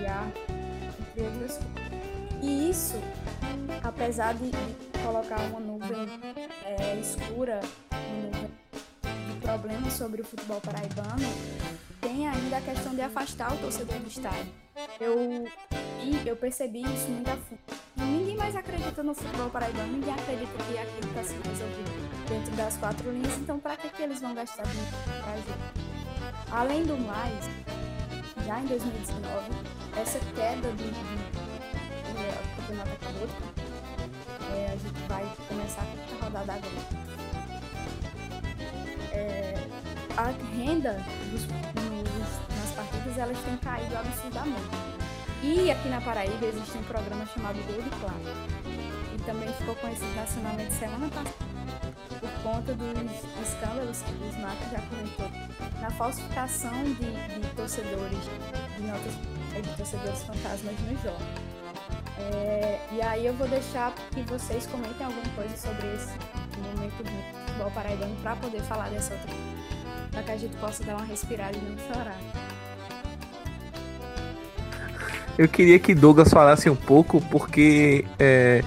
e 0.01 0.07
A, 0.07 0.26
E 2.41 2.70
isso, 2.70 2.97
apesar 3.82 4.34
de 4.34 4.51
colocar 5.05 5.41
uma 5.51 5.61
nuvem 5.89 6.20
é, 6.64 7.01
escura, 7.01 7.61
de 9.32 9.41
problemas 9.41 9.93
sobre 9.95 10.20
o 10.22 10.24
futebol 10.24 10.61
paraibano, 10.61 11.28
tem 12.01 12.28
ainda 12.28 12.59
a 12.59 12.61
questão 12.61 12.95
de 12.95 13.01
afastar 13.01 13.53
o 13.53 13.59
torcedor 13.59 13.99
do 13.99 14.09
estádio. 14.09 14.53
Eu, 15.01 15.47
e 16.03 16.28
eu 16.28 16.36
percebi 16.36 16.82
isso 16.82 17.09
muito 17.09 17.28
a 17.28 17.36
fundo 17.36 17.78
ninguém 18.09 18.36
mais 18.36 18.57
acredita 18.57 19.03
no 19.03 19.14
futebol 19.14 19.51
paraibano, 19.51 19.93
ninguém 19.93 20.12
acredita 20.12 20.53
que 20.53 20.78
aquilo 20.78 21.09
está 21.09 21.24
sendo 21.24 21.49
resolvido 21.49 22.28
dentro 22.28 22.57
das 22.57 22.76
quatro 22.76 23.11
linhas, 23.11 23.36
então 23.39 23.59
para 23.59 23.76
que, 23.76 23.89
que 23.89 24.03
eles 24.03 24.20
vão 24.20 24.34
gastar 24.34 24.64
dinheiro 24.64 24.97
para 25.22 25.36
gente? 25.36 25.89
Além 26.51 26.84
do 26.84 26.97
mais, 26.97 27.45
já 28.47 28.61
em 28.61 28.66
2019, 28.66 29.51
essa 29.97 30.18
queda 30.34 30.70
de, 30.72 30.84
de, 30.84 30.91
de 30.91 31.39
é, 32.18 32.41
o 32.43 32.57
campeonato 32.57 32.91
acabou, 32.91 33.28
é, 33.28 33.58
gente 34.79 35.09
vai 35.09 35.26
começar 35.49 35.83
a 35.83 36.24
rodada 36.24 36.53
agora. 36.53 37.09
É, 39.12 39.66
a 40.16 40.26
renda 40.57 40.93
dos, 41.31 41.47
nos, 41.47 42.57
nas 42.57 42.70
partidas 42.74 43.18
elas 43.18 43.39
tem 43.39 43.57
caído 43.59 43.97
absurdamente. 43.97 44.99
E 45.43 45.70
aqui 45.70 45.89
na 45.89 46.01
Paraíba 46.01 46.47
existe 46.47 46.76
um 46.79 46.83
programa 46.85 47.26
chamado 47.26 47.57
Gol 47.66 47.83
de 47.83 47.91
Plata. 47.91 48.68
E 49.14 49.22
também 49.22 49.53
ficou 49.55 49.74
conhecido 49.76 50.14
nacionalmente 50.14 50.74
semana 50.74 51.09
passada 51.09 51.49
por 52.18 52.31
conta 52.43 52.74
dos 52.74 53.49
escândalos 53.49 54.03
que 54.03 54.12
o 54.12 54.29
Smack 54.31 54.70
já 54.70 54.81
comentou 54.83 55.31
na 55.81 55.91
falsificação 55.91 56.83
de, 56.85 57.41
de 57.41 57.55
torcedores, 57.55 58.18
de 58.76 58.83
notas 58.83 59.14
de 59.62 59.76
torcedores 59.76 60.22
fantasmas 60.24 60.74
no 60.81 61.03
jogo. 61.03 61.48
É, 62.19 62.79
e 62.93 63.01
aí 63.03 63.27
eu 63.27 63.35
vou 63.35 63.49
deixar 63.49 63.95
que 64.12 64.23
vocês 64.23 64.66
comentem 64.66 65.07
alguma 65.07 65.29
coisa 65.37 65.57
sobre 65.57 65.87
esse 65.95 66.12
momento 66.59 67.03
do 67.03 67.47
futebol 67.47 67.71
paraibano 67.71 68.16
para 68.23 68.37
poder 68.37 68.61
falar 68.62 68.89
dessa 68.91 69.14
outra 69.14 69.33
para 70.11 70.23
que 70.23 70.31
a 70.33 70.37
gente 70.37 70.57
possa 70.57 70.83
dar 70.85 70.97
uma 70.97 71.05
respirada 71.05 71.57
e 71.57 71.61
não 71.61 71.79
chorar. 71.79 72.19
Eu 75.37 75.49
queria 75.49 75.79
que 75.79 75.95
Douglas 75.95 76.31
falasse 76.31 76.69
um 76.69 76.75
pouco, 76.75 77.21
porque 77.31 78.05
é, 78.19 78.64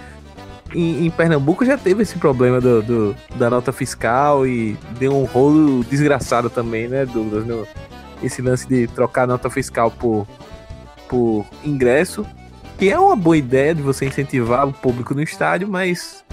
em, 0.73 1.05
em, 1.05 1.11
Pernambuco 1.11 1.65
já 1.65 1.77
teve 1.77 2.03
esse 2.03 2.17
problema 2.17 2.61
do, 2.61 2.81
do, 2.81 3.15
da 3.35 3.49
nota 3.49 3.73
fiscal 3.73 4.47
e 4.47 4.77
deu 4.97 5.13
um 5.13 5.25
rolo 5.25 5.83
desgraçado 5.83 6.49
também, 6.49 6.87
né, 6.87 7.05
Douglas? 7.05 7.45
No, 7.45 7.67
esse 8.23 8.41
lance 8.41 8.67
de 8.67 8.87
trocar 8.87 9.27
nota 9.27 9.49
fiscal 9.49 9.91
por, 9.91 10.25
por 11.09 11.45
ingresso, 11.65 12.25
que 12.81 12.89
é 12.89 12.99
uma 12.99 13.15
boa 13.15 13.37
ideia 13.37 13.75
de 13.75 13.81
você 13.83 14.07
incentivar 14.07 14.67
o 14.67 14.73
público 14.73 15.13
no 15.13 15.21
estádio, 15.21 15.67
mas 15.67 16.25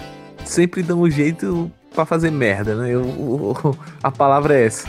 sempre 0.47 0.83
dá 0.83 0.95
um 0.95 1.11
jeito 1.11 1.71
para 1.95 2.07
fazer 2.07 2.31
merda, 2.31 2.75
né? 2.75 2.89
Eu, 2.89 3.05
a 4.03 4.11
palavra 4.11 4.59
é 4.59 4.65
essa. 4.65 4.89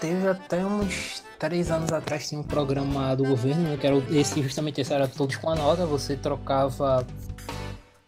Teve 0.00 0.26
até 0.26 0.66
uns 0.66 1.22
três 1.38 1.70
anos 1.70 1.92
atrás 1.92 2.28
tinha 2.28 2.40
um 2.40 2.42
programa 2.42 3.14
do 3.14 3.22
governo, 3.22 3.62
né, 3.62 3.76
que 3.76 3.86
era 3.86 3.96
esse, 4.10 4.42
justamente 4.42 4.80
esse 4.80 4.92
era 4.92 5.06
todos 5.06 5.36
com 5.36 5.48
a 5.48 5.54
nota, 5.54 5.86
você 5.86 6.16
trocava 6.16 7.06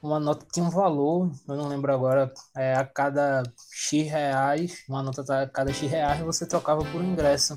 uma 0.02 0.18
nota 0.18 0.44
tinha 0.52 0.66
um 0.66 0.70
valor, 0.70 1.30
eu 1.48 1.54
não 1.54 1.68
lembro 1.68 1.92
agora, 1.92 2.32
é, 2.56 2.74
a 2.74 2.84
cada 2.84 3.44
X 3.72 4.10
reais, 4.10 4.82
uma 4.88 5.00
nota 5.00 5.42
a 5.42 5.46
cada 5.46 5.72
X 5.72 5.88
reais 5.88 6.18
você 6.22 6.44
trocava 6.44 6.84
por 6.86 7.04
ingresso. 7.04 7.56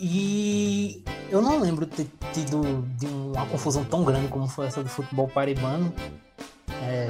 E 0.00 1.04
eu 1.28 1.42
não 1.42 1.60
lembro 1.60 1.84
ter 1.84 2.08
tido 2.32 2.62
de 2.96 3.06
uma 3.06 3.44
confusão 3.46 3.84
tão 3.84 4.02
grande 4.02 4.28
como 4.28 4.48
foi 4.48 4.66
essa 4.66 4.82
do 4.82 4.88
futebol 4.88 5.28
paribano. 5.28 5.92
É, 6.82 7.08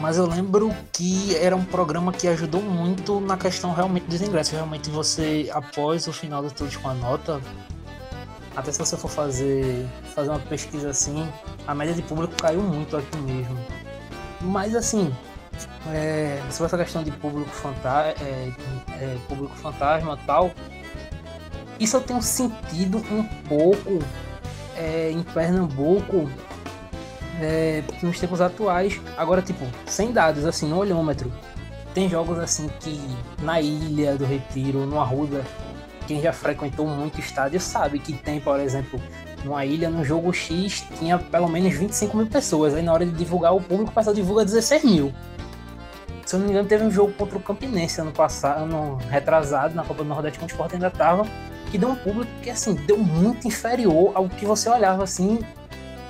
mas 0.00 0.16
eu 0.16 0.26
lembro 0.26 0.74
que 0.92 1.36
era 1.36 1.54
um 1.54 1.64
programa 1.64 2.12
que 2.12 2.26
ajudou 2.26 2.60
muito 2.60 3.20
na 3.20 3.36
questão 3.36 3.72
realmente 3.72 4.06
dos 4.06 4.20
ingressos. 4.20 4.52
Realmente 4.52 4.90
você, 4.90 5.48
após 5.52 6.08
o 6.08 6.12
final 6.12 6.42
do 6.42 6.50
Todos 6.50 6.76
com 6.76 6.88
a 6.88 6.94
Nota, 6.94 7.40
até 8.56 8.72
se 8.72 8.78
você 8.80 8.96
for 8.96 9.10
fazer, 9.10 9.86
fazer 10.14 10.30
uma 10.30 10.40
pesquisa 10.40 10.90
assim, 10.90 11.28
a 11.64 11.74
média 11.74 11.94
de 11.94 12.02
público 12.02 12.34
caiu 12.34 12.60
muito 12.60 12.96
aqui 12.96 13.16
mesmo. 13.18 13.56
Mas 14.40 14.74
assim, 14.74 15.14
é, 15.92 16.42
sobre 16.50 16.66
essa 16.66 16.78
questão 16.78 17.04
de 17.04 17.12
público, 17.12 17.50
fanta 17.50 18.14
é, 18.20 18.52
é, 18.98 19.18
público 19.28 19.54
fantasma 19.56 20.18
tal, 20.26 20.50
isso 21.80 21.96
eu 21.96 22.00
tenho 22.02 22.20
sentido 22.20 22.98
um 23.10 23.24
pouco 23.48 23.98
é, 24.76 25.10
em 25.10 25.22
Pernambuco, 25.22 26.30
é, 27.40 27.82
nos 28.02 28.20
tempos 28.20 28.40
atuais, 28.40 29.00
agora 29.16 29.40
tipo, 29.40 29.66
sem 29.86 30.12
dados, 30.12 30.44
assim, 30.44 30.68
no 30.68 30.76
olhômetro. 30.76 31.32
Tem 31.94 32.08
jogos 32.08 32.38
assim 32.38 32.70
que 32.78 33.00
na 33.42 33.60
Ilha 33.60 34.16
do 34.16 34.24
Retiro, 34.24 34.86
no 34.86 35.00
Arruda, 35.00 35.42
quem 36.06 36.20
já 36.20 36.32
frequentou 36.32 36.86
muito 36.86 37.18
estádio 37.18 37.60
sabe 37.60 37.98
que 37.98 38.12
tem, 38.12 38.40
por 38.40 38.60
exemplo, 38.60 39.00
numa 39.44 39.64
ilha, 39.64 39.88
no 39.88 40.04
jogo 40.04 40.32
X, 40.32 40.84
tinha 40.98 41.18
pelo 41.18 41.48
menos 41.48 41.74
25 41.74 42.16
mil 42.16 42.26
pessoas. 42.26 42.74
Aí 42.74 42.82
na 42.82 42.92
hora 42.92 43.06
de 43.06 43.12
divulgar, 43.12 43.54
o 43.54 43.60
público 43.60 43.92
passou 43.92 44.12
divulga 44.12 44.44
16 44.44 44.84
mil. 44.84 45.12
Se 46.26 46.36
eu 46.36 46.40
não 46.40 46.46
me 46.46 46.52
engano, 46.52 46.68
teve 46.68 46.84
um 46.84 46.90
jogo 46.90 47.12
contra 47.12 47.38
o 47.38 47.40
Campinense 47.40 48.00
ano 48.00 48.12
passado, 48.12 48.62
ano 48.62 48.98
retrasado, 49.08 49.74
na 49.74 49.82
Copa 49.82 50.04
do 50.04 50.08
Nordeste, 50.08 50.38
quando 50.38 50.50
o 50.50 50.52
Sport 50.52 50.74
ainda 50.74 50.90
tava, 50.90 51.26
que 51.70 51.78
deu 51.78 51.88
um 51.90 51.94
público 51.96 52.30
que, 52.42 52.50
assim, 52.50 52.74
deu 52.74 52.98
muito 52.98 53.46
inferior 53.46 54.12
ao 54.14 54.28
que 54.28 54.44
você 54.44 54.68
olhava, 54.68 55.04
assim, 55.04 55.38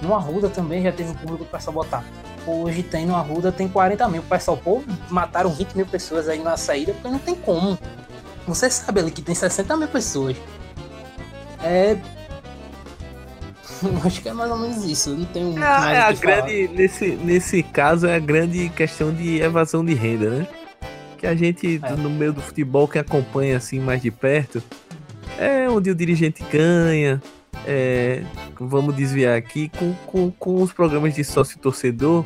no 0.03 0.15
Arruda 0.15 0.49
também 0.49 0.83
já 0.83 0.93
teve 0.93 1.11
um 1.11 1.15
público 1.15 1.45
para 1.45 1.61
só 1.61 1.71
botar. 1.71 2.03
Hoje 2.47 2.83
tem 2.83 3.05
no 3.07 3.15
Arruda, 3.15 3.53
tem 3.53 3.69
40 3.69 4.09
mil. 4.09 4.23
O 4.23 4.25
pessoal, 4.25 4.57
pô, 4.57 4.83
mataram 5.11 5.51
20 5.51 5.75
mil 5.75 5.87
pessoas 5.87 6.29
aí 6.29 6.39
na 6.43 6.57
saída, 6.57 6.93
porque 6.95 7.09
não 7.09 7.19
tem 7.19 7.35
como. 7.35 7.79
Você 8.47 8.71
sabe 8.71 9.01
ali 9.01 9.11
que 9.11 9.21
tem 9.23 9.35
60 9.35 9.77
mil 9.77 9.89
pessoas. 9.89 10.37
É. 11.63 11.97
Acho 14.05 14.23
que 14.23 14.29
é 14.29 14.33
mais 14.33 14.51
ou 14.51 14.57
menos 14.59 14.85
isso. 14.85 15.11
Não 15.11 15.25
tenho 15.27 15.47
muito 15.47 15.59
É, 15.63 15.69
mais 15.69 15.85
é 15.97 15.99
a 15.99 16.03
falar. 16.03 16.15
grande, 16.21 16.69
nesse, 16.69 17.07
nesse 17.17 17.63
caso, 17.63 18.07
é 18.07 18.17
a 18.17 18.19
grande 18.19 18.69
questão 18.71 19.13
de 19.13 19.41
evasão 19.41 19.85
de 19.85 19.95
renda, 19.95 20.31
né? 20.31 20.47
Que 21.19 21.27
a 21.27 21.35
gente, 21.35 21.79
É. 21.83 21.91
no 21.93 22.09
meio 22.11 22.33
do 22.33 22.41
futebol, 22.41 22.89
que 22.89 22.99
acompanha 22.99 23.57
assim 23.59 23.79
mais 23.79 24.01
de 24.03 24.11
perto, 24.11 24.63
é 25.39 25.69
onde 25.69 25.91
o 25.91 25.95
dirigente 25.95 26.45
ganha. 26.51 27.23
é, 27.67 28.23
vamos 28.59 28.95
desviar 28.95 29.37
aqui, 29.37 29.71
com, 29.79 29.93
com, 30.07 30.31
com 30.31 30.63
os 30.63 30.73
programas 30.73 31.15
de 31.15 31.25
sócio-torcedor, 31.25 32.25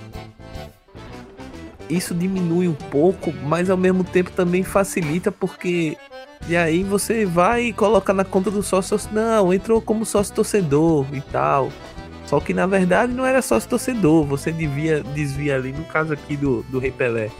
isso 1.88 2.14
diminui 2.14 2.66
um 2.68 2.74
pouco, 2.74 3.32
mas 3.44 3.68
ao 3.68 3.76
mesmo 3.76 4.04
tempo 4.04 4.30
também 4.30 4.62
facilita, 4.62 5.30
porque 5.30 5.96
e 6.48 6.56
aí 6.56 6.82
você 6.82 7.24
vai 7.24 7.66
e 7.66 7.72
coloca 7.72 8.12
na 8.12 8.24
conta 8.24 8.50
do 8.50 8.62
sócio, 8.62 8.98
não, 9.12 9.52
entrou 9.52 9.80
como 9.80 10.04
sócio-torcedor 10.04 11.06
e 11.12 11.20
tal. 11.20 11.70
Só 12.26 12.40
que 12.40 12.52
na 12.54 12.66
verdade 12.66 13.12
não 13.12 13.24
era 13.24 13.42
sócio 13.42 13.68
torcedor, 13.68 14.24
você 14.24 14.50
devia 14.50 15.02
desvia 15.02 15.56
ali, 15.56 15.72
no 15.72 15.84
caso 15.84 16.12
aqui 16.12 16.36
do, 16.36 16.62
do 16.64 16.78
Rei 16.78 16.90
Pelé, 16.90 17.30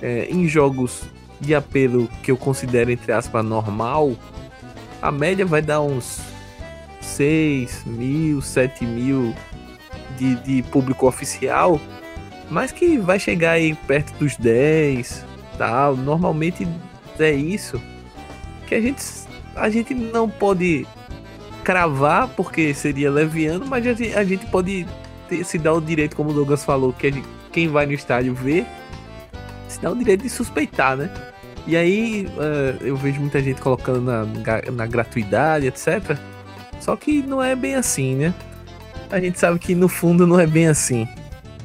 é, 0.00 0.26
em 0.30 0.46
jogos 0.46 1.02
de 1.40 1.54
apelo 1.54 2.08
que 2.22 2.30
eu 2.30 2.36
considero, 2.36 2.90
entre 2.90 3.12
aspas, 3.12 3.44
normal, 3.44 4.12
a 5.04 5.12
média 5.12 5.44
vai 5.44 5.60
dar 5.60 5.82
uns 5.82 6.18
6 7.02 7.84
mil, 7.84 8.40
7 8.40 8.86
mil 8.86 9.34
de, 10.16 10.34
de 10.36 10.62
público 10.62 11.06
oficial, 11.06 11.78
mas 12.50 12.72
que 12.72 12.96
vai 12.96 13.18
chegar 13.18 13.50
aí 13.52 13.74
perto 13.86 14.14
dos 14.14 14.34
10, 14.38 15.22
tal. 15.58 15.94
Normalmente 15.94 16.66
é 17.18 17.32
isso 17.32 17.78
que 18.66 18.74
a 18.74 18.80
gente, 18.80 19.04
a 19.54 19.68
gente 19.68 19.94
não 19.94 20.26
pode 20.26 20.86
cravar, 21.62 22.28
porque 22.28 22.72
seria 22.72 23.10
leviano, 23.10 23.66
mas 23.66 23.86
a 23.86 23.92
gente, 23.92 24.16
a 24.16 24.24
gente 24.24 24.46
pode 24.46 24.86
ter- 25.28 25.44
se 25.44 25.58
dar 25.58 25.74
o 25.74 25.82
direito, 25.82 26.16
como 26.16 26.30
o 26.30 26.32
Douglas 26.32 26.64
falou, 26.64 26.94
que 26.94 27.12
gente- 27.12 27.28
quem 27.52 27.68
vai 27.68 27.84
no 27.84 27.92
estádio 27.92 28.32
vê, 28.34 28.64
se 29.68 29.78
dá 29.82 29.90
o 29.90 29.94
direito 29.94 30.22
de 30.22 30.30
suspeitar, 30.30 30.96
né? 30.96 31.10
E 31.66 31.76
aí 31.76 32.28
eh, 32.38 32.76
eu 32.82 32.96
vejo 32.96 33.20
muita 33.20 33.40
gente 33.42 33.60
colocando 33.60 34.00
na, 34.00 34.26
na 34.72 34.86
gratuidade, 34.86 35.66
etc. 35.66 36.16
Só 36.80 36.96
que 36.96 37.22
não 37.22 37.42
é 37.42 37.56
bem 37.56 37.74
assim, 37.74 38.14
né? 38.16 38.34
A 39.10 39.18
gente 39.20 39.38
sabe 39.38 39.58
que 39.58 39.74
no 39.74 39.88
fundo 39.88 40.26
não 40.26 40.38
é 40.38 40.46
bem 40.46 40.66
assim. 40.66 41.08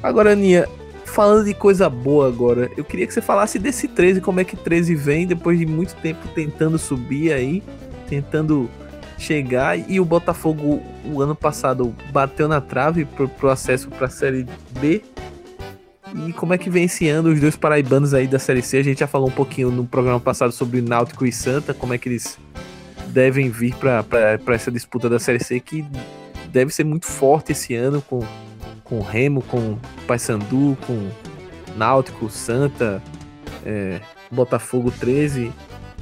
Agora, 0.02 0.32
Aninha, 0.32 0.66
falando 1.04 1.44
de 1.44 1.52
coisa 1.52 1.90
boa 1.90 2.28
agora, 2.28 2.70
eu 2.76 2.84
queria 2.84 3.06
que 3.06 3.12
você 3.12 3.20
falasse 3.20 3.58
desse 3.58 3.88
13, 3.88 4.20
como 4.20 4.40
é 4.40 4.44
que 4.44 4.56
13 4.56 4.94
vem 4.94 5.26
depois 5.26 5.58
de 5.58 5.66
muito 5.66 5.94
tempo 5.96 6.26
tentando 6.34 6.78
subir 6.78 7.32
aí, 7.32 7.62
tentando 8.08 8.70
chegar 9.18 9.78
e 9.78 10.00
o 10.00 10.04
Botafogo 10.04 10.82
o 11.04 11.20
ano 11.20 11.34
passado 11.34 11.94
bateu 12.10 12.48
na 12.48 12.60
trave 12.60 13.04
pro, 13.04 13.28
pro 13.28 13.50
acesso 13.50 13.90
para 13.90 14.06
a 14.06 14.10
Série 14.10 14.46
B. 14.80 15.02
E 16.14 16.32
como 16.32 16.52
é 16.52 16.58
que 16.58 16.68
vem 16.68 16.84
esse 16.84 17.08
ano 17.08 17.30
os 17.30 17.40
dois 17.40 17.56
paraibanos 17.56 18.14
aí 18.14 18.26
da 18.26 18.38
Série 18.38 18.62
C? 18.62 18.78
A 18.78 18.82
gente 18.82 19.00
já 19.00 19.06
falou 19.06 19.28
um 19.28 19.32
pouquinho 19.32 19.70
no 19.70 19.86
programa 19.86 20.20
passado 20.20 20.52
sobre 20.52 20.80
Náutico 20.80 21.24
e 21.24 21.32
Santa, 21.32 21.72
como 21.72 21.94
é 21.94 21.98
que 21.98 22.08
eles 22.08 22.38
devem 23.08 23.50
vir 23.50 23.74
para 23.76 24.54
essa 24.54 24.70
disputa 24.70 25.08
da 25.08 25.18
Série 25.18 25.42
C, 25.42 25.60
que 25.60 25.84
deve 26.48 26.72
ser 26.72 26.84
muito 26.84 27.06
forte 27.06 27.52
esse 27.52 27.74
ano 27.74 28.02
com, 28.02 28.20
com 28.84 29.00
Remo, 29.00 29.42
com 29.42 29.78
Paysandu, 30.06 30.76
com 30.86 31.08
Náutico, 31.76 32.28
Santa, 32.28 33.02
é, 33.64 34.00
Botafogo 34.30 34.90
13, 34.90 35.52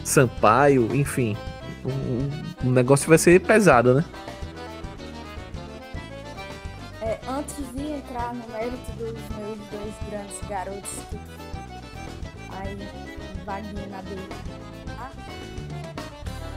Sampaio, 0.04 0.94
enfim. 0.94 1.36
O, 1.84 2.66
o 2.66 2.70
negócio 2.70 3.08
vai 3.08 3.18
ser 3.18 3.40
pesado, 3.40 3.94
né? 3.94 4.04
É, 7.00 7.18
antes 7.28 7.56
de 7.74 7.92
entrar 7.92 8.34
no 8.34 8.46
mérito 8.52 8.92
dos 8.98 9.12
meus 9.36 9.47
dois 9.88 9.94
grandes 10.10 10.48
garotos, 10.48 10.90
que... 11.10 11.18
aí, 12.50 12.88
vaguinha 13.44 13.86
na 13.86 14.02
B. 14.02 14.16
Ah, 14.98 15.10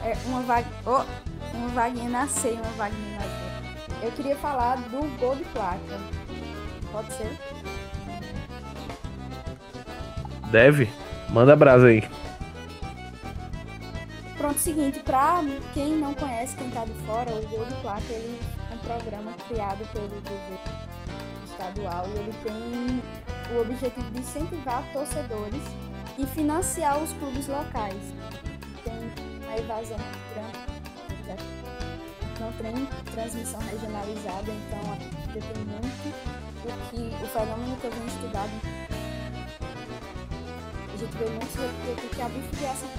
é, 0.04 0.18
uma, 0.26 0.42
vaga... 0.42 0.68
oh, 0.86 1.56
uma 1.56 1.68
vaguinha 1.70 2.10
na 2.10 2.28
C 2.28 2.50
e 2.50 2.54
uma 2.54 2.72
vaguinha 2.72 3.20
na. 3.20 4.06
Eu 4.06 4.12
queria 4.14 4.36
falar 4.36 4.78
do 4.78 5.20
gol 5.20 5.36
de 5.36 5.46
placa. 5.46 5.80
Pode 6.92 7.14
ser? 7.14 7.38
Deve. 10.50 10.90
Manda 11.30 11.56
brasa 11.56 11.88
aí. 11.88 12.04
Pronto, 14.38 14.60
seguinte, 14.60 15.00
pra 15.00 15.42
quem 15.74 15.96
não 15.96 16.14
conhece, 16.16 16.58
quem 16.58 16.70
tá 16.72 16.84
de 16.84 16.94
fora, 17.06 17.32
o 17.32 17.48
Gol 17.48 17.64
de 17.64 17.76
Placa 17.76 18.12
ele 18.12 18.40
é 18.72 18.74
um 18.74 18.78
programa 18.80 19.32
criado 19.48 19.88
pelo 19.94 20.08
governo 20.08 20.91
estadual 21.62 22.08
e 22.08 22.20
ele 22.20 22.34
tem 22.44 23.56
o 23.56 23.62
objetivo 23.62 24.10
de 24.12 24.20
incentivar 24.20 24.84
torcedores 24.92 25.62
e 26.18 26.26
financiar 26.26 26.98
os 27.02 27.14
clubes 27.14 27.48
locais. 27.48 28.02
Tem 28.84 28.94
a 29.48 29.58
evasão 29.58 29.98
grande, 30.34 31.44
não 32.40 32.52
tem 32.54 32.86
transmissão 33.14 33.60
regionalizada, 33.60 34.52
então 34.52 34.98
depende 35.34 35.60
muito 35.60 36.42
do 36.64 36.90
que 36.90 37.24
o 37.24 37.28
fenômeno 37.28 37.78
que 37.78 37.86
eu 37.86 37.92
venho 37.92 38.08
estudado. 38.08 38.52
A 40.92 40.98
gente 40.98 41.18
vê 41.18 41.30
muitos 41.30 41.56
repetir 41.56 42.10
que 42.10 42.22
a 42.22 42.30
bifiliação 42.30 42.90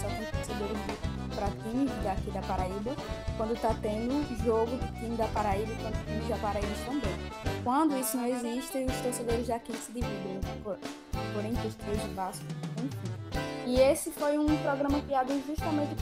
só 0.00 0.08
tem 0.08 0.26
torcedores 0.26 1.17
para 1.38 1.50
times 1.62 1.92
daqui 2.02 2.30
da 2.32 2.42
Paraíba, 2.42 2.96
quando 3.36 3.60
tá 3.60 3.72
tendo 3.80 4.44
jogo 4.44 4.72
do 4.72 4.98
time 4.98 5.16
da 5.16 5.28
Paraíba 5.28 5.72
e 5.72 5.76
quando 5.76 6.04
times 6.04 6.28
da 6.28 6.36
Paraíba 6.38 6.74
também. 6.84 7.62
Quando 7.62 7.96
isso 7.96 8.16
não 8.16 8.26
existe, 8.26 8.78
os 8.78 9.00
torcedores 9.00 9.46
daqui 9.46 9.72
se 9.76 9.92
dividem 9.92 10.40
por, 10.64 10.76
por 10.76 11.44
entre 11.44 11.68
os 11.68 11.74
três 11.76 12.04
e 12.04 12.08
Vasco, 12.08 12.44
enfim. 12.84 13.18
E 13.66 13.80
esse 13.80 14.10
foi 14.10 14.36
um 14.36 14.46
programa 14.62 15.00
criado 15.02 15.32
justamente 15.46 15.94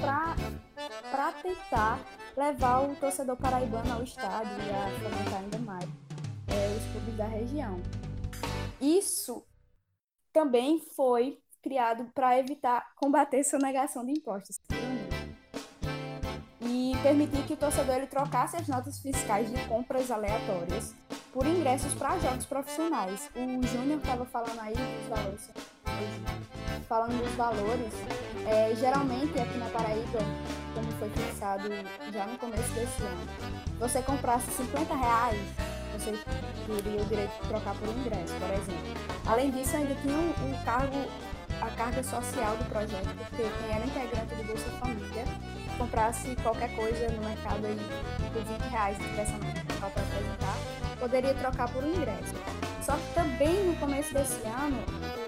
para 1.11 1.32
tentar 1.43 2.01
levar 2.34 2.80
o 2.80 2.97
torcedor 2.97 3.37
paraibano 3.37 3.93
ao 3.93 4.03
estádio 4.03 4.53
e 4.53 4.70
a 4.70 4.91
fomentar 5.01 5.41
ainda 5.41 5.59
mais 5.59 5.84
é, 6.47 6.76
os 6.76 6.93
clubes 6.93 7.16
da 7.16 7.26
região. 7.26 7.80
Isso 8.80 9.45
também 10.32 10.80
foi 10.95 11.39
criado 11.61 12.05
para 12.14 12.39
evitar 12.39 12.95
combater 12.95 13.43
sonegação 13.43 14.05
de 14.05 14.12
impostos 14.12 14.61
e 16.67 16.97
permitir 17.03 17.43
que 17.45 17.55
o 17.55 17.57
torcedor 17.57 17.97
ele 17.97 18.07
trocasse 18.07 18.57
as 18.57 18.67
notas 18.67 18.99
fiscais 18.99 19.51
de 19.51 19.59
compras 19.67 20.11
aleatórias 20.11 20.95
por 21.33 21.47
ingressos 21.47 21.95
para 21.95 22.19
jogos 22.19 22.45
profissionais. 22.45 23.31
O 23.35 23.67
Júnior 23.67 23.99
estava 23.99 24.25
falando 24.25 24.59
aí 24.61 24.75
dos 24.75 25.09
valores, 25.09 25.51
falando 26.89 27.23
dos 27.23 27.33
valores, 27.35 27.93
é, 28.47 28.75
geralmente 28.75 29.39
aqui 29.39 29.59
na 29.59 29.67
Paraíba, 29.67 30.19
como 30.75 30.91
foi 30.93 31.09
fixado 31.11 31.69
já 32.12 32.27
no 32.27 32.39
começo 32.39 32.73
desse 32.73 33.03
ano, 33.03 33.27
você 33.79 34.03
comprasse 34.03 34.51
50 34.51 34.95
reais, 34.95 35.41
você 35.93 36.12
teria 36.67 37.01
o 37.01 37.05
direito 37.05 37.43
de 37.43 37.49
trocar 37.49 37.75
por 37.77 37.89
ingresso, 37.89 38.35
por 38.35 38.51
exemplo. 38.51 39.17
Além 39.27 39.51
disso, 39.51 39.77
ainda 39.77 39.95
tinha 39.97 40.17
um, 40.17 40.51
um 40.51 40.64
cargo 40.64 40.97
a 41.61 41.71
carga 41.71 42.03
social 42.03 42.57
do 42.57 42.64
projeto, 42.69 43.09
porque 43.17 43.43
quem 43.43 43.75
era 43.75 43.85
integrante 43.85 44.35
do 44.35 44.45
Bolsa 44.45 44.71
Família 44.79 45.25
comprasse 45.77 46.37
qualquer 46.43 46.74
coisa 46.74 47.09
no 47.09 47.22
mercado 47.22 47.66
aí 47.66 47.79
por 48.33 48.43
20 48.43 48.61
reais 48.70 48.99
que 48.99 49.05
tivesse 49.05 49.33
para 49.79 49.89
apresentar, 49.89 50.57
poderia 50.99 51.35
trocar 51.35 51.68
por 51.70 51.85
um 51.85 51.95
ingresso. 51.95 52.35
Só 52.83 52.93
que 52.93 53.14
também 53.14 53.64
no 53.64 53.77
começo 53.77 54.12
desse 54.14 54.41
ano, 54.47 54.79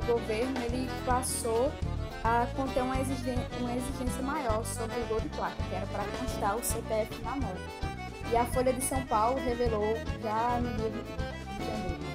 o 0.03 0.07
governo 0.07 0.59
ele 0.65 0.89
passou 1.05 1.73
a 2.25 2.47
conter 2.57 2.83
uma 2.83 3.01
exigência, 3.01 3.47
uma 3.61 3.75
exigência 3.75 4.23
maior 4.23 4.65
sobre 4.65 4.99
o 5.01 5.07
gol 5.07 5.21
de 5.21 5.29
placa, 5.31 5.57
que 5.69 5.75
era 5.75 5.87
para 5.87 6.05
constar 6.05 6.57
o 6.57 6.63
CPF 6.63 7.23
na 7.23 7.37
nota. 7.37 7.61
E 8.31 8.37
a 8.37 8.45
Folha 8.45 8.73
de 8.73 8.83
São 8.83 9.01
Paulo 9.07 9.41
revelou 9.41 9.97
já 10.23 10.61
no 10.61 10.77
dia 10.77 10.91
de 10.91 11.67
janeiro 11.67 12.09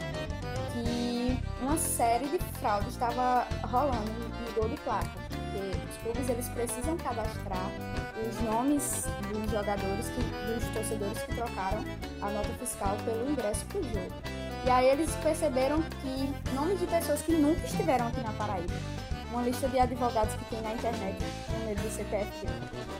que 0.71 1.39
uma 1.61 1.77
série 1.77 2.27
de 2.27 2.39
fraudes 2.59 2.89
estava 2.89 3.47
rolando 3.63 4.11
no 4.11 4.53
gol 4.53 4.69
de 4.69 4.77
placa. 4.77 5.22
Porque 5.53 5.77
os 5.87 5.97
clubes 6.01 6.29
eles 6.29 6.49
precisam 6.49 6.97
cadastrar 6.97 7.69
os 8.27 8.41
nomes 8.41 9.05
dos 9.31 9.51
jogadores, 9.51 10.07
que, 10.07 10.21
dos 10.51 10.67
torcedores 10.73 11.19
que 11.23 11.35
trocaram 11.35 11.83
a 12.21 12.29
nota 12.29 12.49
fiscal 12.59 12.97
pelo 13.05 13.29
ingresso 13.29 13.63
para 13.65 13.79
o 13.79 13.83
jogo. 13.83 14.13
E 14.65 14.69
aí 14.69 14.87
eles 14.87 15.13
perceberam 15.17 15.81
que 16.01 16.53
nomes 16.55 16.79
de 16.79 16.87
pessoas 16.87 17.21
que 17.21 17.33
nunca 17.33 17.65
estiveram 17.65 18.07
aqui 18.07 18.21
na 18.21 18.31
Paraíba, 18.33 18.73
uma 19.29 19.43
lista 19.43 19.67
de 19.67 19.79
advogados 19.79 20.33
que 20.35 20.45
tem 20.45 20.61
na 20.61 20.73
internet, 20.73 21.17
número 21.59 21.81
do 21.81 21.89
CPF, 21.89 22.47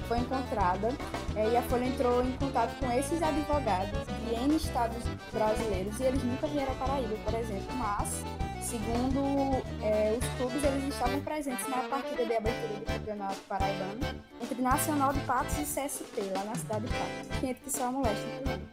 foi 0.07 0.19
encontrada 0.19 0.89
é, 1.35 1.49
e 1.49 1.57
a 1.57 1.61
Folha 1.63 1.85
entrou 1.85 2.23
em 2.23 2.31
contato 2.33 2.77
com 2.79 2.91
esses 2.91 3.21
advogados 3.21 3.99
de 4.05 4.35
N 4.35 4.55
estados 4.55 5.03
brasileiros 5.31 5.99
e 5.99 6.03
eles 6.03 6.23
nunca 6.23 6.47
vieram 6.47 6.73
à 6.73 6.75
Paraíba, 6.75 7.15
por 7.23 7.33
exemplo, 7.33 7.75
mas 7.75 8.23
segundo 8.61 9.62
é, 9.83 10.17
os 10.17 10.25
clubes, 10.37 10.63
eles 10.63 10.93
estavam 10.93 11.19
presentes 11.19 11.67
na 11.67 11.77
partida 11.89 12.25
de 12.25 12.33
abertura 12.33 12.79
do 12.79 12.85
campeonato 12.85 13.39
paraibano 13.49 13.99
entre 14.41 14.61
Nacional 14.61 15.11
de 15.11 15.19
Patos 15.21 15.57
e 15.57 15.63
CSP, 15.63 16.21
lá 16.33 16.45
na 16.45 16.55
cidade 16.55 16.85
de 16.85 16.93
Patos, 16.93 17.39
500 17.39 17.63
que 17.63 17.69
são 17.69 17.87
a 17.87 17.91
moleste, 17.91 18.25
inclusive. 18.25 18.63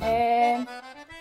É, 0.00 0.58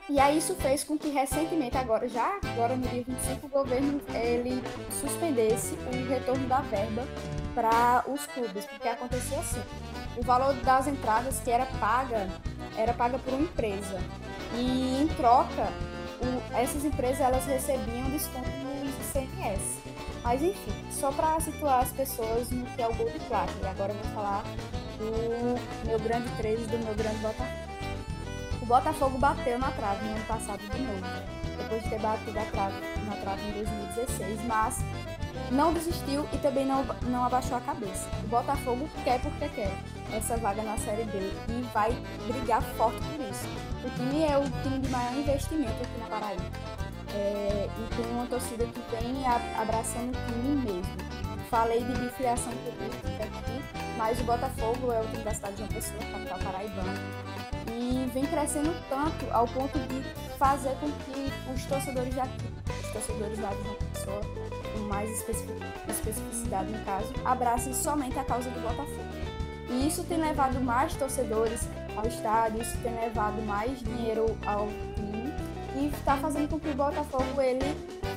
e 0.09 0.19
aí 0.19 0.37
isso 0.37 0.55
fez 0.55 0.83
com 0.83 0.97
que 0.97 1.09
recentemente, 1.09 1.77
agora 1.77 2.07
já 2.07 2.39
agora 2.43 2.75
no 2.75 2.87
dia 2.87 3.03
25, 3.05 3.47
o 3.47 3.49
governo 3.49 4.01
ele 4.13 4.63
suspendesse 4.91 5.73
o 5.73 6.09
retorno 6.09 6.47
da 6.47 6.61
verba 6.61 7.03
para 7.53 8.03
os 8.07 8.25
clubes, 8.27 8.65
porque 8.65 8.87
acontecia 8.87 9.39
assim. 9.39 9.61
O 10.15 10.21
valor 10.21 10.53
das 10.55 10.87
entradas 10.87 11.39
que 11.39 11.51
era 11.51 11.65
paga 11.65 12.29
era 12.77 12.93
paga 12.93 13.17
por 13.19 13.33
uma 13.33 13.43
empresa. 13.43 13.99
E 14.55 15.01
em 15.01 15.07
troca, 15.15 15.69
o, 16.23 16.57
essas 16.57 16.85
empresas 16.85 17.19
elas 17.19 17.45
recebiam 17.45 18.09
desconto 18.09 18.49
no 18.49 18.85
ICMS. 18.85 19.81
Mas 20.23 20.41
enfim, 20.41 20.73
só 20.91 21.11
para 21.11 21.39
situar 21.41 21.81
as 21.81 21.91
pessoas 21.91 22.49
no 22.49 22.65
que 22.65 22.81
é 22.81 22.87
o 22.87 22.93
gol 22.93 23.09
de 23.09 23.19
placa. 23.21 23.51
E 23.61 23.67
agora 23.67 23.91
eu 23.91 23.97
vou 23.97 24.13
falar 24.13 24.43
do 24.97 25.87
meu 25.87 25.99
grande 25.99 26.29
13 26.37 26.65
do 26.67 26.77
meu 26.79 26.95
grande 26.95 27.17
Botafogo. 27.17 27.73
O 28.61 28.65
Botafogo 28.65 29.17
bateu 29.17 29.59
na 29.59 29.71
trave 29.71 30.05
no 30.05 30.15
ano 30.15 30.25
passado 30.25 30.59
de 30.59 30.81
novo, 30.81 31.01
depois 31.57 31.83
de 31.83 31.89
ter 31.89 31.99
batido 31.99 32.39
a 32.39 32.45
trave, 32.45 32.75
na 33.05 33.15
trave 33.17 33.41
em 33.49 33.51
2016, 33.51 34.45
mas 34.45 34.77
não 35.51 35.73
desistiu 35.73 36.27
e 36.33 36.37
também 36.37 36.65
não, 36.65 36.83
não 37.03 37.23
abaixou 37.25 37.57
a 37.57 37.61
cabeça. 37.61 38.07
O 38.23 38.27
Botafogo 38.27 38.89
quer 39.03 39.21
porque 39.21 39.47
quer 39.49 39.71
essa 40.11 40.37
vaga 40.37 40.61
na 40.63 40.77
Série 40.77 41.03
B 41.05 41.31
e 41.49 41.61
vai 41.73 41.91
brigar 42.27 42.61
forte 42.61 42.99
por 42.99 43.19
isso. 43.29 43.47
O 43.83 43.89
time 43.91 44.23
é 44.23 44.37
o 44.37 44.43
time 44.61 44.79
de 44.79 44.89
maior 44.89 45.13
investimento 45.15 45.83
aqui 45.83 45.99
na 45.99 46.07
Paraíba. 46.07 46.43
É, 47.15 47.67
e 47.67 47.95
tem 47.95 48.05
uma 48.11 48.25
torcida 48.25 48.65
que 48.65 48.81
vem 48.91 49.25
abraçando 49.59 50.15
o 50.15 50.25
time 50.31 50.55
mesmo. 50.65 51.13
Falei 51.49 51.83
de 51.83 51.93
bifiliação 51.99 52.51
política 52.51 53.23
aqui, 53.23 53.83
mas 53.97 54.19
o 54.19 54.23
Botafogo 54.23 54.91
é 54.91 54.99
o 54.99 55.07
time 55.07 55.23
da 55.23 55.33
cidade 55.33 55.53
de 55.53 55.59
João 55.59 55.69
Pessoa, 55.69 55.99
capital 55.99 56.39
paraibana, 56.39 56.93
e 57.67 58.09
vem 58.11 58.25
crescendo 58.25 58.73
tanto 58.89 59.31
ao 59.31 59.47
ponto 59.47 59.77
de 59.77 60.01
fazer 60.39 60.75
com 60.79 60.89
que 60.91 61.31
os 61.53 61.65
torcedores 61.65 62.17
aqui, 62.17 62.51
os 62.83 62.91
torcedores 62.91 63.39
lá 63.39 63.49
de 63.49 63.63
João 63.63 63.75
Pessoa, 63.75 64.21
com 64.73 64.79
mais 64.79 65.09
especificidade 65.87 66.71
no 66.71 66.83
caso, 66.83 67.13
abracem 67.23 67.73
somente 67.73 68.17
a 68.19 68.23
causa 68.23 68.49
do 68.49 68.59
Botafogo. 68.59 69.33
E 69.69 69.87
isso 69.87 70.03
tem 70.03 70.17
levado 70.17 70.59
mais 70.59 70.93
torcedores 70.95 71.67
ao 71.95 72.05
estádio, 72.05 72.61
isso 72.61 72.77
tem 72.79 72.93
levado 72.93 73.41
mais 73.43 73.79
dinheiro 73.79 74.25
ao 74.45 74.67
time 74.95 75.33
e 75.75 75.87
está 75.87 76.17
fazendo 76.17 76.49
com 76.49 76.59
que 76.59 76.69
o 76.69 76.75
Botafogo 76.75 77.41
ele 77.41 77.65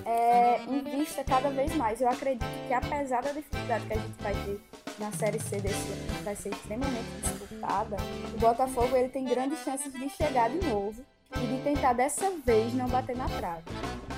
é, 0.05 0.63
invista 0.65 1.25
cada 1.25 1.49
vez 1.51 1.75
mais. 1.75 2.01
Eu 2.01 2.09
acredito 2.09 2.45
que 2.67 2.73
apesar 2.73 3.23
da 3.23 3.33
dificuldade 3.33 3.87
que 3.87 3.93
a 3.93 3.97
gente 3.97 4.23
vai 4.23 4.35
ter 4.35 4.61
na 4.99 5.13
Série 5.13 5.41
C 5.41 5.59
desse 5.59 5.93
ano, 5.93 6.07
que 6.19 6.23
vai 6.23 6.37
ser 6.37 6.51
extremamente 6.51 7.09
disputada, 7.23 7.97
o 8.35 8.39
Botafogo 8.39 8.97
ele 8.97 9.09
tem 9.09 9.25
grandes 9.25 9.59
chances 9.65 9.93
de 9.93 10.09
chegar 10.11 10.51
de 10.51 10.67
novo 10.67 11.03
e 11.37 11.47
de 11.47 11.63
tentar 11.63 11.93
dessa 11.93 12.31
vez 12.45 12.75
não 12.75 12.89
bater 12.89 13.17
na 13.17 13.29
trave. 13.29 13.65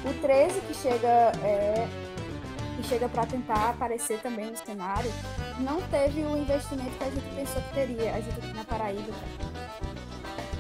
O 0.04 0.20
13 0.20 0.60
que 0.60 0.74
chega 0.74 1.32
é, 1.42 1.88
que 2.78 2.88
chega 2.88 3.08
para 3.08 3.26
tentar 3.26 3.70
aparecer 3.70 4.20
também 4.20 4.46
no 4.46 4.56
cenário, 4.56 5.12
não 5.58 5.82
teve 5.88 6.22
o 6.22 6.36
investimento 6.36 6.96
que 6.96 7.04
a 7.04 7.10
gente 7.10 7.34
pensou 7.34 7.60
que 7.60 7.74
teria, 7.74 8.14
a 8.14 8.20
gente 8.20 8.38
aqui 8.38 8.52
na 8.52 8.64
Paraíba, 8.64 9.12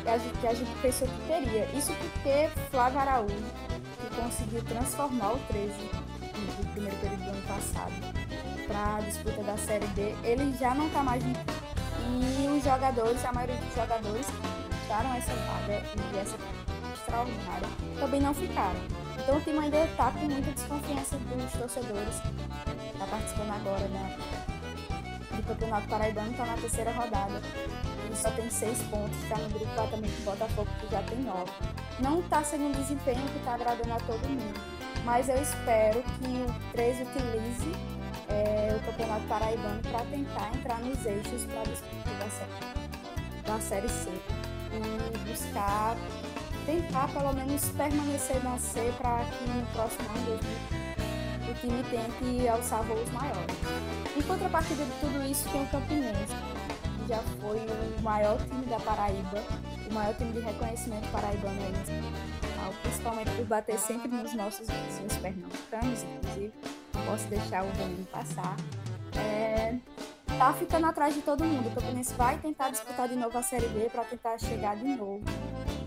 que 0.02 0.08
a 0.08 0.18
gente, 0.18 0.38
que 0.38 0.46
a 0.48 0.54
gente 0.54 0.70
pensou 0.82 1.06
que 1.06 1.28
teria. 1.28 1.64
Isso 1.66 1.92
porque 1.94 2.50
Flávio 2.72 2.98
Araújo, 2.98 3.34
que 4.00 4.16
conseguiu 4.20 4.64
transformar 4.64 5.34
o 5.34 5.38
13 5.46 5.72
no 6.58 6.72
primeiro 6.72 6.96
período 6.96 7.22
do 7.22 7.30
ano 7.30 7.42
passado 7.46 7.92
para 8.66 8.96
a 8.96 9.00
disputa 9.00 9.42
da 9.44 9.56
Série 9.56 9.86
B, 9.88 10.14
ele 10.24 10.56
já 10.58 10.74
não 10.74 10.88
está 10.88 11.04
mais 11.04 11.22
no 11.22 11.32
E 11.32 12.48
os 12.48 12.64
jogadores, 12.64 13.24
a 13.24 13.32
maioria 13.32 13.56
dos 13.56 13.74
jogadores 13.76 14.26
que 14.26 14.76
ficaram 14.82 15.14
essa 15.14 15.32
vaga 15.34 15.84
e 16.14 16.18
essa 16.18 16.36
extraordinária, 16.94 17.68
também 18.00 18.20
não 18.20 18.34
ficaram. 18.34 19.07
Então 19.28 19.36
o 19.36 19.42
time 19.42 19.58
ainda 19.58 19.84
está 19.84 20.10
com 20.10 20.20
muita 20.20 20.50
desconfiança 20.52 21.18
dos 21.18 21.52
torcedores. 21.52 22.14
Está 22.94 23.06
participando 23.10 23.50
agora 23.50 23.86
da, 23.88 25.36
do 25.36 25.42
Campeonato 25.46 25.86
Paraibano, 25.86 26.30
está 26.30 26.46
na 26.46 26.56
terceira 26.56 26.90
rodada. 26.92 27.42
Ele 28.06 28.16
só 28.16 28.30
tem 28.30 28.48
seis 28.48 28.82
pontos, 28.84 29.22
está 29.22 29.36
no 29.36 29.50
grupo 29.50 29.66
lá 29.76 29.86
também 29.88 30.10
com 30.10 30.22
o 30.22 30.24
Botafogo, 30.24 30.70
que 30.80 30.90
já 30.90 31.02
tem 31.02 31.18
nove. 31.18 31.52
Não 32.00 32.20
está 32.20 32.42
sendo 32.42 32.68
um 32.68 32.72
desempenho 32.72 33.20
que 33.28 33.36
está 33.36 33.52
agradando 33.52 33.92
a 33.92 33.98
todo 33.98 34.26
mundo. 34.26 34.60
Mas 35.04 35.28
eu 35.28 35.42
espero 35.42 36.02
que 36.02 36.24
o 36.24 36.72
13 36.72 37.02
utilize 37.02 37.72
é, 38.30 38.78
o 38.80 38.86
Campeonato 38.86 39.26
Paraibano 39.26 39.82
para 39.82 40.06
tentar 40.06 40.56
entrar 40.56 40.80
nos 40.80 41.04
eixos 41.04 41.44
para 41.44 41.64
disputar 41.64 42.14
da 42.14 42.30
série, 42.30 43.44
da 43.44 43.60
série 43.60 43.88
C 43.90 44.10
e 44.72 45.18
buscar 45.28 45.96
tentar 46.68 47.08
pelo 47.08 47.32
menos 47.32 47.64
permanecer 47.70 48.44
na 48.44 48.58
C 48.58 48.92
para 48.98 49.24
que 49.24 49.48
no 49.48 49.66
próximo 49.68 50.06
ano 50.10 51.50
o 51.50 51.54
time 51.54 51.82
tente 51.84 52.46
alçar 52.46 52.82
voos 52.82 53.10
maiores. 53.10 53.56
Em 54.14 54.20
contrapartida 54.20 54.84
de 54.84 54.90
tudo 55.00 55.24
isso 55.24 55.48
tem 55.48 55.62
o 55.62 55.66
Campinense, 55.68 56.34
que 56.98 57.08
já 57.08 57.22
foi 57.40 57.56
o 57.56 58.02
maior 58.02 58.36
time 58.36 58.66
da 58.66 58.78
Paraíba, 58.80 59.42
o 59.90 59.94
maior 59.94 60.14
time 60.16 60.30
de 60.32 60.40
reconhecimento 60.40 61.10
paraibano 61.10 61.58
aí, 61.58 62.72
principalmente 62.82 63.30
por 63.30 63.46
bater 63.46 63.78
sempre 63.78 64.08
nos 64.08 64.34
nossos 64.34 64.68
vizinhos 64.68 65.16
pernambucanos, 65.16 66.02
inclusive, 66.02 66.52
posso 67.06 67.26
deixar 67.28 67.64
o 67.64 67.72
veneno 67.72 68.04
passar. 68.12 68.56
É, 69.16 69.74
tá 70.36 70.52
ficando 70.52 70.86
atrás 70.86 71.14
de 71.14 71.22
todo 71.22 71.44
mundo. 71.44 71.68
O 71.68 71.74
Campinense 71.74 72.12
vai 72.14 72.38
tentar 72.38 72.70
disputar 72.70 73.08
de 73.08 73.16
novo 73.16 73.36
a 73.38 73.42
Série 73.42 73.68
B 73.68 73.88
para 73.90 74.04
tentar 74.04 74.38
chegar 74.38 74.76
de 74.76 74.84
novo 74.84 75.24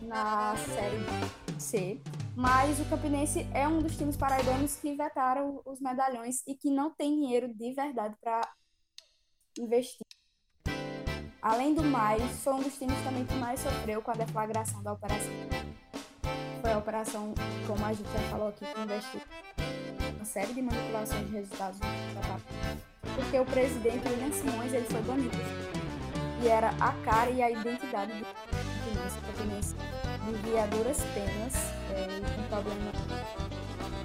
na 0.03 0.55
Série 0.57 1.59
C, 1.59 2.01
mas 2.35 2.79
o 2.79 2.85
Campinense 2.85 3.47
é 3.53 3.67
um 3.67 3.79
dos 3.79 3.95
times 3.95 4.17
paraibanos 4.17 4.75
que 4.75 4.95
vetaram 4.95 5.61
os 5.65 5.79
medalhões 5.79 6.41
e 6.47 6.55
que 6.55 6.69
não 6.69 6.89
tem 6.91 7.15
dinheiro 7.15 7.53
de 7.53 7.73
verdade 7.73 8.15
para 8.21 8.41
investir. 9.57 10.05
Além 11.41 11.73
do 11.73 11.83
mais, 11.83 12.21
foi 12.43 12.53
um 12.53 12.61
dos 12.61 12.77
times 12.77 12.97
também 13.03 13.25
que 13.25 13.33
mais 13.35 13.59
sofreu 13.59 14.01
com 14.01 14.11
a 14.11 14.13
deflagração 14.13 14.83
da 14.83 14.93
operação. 14.93 15.31
Foi 16.61 16.71
a 16.71 16.77
operação, 16.77 17.33
como 17.65 17.83
a 17.83 17.93
gente 17.93 18.11
já 18.11 18.19
falou 18.29 18.49
aqui, 18.49 18.65
que 18.65 18.79
investiu 18.79 19.21
uma 20.15 20.25
série 20.25 20.53
de 20.53 20.61
manipulações 20.61 21.25
de 21.27 21.33
resultados 21.33 21.79
porque 23.01 23.39
o 23.39 23.45
presidente 23.45 24.07
William 24.07 24.31
Simões 24.31 24.73
ele 24.73 24.85
foi 24.85 25.01
banido 25.01 25.37
e 26.41 26.47
era 26.47 26.69
a 26.79 26.91
cara 27.03 27.29
e 27.29 27.41
a 27.41 27.51
identidade 27.51 28.13
do 28.13 28.25
Campinense 29.25 29.75
vivia 30.25 30.67
duras 30.67 30.97
penas 31.13 31.55
é, 31.91 32.07
com 32.35 32.43
problema 32.43 32.91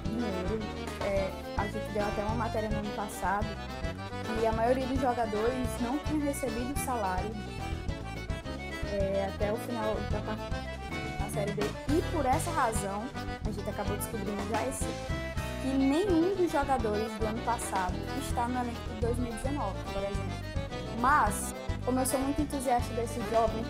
de 0.03 0.09
dinheiro. 0.09 0.59
É, 1.01 1.31
a 1.57 1.63
gente 1.67 1.91
deu 1.93 2.03
até 2.03 2.23
uma 2.23 2.35
matéria 2.35 2.69
no 2.69 2.77
ano 2.77 2.89
passado 2.95 3.47
e 4.41 4.45
a 4.45 4.51
maioria 4.51 4.85
dos 4.85 4.99
jogadores 4.99 5.67
não 5.81 5.97
tinha 5.99 6.25
recebido 6.25 6.77
salário 6.83 7.31
é, 8.91 9.31
até 9.33 9.51
o 9.51 9.57
final 9.57 9.95
da, 10.11 10.19
da 10.19 11.29
Série 11.31 11.51
B. 11.53 11.63
E 11.89 12.01
por 12.11 12.25
essa 12.25 12.51
razão, 12.51 13.03
a 13.45 13.51
gente 13.51 13.69
acabou 13.69 13.95
descobrindo 13.97 14.49
já 14.49 14.65
esse 14.67 14.85
que 15.61 15.67
nenhum 15.67 16.35
dos 16.35 16.51
jogadores 16.51 17.11
do 17.19 17.25
ano 17.25 17.41
passado 17.43 17.95
está 18.19 18.47
no 18.47 18.59
elenco 18.59 18.89
de 18.95 19.01
2019, 19.01 19.75
por 19.93 20.03
exemplo. 20.03 20.57
Mas, 20.99 21.53
como 21.85 21.99
eu 21.99 22.05
sou 22.05 22.19
muito 22.19 22.41
entusiasta 22.41 22.93
desses 22.93 23.23
jovens, 23.29 23.67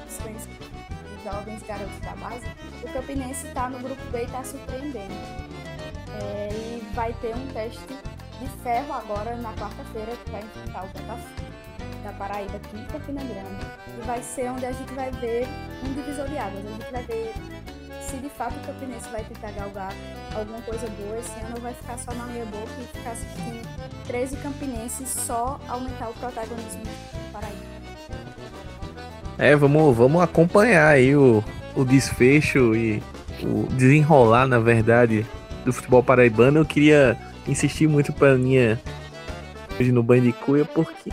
jovens 1.23 1.63
garotos 1.63 1.99
da 1.99 2.15
base, 2.15 2.45
o 2.83 2.93
Campinense 2.93 3.47
está 3.47 3.69
no 3.69 3.79
grupo 3.79 4.01
B 4.11 4.19
e 4.19 4.23
está 4.23 4.43
surpreendendo. 4.43 5.13
É, 6.19 6.49
e 6.51 6.93
vai 6.93 7.13
ter 7.13 7.35
um 7.35 7.47
teste 7.47 7.85
de 8.39 8.47
ferro 8.63 8.93
agora 8.93 9.35
na 9.35 9.53
quarta-feira 9.53 10.15
que 10.23 10.31
vai 10.31 10.41
enfrentar 10.41 10.83
o 10.83 10.87
Botafogo. 10.87 11.47
da 12.03 12.13
Paraíba, 12.13 12.57
aqui 12.57 12.77
em 12.77 12.85
Campina 12.85 13.23
Grande. 13.23 13.65
E 13.97 14.05
vai 14.05 14.21
ser 14.21 14.49
onde 14.51 14.65
a 14.65 14.71
gente 14.71 14.93
vai 14.93 15.11
ver 15.11 15.47
um 15.83 15.93
divisor 15.93 16.27
de 16.27 16.37
águas. 16.37 16.65
A 16.65 16.69
gente 16.69 16.91
vai 16.91 17.03
ver 17.03 17.33
se 18.07 18.17
de 18.17 18.29
fato 18.29 18.55
o 18.55 18.59
Campinense 18.65 19.09
vai 19.09 19.23
tentar 19.23 19.51
galgar 19.51 19.93
alguma 20.33 20.61
coisa 20.61 20.87
boa 20.87 21.19
esse 21.19 21.39
ano 21.41 21.59
vai 21.61 21.73
ficar 21.73 21.97
só 21.97 22.13
na 22.13 22.25
meia 22.25 22.45
boca 22.45 22.71
e 22.79 22.97
ficar 22.97 23.11
assistindo 23.11 23.67
13 24.07 24.37
campinenses 24.37 25.09
só 25.09 25.59
aumentar 25.67 26.09
o 26.09 26.13
protagonismo 26.13 26.83
do 26.83 27.31
Paraíba. 27.33 27.77
É, 29.37 29.55
vamos, 29.55 29.95
vamos 29.95 30.21
acompanhar 30.21 30.87
aí 30.87 31.15
o, 31.15 31.43
o 31.75 31.83
desfecho 31.83 32.75
e 32.75 33.03
o 33.43 33.67
desenrolar, 33.73 34.47
na 34.47 34.57
verdade, 34.57 35.25
do 35.65 35.73
futebol 35.73 36.01
paraibano. 36.01 36.59
Eu 36.59 36.65
queria 36.65 37.17
insistir 37.47 37.87
muito 37.87 38.13
para 38.13 38.35
minha 38.35 38.79
hoje 39.79 39.91
no 39.91 40.01
banho 40.01 40.23
de 40.23 40.31
cuia 40.31 40.65
porque 40.65 41.11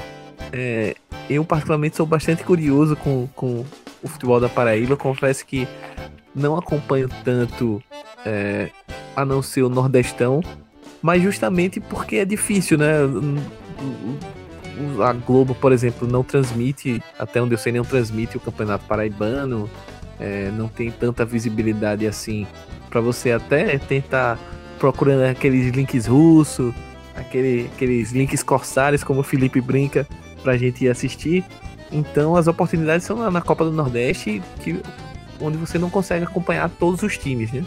é, 0.52 0.94
eu 1.28 1.44
particularmente 1.44 1.96
sou 1.96 2.06
bastante 2.06 2.44
curioso 2.44 2.96
com, 2.96 3.28
com 3.34 3.64
o 4.02 4.08
futebol 4.08 4.40
da 4.40 4.48
Paraíba. 4.48 4.96
Confesso 4.96 5.44
que 5.44 5.68
não 6.34 6.56
acompanho 6.56 7.08
tanto 7.24 7.82
é, 8.24 8.70
a 9.14 9.24
não 9.24 9.42
ser 9.42 9.62
o 9.62 9.68
Nordestão, 9.68 10.42
mas 11.00 11.22
justamente 11.22 11.80
porque 11.80 12.16
é 12.16 12.24
difícil, 12.24 12.78
né? 12.78 12.94
A 15.04 15.12
Globo, 15.12 15.54
por 15.54 15.72
exemplo, 15.72 16.08
não 16.08 16.24
transmite, 16.24 17.00
até 17.18 17.40
onde 17.40 17.54
eu 17.54 17.58
sei, 17.58 17.72
não 17.72 17.84
transmite 17.84 18.36
o 18.36 18.40
Campeonato 18.40 18.84
Paraibano, 18.86 19.70
é, 20.18 20.50
não 20.56 20.68
tem 20.68 20.90
tanta 20.90 21.24
visibilidade 21.24 22.06
assim 22.06 22.46
para 22.90 23.00
você 23.00 23.32
até 23.32 23.78
tentar 23.78 24.38
procurando 24.78 25.22
aqueles 25.22 25.74
links 25.74 26.06
russos, 26.06 26.74
aquele, 27.16 27.70
aqueles 27.74 28.12
links 28.12 28.42
corsários, 28.42 29.04
como 29.04 29.20
o 29.20 29.22
Felipe 29.22 29.60
brinca, 29.60 30.06
pra 30.42 30.56
gente 30.56 30.84
ir 30.84 30.88
assistir. 30.88 31.44
Então 31.90 32.36
as 32.36 32.46
oportunidades 32.46 33.06
são 33.06 33.30
na 33.30 33.40
Copa 33.40 33.64
do 33.64 33.72
Nordeste, 33.72 34.42
que 34.60 34.80
onde 35.44 35.56
você 35.56 35.78
não 35.78 35.90
consegue 35.90 36.24
acompanhar 36.24 36.68
todos 36.70 37.02
os 37.02 37.18
times, 37.18 37.52
né? 37.52 37.64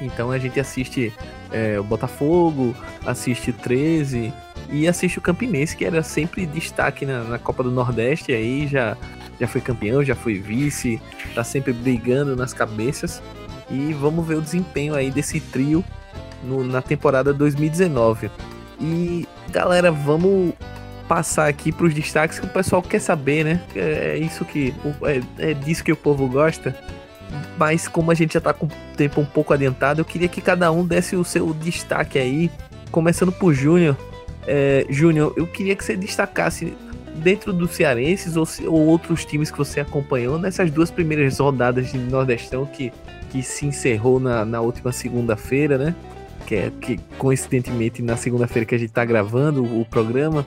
Então 0.00 0.30
a 0.30 0.38
gente 0.38 0.58
assiste 0.58 1.12
é, 1.52 1.78
o 1.78 1.84
Botafogo, 1.84 2.74
assiste 3.04 3.50
o 3.50 3.52
13 3.52 4.32
e 4.70 4.88
assiste 4.88 5.18
o 5.18 5.20
Campinense, 5.20 5.76
que 5.76 5.84
era 5.84 6.02
sempre 6.02 6.46
destaque 6.46 7.04
na, 7.04 7.22
na, 7.24 7.38
Copa 7.38 7.62
do 7.62 7.70
Nordeste, 7.70 8.32
aí 8.32 8.66
já, 8.66 8.96
já 9.38 9.46
foi 9.46 9.60
campeão, 9.60 10.02
já 10.02 10.14
foi 10.14 10.34
vice, 10.34 11.00
tá 11.34 11.44
sempre 11.44 11.72
brigando 11.72 12.34
nas 12.34 12.54
cabeças. 12.54 13.22
E 13.68 13.92
vamos 13.92 14.26
ver 14.26 14.36
o 14.36 14.42
desempenho 14.42 14.94
aí 14.94 15.10
desse 15.10 15.38
trio 15.38 15.84
no, 16.42 16.64
na 16.64 16.80
temporada 16.80 17.32
2019. 17.32 18.30
E 18.80 19.28
galera, 19.50 19.92
vamos 19.92 20.54
passar 21.06 21.48
aqui 21.48 21.72
para 21.72 21.86
os 21.86 21.94
destaques 21.94 22.38
que 22.38 22.46
o 22.46 22.48
pessoal 22.48 22.80
quer 22.80 23.00
saber, 23.00 23.44
né? 23.44 23.60
É 23.74 24.16
isso 24.16 24.44
que 24.44 24.72
é, 25.02 25.50
é 25.50 25.54
disso 25.54 25.84
que 25.84 25.92
o 25.92 25.96
povo 25.96 26.28
gosta 26.28 26.74
mas 27.56 27.88
como 27.88 28.10
a 28.10 28.14
gente 28.14 28.34
já 28.34 28.40
tá 28.40 28.52
com 28.52 28.66
o 28.66 28.70
tempo 28.96 29.20
um 29.20 29.24
pouco 29.24 29.52
adiantado, 29.52 30.00
eu 30.00 30.04
queria 30.04 30.28
que 30.28 30.40
cada 30.40 30.70
um 30.70 30.86
desse 30.86 31.16
o 31.16 31.24
seu 31.24 31.52
destaque 31.54 32.18
aí, 32.18 32.50
começando 32.90 33.32
por 33.32 33.52
Júnior. 33.52 33.96
É, 34.46 34.86
Júnior, 34.88 35.34
eu 35.36 35.46
queria 35.46 35.76
que 35.76 35.84
você 35.84 35.96
destacasse 35.96 36.72
dentro 37.16 37.52
dos 37.52 37.72
cearenses 37.72 38.36
ou, 38.36 38.46
ou, 38.66 38.86
outros 38.86 39.24
times 39.24 39.50
que 39.50 39.58
você 39.58 39.80
acompanhou 39.80 40.38
nessas 40.38 40.70
duas 40.70 40.90
primeiras 40.90 41.38
rodadas 41.38 41.92
de 41.92 41.98
Nordestão 41.98 42.64
que, 42.66 42.92
que 43.30 43.42
se 43.42 43.66
encerrou 43.66 44.18
na, 44.18 44.44
na 44.44 44.60
última 44.60 44.92
segunda-feira, 44.92 45.76
né? 45.76 45.94
Que 46.46 46.54
é 46.54 46.72
que 46.80 46.98
coincidentemente 47.18 48.02
na 48.02 48.16
segunda-feira 48.16 48.64
que 48.64 48.74
a 48.74 48.78
gente 48.78 48.92
tá 48.92 49.04
gravando 49.04 49.62
o, 49.62 49.82
o 49.82 49.84
programa, 49.84 50.46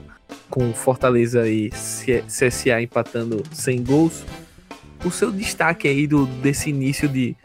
com 0.50 0.72
Fortaleza 0.72 1.48
e 1.48 1.70
CSA 1.70 2.82
empatando 2.82 3.42
sem 3.52 3.82
gols 3.82 4.24
o 5.04 5.10
seu 5.10 5.30
destaque 5.30 5.86
aí 5.86 6.06
do, 6.06 6.26
desse 6.26 6.70
início 6.70 7.08
de, 7.08 7.36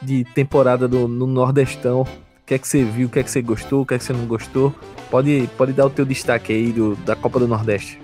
de 0.00 0.24
temporada 0.24 0.86
do, 0.86 1.08
no 1.08 1.26
Nordestão. 1.26 2.02
O 2.02 2.46
que 2.46 2.54
é 2.54 2.58
que 2.58 2.68
você 2.68 2.84
viu, 2.84 3.08
o 3.08 3.10
que 3.10 3.18
é 3.18 3.22
que 3.22 3.30
você 3.30 3.42
gostou, 3.42 3.82
o 3.82 3.86
que 3.86 3.94
é 3.94 3.98
que 3.98 4.04
você 4.04 4.12
não 4.12 4.26
gostou? 4.26 4.72
Pode, 5.10 5.48
pode 5.56 5.72
dar 5.72 5.86
o 5.86 5.90
teu 5.90 6.04
destaque 6.04 6.52
aí 6.52 6.72
do, 6.72 6.94
da 6.96 7.16
Copa 7.16 7.40
do 7.40 7.48
Nordeste. 7.48 7.98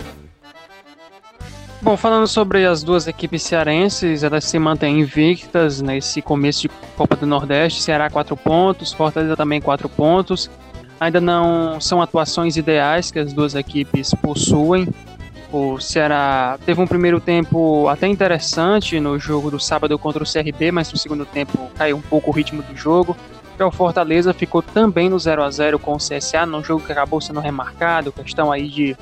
Bom, 1.81 1.97
falando 1.97 2.29
sobre 2.29 2.65
as 2.65 2.85
duas 2.85 3.09
equipes 3.09 3.43
cearenses, 3.43 4.23
elas 4.23 4.45
se 4.45 4.57
mantêm 4.57 5.01
invictas 5.01 5.81
nesse 5.81 6.23
começo 6.23 6.63
de 6.63 6.71
Copa 6.97 7.17
do 7.17 7.27
Nordeste. 7.27 7.83
Ceará 7.83 8.09
quatro 8.09 8.37
pontos, 8.37 8.93
Fortaleza 8.93 9.37
também 9.37 9.61
quatro 9.61 9.89
pontos. 9.89 10.49
Ainda 11.01 11.21
não 11.21 11.81
são 11.81 12.01
atuações 12.01 12.57
ideais 12.57 13.11
que 13.11 13.19
as 13.19 13.33
duas 13.33 13.57
equipes 13.57 14.15
possuem. 14.15 14.87
O 15.53 15.79
Ceará 15.79 16.59
teve 16.65 16.81
um 16.81 16.87
primeiro 16.87 17.21
tempo 17.21 17.87
até 17.87 18.09
interessante 18.09 18.99
no 18.99 19.19
jogo 19.19 19.51
do 19.51 19.61
sábado 19.61 19.99
contra 19.99 20.23
o 20.23 20.27
CRB, 20.27 20.73
mas 20.73 20.91
no 20.91 20.99
segundo 20.99 21.27
tempo 21.27 21.71
caiu 21.77 21.99
um 21.99 22.01
pouco 22.01 22.31
o 22.31 22.33
ritmo 22.33 22.63
do 22.63 22.75
jogo. 22.75 23.15
Já 23.59 23.67
o 23.67 23.71
Fortaleza 23.71 24.33
ficou 24.33 24.63
também 24.63 25.11
no 25.11 25.19
0 25.19 25.43
a 25.43 25.51
0 25.51 25.79
com 25.79 25.93
o 25.93 25.99
CSA, 25.99 26.47
num 26.47 26.65
jogo 26.65 26.83
que 26.87 26.91
acabou 26.91 27.21
sendo 27.21 27.39
remarcado, 27.39 28.11
questão 28.11 28.51
aí 28.51 28.67
de 28.67 28.97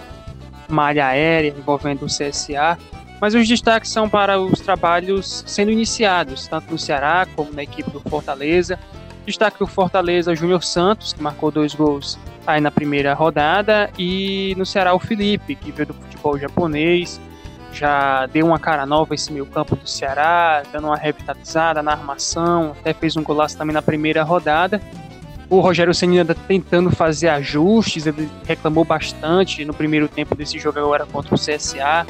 malha 0.69 1.07
aérea 1.07 1.55
envolvendo 1.57 2.03
o 2.03 2.07
CSA. 2.07 2.77
Mas 3.21 3.33
os 3.33 3.47
destaques 3.47 3.93
são 3.93 4.09
para 4.09 4.41
os 4.41 4.59
trabalhos 4.59 5.45
sendo 5.47 5.71
iniciados, 5.71 6.49
tanto 6.49 6.73
no 6.73 6.79
Ceará 6.79 7.29
como 7.37 7.53
na 7.53 7.63
equipe 7.63 7.93
do 7.93 8.01
Fortaleza. 8.01 8.77
Destaque 9.25 9.61
do 9.61 9.69
Fortaleza, 9.69 10.35
Júnior 10.35 10.65
Santos, 10.65 11.13
que 11.13 11.23
marcou 11.23 11.53
dois 11.53 11.77
gols 11.77 12.19
aí 12.47 12.61
na 12.61 12.71
primeira 12.71 13.15
rodada, 13.15 13.91
e 13.99 14.55
no 14.57 14.65
Ceará 14.67 14.95
o 14.95 14.99
Felipe, 14.99 15.55
que 15.55 15.71
veio 15.71 15.89
do 15.89 15.95
futebol 15.95 16.39
japonês, 16.39 17.21
já 17.73 18.27
deu 18.27 18.47
uma 18.47 18.59
cara 18.59 18.85
nova 18.85 19.15
esse 19.15 19.33
meio 19.33 19.47
campo 19.47 19.77
do 19.77 19.89
Ceará, 19.89 20.63
dando 20.73 20.89
uma 20.89 20.97
revitalizada 20.97 21.83
na 21.83 21.93
armação, 21.93 22.73
até 22.79 22.93
fez 22.93 23.17
um 23.17 23.23
golaço 23.23 23.57
também 23.57 23.75
na 23.75 23.83
primeira 23.83 24.23
rodada. 24.23 24.81
O 25.49 25.61
Rogério 25.61 25.93
Senna 25.93 26.21
ainda 26.21 26.35
tentando 26.35 26.91
fazer 26.91 27.29
ajustes, 27.29 28.07
ele 28.07 28.31
reclamou 28.47 28.85
bastante 28.85 29.65
no 29.65 29.75
primeiro 29.75 30.09
tempo 30.09 30.35
desse 30.35 30.59
jogo 30.59 30.79
agora 30.79 31.07
contra 31.07 31.35
o 31.35 31.39
CSA, 31.39 32.07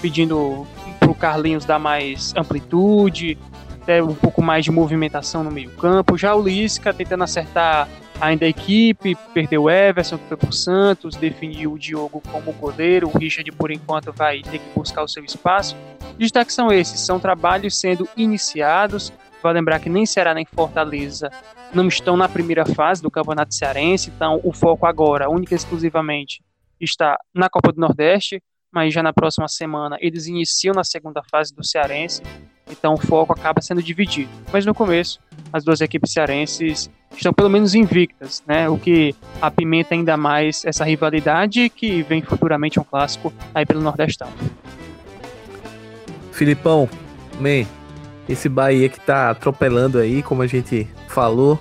pedindo 0.00 0.66
para 0.98 1.10
o 1.10 1.14
Carlinhos 1.14 1.64
dar 1.64 1.78
mais 1.78 2.32
amplitude, 2.36 3.38
até 3.88 4.02
um 4.02 4.14
pouco 4.14 4.42
mais 4.42 4.66
de 4.66 4.70
movimentação 4.70 5.42
no 5.42 5.50
meio 5.50 5.70
campo. 5.70 6.18
Já 6.18 6.34
o 6.34 6.42
Lisca 6.42 6.92
tentando 6.92 7.24
acertar 7.24 7.88
ainda 8.20 8.44
a 8.44 8.48
equipe, 8.48 9.14
perdeu 9.32 9.62
o 9.62 9.70
Everson, 9.70 10.18
que 10.18 10.28
foi 10.28 10.36
pro 10.36 10.52
Santos, 10.52 11.16
definiu 11.16 11.72
o 11.72 11.78
Diogo 11.78 12.20
como 12.30 12.52
goleiro, 12.52 13.08
o 13.08 13.18
Richard 13.18 13.50
por 13.52 13.70
enquanto 13.70 14.12
vai 14.12 14.42
ter 14.42 14.58
que 14.58 14.74
buscar 14.74 15.02
o 15.02 15.08
seu 15.08 15.24
espaço. 15.24 15.74
Destaques 16.18 16.54
são 16.54 16.70
esses, 16.70 17.00
são 17.00 17.18
trabalhos 17.18 17.80
sendo 17.80 18.06
iniciados, 18.14 19.10
vai 19.42 19.54
lembrar 19.54 19.80
que 19.80 19.88
nem 19.88 20.04
Ceará 20.04 20.34
nem 20.34 20.44
Fortaleza 20.44 21.30
não 21.72 21.88
estão 21.88 22.16
na 22.16 22.28
primeira 22.28 22.66
fase 22.66 23.00
do 23.00 23.10
Campeonato 23.10 23.54
Cearense, 23.54 24.12
então 24.14 24.38
o 24.44 24.52
foco 24.52 24.84
agora, 24.84 25.30
única 25.30 25.54
e 25.54 25.56
exclusivamente, 25.56 26.42
está 26.78 27.18
na 27.34 27.48
Copa 27.48 27.72
do 27.72 27.80
Nordeste, 27.80 28.42
mas 28.70 28.92
já 28.92 29.02
na 29.02 29.12
próxima 29.14 29.48
semana 29.48 29.96
eles 30.00 30.26
iniciam 30.26 30.74
na 30.74 30.84
segunda 30.84 31.22
fase 31.30 31.54
do 31.54 31.64
Cearense, 31.64 32.22
então 32.70 32.94
o 32.94 32.98
foco 32.98 33.32
acaba 33.32 33.60
sendo 33.60 33.82
dividido. 33.82 34.30
Mas 34.52 34.64
no 34.64 34.74
começo, 34.74 35.18
as 35.52 35.64
duas 35.64 35.80
equipes 35.80 36.12
cearenses 36.12 36.90
estão 37.16 37.32
pelo 37.32 37.48
menos 37.48 37.74
invictas, 37.74 38.42
né? 38.46 38.68
O 38.68 38.78
que 38.78 39.14
apimenta 39.40 39.94
ainda 39.94 40.16
mais 40.16 40.64
essa 40.64 40.84
rivalidade 40.84 41.68
que 41.70 42.02
vem 42.02 42.22
futuramente 42.22 42.78
um 42.78 42.84
clássico 42.84 43.32
aí 43.54 43.64
pelo 43.64 43.80
Nordestão. 43.80 44.28
Filipão, 46.32 46.88
man, 47.40 47.66
esse 48.28 48.48
Bahia 48.48 48.88
que 48.88 49.00
tá 49.00 49.30
atropelando 49.30 49.98
aí, 49.98 50.22
como 50.22 50.42
a 50.42 50.46
gente 50.46 50.86
falou, 51.08 51.58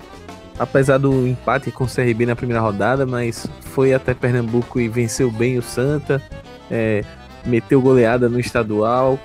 apesar 0.60 0.98
do 0.98 1.28
empate 1.28 1.72
com 1.72 1.86
o 1.86 1.88
CRB 1.88 2.26
na 2.26 2.36
primeira 2.36 2.62
rodada, 2.62 3.06
mas 3.06 3.48
foi 3.62 3.94
até 3.94 4.14
Pernambuco 4.14 4.80
e 4.80 4.88
venceu 4.88 5.32
bem 5.32 5.58
o 5.58 5.64
Santa, 5.64 6.22
é, 6.70 7.04
meteu 7.46 7.82
goleada 7.82 8.28
no 8.28 8.40
estadual, 8.40 9.18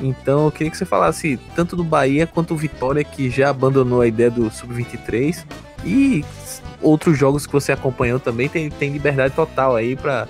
então 0.00 0.44
eu 0.44 0.52
queria 0.52 0.70
que 0.70 0.76
você 0.76 0.84
falasse 0.84 1.38
tanto 1.54 1.76
do 1.76 1.84
Bahia 1.84 2.26
quanto 2.26 2.48
do 2.48 2.56
Vitória, 2.56 3.02
que 3.02 3.30
já 3.30 3.50
abandonou 3.50 4.00
a 4.00 4.06
ideia 4.06 4.30
do 4.30 4.50
Sub-23. 4.50 5.44
E 5.84 6.24
outros 6.80 7.16
jogos 7.18 7.46
que 7.46 7.52
você 7.52 7.72
acompanhou 7.72 8.18
também 8.18 8.48
tem, 8.48 8.68
tem 8.70 8.90
liberdade 8.90 9.34
total 9.34 9.76
aí 9.76 9.96
para 9.96 10.28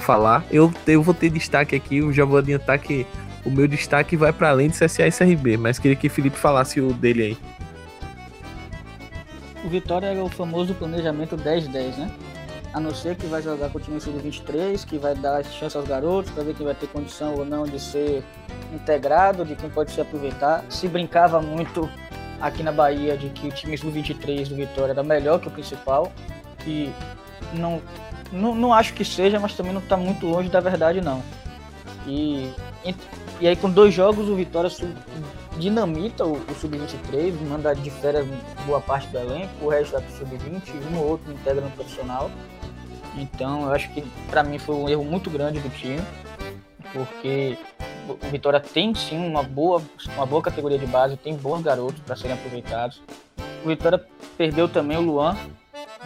falar. 0.00 0.44
Eu, 0.50 0.72
eu 0.86 1.02
vou 1.02 1.14
ter 1.14 1.30
destaque 1.30 1.76
aqui, 1.76 1.98
eu 1.98 2.12
já 2.12 2.24
vou 2.24 2.38
adiantar 2.38 2.78
que 2.78 3.06
o 3.44 3.50
meu 3.50 3.68
destaque 3.68 4.16
vai 4.16 4.32
para 4.32 4.50
além 4.50 4.68
de 4.68 4.76
CSA 4.76 5.06
e 5.06 5.12
CRB, 5.12 5.56
mas 5.56 5.78
queria 5.78 5.96
que 5.96 6.08
o 6.08 6.10
Felipe 6.10 6.36
falasse 6.36 6.80
o 6.80 6.92
dele 6.92 7.22
aí. 7.22 7.38
O 9.64 9.68
Vitória 9.68 10.06
é 10.06 10.22
o 10.22 10.28
famoso 10.28 10.74
planejamento 10.74 11.36
10-10, 11.36 11.96
né? 11.96 12.10
A 12.76 12.80
não 12.80 12.94
ser 12.94 13.16
que 13.16 13.26
vai 13.26 13.40
jogar 13.40 13.70
com 13.70 13.78
o 13.78 13.80
time 13.80 13.98
sub-23, 13.98 14.84
que 14.84 14.98
vai 14.98 15.14
dar 15.14 15.42
chance 15.42 15.74
aos 15.74 15.88
garotos 15.88 16.30
para 16.30 16.44
ver 16.44 16.54
quem 16.54 16.66
vai 16.66 16.74
ter 16.74 16.86
condição 16.88 17.34
ou 17.34 17.42
não 17.42 17.64
de 17.64 17.80
ser 17.80 18.22
integrado, 18.70 19.46
de 19.46 19.56
quem 19.56 19.70
pode 19.70 19.92
se 19.92 19.98
aproveitar. 19.98 20.62
Se 20.68 20.86
brincava 20.86 21.40
muito 21.40 21.88
aqui 22.38 22.62
na 22.62 22.72
Bahia 22.72 23.16
de 23.16 23.30
que 23.30 23.46
o 23.46 23.50
time 23.50 23.78
sub-23 23.78 24.48
do 24.48 24.56
Vitória 24.56 24.92
era 24.92 25.02
melhor 25.02 25.40
que 25.40 25.48
o 25.48 25.50
principal. 25.50 26.12
E 26.66 26.92
não, 27.54 27.80
não, 28.30 28.54
não 28.54 28.74
acho 28.74 28.92
que 28.92 29.06
seja, 29.06 29.40
mas 29.40 29.54
também 29.54 29.72
não 29.72 29.80
está 29.80 29.96
muito 29.96 30.26
longe 30.26 30.50
da 30.50 30.60
verdade, 30.60 31.00
não. 31.00 31.22
E, 32.06 32.52
e 33.40 33.48
aí 33.48 33.56
com 33.56 33.70
dois 33.70 33.94
jogos 33.94 34.28
o 34.28 34.36
Vitória 34.36 34.68
dinamita 35.58 36.26
o, 36.26 36.34
o 36.34 36.54
Sub-23, 36.54 37.40
manda 37.48 37.74
de 37.74 37.90
férias 37.90 38.26
boa 38.66 38.82
parte 38.82 39.08
do 39.08 39.16
elenco, 39.18 39.64
o 39.64 39.68
resto 39.70 39.98
pro 39.98 40.12
Sub-20, 40.12 40.74
um 40.92 40.98
ou 40.98 41.08
outro 41.12 41.32
integra 41.32 41.62
no 41.62 41.70
profissional. 41.70 42.30
Então 43.16 43.62
eu 43.62 43.72
acho 43.72 43.90
que 43.90 44.02
para 44.30 44.42
mim 44.42 44.58
foi 44.58 44.74
um 44.74 44.88
erro 44.88 45.04
muito 45.04 45.30
grande 45.30 45.58
do 45.60 45.68
time, 45.70 46.02
porque 46.92 47.58
o 48.08 48.30
Vitória 48.30 48.60
tem 48.60 48.94
sim 48.94 49.18
uma 49.18 49.42
boa, 49.42 49.82
uma 50.14 50.26
boa 50.26 50.42
categoria 50.42 50.78
de 50.78 50.86
base, 50.86 51.16
tem 51.16 51.34
bons 51.34 51.62
garotos 51.62 52.00
para 52.00 52.16
serem 52.16 52.34
aproveitados. 52.36 53.02
O 53.64 53.68
Vitória 53.68 54.04
perdeu 54.36 54.68
também 54.68 54.96
o 54.96 55.00
Luan, 55.00 55.36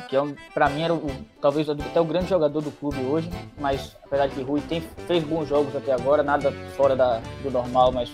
que 0.08 0.16
é 0.16 0.22
um, 0.22 0.34
para 0.54 0.68
mim 0.68 0.82
era 0.82 0.94
o, 0.94 1.10
talvez 1.40 1.68
até 1.68 2.00
o 2.00 2.04
grande 2.04 2.28
jogador 2.28 2.60
do 2.60 2.70
clube 2.70 2.98
hoje, 3.00 3.30
mas 3.58 3.96
apesar 4.04 4.28
de 4.28 4.34
que 4.34 4.42
Rui 4.42 4.60
tem, 4.62 4.80
fez 5.06 5.22
bons 5.22 5.48
jogos 5.48 5.74
até 5.76 5.92
agora, 5.92 6.22
nada 6.22 6.52
fora 6.76 6.96
da, 6.96 7.20
do 7.42 7.50
normal, 7.50 7.92
mas 7.92 8.10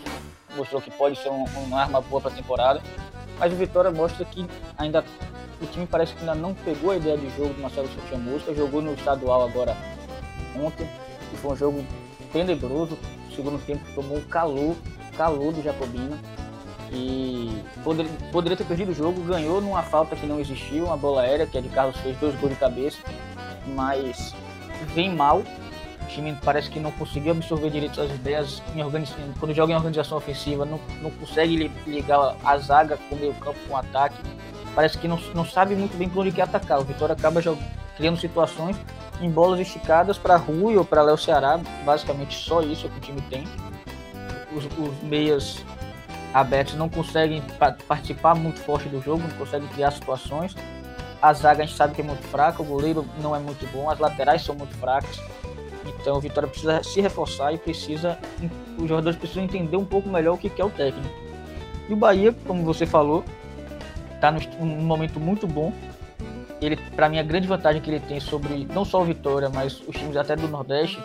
mostrou 0.57 0.81
que 0.81 0.91
pode 0.91 1.17
ser 1.17 1.29
um, 1.29 1.45
uma 1.45 1.83
arma 1.83 2.01
boa 2.01 2.21
para 2.21 2.31
a 2.31 2.35
temporada. 2.35 2.83
Mas 3.39 3.53
o 3.53 3.57
Vitória 3.57 3.91
mostra 3.91 4.25
que 4.25 4.47
ainda 4.79 5.05
o 5.61 5.67
time 5.67 5.87
parece 5.87 6.15
que 6.15 6.21
ainda 6.21 6.35
não 6.35 6.55
pegou 6.55 6.91
a 6.91 6.97
ideia 6.97 7.17
de 7.17 7.29
jogo 7.37 7.55
do 7.55 7.61
Marcelo 7.61 7.89
Soutinha 7.89 8.19
Música, 8.19 8.55
jogou 8.55 8.83
no 8.83 8.95
estadual 8.95 9.45
agora 9.45 9.77
ontem, 10.55 10.89
e 11.33 11.37
foi 11.37 11.53
um 11.53 11.57
jogo 11.57 11.85
tenebroso, 12.33 12.99
segundo 13.35 13.59
tempo 13.65 13.85
tomou 13.95 14.21
calor, 14.23 14.75
calor 15.17 15.53
do 15.53 15.63
Jacobina. 15.63 16.19
E 16.93 17.63
poderia, 17.83 18.13
poderia 18.31 18.57
ter 18.57 18.65
perdido 18.65 18.93
o 18.93 18.95
jogo, 18.95 19.21
ganhou 19.23 19.61
numa 19.61 19.83
falta 19.83 20.15
que 20.15 20.25
não 20.25 20.39
existiu, 20.39 20.85
uma 20.85 20.97
bola 20.97 21.23
aérea, 21.23 21.47
que 21.47 21.59
é 21.59 21.61
de 21.61 21.69
Carlos 21.69 21.97
fez 21.97 22.17
dois 22.19 22.35
gols 22.37 22.53
de 22.53 22.61
cabeça, 22.61 22.99
mas 23.75 24.35
vem 24.95 25.13
mal. 25.13 25.43
O 26.07 26.09
time 26.09 26.39
parece 26.45 26.71
que 26.71 26.79
não 26.79 26.93
conseguiu 26.93 27.33
absorver 27.33 27.69
direito 27.69 28.01
as 28.01 28.11
ideias 28.11 28.63
quando 29.41 29.53
joga 29.53 29.73
em 29.73 29.77
organização 29.77 30.17
ofensiva, 30.17 30.65
não, 30.65 30.81
não 31.03 31.11
consegue 31.11 31.71
ligar 31.85 32.37
a 32.45 32.57
zaga 32.59 32.97
com 32.97 33.17
o 33.17 33.19
meio 33.19 33.35
campo 33.35 33.59
com 33.67 33.75
o 33.75 33.77
ataque. 33.77 34.17
Parece 34.73 34.97
que 34.99 35.09
não, 35.09 35.19
não 35.35 35.45
sabe 35.45 35.75
muito 35.75 35.97
bem 35.97 36.09
por 36.09 36.21
onde 36.21 36.31
quer 36.31 36.43
atacar. 36.43 36.79
O 36.79 36.85
Vitória 36.85 37.15
acaba 37.15 37.43
criando 37.97 38.21
situações 38.21 38.77
em 39.21 39.29
bolas 39.29 39.59
esticadas 39.59 40.17
para 40.17 40.37
Rui 40.37 40.77
ou 40.77 40.85
para 40.85 41.03
Léo 41.03 41.19
Ceará, 41.19 41.59
basicamente 41.85 42.37
só 42.37 42.61
isso 42.61 42.89
que 42.89 42.99
o 42.99 43.01
time 43.01 43.21
tem. 43.23 43.45
Os, 44.55 44.65
os 44.65 45.03
meias 45.03 45.65
abertos 46.33 46.75
não 46.75 46.89
conseguem 46.89 47.43
participar 47.89 48.37
muito 48.37 48.61
forte 48.61 48.89
do 48.89 49.03
jogo, 49.03 49.23
não 49.23 49.37
conseguem 49.37 49.67
criar 49.71 49.91
situações. 49.91 50.55
A 51.21 51.33
zaga 51.33 51.65
a 51.65 51.67
gente 51.67 51.77
sabe 51.77 51.95
que 51.95 52.01
é 52.01 52.05
muito 52.05 52.23
fraca, 52.29 52.63
o 52.63 52.65
goleiro 52.65 53.05
não 53.21 53.35
é 53.35 53.41
muito 53.41 53.67
bom, 53.73 53.91
as 53.91 53.99
laterais 53.99 54.43
são 54.43 54.55
muito 54.55 54.77
fracas. 54.77 55.19
Então 56.07 56.19
o 56.19 56.21
Vitória 56.21 56.49
precisa 56.49 56.85
se 56.85 57.01
reforçar 57.01 57.53
e 57.53 57.59
precisa. 57.59 58.17
Os 58.79 58.89
jogadores 58.89 59.19
precisam 59.19 59.43
entender 59.43 59.77
um 59.77 59.85
pouco 59.85 60.09
melhor 60.09 60.35
o 60.35 60.39
que 60.39 60.63
é 60.63 60.65
o 60.65 60.71
técnico. 60.71 61.13
E 61.89 61.93
o 61.93 61.97
Bahia, 61.97 62.33
como 62.47 62.63
você 62.63 62.87
falou, 62.87 63.25
está 64.15 64.31
num 64.31 64.83
momento 64.83 65.19
muito 65.19 65.49
bom 65.49 65.73
ele, 66.61 66.77
para 66.77 67.09
mim, 67.09 67.19
a 67.19 67.23
grande 67.23 67.47
vantagem 67.47 67.83
que 67.83 67.91
ele 67.91 68.01
tem 68.01 68.19
sobre 68.19 68.67
não 68.73 68.85
só 68.85 69.03
o 69.03 69.05
Vitória, 69.05 69.51
mas 69.51 69.81
os 69.87 69.95
times 69.97 70.17
até 70.17 70.35
do 70.35 70.49
Nordeste, 70.49 70.99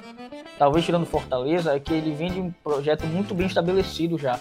talvez 0.62 0.86
tirando 0.86 1.08
Fortaleza, 1.08 1.76
é 1.76 1.80
que 1.80 1.92
ele 1.92 2.14
vem 2.14 2.32
de 2.32 2.40
um 2.40 2.52
projeto 2.64 3.04
muito 3.08 3.34
bem 3.34 3.48
estabelecido 3.48 4.16
já. 4.16 4.40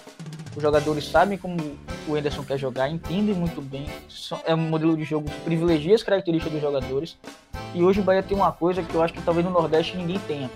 Os 0.55 0.61
jogadores 0.61 1.07
sabem 1.07 1.35
como 1.35 1.57
o 2.07 2.13
Anderson 2.13 2.43
quer 2.43 2.59
jogar, 2.59 2.87
entendem 2.89 3.33
muito 3.33 3.59
bem. 3.59 3.89
É 4.45 4.53
um 4.53 4.59
modelo 4.59 4.95
de 4.95 5.03
jogo 5.03 5.27
que 5.27 5.41
privilegia 5.41 5.95
as 5.95 6.03
características 6.03 6.53
dos 6.53 6.61
jogadores. 6.61 7.17
E 7.73 7.81
hoje 7.81 8.01
o 8.01 8.03
Bahia 8.03 8.21
tem 8.21 8.37
uma 8.37 8.51
coisa 8.51 8.83
que 8.83 8.93
eu 8.93 9.01
acho 9.01 9.15
que 9.15 9.21
talvez 9.23 9.43
no 9.43 9.51
Nordeste 9.51 9.97
ninguém 9.97 10.19
tenha, 10.27 10.47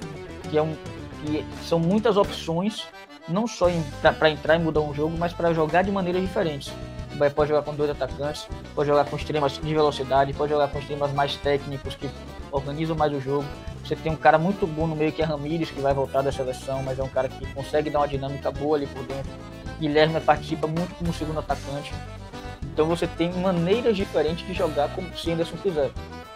que 0.51 0.55
é 0.55 0.61
um 0.61 0.75
que 1.25 1.43
são 1.63 1.79
muitas 1.79 2.15
opções, 2.15 2.83
não 3.27 3.47
só 3.47 3.65
para 4.19 4.29
entrar 4.29 4.57
e 4.57 4.59
mudar 4.59 4.81
um 4.81 4.93
jogo, 4.93 5.17
mas 5.17 5.33
para 5.33 5.51
jogar 5.51 5.81
de 5.81 5.91
maneiras 5.91 6.21
diferentes. 6.21 6.71
O 7.11 7.17
Bahia 7.17 7.33
pode 7.33 7.49
jogar 7.49 7.63
com 7.63 7.73
dois 7.73 7.89
atacantes, 7.89 8.47
pode 8.75 8.87
jogar 8.87 9.05
com 9.05 9.15
extremas 9.15 9.53
de 9.53 9.73
velocidade, 9.73 10.31
pode 10.31 10.51
jogar 10.51 10.67
com 10.67 10.77
extremas 10.77 11.11
mais 11.11 11.35
técnicos 11.37 11.95
que 11.95 12.07
organizam 12.51 12.95
mais 12.95 13.11
o 13.11 13.19
jogo. 13.19 13.45
Você 13.85 13.95
tem 13.95 14.11
um 14.11 14.15
cara 14.15 14.39
muito 14.39 14.65
bom 14.65 14.87
no 14.87 14.95
meio 14.95 15.11
que 15.11 15.21
é 15.21 15.25
Ramires, 15.25 15.69
que 15.69 15.79
vai 15.79 15.93
voltar 15.93 16.23
da 16.23 16.31
seleção, 16.31 16.81
mas 16.81 16.97
é 16.97 17.03
um 17.03 17.07
cara 17.07 17.29
que 17.29 17.45
consegue 17.53 17.91
dar 17.91 17.99
uma 17.99 18.07
dinâmica 18.07 18.49
boa 18.49 18.77
ali 18.77 18.87
por 18.87 19.03
dentro. 19.05 19.31
Guilherme 19.79 20.19
participa 20.21 20.65
muito 20.65 20.95
como 20.95 21.13
segundo 21.13 21.39
atacante. 21.39 21.93
Então 22.63 22.87
você 22.87 23.05
tem 23.05 23.31
maneiras 23.33 23.95
diferentes 23.95 24.45
de 24.47 24.53
jogar 24.53 24.89
como 24.95 25.15
se 25.15 25.31
Anderson 25.31 25.57
quiser. 25.57 25.91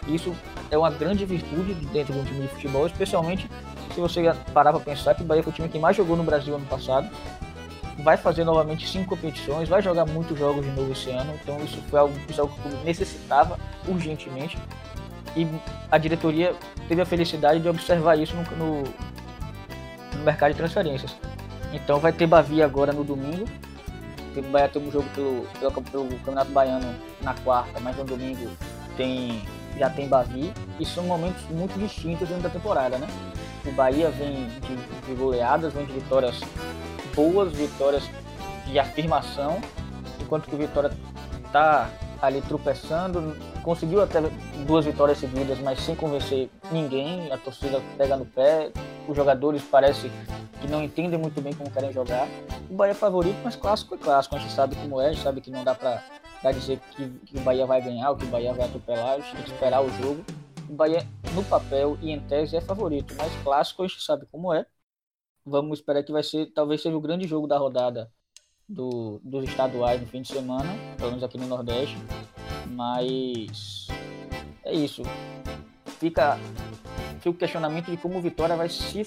Isso 0.06 0.32
é 0.70 0.78
uma 0.78 0.90
grande 0.90 1.24
virtude 1.24 1.74
dentro 1.86 2.12
de 2.12 2.20
um 2.20 2.24
time 2.24 2.42
de 2.42 2.48
futebol, 2.48 2.86
especialmente 2.86 3.50
se 3.92 4.00
você 4.00 4.22
parar 4.52 4.72
para 4.72 4.80
pensar 4.80 5.16
que 5.16 5.22
o 5.22 5.24
Bahia 5.24 5.42
foi 5.42 5.52
o 5.52 5.54
time 5.54 5.68
que 5.68 5.78
mais 5.78 5.96
jogou 5.96 6.16
no 6.16 6.22
Brasil 6.22 6.54
ano 6.54 6.66
passado 6.66 7.10
vai 8.00 8.16
fazer 8.16 8.44
novamente 8.44 8.88
cinco 8.88 9.10
competições, 9.10 9.68
vai 9.68 9.82
jogar 9.82 10.06
muitos 10.06 10.38
jogos 10.38 10.64
de 10.64 10.70
novo 10.72 10.92
esse 10.92 11.10
ano, 11.10 11.34
então 11.42 11.62
isso 11.62 11.82
foi 11.88 11.98
algo, 11.98 12.14
isso 12.28 12.40
é 12.40 12.42
algo 12.42 12.54
que 12.54 12.68
o 12.68 12.84
necessitava 12.84 13.58
urgentemente 13.86 14.56
e 15.36 15.46
a 15.90 15.98
diretoria 15.98 16.54
teve 16.88 17.00
a 17.00 17.06
felicidade 17.06 17.60
de 17.60 17.68
observar 17.68 18.16
isso 18.18 18.34
no, 18.34 18.42
no, 18.56 18.82
no 20.16 20.24
mercado 20.24 20.52
de 20.52 20.56
transferências. 20.56 21.14
Então 21.72 21.98
vai 21.98 22.12
ter 22.12 22.26
Bavi 22.26 22.62
agora 22.62 22.92
no 22.92 23.04
domingo, 23.04 23.44
vai 24.50 24.68
ter 24.68 24.78
um 24.78 24.90
jogo 24.90 25.08
pelo, 25.14 25.46
pelo, 25.58 25.82
pelo 25.82 26.08
Campeonato 26.18 26.50
Baiano 26.50 26.94
na 27.22 27.34
quarta, 27.34 27.78
mas 27.80 27.96
no 27.96 28.04
domingo 28.04 28.50
tem 28.96 29.42
já 29.78 29.88
tem 29.88 30.08
Bavi 30.08 30.52
e 30.78 30.84
são 30.84 31.04
momentos 31.04 31.42
muito 31.48 31.78
distintos 31.78 32.28
dentro 32.28 32.42
da 32.42 32.50
temporada, 32.50 32.98
né? 32.98 33.06
O 33.64 33.72
Bahia 33.72 34.10
vem 34.10 34.48
de, 34.60 35.06
de 35.06 35.14
goleadas, 35.14 35.72
vem 35.72 35.86
de 35.86 35.92
vitórias 35.92 36.40
boas 37.14 37.52
vitórias 37.52 38.08
de 38.66 38.78
afirmação, 38.78 39.60
enquanto 40.20 40.48
que 40.48 40.54
o 40.54 40.58
Vitória 40.58 40.90
está 41.44 41.88
ali 42.20 42.42
tropeçando, 42.42 43.36
conseguiu 43.62 44.02
até 44.02 44.20
duas 44.66 44.84
vitórias 44.84 45.18
seguidas, 45.18 45.58
mas 45.60 45.80
sem 45.80 45.94
convencer 45.94 46.50
ninguém, 46.70 47.32
a 47.32 47.38
torcida 47.38 47.80
pega 47.96 48.16
no 48.16 48.26
pé, 48.26 48.70
os 49.08 49.16
jogadores 49.16 49.62
parece 49.62 50.10
que 50.60 50.68
não 50.68 50.82
entendem 50.82 51.18
muito 51.18 51.40
bem 51.40 51.54
como 51.54 51.70
querem 51.70 51.92
jogar. 51.92 52.28
O 52.70 52.74
Bahia 52.74 52.92
é 52.92 52.94
favorito, 52.94 53.38
mas 53.42 53.56
clássico 53.56 53.94
é 53.94 53.98
clássico, 53.98 54.36
a 54.36 54.38
gente 54.38 54.52
sabe 54.52 54.76
como 54.76 55.00
é, 55.00 55.06
a 55.06 55.12
gente 55.12 55.22
sabe 55.22 55.40
que 55.40 55.50
não 55.50 55.64
dá 55.64 55.74
para 55.74 56.52
dizer 56.52 56.78
que, 56.94 57.08
que, 57.08 57.38
o 57.38 57.40
Bahia 57.40 57.66
vai 57.66 57.80
ganhar, 57.80 58.10
ou 58.10 58.16
que 58.16 58.24
o 58.24 58.28
Bahia 58.28 58.52
vai 58.52 58.66
atropelar, 58.66 59.14
a 59.14 59.20
gente 59.20 59.32
tem 59.32 59.42
que 59.42 59.52
esperar 59.52 59.82
o 59.82 59.90
jogo. 59.90 60.24
O 60.68 60.74
Bahia, 60.74 61.06
no 61.34 61.42
papel 61.44 61.98
e 62.00 62.12
em 62.12 62.20
tese, 62.20 62.56
é 62.56 62.60
favorito, 62.60 63.14
mas 63.16 63.32
clássico 63.42 63.82
a 63.82 63.88
gente 63.88 64.02
sabe 64.02 64.26
como 64.30 64.52
é. 64.52 64.66
Vamos 65.44 65.78
esperar 65.78 66.02
que 66.04 66.12
vai 66.12 66.22
ser, 66.22 66.46
talvez 66.52 66.82
seja 66.82 66.96
o 66.96 67.00
grande 67.00 67.26
jogo 67.26 67.46
da 67.46 67.56
rodada 67.56 68.10
do, 68.70 69.20
dos 69.24 69.48
estaduais 69.48 70.00
no 70.00 70.06
fim 70.06 70.22
de 70.22 70.28
semana, 70.28 70.72
pelo 70.96 71.10
menos 71.10 71.24
aqui 71.24 71.36
no 71.36 71.46
Nordeste. 71.46 71.98
Mas 72.68 73.88
é 74.64 74.72
isso. 74.72 75.02
Fica, 75.98 76.38
fica 77.16 77.30
o 77.30 77.34
questionamento 77.34 77.90
de 77.90 77.96
como 77.96 78.18
o 78.18 78.22
Vitória 78.22 78.54
vai 78.56 78.68
se, 78.68 79.06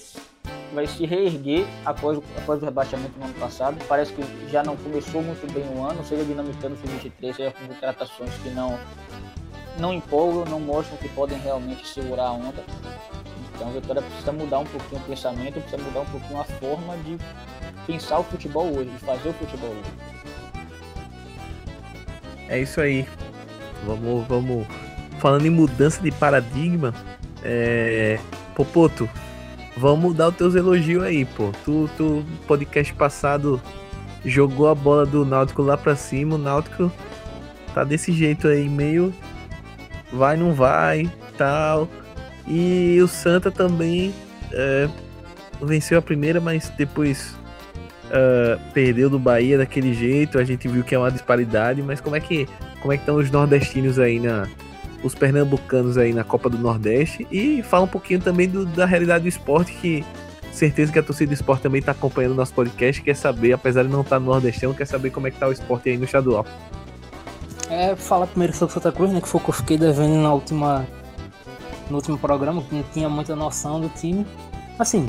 vai 0.74 0.86
se 0.86 1.06
reerguer 1.06 1.66
após, 1.84 2.18
após 2.36 2.62
o 2.62 2.64
rebaixamento 2.64 3.18
no 3.18 3.24
ano 3.24 3.34
passado. 3.34 3.82
Parece 3.88 4.12
que 4.12 4.22
já 4.50 4.62
não 4.62 4.76
começou 4.76 5.22
muito 5.22 5.50
bem 5.52 5.64
o 5.74 5.82
ano, 5.82 6.04
seja 6.04 6.24
dinamitando 6.24 6.74
o 6.74 6.78
Sub-23, 6.78 7.34
seja 7.34 7.50
com 7.50 7.66
contratações 7.66 8.34
que 8.42 8.50
não, 8.50 8.78
não 9.78 9.94
empolgam, 9.94 10.44
não 10.44 10.60
mostram 10.60 10.98
que 10.98 11.08
podem 11.08 11.38
realmente 11.38 11.88
segurar 11.88 12.26
a 12.26 12.32
onda. 12.32 12.62
Então 13.54 13.68
a 13.68 13.72
Vitória 13.72 14.02
precisa 14.02 14.32
mudar 14.32 14.58
um 14.58 14.66
pouquinho 14.66 15.00
o 15.00 15.04
pensamento, 15.04 15.54
precisa 15.54 15.82
mudar 15.82 16.00
um 16.00 16.06
pouquinho 16.06 16.40
a 16.40 16.44
forma 16.44 16.96
de 16.98 17.16
pensar 17.86 18.18
o 18.18 18.24
futebol 18.24 18.76
hoje, 18.76 18.90
fazer 19.04 19.28
o 19.28 19.32
futebol 19.34 19.70
hoje. 19.70 19.92
É 22.48 22.60
isso 22.60 22.80
aí. 22.80 23.06
Vamos, 23.86 24.26
vamos. 24.26 24.66
Falando 25.18 25.46
em 25.46 25.50
mudança 25.50 26.02
de 26.02 26.10
paradigma, 26.10 26.94
é... 27.42 28.18
Popoto, 28.54 29.08
vamos 29.76 30.14
dar 30.14 30.28
os 30.28 30.36
teus 30.36 30.54
elogios 30.54 31.02
aí, 31.02 31.24
pô. 31.24 31.50
Tu, 31.64 31.88
tu, 31.96 32.24
podcast 32.46 32.92
passado, 32.94 33.60
jogou 34.24 34.68
a 34.68 34.74
bola 34.74 35.04
do 35.04 35.24
Náutico 35.24 35.62
lá 35.62 35.76
pra 35.76 35.96
cima, 35.96 36.36
o 36.36 36.38
Náutico 36.38 36.92
tá 37.74 37.82
desse 37.82 38.12
jeito 38.12 38.46
aí, 38.46 38.68
meio 38.68 39.12
vai, 40.14 40.36
não 40.36 40.52
vai, 40.52 41.10
tal. 41.36 41.88
E 42.46 42.98
o 43.02 43.08
Santa 43.08 43.50
também 43.50 44.14
é, 44.52 44.88
venceu 45.60 45.98
a 45.98 46.02
primeira, 46.02 46.40
mas 46.40 46.70
depois 46.70 47.34
uh, 48.10 48.60
perdeu 48.72 49.08
do 49.08 49.18
Bahia 49.18 49.58
daquele 49.58 49.94
jeito. 49.94 50.38
A 50.38 50.44
gente 50.44 50.68
viu 50.68 50.82
que 50.82 50.94
é 50.94 50.98
uma 50.98 51.10
disparidade, 51.10 51.82
mas 51.82 52.00
como 52.00 52.16
é 52.16 52.20
que 52.20 52.48
como 52.80 52.92
é 52.92 52.96
que 52.96 53.02
estão 53.02 53.16
os 53.16 53.30
nordestinos 53.30 53.98
aí 53.98 54.20
na 54.20 54.46
os 55.02 55.14
pernambucanos 55.14 55.98
aí 55.98 56.14
na 56.14 56.24
Copa 56.24 56.48
do 56.48 56.56
Nordeste 56.56 57.26
e 57.30 57.62
fala 57.62 57.84
um 57.84 57.88
pouquinho 57.88 58.20
também 58.20 58.48
do, 58.48 58.64
da 58.64 58.86
realidade 58.86 59.24
do 59.24 59.28
esporte 59.28 59.72
que 59.72 60.02
certeza 60.50 60.90
que 60.90 60.98
a 60.98 61.02
torcida 61.02 61.28
do 61.28 61.34
esporte 61.34 61.62
também 61.62 61.80
está 61.80 61.92
acompanhando 61.92 62.32
o 62.32 62.36
nosso 62.36 62.54
podcast, 62.54 63.02
quer 63.02 63.14
saber, 63.14 63.52
apesar 63.52 63.82
de 63.82 63.90
não 63.90 64.00
estar 64.00 64.16
tá 64.16 64.20
no 64.20 64.26
Nordestão, 64.26 64.72
quer 64.72 64.86
saber 64.86 65.10
como 65.10 65.26
é 65.26 65.30
que 65.30 65.38
tá 65.38 65.46
o 65.46 65.52
esporte 65.52 65.90
aí 65.90 65.98
no 65.98 66.04
estadual. 66.04 66.46
É, 67.68 67.94
fala 67.96 68.26
primeiro 68.26 68.54
sobre 68.54 68.72
Santa 68.72 68.92
Cruz, 68.92 69.12
né, 69.12 69.20
que 69.20 69.28
foi 69.28 69.40
o 69.40 69.44
que 69.44 69.50
eu 69.50 69.54
fiquei 69.54 69.76
devendo 69.76 70.14
na 70.22 70.32
última 70.32 70.86
no 71.90 71.96
último 71.96 72.16
programa, 72.16 72.62
que 72.62 72.74
não 72.74 72.84
tinha 72.92 73.08
muita 73.08 73.36
noção 73.36 73.80
do 73.80 73.88
time. 73.90 74.26
Assim, 74.78 75.06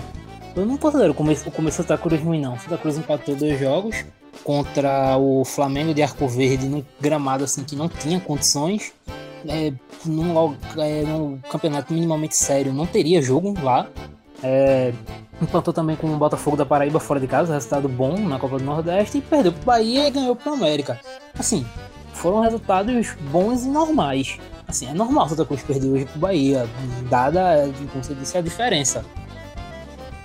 Eu 0.56 0.66
não 0.66 0.78
considero 0.78 1.12
o 1.12 1.16
começo, 1.16 1.50
o 1.50 1.52
começo 1.52 1.84
do 1.84 1.88
Santa 1.88 2.02
Cruz 2.02 2.22
ruim, 2.22 2.40
não. 2.40 2.54
O 2.54 2.60
Santa 2.60 2.78
Cruz 2.78 2.98
empatou 2.98 3.36
dois 3.36 3.60
jogos 3.60 4.06
contra 4.44 5.18
o 5.18 5.44
Flamengo 5.44 5.94
de 5.94 6.02
Arco 6.02 6.28
Verde 6.28 6.68
num 6.68 6.84
gramado 7.00 7.44
assim 7.44 7.64
que 7.64 7.76
não 7.76 7.90
tinha 7.90 8.20
condições. 8.20 8.94
É, 9.48 9.74
num, 10.06 10.56
é, 10.78 11.04
num 11.04 11.38
campeonato 11.50 11.94
minimamente 11.94 12.36
sério 12.36 12.74
não 12.74 12.86
teria 12.86 13.22
jogo 13.22 13.54
lá. 13.62 13.88
É, 14.42 14.94
empatou 15.42 15.74
também 15.74 15.98
com 15.98 16.08
o 16.08 16.18
Botafogo 16.18 16.56
da 16.56 16.66
Paraíba 16.66 17.00
fora 17.02 17.20
de 17.20 17.28
casa, 17.28 17.54
resultado 17.54 17.90
bom 17.90 18.18
na 18.18 18.40
Copa 18.40 18.58
do 18.58 18.64
Nordeste, 18.64 19.18
e 19.18 19.22
perdeu 19.22 19.52
pro 19.52 19.64
Bahia 19.64 20.08
e 20.08 20.12
ganhou 20.12 20.36
pro 20.36 20.54
América. 20.54 21.00
Assim, 21.38 21.66
foram 22.14 22.40
resultados 22.40 23.14
bons 23.30 23.66
e 23.66 23.68
normais. 23.68 24.38
Assim, 24.68 24.88
é 24.88 24.94
normal 24.94 25.26
o 25.26 25.30
Santa 25.30 25.46
Cruz 25.46 25.62
perder 25.64 25.90
hoje 25.90 26.06
pro 26.06 26.20
Bahia, 26.20 26.68
dada, 27.10 27.70
como 27.92 28.04
você 28.04 28.14
disse, 28.14 28.38
a 28.38 28.42
diferença. 28.42 29.04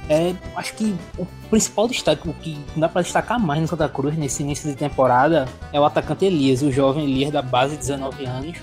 É, 0.09 0.35
acho 0.57 0.75
que 0.75 0.97
o 1.17 1.27
principal 1.49 1.87
destaque, 1.87 2.29
o 2.29 2.33
que 2.33 2.59
dá 2.77 2.89
para 2.89 3.03
destacar 3.03 3.39
mais 3.39 3.61
no 3.61 3.69
Santa 3.69 3.89
Cruz 3.89 4.17
nesse 4.17 4.43
início 4.43 4.69
de 4.69 4.77
temporada 4.77 5.47
é 5.73 5.79
o 5.79 5.85
atacante 5.85 6.25
Elias, 6.25 6.63
o 6.63 6.73
jovem 6.73 7.05
Elias 7.05 7.31
da 7.31 7.43
base 7.43 7.75
de 7.75 7.83
19 7.83 8.25
anos. 8.25 8.59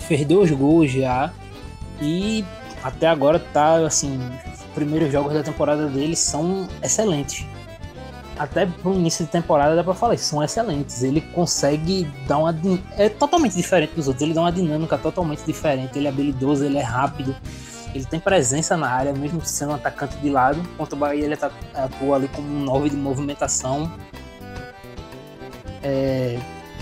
Fez 0.00 0.26
dois 0.26 0.50
gols 0.50 0.90
já 0.90 1.30
e 2.00 2.44
até 2.82 3.06
agora 3.06 3.38
tá 3.38 3.76
assim, 3.86 4.18
os 4.52 4.62
primeiros 4.74 5.12
jogos 5.12 5.32
da 5.32 5.42
temporada 5.42 5.86
dele 5.86 6.16
são 6.16 6.66
excelentes. 6.82 7.46
Até 8.38 8.64
pro 8.64 8.94
início 8.94 9.26
de 9.26 9.30
temporada 9.30 9.76
dá 9.76 9.84
pra 9.84 9.94
falar, 9.94 10.16
são 10.16 10.42
excelentes. 10.42 11.02
Ele 11.02 11.20
consegue 11.20 12.10
dar 12.26 12.38
uma. 12.38 12.58
É 12.96 13.08
totalmente 13.08 13.54
diferente 13.54 13.94
dos 13.94 14.08
outros, 14.08 14.22
ele 14.22 14.34
dá 14.34 14.40
uma 14.40 14.50
dinâmica 14.50 14.96
totalmente 14.96 15.44
diferente. 15.44 15.98
Ele 15.98 16.06
é 16.06 16.08
habilidoso, 16.08 16.64
ele 16.64 16.78
é 16.78 16.82
rápido 16.82 17.36
ele 17.94 18.04
tem 18.04 18.18
presença 18.18 18.76
na 18.76 18.88
área, 18.88 19.12
mesmo 19.12 19.44
sendo 19.44 19.72
um 19.72 19.74
atacante 19.74 20.16
de 20.16 20.30
lado. 20.30 20.62
Contra 20.76 20.94
o 20.94 20.98
Bahia, 20.98 21.24
ele 21.24 21.34
atua 21.74 22.16
ali 22.16 22.28
como 22.28 22.48
um 22.48 22.64
9 22.64 22.90
de 22.90 22.96
movimentação. 22.96 23.92
É, 25.82 26.38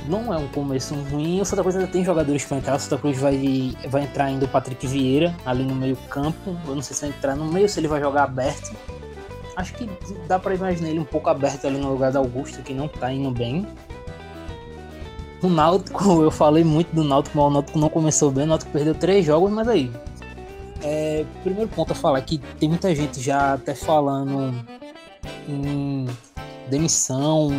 não 0.06 0.32
é 0.32 0.36
um 0.36 0.48
começo 0.48 0.94
ruim. 0.94 1.40
O 1.40 1.44
Santa 1.44 1.62
Cruz 1.62 1.76
ainda 1.76 1.88
tem 1.88 2.04
jogadores 2.04 2.44
para 2.44 2.58
entrar. 2.58 2.76
O 2.76 2.78
Santa 2.78 2.98
Cruz 2.98 3.18
vai, 3.18 3.74
vai 3.88 4.02
entrar 4.02 4.26
ainda 4.26 4.44
o 4.44 4.48
Patrick 4.48 4.86
Vieira 4.86 5.34
ali 5.44 5.64
no 5.64 5.74
meio 5.74 5.96
campo. 6.08 6.56
Eu 6.66 6.74
não 6.74 6.82
sei 6.82 6.94
se 6.94 7.02
vai 7.02 7.10
entrar 7.10 7.34
no 7.34 7.44
meio, 7.46 7.68
se 7.68 7.80
ele 7.80 7.88
vai 7.88 8.00
jogar 8.00 8.24
aberto. 8.24 8.74
Acho 9.56 9.74
que 9.74 9.90
dá 10.26 10.38
para 10.38 10.54
imaginar 10.54 10.90
ele 10.90 11.00
um 11.00 11.04
pouco 11.04 11.28
aberto 11.28 11.66
ali 11.66 11.78
no 11.78 11.90
lugar 11.90 12.12
da 12.12 12.18
Augusto, 12.18 12.62
que 12.62 12.72
não 12.72 12.88
tá 12.88 13.12
indo 13.12 13.30
bem. 13.30 13.66
O 15.42 15.48
Náutico, 15.48 16.22
eu 16.22 16.30
falei 16.30 16.64
muito 16.64 16.94
do 16.94 17.02
Náutico, 17.02 17.36
mas 17.36 17.46
o 17.46 17.50
Náutico 17.50 17.78
não 17.78 17.88
começou 17.88 18.30
bem. 18.30 18.44
O 18.44 18.48
Náutico 18.48 18.70
perdeu 18.70 18.94
três 18.94 19.24
jogos, 19.24 19.50
mas 19.50 19.68
aí, 19.68 19.90
é, 20.82 21.24
primeiro 21.42 21.68
ponto 21.68 21.92
a 21.92 21.94
falar 21.94 22.20
que 22.22 22.38
tem 22.58 22.68
muita 22.68 22.94
gente 22.94 23.20
já 23.20 23.54
até 23.54 23.74
falando 23.74 24.54
em 25.48 26.06
demissão, 26.68 27.50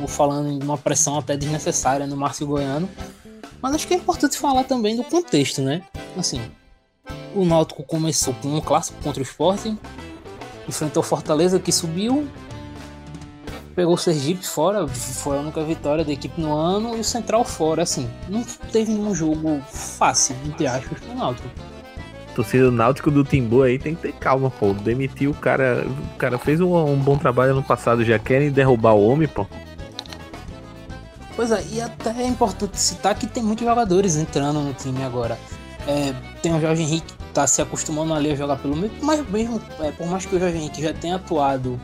ou 0.00 0.08
falando 0.08 0.48
em 0.48 0.62
uma 0.62 0.78
pressão 0.78 1.18
até 1.18 1.36
desnecessária 1.36 2.06
no 2.06 2.16
Márcio 2.16 2.46
Goiano. 2.46 2.88
Mas 3.60 3.74
acho 3.74 3.86
que 3.86 3.94
é 3.94 3.96
importante 3.96 4.38
falar 4.38 4.64
também 4.64 4.96
do 4.96 5.04
contexto, 5.04 5.60
né? 5.60 5.82
Assim, 6.16 6.40
o 7.34 7.44
Náutico 7.44 7.82
começou 7.82 8.34
com 8.34 8.48
um 8.48 8.60
clássico 8.60 9.00
contra 9.02 9.20
o 9.20 9.24
Sporting, 9.26 9.78
enfrentou 10.68 11.02
Fortaleza 11.02 11.58
que 11.58 11.72
subiu, 11.72 12.28
pegou 13.74 13.94
o 13.94 13.98
Sergipe 13.98 14.46
fora, 14.46 14.86
foi 14.86 15.38
a 15.38 15.40
única 15.40 15.62
vitória 15.64 16.04
da 16.04 16.12
equipe 16.12 16.40
no 16.40 16.54
ano, 16.54 16.96
e 16.96 17.00
o 17.00 17.04
Central 17.04 17.44
fora, 17.44 17.82
assim, 17.82 18.08
não 18.28 18.42
teve 18.72 18.92
nenhum 18.92 19.14
jogo 19.14 19.60
fácil, 19.70 20.36
entre 20.46 20.66
aspas, 20.66 21.00
pro 21.00 21.14
Náutico 21.14 21.48
torcida 22.38 22.66
do 22.66 22.72
Náutico 22.72 23.10
do 23.10 23.24
Timbu 23.24 23.62
aí 23.62 23.78
tem 23.78 23.96
que 23.96 24.02
ter 24.02 24.12
calma, 24.12 24.48
pô. 24.48 24.72
Demitiu 24.72 25.32
o 25.32 25.34
cara. 25.34 25.84
O 26.14 26.16
cara 26.16 26.38
fez 26.38 26.60
um, 26.60 26.76
um 26.76 26.96
bom 26.96 27.18
trabalho 27.18 27.54
no 27.54 27.62
passado, 27.62 28.04
já 28.04 28.18
querem 28.18 28.50
derrubar 28.50 28.92
o 28.94 29.08
homem, 29.08 29.26
pô. 29.26 29.44
Pois 31.34 31.50
é, 31.50 31.62
e 31.72 31.80
até 31.80 32.10
é 32.10 32.26
importante 32.26 32.78
citar 32.78 33.14
que 33.16 33.26
tem 33.26 33.42
muitos 33.42 33.66
jogadores 33.66 34.16
entrando 34.16 34.60
no 34.60 34.72
time 34.72 35.02
agora. 35.02 35.36
É, 35.86 36.14
tem 36.40 36.54
o 36.54 36.60
Jorge 36.60 36.82
Henrique 36.82 37.12
que 37.12 37.24
tá 37.32 37.46
se 37.46 37.60
acostumando 37.60 38.14
ali 38.14 38.30
a 38.30 38.36
jogar 38.36 38.56
pelo 38.56 38.76
meio, 38.76 38.92
mas 39.02 39.28
mesmo, 39.28 39.60
é, 39.80 39.90
por 39.90 40.06
mais 40.06 40.26
que 40.26 40.36
o 40.36 40.38
Jorge 40.38 40.56
Henrique 40.56 40.82
já 40.82 40.92
tenha 40.92 41.16
atuado 41.16 41.80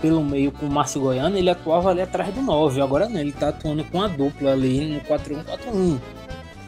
pelo 0.00 0.22
meio 0.24 0.52
com 0.52 0.66
o 0.66 0.70
Márcio 0.70 1.00
Goiano, 1.00 1.36
ele 1.36 1.50
atuava 1.50 1.90
ali 1.90 2.00
atrás 2.00 2.32
do 2.32 2.42
9. 2.42 2.80
Agora 2.80 3.08
não, 3.08 3.20
ele 3.20 3.32
tá 3.32 3.48
atuando 3.48 3.84
com 3.84 4.02
a 4.02 4.08
dupla 4.08 4.52
ali 4.52 4.86
no 4.86 5.00
4-1-4-1. 5.00 5.98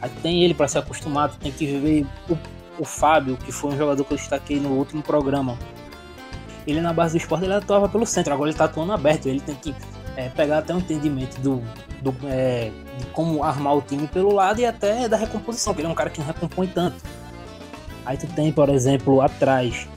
Aí 0.01 0.09
tem 0.21 0.43
ele 0.43 0.53
para 0.53 0.67
se 0.67 0.77
acostumar, 0.77 1.29
tem 1.37 1.51
que 1.51 1.65
ver 1.65 2.05
o 2.29 2.37
o 2.79 2.85
Fábio, 2.85 3.37
que 3.37 3.51
foi 3.51 3.71
um 3.71 3.77
jogador 3.77 4.03
que 4.03 4.13
eu 4.13 4.17
destaquei 4.17 4.59
no 4.59 4.69
último 4.69 5.01
programa, 5.01 5.57
ele 6.65 6.81
na 6.81 6.93
base 6.93 7.17
do 7.17 7.21
esporte 7.21 7.45
ele 7.45 7.53
atuava 7.53 7.89
pelo 7.89 8.05
centro, 8.05 8.33
agora 8.33 8.49
ele 8.49 8.53
está 8.53 8.65
atuando 8.65 8.93
aberto, 8.93 9.27
ele 9.27 9.39
tem 9.39 9.55
que 9.55 9.75
é, 10.15 10.29
pegar 10.29 10.59
até 10.59 10.73
um 10.73 10.79
entendimento 10.79 11.39
do, 11.41 11.61
do 12.01 12.15
é, 12.25 12.71
de 12.97 13.05
como 13.07 13.43
armar 13.43 13.75
o 13.75 13.81
time 13.81 14.07
pelo 14.07 14.33
lado 14.33 14.59
e 14.59 14.65
até 14.65 15.07
da 15.07 15.17
recomposição, 15.17 15.73
porque 15.73 15.81
ele 15.81 15.89
é 15.89 15.91
um 15.91 15.95
cara 15.95 16.09
que 16.09 16.19
não 16.19 16.27
recompõe 16.27 16.67
tanto. 16.67 17.03
Aí 18.05 18.17
tu 18.17 18.27
tem, 18.27 18.51
por 18.51 18.69
exemplo, 18.69 19.21
atrás, 19.21 19.87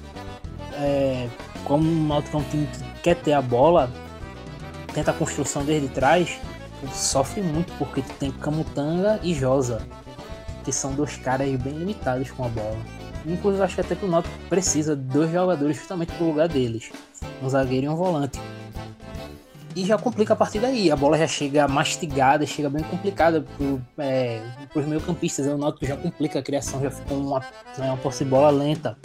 é, 0.75 1.29
como 1.65 1.89
o 1.89 2.07
Náutico 2.09 2.37
é 2.37 2.41
um 2.41 2.45
time 2.45 2.67
que 2.67 3.01
quer 3.03 3.17
ter 3.17 3.33
a 3.33 3.43
bola, 3.43 3.91
tenta 4.93 5.11
a 5.11 5.15
construção 5.15 5.65
desde 5.65 5.89
trás, 5.89 6.39
sofre 6.93 7.43
muito 7.43 7.73
porque 7.79 8.03
tu 8.03 8.13
tem 8.15 8.31
Camutanga 8.31 9.19
e 9.23 9.35
Josa 9.35 9.83
que 10.67 10.73
são 10.73 10.93
dois 10.93 11.17
caras 11.17 11.49
bem 11.61 11.75
limitados 11.75 12.29
com 12.33 12.45
a 12.45 12.49
bola. 12.49 12.77
Inclusive, 13.25 13.63
acho 13.63 13.77
que 13.77 13.81
até 13.81 13.95
que 13.95 14.05
o 14.05 14.09
Náutico 14.09 14.35
precisa 14.49 14.97
de 14.97 15.03
dois 15.03 15.31
jogadores 15.31 15.77
justamente 15.77 16.13
pro 16.15 16.27
lugar 16.27 16.49
deles, 16.49 16.91
um 17.41 17.49
zagueiro 17.49 17.87
e 17.87 17.89
um 17.89 17.95
volante. 17.95 18.41
E 19.77 19.85
já 19.85 19.97
complica 19.97 20.33
a 20.33 20.37
partir 20.37 20.59
daí. 20.59 20.91
A 20.91 20.97
bola 20.97 21.17
já 21.17 21.29
chega 21.29 21.69
mastigada, 21.69 22.45
chega 22.47 22.69
bem 22.69 22.83
complicada 22.83 23.43
pro, 23.57 23.81
é, 23.99 24.43
meio 24.75 25.01
campistas. 25.01 25.47
O 25.47 25.57
Náutico 25.57 25.87
já 25.87 25.97
complica 25.97 26.41
a 26.41 26.43
criação, 26.43 26.81
já 26.81 26.91
fica 26.91 27.15
uma, 27.15 27.39
né, 27.79 27.87
uma 27.87 27.97
posse 27.97 28.25
de 28.25 28.31
bola 28.31 28.51
lenta. 28.51 28.99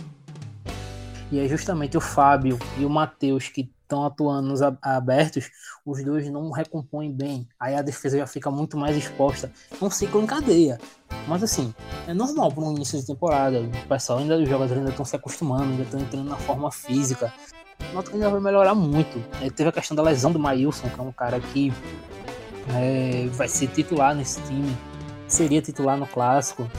E 1.32 1.40
é 1.40 1.48
justamente 1.48 1.96
o 1.96 2.02
Fábio 2.02 2.58
e 2.80 2.86
o 2.86 2.90
Matheus 2.90 3.50
que 3.50 3.70
estão 3.92 4.06
atuando 4.06 4.48
nos 4.48 4.62
abertos, 4.62 5.50
os 5.86 6.04
dois 6.04 6.30
não 6.32 6.50
recompõem 6.52 7.12
bem. 7.12 7.48
Aí 7.60 7.76
a 7.76 7.82
defesa 7.82 8.18
já 8.18 8.26
fica 8.26 8.50
muito 8.50 8.78
mais 8.78 8.96
exposta. 8.96 9.52
É 9.80 9.84
um 9.84 9.90
ciclo 9.92 10.22
em 10.22 10.26
cadeia. 10.26 10.80
Mas 11.28 11.44
assim, 11.44 11.74
é 12.08 12.14
normal 12.14 12.52
para 12.52 12.64
um 12.64 12.72
início 12.72 12.98
de 13.00 13.06
temporada. 13.06 13.60
O 13.60 13.88
pessoal 13.88 14.20
ainda, 14.20 14.38
os 14.38 14.48
jogadores 14.48 14.78
ainda 14.78 14.92
estão 14.92 15.06
se 15.06 15.16
acostumando, 15.16 15.72
ainda 15.72 15.84
estão 15.84 16.00
entrando 16.00 16.30
na 16.30 16.38
forma 16.38 16.72
física. 16.72 17.34
Nota 17.94 18.10
que 18.10 18.16
ainda 18.16 18.30
vai 18.30 18.40
melhorar 18.40 18.74
muito. 18.74 19.22
É, 19.42 19.50
teve 19.50 19.70
a 19.70 19.74
questão 19.74 19.96
da 19.96 20.04
lesão 20.04 20.32
do 20.32 20.40
Maílson, 20.40 20.90
que 20.90 21.00
é 21.00 21.04
um 21.04 21.12
cara 21.12 21.40
que 21.40 21.74
é, 22.76 23.28
vai 23.34 23.50
ser 23.50 23.68
titular 23.68 24.16
nesse 24.16 24.42
time. 24.44 24.76
Seria 25.28 25.62
titular 25.62 25.98
no 25.98 26.08
clássico 26.08 26.70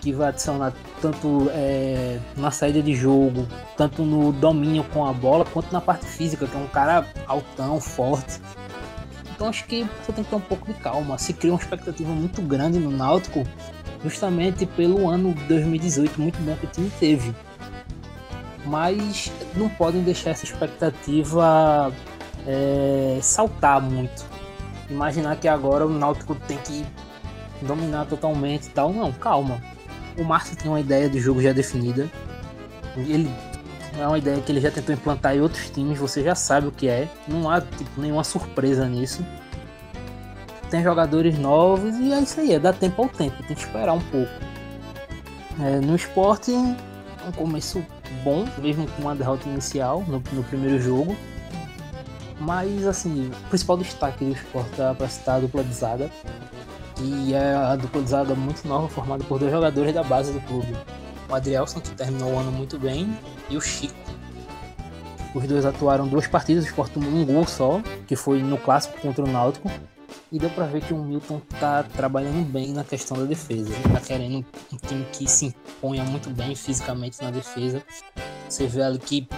que 0.00 0.12
vai 0.12 0.28
adicionar 0.28 0.72
tanto 1.00 1.50
é, 1.52 2.18
na 2.36 2.50
saída 2.50 2.82
de 2.82 2.94
jogo, 2.94 3.46
tanto 3.76 4.02
no 4.02 4.32
domínio 4.32 4.82
com 4.84 5.06
a 5.06 5.12
bola, 5.12 5.44
quanto 5.44 5.70
na 5.72 5.80
parte 5.80 6.06
física, 6.06 6.46
que 6.46 6.56
é 6.56 6.58
um 6.58 6.66
cara 6.66 7.06
altão, 7.26 7.80
forte. 7.80 8.40
Então 9.34 9.48
acho 9.48 9.64
que 9.66 9.86
você 10.02 10.12
tem 10.12 10.24
que 10.24 10.30
ter 10.30 10.36
um 10.36 10.40
pouco 10.40 10.66
de 10.66 10.74
calma. 10.80 11.18
Se 11.18 11.32
cria 11.32 11.52
uma 11.52 11.60
expectativa 11.60 12.10
muito 12.12 12.42
grande 12.42 12.78
no 12.78 12.90
Náutico, 12.90 13.46
justamente 14.02 14.66
pelo 14.66 15.08
ano 15.08 15.34
2018 15.48 16.20
muito 16.20 16.38
bom 16.40 16.56
que 16.56 16.66
o 16.66 16.68
time 16.68 16.90
teve. 16.98 17.34
Mas 18.64 19.30
não 19.54 19.68
podem 19.68 20.02
deixar 20.02 20.30
essa 20.30 20.44
expectativa 20.44 21.92
é, 22.46 23.18
saltar 23.22 23.80
muito. 23.80 24.24
Imaginar 24.88 25.36
que 25.36 25.48
agora 25.48 25.86
o 25.86 25.90
Náutico 25.90 26.34
tem 26.34 26.58
que 26.58 26.84
dominar 27.62 28.06
totalmente 28.06 28.66
e 28.66 28.70
tal. 28.70 28.92
Não, 28.92 29.12
calma 29.12 29.69
o 30.20 30.24
Márcio 30.24 30.54
tem 30.54 30.70
uma 30.70 30.80
ideia 30.80 31.08
de 31.08 31.18
jogo 31.18 31.40
já 31.40 31.52
definida. 31.52 32.08
Ele 32.94 33.30
é 33.98 34.06
uma 34.06 34.18
ideia 34.18 34.40
que 34.40 34.52
ele 34.52 34.60
já 34.60 34.70
tentou 34.70 34.94
implantar 34.94 35.34
em 35.34 35.40
outros 35.40 35.70
times, 35.70 35.98
você 35.98 36.22
já 36.22 36.34
sabe 36.34 36.66
o 36.66 36.72
que 36.72 36.88
é. 36.88 37.08
Não 37.26 37.48
há 37.50 37.60
tipo, 37.62 37.98
nenhuma 37.98 38.22
surpresa 38.22 38.86
nisso. 38.86 39.24
Tem 40.70 40.82
jogadores 40.82 41.38
novos 41.38 41.96
e 41.96 42.12
é 42.12 42.20
isso 42.20 42.38
aí, 42.38 42.52
é 42.52 42.58
dar 42.58 42.74
tempo 42.74 43.02
ao 43.02 43.08
tempo, 43.08 43.36
tem 43.42 43.56
que 43.56 43.62
esperar 43.62 43.94
um 43.94 44.00
pouco. 44.00 44.30
É, 45.60 45.80
no 45.80 45.96
esporte, 45.96 46.52
um 46.52 46.76
começo 47.34 47.84
bom, 48.22 48.46
mesmo 48.58 48.86
com 48.88 49.02
uma 49.02 49.16
derrota 49.16 49.48
inicial 49.48 50.04
no, 50.06 50.22
no 50.32 50.44
primeiro 50.44 50.80
jogo. 50.80 51.16
Mas 52.38 52.86
assim, 52.86 53.28
o 53.28 53.48
principal 53.48 53.76
destaque 53.78 54.24
do 54.24 54.32
esporte 54.32 54.80
é 54.80 54.94
para 54.94 55.08
citar 55.08 55.36
a 55.36 55.40
dupla 55.40 55.64
de 55.64 55.74
zaga 55.74 56.10
e 57.02 57.34
é 57.34 57.54
a 57.54 57.76
dupla 57.76 58.02
de 58.02 58.10
zaga 58.10 58.34
muito 58.34 58.66
nova, 58.66 58.88
formada 58.88 59.24
por 59.24 59.38
dois 59.38 59.50
jogadores 59.50 59.94
da 59.94 60.02
base 60.02 60.32
do 60.32 60.40
clube. 60.40 60.76
O 61.28 61.34
Adrielson, 61.34 61.80
que 61.80 61.90
terminou 61.90 62.32
o 62.32 62.38
ano 62.38 62.52
muito 62.52 62.78
bem, 62.78 63.16
e 63.48 63.56
o 63.56 63.60
Chico. 63.60 63.94
Os 65.34 65.46
dois 65.46 65.64
atuaram 65.64 66.08
duas 66.08 66.26
partidas, 66.26 66.66
tomou 66.92 67.10
um 67.10 67.24
gol 67.24 67.46
só, 67.46 67.80
que 68.06 68.16
foi 68.16 68.42
no 68.42 68.58
clássico 68.58 69.00
contra 69.00 69.24
o 69.24 69.28
Náutico. 69.28 69.70
E 70.32 70.38
deu 70.38 70.50
pra 70.50 70.66
ver 70.66 70.82
que 70.82 70.92
o 70.92 70.98
Milton 70.98 71.40
tá 71.58 71.82
trabalhando 71.82 72.44
bem 72.44 72.72
na 72.72 72.84
questão 72.84 73.16
da 73.16 73.24
defesa. 73.24 73.72
Ele 73.72 73.94
tá 73.94 74.00
querendo 74.00 74.44
um 74.72 74.76
time 74.76 75.04
que 75.12 75.28
se 75.28 75.46
imponha 75.46 76.04
muito 76.04 76.30
bem 76.30 76.54
fisicamente 76.54 77.20
na 77.22 77.30
defesa. 77.30 77.82
Você 78.48 78.66
vê 78.66 78.82
ali 78.82 78.98
que 78.98 79.28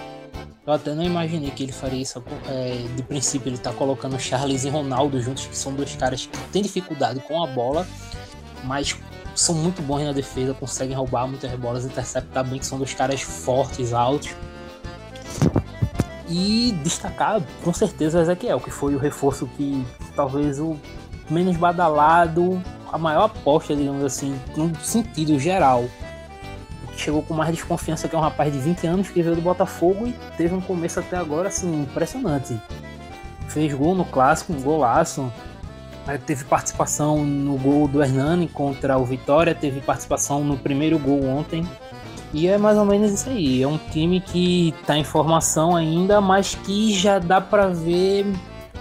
Eu 0.64 0.72
até 0.72 0.94
não 0.94 1.02
imaginei 1.02 1.50
que 1.50 1.64
ele 1.64 1.72
faria 1.72 2.00
isso. 2.00 2.22
É, 2.48 2.86
de 2.94 3.02
princípio, 3.02 3.48
ele 3.48 3.58
tá 3.58 3.72
colocando 3.72 4.18
Charles 4.18 4.64
e 4.64 4.68
Ronaldo 4.68 5.20
juntos, 5.20 5.46
que 5.46 5.56
são 5.56 5.74
dois 5.74 5.96
caras 5.96 6.26
que 6.26 6.38
têm 6.52 6.62
dificuldade 6.62 7.18
com 7.20 7.42
a 7.42 7.46
bola, 7.48 7.86
mas 8.64 8.96
são 9.34 9.54
muito 9.56 9.82
bons 9.82 10.04
na 10.04 10.12
defesa, 10.12 10.54
conseguem 10.54 10.94
roubar 10.94 11.26
muitas 11.26 11.50
bolas, 11.58 11.84
interceptar 11.84 12.44
bem, 12.44 12.60
que 12.60 12.66
são 12.66 12.78
dois 12.78 12.94
caras 12.94 13.22
fortes, 13.22 13.92
altos. 13.92 14.30
E 16.28 16.72
destacar, 16.82 17.42
com 17.62 17.74
certeza, 17.74 18.18
o 18.18 18.22
Ezequiel, 18.22 18.60
que 18.60 18.70
foi 18.70 18.94
o 18.94 18.98
reforço 18.98 19.46
que 19.56 19.84
talvez 20.14 20.60
o 20.60 20.78
menos 21.28 21.56
badalado, 21.56 22.62
a 22.90 22.96
maior 22.96 23.24
aposta, 23.24 23.74
digamos 23.74 24.04
assim, 24.04 24.38
no 24.56 24.72
sentido 24.80 25.38
geral 25.38 25.84
chegou 27.02 27.22
com 27.22 27.34
mais 27.34 27.50
desconfiança 27.50 28.08
que 28.08 28.14
é 28.14 28.18
um 28.18 28.22
rapaz 28.22 28.52
de 28.52 28.58
20 28.58 28.86
anos 28.86 29.08
que 29.08 29.22
veio 29.22 29.34
do 29.34 29.42
Botafogo 29.42 30.06
e 30.06 30.12
teve 30.36 30.54
um 30.54 30.60
começo 30.60 31.00
até 31.00 31.16
agora 31.16 31.48
assim 31.48 31.82
impressionante. 31.82 32.56
Fez 33.48 33.72
gol 33.74 33.94
no 33.94 34.04
clássico, 34.04 34.52
um 34.52 34.60
golaço. 34.60 35.30
Teve 36.26 36.44
participação 36.44 37.24
no 37.24 37.56
gol 37.56 37.86
do 37.86 38.02
Hernani 38.02 38.48
contra 38.48 38.98
o 38.98 39.04
Vitória, 39.04 39.54
teve 39.54 39.80
participação 39.80 40.42
no 40.42 40.56
primeiro 40.56 40.98
gol 40.98 41.24
ontem. 41.24 41.66
E 42.32 42.48
é 42.48 42.56
mais 42.56 42.78
ou 42.78 42.84
menos 42.84 43.12
isso 43.12 43.28
aí. 43.28 43.62
É 43.62 43.68
um 43.68 43.78
time 43.78 44.20
que 44.20 44.74
está 44.80 44.96
em 44.96 45.04
formação 45.04 45.76
ainda, 45.76 46.20
mas 46.20 46.54
que 46.54 46.92
já 46.92 47.18
dá 47.18 47.40
para 47.40 47.68
ver 47.68 48.26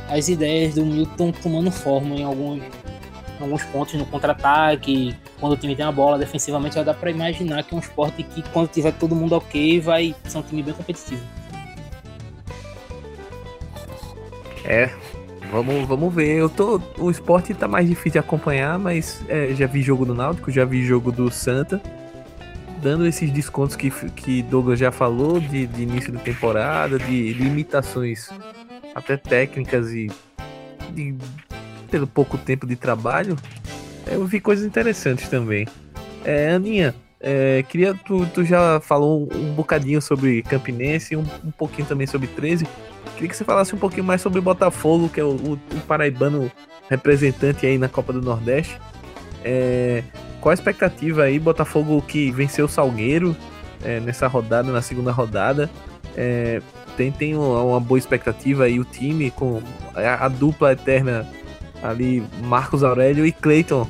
as 0.09 0.29
ideias 0.29 0.75
do 0.75 0.85
Milton 0.85 1.31
tomando 1.31 1.69
forma 1.69 2.15
em 2.15 2.23
alguns, 2.23 2.59
em 2.59 3.43
alguns 3.43 3.63
pontos 3.65 3.93
no 3.95 4.05
contra-ataque, 4.05 5.15
quando 5.41 5.53
o 5.53 5.57
time 5.57 5.75
tem 5.75 5.83
a 5.83 5.91
bola 5.91 6.19
defensivamente, 6.19 6.75
já 6.75 6.83
dá 6.83 6.93
para 6.93 7.09
imaginar 7.09 7.63
que 7.63 7.73
é 7.73 7.77
um 7.77 7.79
esporte 7.79 8.21
que, 8.21 8.43
quando 8.51 8.69
tiver 8.69 8.93
todo 8.93 9.15
mundo 9.15 9.33
ok, 9.33 9.81
vai 9.81 10.15
ser 10.23 10.37
um 10.37 10.43
time 10.43 10.61
bem 10.61 10.73
competitivo. 10.73 11.21
É, 14.63 14.91
vamos, 15.51 15.87
vamos 15.87 16.13
ver. 16.13 16.37
Eu 16.37 16.47
tô, 16.47 16.79
o 16.99 17.09
esporte 17.09 17.55
tá 17.55 17.67
mais 17.67 17.89
difícil 17.89 18.11
de 18.11 18.19
acompanhar, 18.19 18.77
mas 18.77 19.21
é, 19.27 19.53
já 19.55 19.65
vi 19.65 19.81
jogo 19.81 20.05
do 20.05 20.13
Náutico, 20.13 20.51
já 20.51 20.63
vi 20.63 20.85
jogo 20.85 21.11
do 21.11 21.31
Santa. 21.31 21.81
Dando 22.79 23.05
esses 23.05 23.31
descontos 23.31 23.75
que, 23.75 23.91
que 24.11 24.43
Douglas 24.43 24.79
já 24.79 24.91
falou 24.91 25.39
de, 25.39 25.65
de 25.67 25.83
início 25.83 26.13
da 26.13 26.19
temporada, 26.19 26.97
de 26.97 27.33
limitações 27.33 28.29
até 28.93 29.17
técnicas 29.17 29.91
e 29.91 30.09
de, 30.91 31.15
pelo 31.89 32.07
pouco 32.07 32.37
tempo 32.37 32.65
de 32.65 32.75
trabalho, 32.75 33.35
eu 34.07 34.25
vi 34.25 34.39
coisas 34.39 34.65
interessantes 34.65 35.29
também. 35.29 35.67
É, 36.23 36.51
Aninha, 36.51 36.95
é, 37.19 37.63
queria. 37.63 37.93
Tu, 37.93 38.25
tu 38.27 38.43
já 38.43 38.79
falou 38.79 39.29
um, 39.33 39.53
bocadinho 39.53 40.01
sobre 40.01 40.41
Campinense, 40.43 41.15
um, 41.15 41.23
um 41.43 41.51
pouquinho 41.51 41.87
também 41.87 42.07
sobre 42.07 42.27
13. 42.27 42.65
Queria 43.13 43.29
que 43.29 43.35
você 43.35 43.43
falasse 43.43 43.75
um 43.75 43.77
pouquinho 43.77 44.03
mais 44.03 44.21
sobre 44.21 44.41
Botafogo, 44.41 45.07
que 45.09 45.19
é 45.19 45.23
o, 45.23 45.29
o, 45.35 45.53
o 45.53 45.81
paraibano 45.87 46.51
representante 46.89 47.65
aí 47.65 47.77
na 47.77 47.87
Copa 47.87 48.11
do 48.11 48.21
Nordeste. 48.21 48.79
É, 49.43 50.03
qual 50.39 50.51
a 50.51 50.53
expectativa 50.53 51.23
aí? 51.23 51.39
Botafogo 51.39 52.01
que 52.01 52.31
venceu 52.31 52.65
o 52.65 52.69
Salgueiro 52.69 53.35
é, 53.83 53.99
nessa 53.99 54.27
rodada, 54.27 54.71
na 54.71 54.81
segunda 54.81 55.11
rodada. 55.11 55.69
É, 56.17 56.61
tem, 56.97 57.11
tem 57.11 57.35
uma, 57.35 57.79
boa 57.79 57.97
expectativa 57.97 58.65
aí 58.65 58.79
o 58.79 58.83
time 58.83 59.31
com 59.31 59.61
a, 59.95 60.25
a 60.25 60.27
dupla 60.27 60.73
eterna 60.73 61.27
ali 61.81 62.23
Marcos 62.43 62.83
Aurélio 62.83 63.25
e 63.25 63.31
Clayton, 63.31 63.87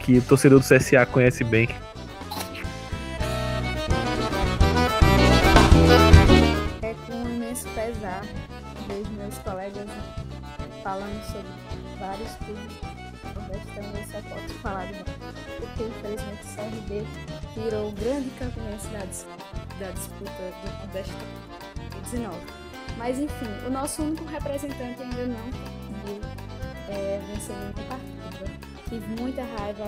que 0.00 0.18
o 0.18 0.22
torcedor 0.22 0.60
do 0.60 0.64
CSA 0.64 1.06
conhece 1.06 1.44
bem. 1.44 1.68
É 6.82 6.94
com 7.06 7.28
imenso 7.28 7.68
pesar 7.68 8.22
vejo 8.86 9.10
meus 9.12 9.38
colegas 9.38 9.88
falando 10.82 11.22
sobre 11.26 11.48
vários 11.98 12.32
clubes 12.36 12.88
eu 13.50 14.04
só 14.10 14.28
posso 14.28 14.54
falar 14.60 14.86
de 14.86 15.04
porque 15.04 15.84
infelizmente 15.84 16.42
o 16.42 16.54
CRB 16.54 17.06
tirou 17.54 17.88
o 17.88 17.92
grande 17.92 18.30
campeonato 18.38 18.88
da, 18.88 19.86
da 19.86 19.92
disputa 19.92 20.32
do 20.32 20.78
Nordeste 20.78 21.14
19. 22.10 22.36
Mas 22.96 23.18
enfim, 23.18 23.46
o 23.66 23.70
nosso 23.70 24.02
único 24.02 24.24
representante 24.24 25.02
ainda 25.02 25.26
não 25.26 25.77
é, 26.98 27.20
vencer 27.26 27.56
muita 27.56 27.82
partida. 27.82 28.68
Tive 28.88 29.20
muita 29.20 29.42
raiva 29.42 29.84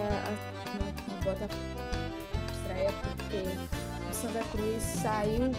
no 1.08 1.24
Botafogo 1.24 1.80
estreia 2.52 2.92
porque 2.92 3.44
o 4.08 4.14
Santa 4.14 4.44
Cruz 4.50 4.82
saiu 4.82 5.52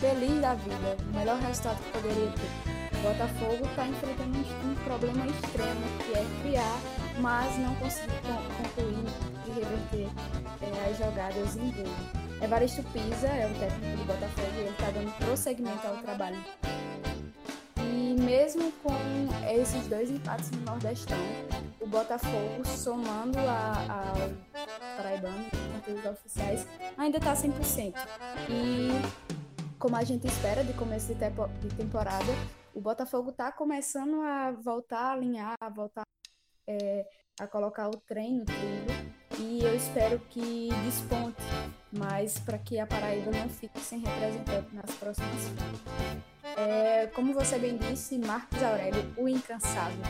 feliz 0.00 0.40
da 0.40 0.54
vida, 0.54 0.96
o 1.10 1.16
melhor 1.16 1.38
resultado 1.40 1.82
que 1.82 1.92
poderia 1.92 2.32
ter. 2.32 2.98
O 2.98 3.02
Botafogo 3.02 3.66
está 3.66 3.86
enfrentando 3.86 4.38
um, 4.38 4.74
problema 4.84 5.26
extremo 5.26 5.80
que 6.04 6.18
é 6.18 6.26
criar, 6.42 6.80
mas 7.20 7.56
não 7.58 7.74
conseguir 7.76 8.20
concluir 8.56 9.06
e 9.46 9.50
reverter 9.50 10.08
é, 10.60 10.90
as 10.90 10.98
jogadas 10.98 11.56
em 11.56 11.70
gol. 11.70 12.20
Evaristo 12.42 12.82
Pisa 12.92 13.28
é 13.28 13.46
o 13.46 13.58
técnico 13.58 13.96
do 13.98 14.04
Botafogo 14.06 14.52
e 14.54 14.60
ele 14.60 14.70
está 14.70 14.90
dando 14.90 15.12
prosseguimento 15.18 15.86
ao 15.86 15.96
trabalho 15.98 16.36
mesmo 18.20 18.70
com 18.82 18.92
esses 19.50 19.86
dois 19.86 20.10
empates 20.10 20.50
no 20.50 20.60
Nordestão, 20.60 21.18
o 21.80 21.86
Botafogo, 21.86 22.64
somando 22.66 23.38
a, 23.38 23.72
a 23.88 24.96
Paraibano, 24.96 25.46
os 25.88 26.04
oficiais, 26.04 26.66
ainda 26.96 27.18
está 27.18 27.34
100%. 27.34 27.94
E 28.48 28.90
como 29.78 29.96
a 29.96 30.04
gente 30.04 30.26
espera 30.26 30.62
de 30.62 30.72
começo 30.74 31.14
de, 31.14 31.14
de 31.14 31.74
temporada, 31.74 32.32
o 32.74 32.80
Botafogo 32.80 33.30
está 33.30 33.50
começando 33.50 34.20
a 34.22 34.52
voltar 34.52 35.00
a 35.00 35.12
alinhar, 35.12 35.54
a 35.60 35.68
voltar 35.68 36.02
é, 36.66 37.06
a 37.40 37.46
colocar 37.46 37.88
o 37.88 37.96
treino 37.96 38.44
tudo. 38.44 39.40
E 39.40 39.64
eu 39.64 39.74
espero 39.74 40.18
que 40.28 40.68
desponte 40.84 41.42
mais 41.90 42.38
para 42.38 42.58
que 42.58 42.78
a 42.78 42.86
Paraíba 42.86 43.30
não 43.30 43.48
fique 43.48 43.80
sem 43.80 44.00
representante 44.00 44.74
nas 44.74 44.94
próximas 44.96 45.48
é, 46.56 47.06
como 47.14 47.34
você 47.34 47.58
bem 47.58 47.76
disse, 47.76 48.18
Marcos 48.18 48.62
Aurélio, 48.62 49.12
o 49.16 49.28
incansável, 49.28 50.04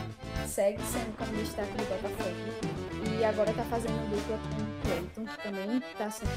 segue 0.47 0.81
sendo 0.83 1.15
como 1.17 1.31
destaque 1.33 1.71
do 1.71 1.85
Botafogo. 1.89 3.19
E 3.19 3.23
agora 3.23 3.51
está 3.51 3.63
fazendo 3.63 4.09
dupla 4.09 4.37
com 4.37 4.81
Cleiton, 4.81 5.25
que 5.25 5.43
também 5.43 5.77
está 5.77 6.09
sendo. 6.09 6.31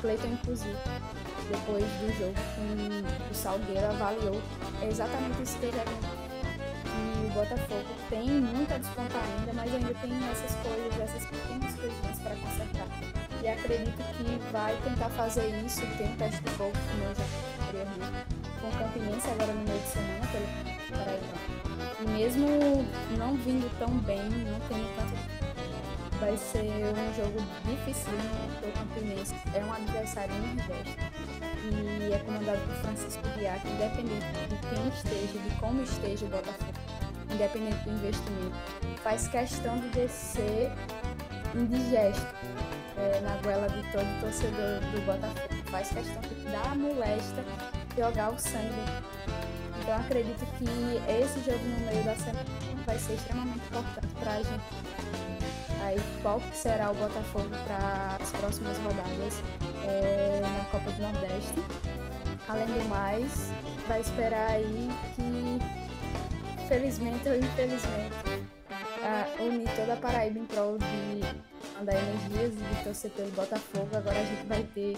Cleiton, 0.00 0.28
inclusive, 0.28 0.76
depois 1.48 1.84
do 1.84 2.18
jogo 2.18 2.34
com 2.54 3.30
o 3.30 3.34
Salgueiro, 3.34 3.86
avaliou 3.86 4.40
exatamente 4.88 5.42
isso 5.42 5.58
que 5.58 5.66
eu 5.66 5.72
já 5.72 5.84
vi. 5.84 6.20
E 6.90 7.26
o 7.26 7.30
Botafogo 7.32 7.88
tem 8.08 8.28
muito 8.28 8.72
a 8.72 8.78
descontar 8.78 9.22
ainda, 9.22 9.52
mas 9.52 9.74
ainda 9.74 9.94
tem 9.94 10.12
essas 10.30 10.56
coisas, 10.56 11.00
essas 11.00 11.26
pequenas 11.26 11.74
coisinhas 11.74 12.18
para 12.18 12.36
consertar. 12.36 12.86
E 13.42 13.48
acredito 13.48 13.96
que 13.96 14.52
vai 14.52 14.76
tentar 14.82 15.08
fazer 15.10 15.48
isso, 15.64 15.80
tem 15.96 16.08
um 16.08 16.16
teste 16.16 16.42
de 16.42 16.50
fogo, 16.50 16.72
como 16.90 17.04
eu 17.04 17.14
já 17.14 17.24
queria 17.66 18.39
com 18.60 18.68
o 18.68 18.72
Campinense 18.72 19.30
agora 19.30 19.52
no 19.52 19.64
meio 19.64 19.80
de 19.80 19.88
semana 19.88 20.26
pelo 20.26 20.98
Paraíba. 20.98 21.60
E 22.00 22.10
mesmo 22.10 22.46
não 23.18 23.34
vindo 23.36 23.70
tão 23.78 23.88
bem, 23.98 24.18
não 24.18 24.60
tendo 24.68 24.96
tanto. 24.96 25.50
Vai 26.20 26.36
ser 26.36 26.60
um 26.60 27.14
jogo 27.14 27.40
difícil 27.64 28.12
para 28.60 28.68
o 28.68 28.72
Campinense. 28.72 29.34
É 29.54 29.64
um 29.64 29.72
adversário 29.72 30.34
Nordeste. 30.34 30.96
E 31.72 32.12
é 32.12 32.18
comandado 32.18 32.60
por 32.60 32.74
Francisco 32.76 33.22
Biac, 33.36 33.66
independente 33.66 34.26
de 34.48 34.56
quem 34.68 34.88
esteja, 34.88 35.38
de 35.38 35.56
como 35.58 35.82
esteja 35.82 36.26
o 36.26 36.28
Botafogo, 36.28 36.72
independente 37.32 37.84
do 37.84 37.90
investimento, 37.90 38.56
faz 39.02 39.28
questão 39.28 39.78
de 39.78 39.88
descer 39.90 40.70
indigesto 41.54 42.26
é, 42.96 43.20
na 43.20 43.36
goela 43.42 43.68
de 43.68 43.82
todo 43.92 44.20
torcedor 44.20 44.80
do 44.92 45.06
Botafogo. 45.06 45.70
Faz 45.70 45.88
questão 45.90 46.20
de 46.22 46.44
dar 46.50 46.72
a 46.72 46.74
molesta 46.74 47.44
jogar 47.96 48.32
o 48.32 48.38
sangue. 48.38 48.84
Então 49.80 49.96
acredito 49.96 50.46
que 50.58 50.64
esse 51.10 51.40
jogo 51.40 51.64
no 51.64 51.86
meio 51.86 52.04
da 52.04 52.14
semana 52.16 52.44
vai 52.86 52.98
ser 52.98 53.14
extremamente 53.14 53.66
importante 53.66 54.14
para 54.18 54.32
a 54.32 54.42
gente. 54.42 54.64
Aí 55.82 55.98
qual 56.22 56.40
será 56.52 56.90
o 56.90 56.94
Botafogo 56.94 57.48
para 57.64 58.18
as 58.20 58.30
próximas 58.32 58.76
rodadas 58.78 59.42
é, 59.84 60.40
na 60.40 60.64
Copa 60.66 60.90
do 60.90 61.02
Nordeste. 61.02 61.64
Além 62.48 62.66
do 62.66 62.88
mais, 62.88 63.50
vai 63.86 64.00
esperar 64.00 64.50
aí 64.50 64.88
que, 65.14 66.66
felizmente 66.68 67.28
ou 67.28 67.36
infelizmente, 67.36 68.14
a, 69.02 69.42
unir 69.42 69.68
toda 69.74 69.94
a 69.94 69.96
Paraíba 69.96 70.38
em 70.38 70.46
prol 70.46 70.78
de 70.78 71.78
mandar 71.78 71.94
energias 71.94 72.54
e 72.54 72.74
de 72.74 72.84
torcer 72.84 73.10
pelo 73.12 73.30
Botafogo. 73.30 73.88
Agora 73.96 74.18
a 74.18 74.24
gente 74.24 74.46
vai 74.46 74.62
ter 74.74 74.96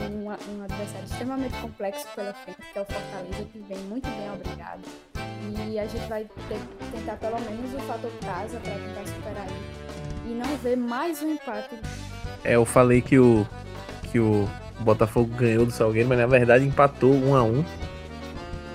um, 0.00 0.28
um 0.28 0.64
adversário 0.64 1.04
extremamente 1.04 1.56
complexo 1.58 2.06
pela 2.14 2.32
frente, 2.32 2.58
que 2.72 2.78
é 2.78 2.82
o 2.82 2.84
Fortaleza, 2.84 3.48
que 3.52 3.58
vem 3.60 3.78
muito 3.84 4.08
bem 4.08 4.30
obrigado. 4.32 4.82
E 5.70 5.78
a 5.78 5.86
gente 5.86 6.08
vai 6.08 6.24
ter 6.48 6.60
tentar 6.92 7.16
pelo 7.16 7.40
menos 7.40 7.74
o 7.74 7.78
fator 7.80 8.10
casa 8.20 8.58
para 8.60 8.74
tentar 8.74 9.06
superar 9.06 9.46
ele. 9.46 10.32
E 10.32 10.34
não 10.34 10.56
ver 10.58 10.76
mais 10.76 11.22
um 11.22 11.32
empate. 11.32 11.76
É, 12.44 12.54
eu 12.54 12.64
falei 12.64 13.00
que 13.02 13.18
o, 13.18 13.46
que 14.10 14.20
o 14.20 14.48
Botafogo 14.80 15.34
ganhou 15.34 15.66
do 15.66 15.72
Salgueiro, 15.72 16.08
mas 16.08 16.18
na 16.18 16.26
verdade 16.26 16.64
empatou 16.64 17.12
um 17.12 17.34
a 17.34 17.42
um. 17.42 17.64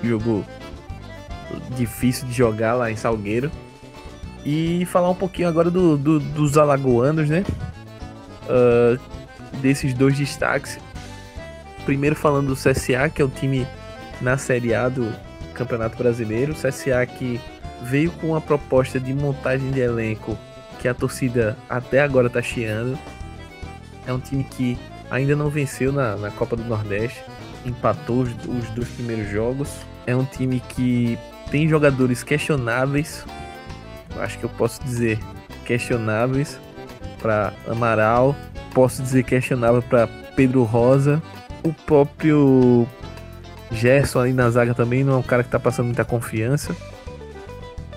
jogo 0.04 0.46
difícil 1.76 2.28
de 2.28 2.34
jogar 2.34 2.74
lá 2.74 2.92
em 2.92 2.96
Salgueiro. 2.96 3.52
E 4.46 4.86
falar 4.86 5.10
um 5.10 5.16
pouquinho 5.16 5.48
agora 5.48 5.70
do, 5.70 5.98
do 5.98 6.20
dos 6.20 6.58
alagoanos, 6.58 7.30
né? 7.30 7.44
Uh, 8.44 9.00
desses 9.60 9.94
dois 9.94 10.18
destaques. 10.18 10.80
Primeiro 11.88 12.18
falando 12.18 12.48
do 12.48 12.54
CSA, 12.54 13.08
que 13.08 13.22
é 13.22 13.26
o 13.26 13.30
time 13.30 13.66
na 14.20 14.38
Série 14.38 14.74
A 14.74 14.90
do 14.90 15.10
Campeonato 15.54 15.98
Brasileiro. 15.98 16.52
O 16.52 16.56
CSA 16.56 17.06
que 17.06 17.40
veio 17.82 18.12
com 18.12 18.28
uma 18.28 18.42
proposta 18.42 19.00
de 19.00 19.14
montagem 19.14 19.72
de 19.72 19.80
elenco 19.80 20.38
que 20.82 20.88
a 20.90 20.94
torcida 20.94 21.58
até 21.70 22.02
agora 22.02 22.30
tá 22.30 22.42
chiando. 22.42 23.00
É 24.06 24.12
um 24.12 24.20
time 24.20 24.44
que 24.44 24.78
ainda 25.10 25.34
não 25.34 25.50
venceu 25.50 25.94
na, 25.94 26.18
na 26.18 26.30
Copa 26.30 26.58
do 26.58 26.66
Nordeste, 26.66 27.24
empatou 27.66 28.24
os, 28.24 28.32
os 28.32 28.70
dois 28.72 28.90
primeiros 28.90 29.32
jogos. 29.32 29.70
É 30.06 30.14
um 30.14 30.26
time 30.26 30.60
que 30.60 31.18
tem 31.50 31.70
jogadores 31.70 32.22
questionáveis, 32.22 33.26
acho 34.20 34.38
que 34.38 34.44
eu 34.44 34.50
posso 34.50 34.84
dizer 34.84 35.20
questionáveis 35.64 36.60
para 37.22 37.54
Amaral, 37.66 38.36
posso 38.74 39.02
dizer 39.02 39.24
questionável 39.24 39.82
para 39.82 40.06
Pedro 40.36 40.64
Rosa, 40.64 41.24
o 41.64 41.74
próprio 41.74 42.88
Gerson 43.72 44.20
ali 44.20 44.34
na 44.34 44.50
zaga 44.50 44.74
também 44.74 45.04
não 45.04 45.14
é 45.14 45.18
um 45.18 45.24
cara 45.24 45.44
que 45.44 45.50
tá 45.50 45.60
passando 45.60 45.88
muita 45.88 46.06
confiança. 46.06 46.76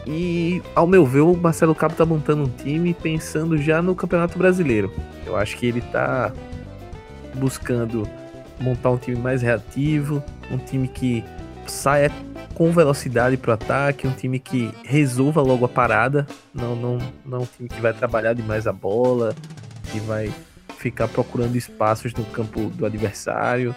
E, 0.06 0.62
ao 0.74 0.86
meu 0.86 1.04
ver, 1.06 1.20
o 1.20 1.36
Marcelo 1.36 1.74
Cabo 1.74 1.94
tá 1.94 2.06
montando 2.06 2.42
um 2.42 2.48
time 2.48 2.94
pensando 2.94 3.56
já 3.58 3.82
no 3.82 3.94
Campeonato 3.94 4.38
Brasileiro. 4.38 4.92
Eu 5.26 5.36
acho 5.36 5.56
que 5.56 5.66
ele 5.66 5.80
tá 5.80 6.32
buscando 7.34 8.08
montar 8.58 8.90
um 8.90 8.96
time 8.96 9.16
mais 9.16 9.42
reativo, 9.42 10.22
um 10.50 10.58
time 10.58 10.88
que 10.88 11.24
saia 11.66 12.10
com 12.54 12.72
velocidade 12.72 13.36
pro 13.36 13.52
ataque, 13.52 14.06
um 14.06 14.12
time 14.12 14.38
que 14.38 14.70
resolva 14.84 15.40
logo 15.40 15.64
a 15.64 15.68
parada, 15.68 16.26
não, 16.52 16.74
não, 16.74 16.98
não 17.24 17.42
um 17.42 17.46
time 17.56 17.68
que 17.68 17.80
vai 17.80 17.92
trabalhar 17.92 18.34
demais 18.34 18.66
a 18.66 18.72
bola, 18.72 19.34
que 19.90 20.00
vai 20.00 20.32
ficar 20.80 21.08
procurando 21.08 21.56
espaços 21.56 22.14
no 22.14 22.24
campo 22.24 22.70
do 22.70 22.86
adversário. 22.86 23.74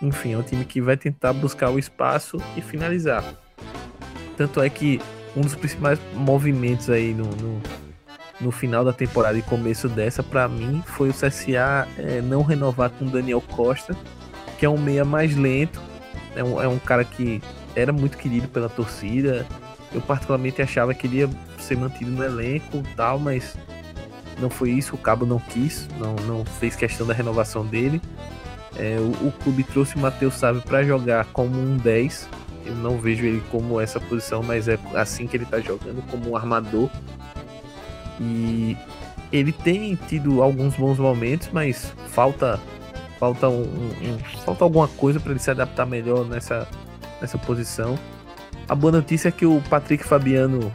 Enfim, 0.00 0.34
é 0.34 0.38
um 0.38 0.42
time 0.42 0.64
que 0.64 0.80
vai 0.80 0.96
tentar 0.96 1.32
buscar 1.32 1.70
o 1.70 1.78
espaço 1.78 2.36
e 2.56 2.62
finalizar. 2.62 3.24
Tanto 4.36 4.62
é 4.62 4.70
que 4.70 5.00
um 5.36 5.40
dos 5.40 5.56
principais 5.56 5.98
movimentos 6.14 6.88
aí 6.88 7.12
no, 7.12 7.24
no, 7.24 7.60
no 8.40 8.50
final 8.52 8.84
da 8.84 8.92
temporada 8.92 9.36
e 9.36 9.42
começo 9.42 9.88
dessa, 9.88 10.22
para 10.22 10.46
mim, 10.48 10.82
foi 10.86 11.10
o 11.10 11.12
CSA 11.12 11.88
é, 11.98 12.20
não 12.22 12.42
renovar 12.42 12.90
com 12.90 13.04
o 13.04 13.10
Daniel 13.10 13.40
Costa, 13.40 13.96
que 14.56 14.64
é 14.64 14.68
um 14.68 14.78
meia 14.78 15.04
mais 15.04 15.36
lento, 15.36 15.80
é 16.36 16.44
um, 16.44 16.62
é 16.62 16.68
um 16.68 16.78
cara 16.78 17.04
que 17.04 17.42
era 17.74 17.92
muito 17.92 18.16
querido 18.16 18.46
pela 18.46 18.68
torcida. 18.68 19.44
Eu 19.92 20.00
particularmente 20.00 20.62
achava 20.62 20.94
que 20.94 21.06
ele 21.06 21.18
ia 21.18 21.30
ser 21.58 21.76
mantido 21.76 22.10
no 22.10 22.22
elenco 22.22 22.82
tal, 22.96 23.18
mas 23.18 23.56
não 24.40 24.50
foi 24.50 24.70
isso, 24.70 24.94
o 24.94 24.98
Cabo 24.98 25.24
não 25.24 25.38
quis, 25.38 25.88
não, 25.98 26.14
não 26.26 26.44
fez 26.44 26.76
questão 26.76 27.06
da 27.06 27.14
renovação 27.14 27.64
dele. 27.64 28.00
É, 28.76 28.96
o, 28.98 29.28
o, 29.28 29.32
clube 29.32 29.62
trouxe 29.62 29.96
o 29.96 30.00
Matheus 30.00 30.34
Sávio 30.34 30.60
para 30.62 30.82
jogar 30.82 31.26
como 31.26 31.56
um 31.56 31.76
10, 31.76 32.28
eu 32.66 32.74
não 32.74 32.98
vejo 32.98 33.24
ele 33.24 33.42
como 33.50 33.80
essa 33.80 34.00
posição, 34.00 34.42
mas 34.42 34.66
é 34.68 34.78
assim 34.94 35.26
que 35.26 35.36
ele 35.36 35.44
tá 35.44 35.60
jogando, 35.60 36.02
como 36.10 36.30
um 36.30 36.36
armador. 36.36 36.90
E 38.20 38.76
ele 39.30 39.52
tem 39.52 39.94
tido 39.94 40.42
alguns 40.42 40.74
bons 40.74 40.98
momentos, 40.98 41.48
mas 41.52 41.92
falta 42.08 42.60
falta 43.18 43.48
um, 43.48 43.62
um 43.62 44.18
falta 44.44 44.64
alguma 44.64 44.88
coisa 44.88 45.20
para 45.20 45.30
ele 45.30 45.40
se 45.40 45.50
adaptar 45.50 45.86
melhor 45.86 46.26
nessa 46.26 46.66
nessa 47.20 47.38
posição. 47.38 47.98
A 48.68 48.74
boa 48.74 48.92
notícia 48.92 49.28
é 49.28 49.32
que 49.32 49.44
o 49.44 49.60
Patrick 49.68 50.04
Fabiano, 50.04 50.72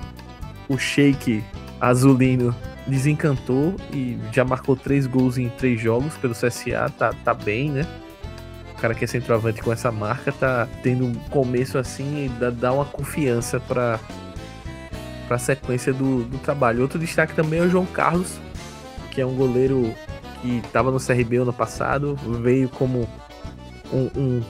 o 0.68 0.78
Shake 0.78 1.44
azulino, 1.82 2.56
desencantou 2.90 3.76
e 3.94 4.18
já 4.34 4.44
marcou 4.44 4.76
três 4.76 5.08
gols 5.08 5.38
em 5.38 5.50
três 5.50 5.80
jogos 5.80 6.18
pelo 6.18 6.34
CSA, 6.34 6.90
tá, 6.98 7.14
tá 7.24 7.34
bem, 7.34 7.72
né? 7.72 7.86
cara 8.80 8.96
que 8.96 9.04
é 9.04 9.08
centroavante 9.08 9.62
com 9.62 9.72
essa 9.72 9.92
marca 9.92 10.32
tá 10.32 10.68
tendo 10.82 11.06
um 11.06 11.14
começo 11.30 11.78
assim 11.78 12.26
e 12.26 12.30
dá, 12.30 12.50
dá 12.50 12.74
uma 12.74 12.86
confiança 12.86 13.60
para 13.60 14.00
para 15.28 15.36
a 15.36 15.40
sequência 15.40 15.94
do, 15.94 16.24
do 16.24 16.40
trabalho. 16.40 16.82
Outro 16.82 16.98
destaque 16.98 17.36
também 17.36 17.60
é 17.60 17.64
o 17.64 17.70
João 17.70 17.86
Carlos, 17.86 18.40
que 19.12 19.22
é 19.22 19.26
um 19.26 19.36
goleiro 19.36 19.94
que 20.42 20.58
estava 20.58 20.90
no 20.90 20.98
CRB 21.00 21.38
ano 21.38 21.54
passado, 21.54 22.16
veio 22.42 22.68
como 22.68 23.08
um, 23.94 24.10
um, 24.20 24.44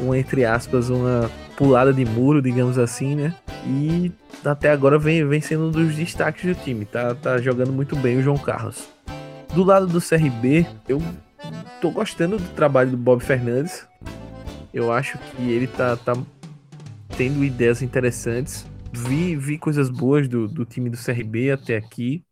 um, 0.00 0.14
entre 0.14 0.44
aspas, 0.44 0.88
uma 0.88 1.28
pulada 1.56 1.92
de 1.92 2.04
muro, 2.04 2.40
digamos 2.40 2.78
assim, 2.78 3.16
né? 3.16 3.34
E 3.66 4.12
até 4.44 4.70
agora 4.70 4.98
vem, 4.98 5.26
vem 5.26 5.40
sendo 5.40 5.68
um 5.68 5.70
dos 5.70 5.94
destaques 5.94 6.44
do 6.44 6.62
time, 6.62 6.84
tá, 6.84 7.14
tá 7.14 7.38
jogando 7.38 7.72
muito 7.72 7.96
bem 7.96 8.18
o 8.18 8.22
João 8.22 8.38
Carlos. 8.38 8.88
Do 9.54 9.62
lado 9.62 9.86
do 9.86 10.00
CRB, 10.00 10.66
eu 10.88 11.00
tô 11.80 11.90
gostando 11.90 12.38
do 12.38 12.48
trabalho 12.54 12.90
do 12.90 12.96
Bob 12.96 13.22
Fernandes. 13.22 13.86
Eu 14.72 14.92
acho 14.92 15.18
que 15.18 15.50
ele 15.50 15.66
tá, 15.66 15.96
tá 15.96 16.14
tendo 17.16 17.44
ideias 17.44 17.82
interessantes. 17.82 18.66
Vi, 18.92 19.36
vi 19.36 19.58
coisas 19.58 19.88
boas 19.90 20.26
do, 20.26 20.48
do 20.48 20.64
time 20.64 20.90
do 20.90 20.96
CRB 20.96 21.52
até 21.52 21.76
aqui. 21.76 22.24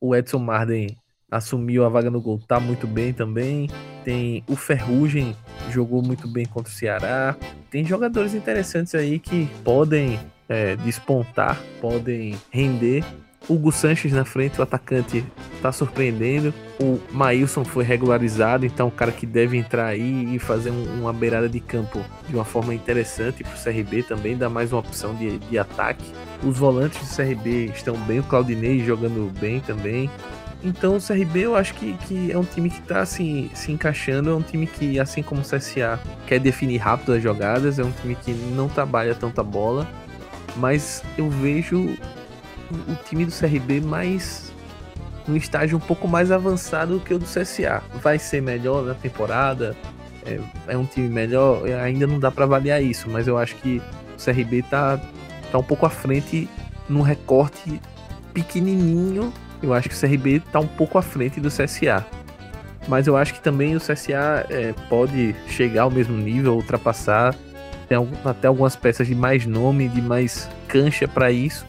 O 0.00 0.14
Edson 0.14 0.38
Marden 0.38 0.96
assumiu 1.30 1.84
a 1.84 1.88
vaga 1.88 2.10
no 2.10 2.20
gol, 2.20 2.38
tá 2.46 2.60
muito 2.60 2.86
bem 2.86 3.12
também. 3.12 3.68
Tem 4.04 4.44
o 4.46 4.54
Ferrugem, 4.56 5.36
jogou 5.70 6.02
muito 6.02 6.28
bem 6.28 6.46
contra 6.46 6.72
o 6.72 6.74
Ceará. 6.74 7.36
Tem 7.70 7.84
jogadores 7.84 8.34
interessantes 8.34 8.94
aí 8.94 9.18
que 9.18 9.48
podem 9.64 10.18
é, 10.48 10.76
despontar, 10.76 11.60
podem 11.80 12.36
render 12.50 13.04
Hugo 13.48 13.72
Sanches 13.72 14.12
na 14.12 14.24
frente, 14.24 14.58
o 14.58 14.62
atacante 14.62 15.24
tá 15.62 15.72
surpreendendo. 15.72 16.52
O 16.80 17.00
Maílson 17.10 17.64
foi 17.64 17.84
regularizado, 17.84 18.66
então 18.66 18.88
o 18.88 18.90
cara 18.90 19.10
que 19.10 19.26
deve 19.26 19.56
entrar 19.56 19.86
aí 19.86 20.34
e 20.34 20.38
fazer 20.38 20.70
um, 20.70 21.00
uma 21.00 21.12
beirada 21.12 21.48
de 21.48 21.60
campo 21.60 22.04
de 22.28 22.34
uma 22.34 22.44
forma 22.44 22.74
interessante 22.74 23.42
para 23.42 23.54
o 23.54 23.62
CRB 23.62 24.02
também, 24.02 24.36
dá 24.36 24.48
mais 24.48 24.72
uma 24.72 24.80
opção 24.80 25.14
de, 25.14 25.38
de 25.38 25.58
ataque. 25.58 26.04
Os 26.42 26.58
volantes 26.58 27.00
do 27.00 27.16
CRB 27.16 27.66
estão 27.74 27.96
bem, 27.96 28.20
o 28.20 28.22
Claudinei 28.22 28.84
jogando 28.84 29.32
bem 29.40 29.60
também. 29.60 30.10
Então 30.62 30.96
o 30.96 31.00
CRB 31.00 31.40
eu 31.40 31.56
acho 31.56 31.72
que, 31.74 31.94
que 32.06 32.32
é 32.32 32.36
um 32.36 32.44
time 32.44 32.68
que 32.68 32.80
está 32.80 33.00
assim, 33.00 33.48
se 33.54 33.70
encaixando, 33.70 34.30
é 34.30 34.34
um 34.34 34.42
time 34.42 34.66
que, 34.66 34.98
assim 34.98 35.22
como 35.22 35.40
o 35.40 35.44
CSA, 35.44 36.00
quer 36.26 36.40
definir 36.40 36.78
rápido 36.78 37.12
as 37.12 37.22
jogadas, 37.22 37.78
é 37.78 37.84
um 37.84 37.92
time 37.92 38.16
que 38.16 38.32
não 38.32 38.68
trabalha 38.68 39.14
tanta 39.14 39.42
bola, 39.42 39.86
mas 40.58 41.02
eu 41.16 41.30
vejo 41.30 41.96
o 42.70 42.94
time 43.08 43.24
do 43.24 43.32
CRB 43.32 43.80
mais 43.80 44.52
um 45.28 45.36
estágio 45.36 45.76
um 45.76 45.80
pouco 45.80 46.08
mais 46.08 46.30
avançado 46.30 47.00
que 47.00 47.12
o 47.14 47.18
do 47.18 47.26
CSA. 47.26 47.82
Vai 48.02 48.18
ser 48.18 48.40
melhor 48.40 48.84
na 48.84 48.94
temporada, 48.94 49.76
é, 50.24 50.40
é 50.66 50.76
um 50.76 50.84
time 50.84 51.08
melhor, 51.08 51.68
é, 51.68 51.78
ainda 51.80 52.06
não 52.06 52.18
dá 52.18 52.30
para 52.30 52.44
avaliar 52.44 52.82
isso, 52.82 53.08
mas 53.10 53.28
eu 53.28 53.38
acho 53.38 53.54
que 53.56 53.80
o 54.16 54.24
CRB 54.24 54.62
tá, 54.62 55.00
tá 55.50 55.58
um 55.58 55.62
pouco 55.62 55.86
à 55.86 55.90
frente 55.90 56.48
num 56.88 57.02
recorte 57.02 57.80
pequenininho. 58.32 59.32
Eu 59.62 59.74
acho 59.74 59.88
que 59.88 59.94
o 59.94 60.00
CRB 60.00 60.40
tá 60.52 60.60
um 60.60 60.66
pouco 60.66 60.98
à 60.98 61.02
frente 61.02 61.40
do 61.40 61.48
CSA. 61.48 62.06
Mas 62.86 63.06
eu 63.06 63.16
acho 63.16 63.34
que 63.34 63.40
também 63.40 63.76
o 63.76 63.80
CSA 63.80 64.46
é, 64.48 64.72
pode 64.88 65.36
chegar 65.48 65.82
ao 65.82 65.90
mesmo 65.90 66.16
nível, 66.16 66.54
ultrapassar. 66.54 67.34
Tem 67.88 67.96
até 68.24 68.48
algumas 68.48 68.76
peças 68.76 69.06
de 69.06 69.14
mais 69.14 69.46
nome, 69.46 69.88
de 69.88 70.02
mais 70.02 70.48
cancha 70.68 71.08
para 71.08 71.32
isso. 71.32 71.66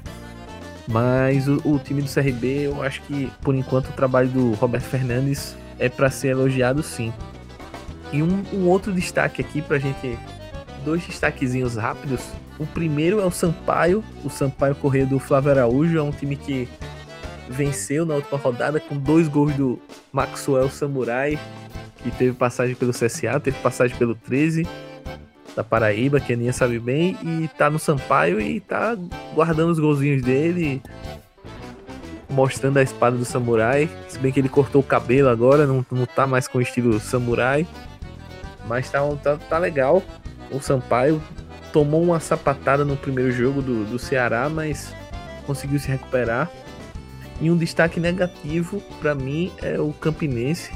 Mas 0.86 1.48
o, 1.48 1.62
o, 1.64 1.80
time 1.80 2.02
do 2.02 2.10
CRB, 2.12 2.66
eu 2.66 2.84
acho 2.84 3.02
que 3.04 3.32
por 3.41 3.56
enquanto 3.56 3.90
o 3.90 3.94
trabalho 3.94 4.28
do 4.28 4.52
Roberto 4.54 4.86
Fernandes 4.86 5.56
é 5.78 5.88
para 5.88 6.10
ser 6.10 6.30
elogiado 6.30 6.84
sim. 6.84 7.14
E 8.12 8.22
um, 8.22 8.44
um, 8.52 8.68
outro 8.68 8.91
destaque 8.91 9.40
aqui 9.40 9.62
pra 9.62 9.78
gente, 9.78 10.18
dois 10.84 11.06
destaquezinhos 11.06 11.76
rápidos. 11.76 12.22
O 12.58 12.66
primeiro 12.66 13.22
é 13.22 13.26
o 13.26 13.32
Sampaio, 13.32 14.04
o 14.26 14.30
Sampaio 14.30 14.76
Correia 14.76 15.06
do 15.06 15.20
Flávio 15.20 15.52
Araújo, 15.52 15.98
é 15.98 16.02
um 16.02 16.12
time 16.12 16.36
que 16.36 16.68
venceu 17.48 18.06
na 18.06 18.16
última 18.16 18.38
rodada 18.38 18.80
com 18.80 18.98
dois 18.98 19.28
gols 19.28 19.54
do 19.54 19.80
Maxwell 20.12 20.70
Samurai, 20.70 21.40
que 22.04 22.12
teve 22.12 22.34
passagem 22.34 22.76
pelo 22.76 22.91
CSA, 22.91 23.40
teve 23.40 23.58
passagem 23.60 23.96
pelo 23.96 24.16
13 24.16 24.68
da 25.60 25.64
Paraíba, 25.64 26.22
que 26.22 26.31
a 26.31 26.36
Aninha 26.38 26.53
sabe 26.53 26.80
bem, 26.80 27.18
e 27.22 27.49
tá 27.57 27.69
no 27.69 27.77
Sampaio 27.77 28.40
e 28.40 28.61
tá 28.61 28.98
guardando 29.36 29.72
os 29.72 29.77
golzinhos 29.77 30.22
dele, 30.22 30.81
mostrando 32.30 32.77
a 32.77 32.81
espada 32.81 33.18
do 33.18 33.26
samurai. 33.26 33.90
Se 34.07 34.18
bem 34.19 34.31
que 34.31 34.40
ele 34.40 34.48
cortou 34.48 34.80
o 34.80 34.84
cabelo 34.84 35.27
agora, 35.27 35.68
não, 35.68 35.86
não 35.91 36.06
tá 36.06 36.26
mais 36.26 36.48
com 36.48 36.60
o 36.60 36.61
estilo 36.61 36.98
samurai. 36.98 37.68
Mas 38.69 38.90
tá, 38.90 39.02
tá, 39.22 39.36
tá 39.36 39.57
legal. 39.57 40.02
O 40.49 40.61
Sampaio 40.61 41.22
tomou 41.73 42.02
uma 42.02 42.22
sapatada 42.22 42.86
no 42.86 42.95
primeiro 42.95 43.30
jogo 43.30 43.61
do, 43.61 43.84
do 43.84 43.99
Ceará, 43.99 44.48
mas 44.48 44.95
conseguiu 45.45 45.77
se 45.77 45.90
recuperar. 45.90 46.49
E 47.41 47.52
um 47.52 47.57
destaque 47.57 47.99
negativo 47.99 48.81
para 49.02 49.14
mim 49.14 49.52
é 49.61 49.77
o 49.77 49.91
Campinense, 49.91 50.72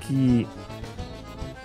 que 0.00 0.46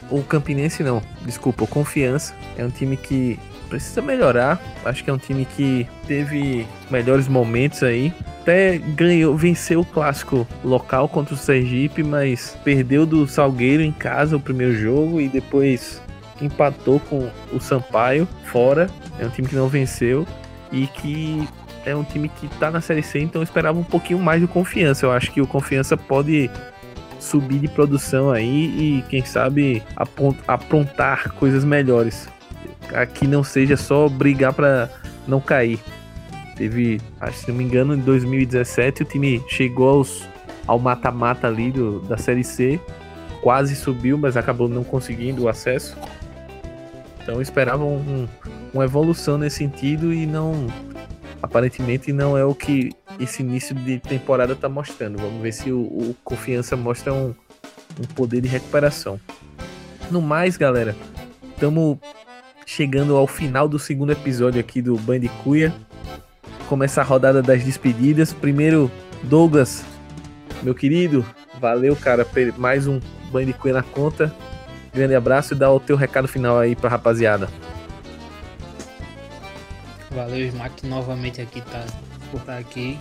o 0.09 0.23
Campinense 0.23 0.83
não, 0.83 1.01
desculpa, 1.25 1.63
o 1.63 1.67
Confiança 1.67 2.33
é 2.57 2.65
um 2.65 2.69
time 2.69 2.97
que 2.97 3.39
precisa 3.69 4.01
melhorar. 4.01 4.59
Acho 4.83 5.03
que 5.03 5.09
é 5.09 5.13
um 5.13 5.17
time 5.17 5.45
que 5.45 5.87
teve 6.07 6.65
melhores 6.89 7.27
momentos 7.27 7.83
aí. 7.83 8.13
Até 8.41 8.79
ganhou, 8.79 9.37
venceu 9.37 9.81
o 9.81 9.85
clássico 9.85 10.47
local 10.63 11.07
contra 11.07 11.35
o 11.35 11.37
Sergipe, 11.37 12.03
mas 12.03 12.57
perdeu 12.63 13.05
do 13.05 13.27
Salgueiro 13.27 13.83
em 13.83 13.91
casa 13.91 14.35
o 14.35 14.39
primeiro 14.39 14.75
jogo 14.75 15.21
e 15.21 15.29
depois 15.29 16.01
empatou 16.41 16.99
com 16.99 17.29
o 17.53 17.59
Sampaio 17.59 18.27
fora. 18.45 18.89
É 19.19 19.25
um 19.25 19.29
time 19.29 19.47
que 19.47 19.55
não 19.55 19.67
venceu 19.67 20.25
e 20.71 20.87
que 20.87 21.47
é 21.85 21.95
um 21.95 22.03
time 22.03 22.29
que 22.29 22.47
tá 22.59 22.69
na 22.71 22.81
Série 22.81 23.03
C, 23.03 23.19
então 23.19 23.41
eu 23.41 23.43
esperava 23.43 23.77
um 23.77 23.83
pouquinho 23.83 24.19
mais 24.19 24.41
de 24.41 24.47
confiança. 24.47 25.05
Eu 25.05 25.11
acho 25.11 25.31
que 25.31 25.41
o 25.41 25.47
confiança 25.47 25.95
pode 25.95 26.49
subir 27.19 27.59
de 27.59 27.67
produção 27.67 28.31
aí 28.31 28.65
e 28.99 29.03
quem 29.09 29.23
sabe 29.23 29.83
aprontar 30.47 31.33
coisas 31.33 31.63
melhores 31.63 32.27
aqui 32.93 33.27
não 33.27 33.43
seja 33.43 33.77
só 33.77 34.07
brigar 34.09 34.53
para 34.53 34.89
não 35.27 35.39
cair. 35.39 35.79
Teve, 36.55 36.99
acho, 37.19 37.39
se 37.39 37.47
não 37.49 37.57
me 37.57 37.63
engano, 37.63 37.95
em 37.95 37.99
2017 37.99 39.03
o 39.03 39.05
time 39.05 39.43
chegou 39.47 39.89
aos, 39.89 40.27
ao 40.67 40.79
mata-mata 40.79 41.47
ali 41.47 41.71
do, 41.71 41.99
da 42.01 42.17
Série 42.17 42.43
C, 42.43 42.79
quase 43.41 43.75
subiu, 43.75 44.17
mas 44.17 44.35
acabou 44.35 44.67
não 44.67 44.83
conseguindo 44.83 45.43
o 45.43 45.47
acesso. 45.47 45.97
Então 47.21 47.41
esperava 47.41 47.83
um, 47.83 47.97
um, 47.97 48.27
uma 48.73 48.83
evolução 48.83 49.37
nesse 49.37 49.57
sentido 49.57 50.13
e 50.13 50.25
não. 50.25 50.67
Aparentemente 51.41 52.11
não 52.11 52.37
é 52.37 52.43
o 52.43 52.53
que 52.53 52.91
esse 53.19 53.41
início 53.41 53.73
de 53.73 53.99
temporada 53.99 54.53
está 54.53 54.67
mostrando. 54.67 55.17
Vamos 55.17 55.41
ver 55.41 55.53
se 55.53 55.71
o, 55.71 55.79
o 55.79 56.15
Confiança 56.23 56.75
mostra 56.75 57.13
um, 57.13 57.33
um 57.99 58.05
poder 58.13 58.41
de 58.41 58.47
recuperação. 58.47 59.19
No 60.11 60.21
mais, 60.21 60.57
galera, 60.57 60.95
estamos 61.53 61.97
chegando 62.65 63.15
ao 63.15 63.25
final 63.25 63.67
do 63.67 63.79
segundo 63.79 64.11
episódio 64.11 64.59
aqui 64.59 64.81
do 64.81 64.95
Bandicuia. 64.97 65.73
Começa 66.67 67.01
a 67.01 67.03
rodada 67.03 67.41
das 67.41 67.63
despedidas. 67.63 68.33
Primeiro, 68.33 68.91
Douglas, 69.23 69.83
meu 70.61 70.75
querido, 70.75 71.25
valeu, 71.59 71.95
cara, 71.95 72.27
mais 72.57 72.85
um 72.85 72.99
Bandicuia 73.31 73.73
na 73.73 73.83
conta. 73.83 74.33
Grande 74.93 75.15
abraço 75.15 75.53
e 75.53 75.57
dá 75.57 75.71
o 75.71 75.79
teu 75.79 75.95
recado 75.95 76.27
final 76.27 76.57
aí 76.57 76.75
pra 76.75 76.89
rapaziada. 76.89 77.47
Valeu, 80.11 80.47
Smack, 80.47 80.87
novamente 80.87 81.41
aqui 81.41 81.61
tá, 81.61 81.85
por 82.31 82.39
estar 82.39 82.57
aqui. 82.57 82.97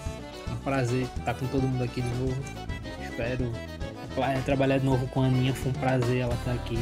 É 0.46 0.52
um 0.52 0.56
prazer 0.56 1.06
estar 1.16 1.34
com 1.34 1.46
todo 1.46 1.62
mundo 1.62 1.84
aqui 1.84 2.00
de 2.00 2.08
novo. 2.16 2.36
Espero 3.02 3.50
trabalhar 4.44 4.78
de 4.78 4.84
novo 4.84 5.06
com 5.08 5.22
a 5.22 5.26
Aninha, 5.26 5.54
foi 5.54 5.70
um 5.70 5.74
prazer 5.74 6.18
ela 6.18 6.34
estar 6.34 6.52
aqui 6.52 6.76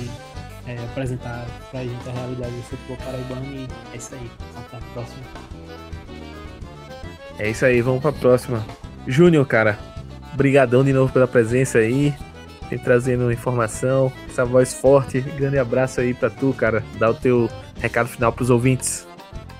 é, 0.67 0.77
apresentar 0.85 1.47
pra 1.71 1.83
gente 1.83 2.09
a 2.09 2.13
realidade 2.13 2.53
do 2.53 2.63
futebol 2.63 2.97
paraibano 2.97 3.47
e 3.47 3.69
é 3.93 3.97
isso 3.97 4.15
aí. 4.15 4.31
Até 4.57 4.77
a 4.77 4.81
próxima. 4.93 5.23
É 7.39 7.51
isso 7.51 7.65
aí, 7.65 7.81
vamos 7.83 8.01
pra 8.01 8.13
próxima. 8.13 8.65
Júnior, 9.07 9.47
cara, 9.47 9.79
brigadão 10.35 10.83
de 10.83 10.93
novo 10.93 11.13
pela 11.13 11.29
presença 11.29 11.79
aí, 11.79 12.15
tem 12.69 12.79
trazendo 12.79 13.31
informação, 13.31 14.13
essa 14.29 14.45
voz 14.45 14.75
forte. 14.75 15.21
Grande 15.21 15.59
abraço 15.59 16.01
aí 16.01 16.15
pra 16.15 16.31
tu, 16.31 16.53
cara. 16.53 16.83
Dá 16.99 17.11
o 17.11 17.15
teu 17.15 17.49
recado 17.81 18.09
final 18.09 18.33
pros 18.33 18.51
ouvintes. 18.51 19.06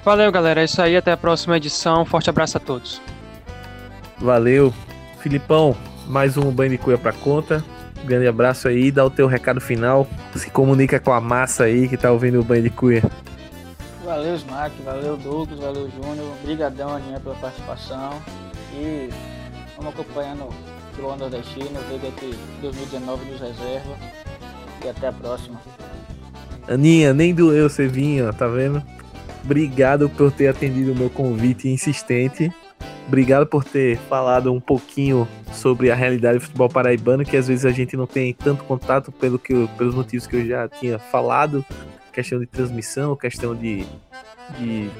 Valeu, 0.07 0.31
galera. 0.31 0.61
É 0.61 0.65
isso 0.65 0.81
aí. 0.81 0.97
Até 0.97 1.11
a 1.11 1.17
próxima 1.17 1.57
edição. 1.57 2.05
Forte 2.05 2.31
abraço 2.31 2.57
a 2.57 2.61
todos. 2.61 3.03
Valeu. 4.21 4.73
Filipão, 5.19 5.77
mais 6.07 6.37
um 6.37 6.53
banho 6.53 6.71
de 6.71 6.79
cuia 6.79 6.97
pra 6.97 7.13
conta. 7.13 7.65
Grande 8.05 8.29
abraço 8.29 8.69
aí, 8.69 8.93
dá 8.93 9.05
o 9.05 9.11
teu 9.11 9.27
recado 9.27 9.61
final. 9.61 10.07
Se 10.37 10.49
comunica 10.49 11.01
com 11.01 11.13
a 11.13 11.21
massa 11.21 11.65
aí 11.65 11.89
que 11.89 11.97
tá 11.97 12.13
ouvindo 12.13 12.39
o 12.39 12.45
banho 12.45 12.63
de 12.63 12.71
cuia. 12.71 13.03
Valeu, 14.05 14.37
Smack, 14.37 14.81
valeu, 14.85 15.17
Douglas, 15.17 15.59
valeu, 15.59 15.91
Júnior. 15.91 16.35
Obrigadão, 16.41 16.95
Aninha, 16.95 17.19
pela 17.19 17.35
participação. 17.35 18.23
E 18.75 19.11
vamos 19.77 19.93
acompanhando 19.93 20.45
o 20.45 20.55
futebol 20.91 21.17
nordestino, 21.17 21.81
ver 21.91 22.13
que 22.13 22.39
2019 22.63 23.25
nos 23.25 23.41
reserva. 23.41 23.97
E 24.85 24.89
até 24.89 25.09
a 25.09 25.13
próxima. 25.13 25.61
Aninha, 26.69 27.13
nem 27.13 27.35
doeu 27.35 27.69
você 27.69 27.89
vir, 27.89 28.25
ó, 28.25 28.33
tá 28.33 28.47
vendo? 28.47 28.81
Obrigado 29.47 30.11
por 30.11 30.33
ter 30.33 30.49
atendido 30.49 30.91
o 30.91 30.97
meu 30.97 31.09
convite 31.09 31.69
insistente. 31.69 32.53
Obrigado 33.07 33.47
por 33.47 33.63
ter 33.63 33.97
falado 33.97 34.53
um 34.53 34.61
pouquinho 34.61 35.27
sobre 35.53 35.89
a 35.89 35.95
realidade 35.95 36.39
do 36.39 36.45
futebol 36.45 36.69
paraibano, 36.69 37.25
que 37.25 37.37
às 37.37 37.47
vezes 37.47 37.65
a 37.65 37.71
gente 37.71 37.97
não 37.97 38.09
tem 38.09 38.35
tanto 38.35 38.65
contato 38.65 39.13
pelo 39.13 39.39
que 39.39 39.53
eu, 39.53 39.69
pelos 39.79 39.95
motivos 39.95 40.27
que 40.27 40.35
eu 40.35 40.45
já 40.45 40.69
tinha 40.69 40.99
falado, 40.99 41.65
questão 42.13 42.41
de 42.41 42.47
transmissão, 42.47 43.15
questão 43.15 43.55
de, 43.55 43.87
de 44.59 44.91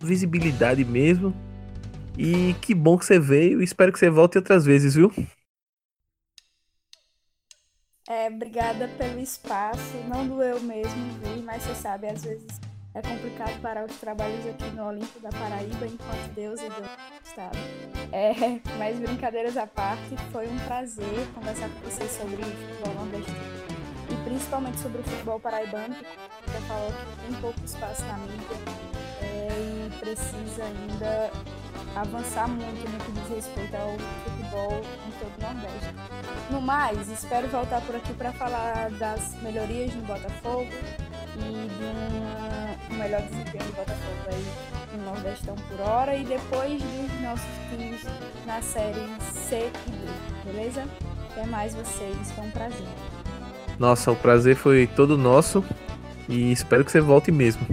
visibilidade 0.00 0.84
mesmo. 0.84 1.34
E 2.16 2.54
que 2.60 2.76
bom 2.76 2.96
que 2.96 3.04
você 3.04 3.18
veio, 3.18 3.60
espero 3.60 3.92
que 3.92 3.98
você 3.98 4.08
volte 4.08 4.38
outras 4.38 4.64
vezes, 4.64 4.94
viu? 4.94 5.12
É, 8.08 8.28
obrigada 8.28 8.86
pelo 8.96 9.18
espaço. 9.18 9.96
Não 10.08 10.28
doeu 10.28 10.60
mesmo 10.60 11.10
vir, 11.24 11.42
mas 11.42 11.64
você 11.64 11.74
sabe, 11.74 12.06
às 12.06 12.22
vezes 12.22 12.71
é 12.94 13.00
complicado 13.00 13.60
parar 13.60 13.84
os 13.84 13.96
trabalhos 13.96 14.46
aqui 14.46 14.64
no 14.76 14.86
Olimpo 14.86 15.18
da 15.20 15.30
Paraíba 15.30 15.86
enquanto 15.86 16.34
Deus 16.34 16.60
é 16.60 16.68
Deus 16.68 16.90
Estado. 17.24 17.58
É, 18.12 18.34
mas 18.78 18.98
brincadeiras 18.98 19.56
à 19.56 19.66
parte, 19.66 20.14
foi 20.30 20.46
um 20.46 20.58
prazer 20.60 21.26
conversar 21.34 21.70
com 21.70 21.80
vocês 21.88 22.10
sobre 22.12 22.36
o 22.36 22.44
futebol 22.44 22.94
nordestino 22.94 23.72
e 24.10 24.28
principalmente 24.28 24.78
sobre 24.80 25.00
o 25.00 25.04
futebol 25.04 25.40
paraibano, 25.40 25.94
que 25.94 26.50
você 26.50 26.60
falou 26.68 26.92
que 26.92 27.26
tem 27.26 27.40
pouco 27.40 27.64
espaço 27.64 28.04
na 28.04 28.18
mídia 28.18 28.56
é, 29.22 29.48
e 29.86 29.90
precisa 29.98 30.64
ainda 30.64 31.30
avançar 31.96 32.48
muito 32.48 32.90
no 32.90 32.98
que 32.98 33.12
diz 33.12 33.36
respeito 33.36 33.74
ao 33.74 33.96
futebol 33.98 34.82
em 35.06 35.12
todo 35.18 35.38
o 35.38 35.42
Nordeste. 35.42 35.94
No 36.50 36.60
mais, 36.60 37.08
espero 37.08 37.48
voltar 37.48 37.80
por 37.82 37.96
aqui 37.96 38.12
para 38.12 38.32
falar 38.32 38.90
das 38.90 39.34
melhorias 39.42 39.94
no 39.94 40.02
Botafogo 40.02 40.68
e 41.36 41.68
de 41.68 42.94
um 42.94 42.98
melhor 42.98 43.22
desempenho 43.22 43.64
do 43.64 43.76
Botafogo 43.76 44.18
aí 44.26 44.44
no 44.96 45.04
Nordestão 45.04 45.54
por 45.54 45.80
hora 45.80 46.14
e 46.14 46.24
depois 46.24 46.82
dos 46.82 47.20
nossos 47.20 47.46
times 47.70 48.00
na 48.46 48.60
série 48.60 49.06
C 49.32 49.70
e 49.86 49.90
D, 49.90 50.52
beleza? 50.52 50.84
Até 51.30 51.46
mais 51.46 51.74
vocês, 51.74 52.30
foi 52.32 52.44
um 52.44 52.50
prazer. 52.50 52.86
Nossa, 53.78 54.12
o 54.12 54.16
prazer 54.16 54.56
foi 54.56 54.86
todo 54.86 55.16
nosso 55.16 55.64
e 56.28 56.52
espero 56.52 56.84
que 56.84 56.92
você 56.92 57.00
volte 57.00 57.32
mesmo. 57.32 57.66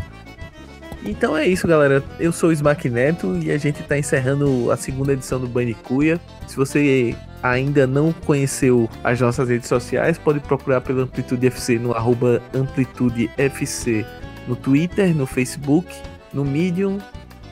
Então 1.04 1.36
é 1.36 1.48
isso, 1.48 1.68
galera. 1.68 2.04
Eu 2.20 2.32
sou 2.32 2.50
o 2.50 2.52
Smack 2.52 2.90
Neto 2.90 3.38
e 3.42 3.52
a 3.52 3.58
gente 3.58 3.82
está 3.82 3.98
encerrando 3.98 4.72
a 4.72 4.78
segunda 4.78 5.14
edição 5.14 5.40
do 5.40 5.48
Banicuia. 5.48 6.20
Se 6.48 6.56
você 6.56 7.16
ainda 7.42 7.88
não 7.88 8.12
conheceu 8.12 8.90
as 9.04 9.20
nossas 9.20 9.50
redes 9.50 9.68
sociais, 9.68 10.18
pode 10.18 10.40
procurar 10.40 10.82
pelo 10.82 11.02
Amplitude 11.02 11.48
FC 11.48 11.80
no 11.80 11.94
arroba 11.94 12.42
Amplitude 12.54 13.30
FC 13.38 14.06
no 14.48 14.56
Twitter, 14.56 15.16
no 15.16 15.28
Facebook, 15.28 15.88
no 16.34 16.44
Medium 16.44 17.00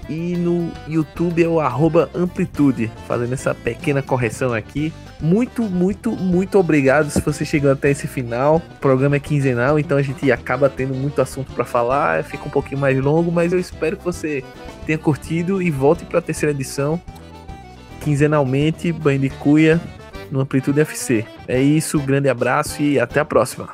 e 0.09 0.35
no 0.38 0.72
YouTube 0.88 1.43
é 1.43 1.47
o 1.47 1.59
arroba 1.59 2.09
Amplitude, 2.15 2.89
fazendo 3.07 3.34
essa 3.34 3.53
pequena 3.53 4.01
correção 4.01 4.53
aqui. 4.53 4.93
Muito, 5.19 5.64
muito, 5.64 6.11
muito 6.11 6.57
obrigado 6.57 7.09
se 7.09 7.19
você 7.22 7.43
chegou 7.43 7.72
até 7.72 7.91
esse 7.91 8.07
final. 8.07 8.57
O 8.57 8.80
programa 8.80 9.18
é 9.18 9.19
quinzenal, 9.19 9.77
então 9.77 9.97
a 9.97 10.01
gente 10.01 10.31
acaba 10.31 10.69
tendo 10.69 10.93
muito 10.93 11.22
assunto 11.22 11.51
para 11.51 11.65
falar, 11.65 12.23
fica 12.23 12.45
um 12.45 12.49
pouquinho 12.49 12.80
mais 12.80 12.97
longo, 12.99 13.31
mas 13.31 13.51
eu 13.51 13.59
espero 13.59 13.97
que 13.97 14.03
você 14.03 14.43
tenha 14.85 14.97
curtido 14.97 15.61
e 15.61 15.69
volte 15.69 16.05
para 16.05 16.19
a 16.19 16.22
terceira 16.22 16.53
edição. 16.53 17.01
Quinzenalmente, 18.08 18.90
banho 18.94 19.20
de 19.20 19.30
cuia 19.30 19.82
no 20.32 20.40
Amplitude 20.40 20.80
FC. 20.80 21.26
É 21.46 21.62
isso, 21.62 22.00
grande 22.00 22.30
abraço 22.30 22.82
e 22.82 22.98
até 22.98 23.20
a 23.20 23.26
próxima. 23.26 23.68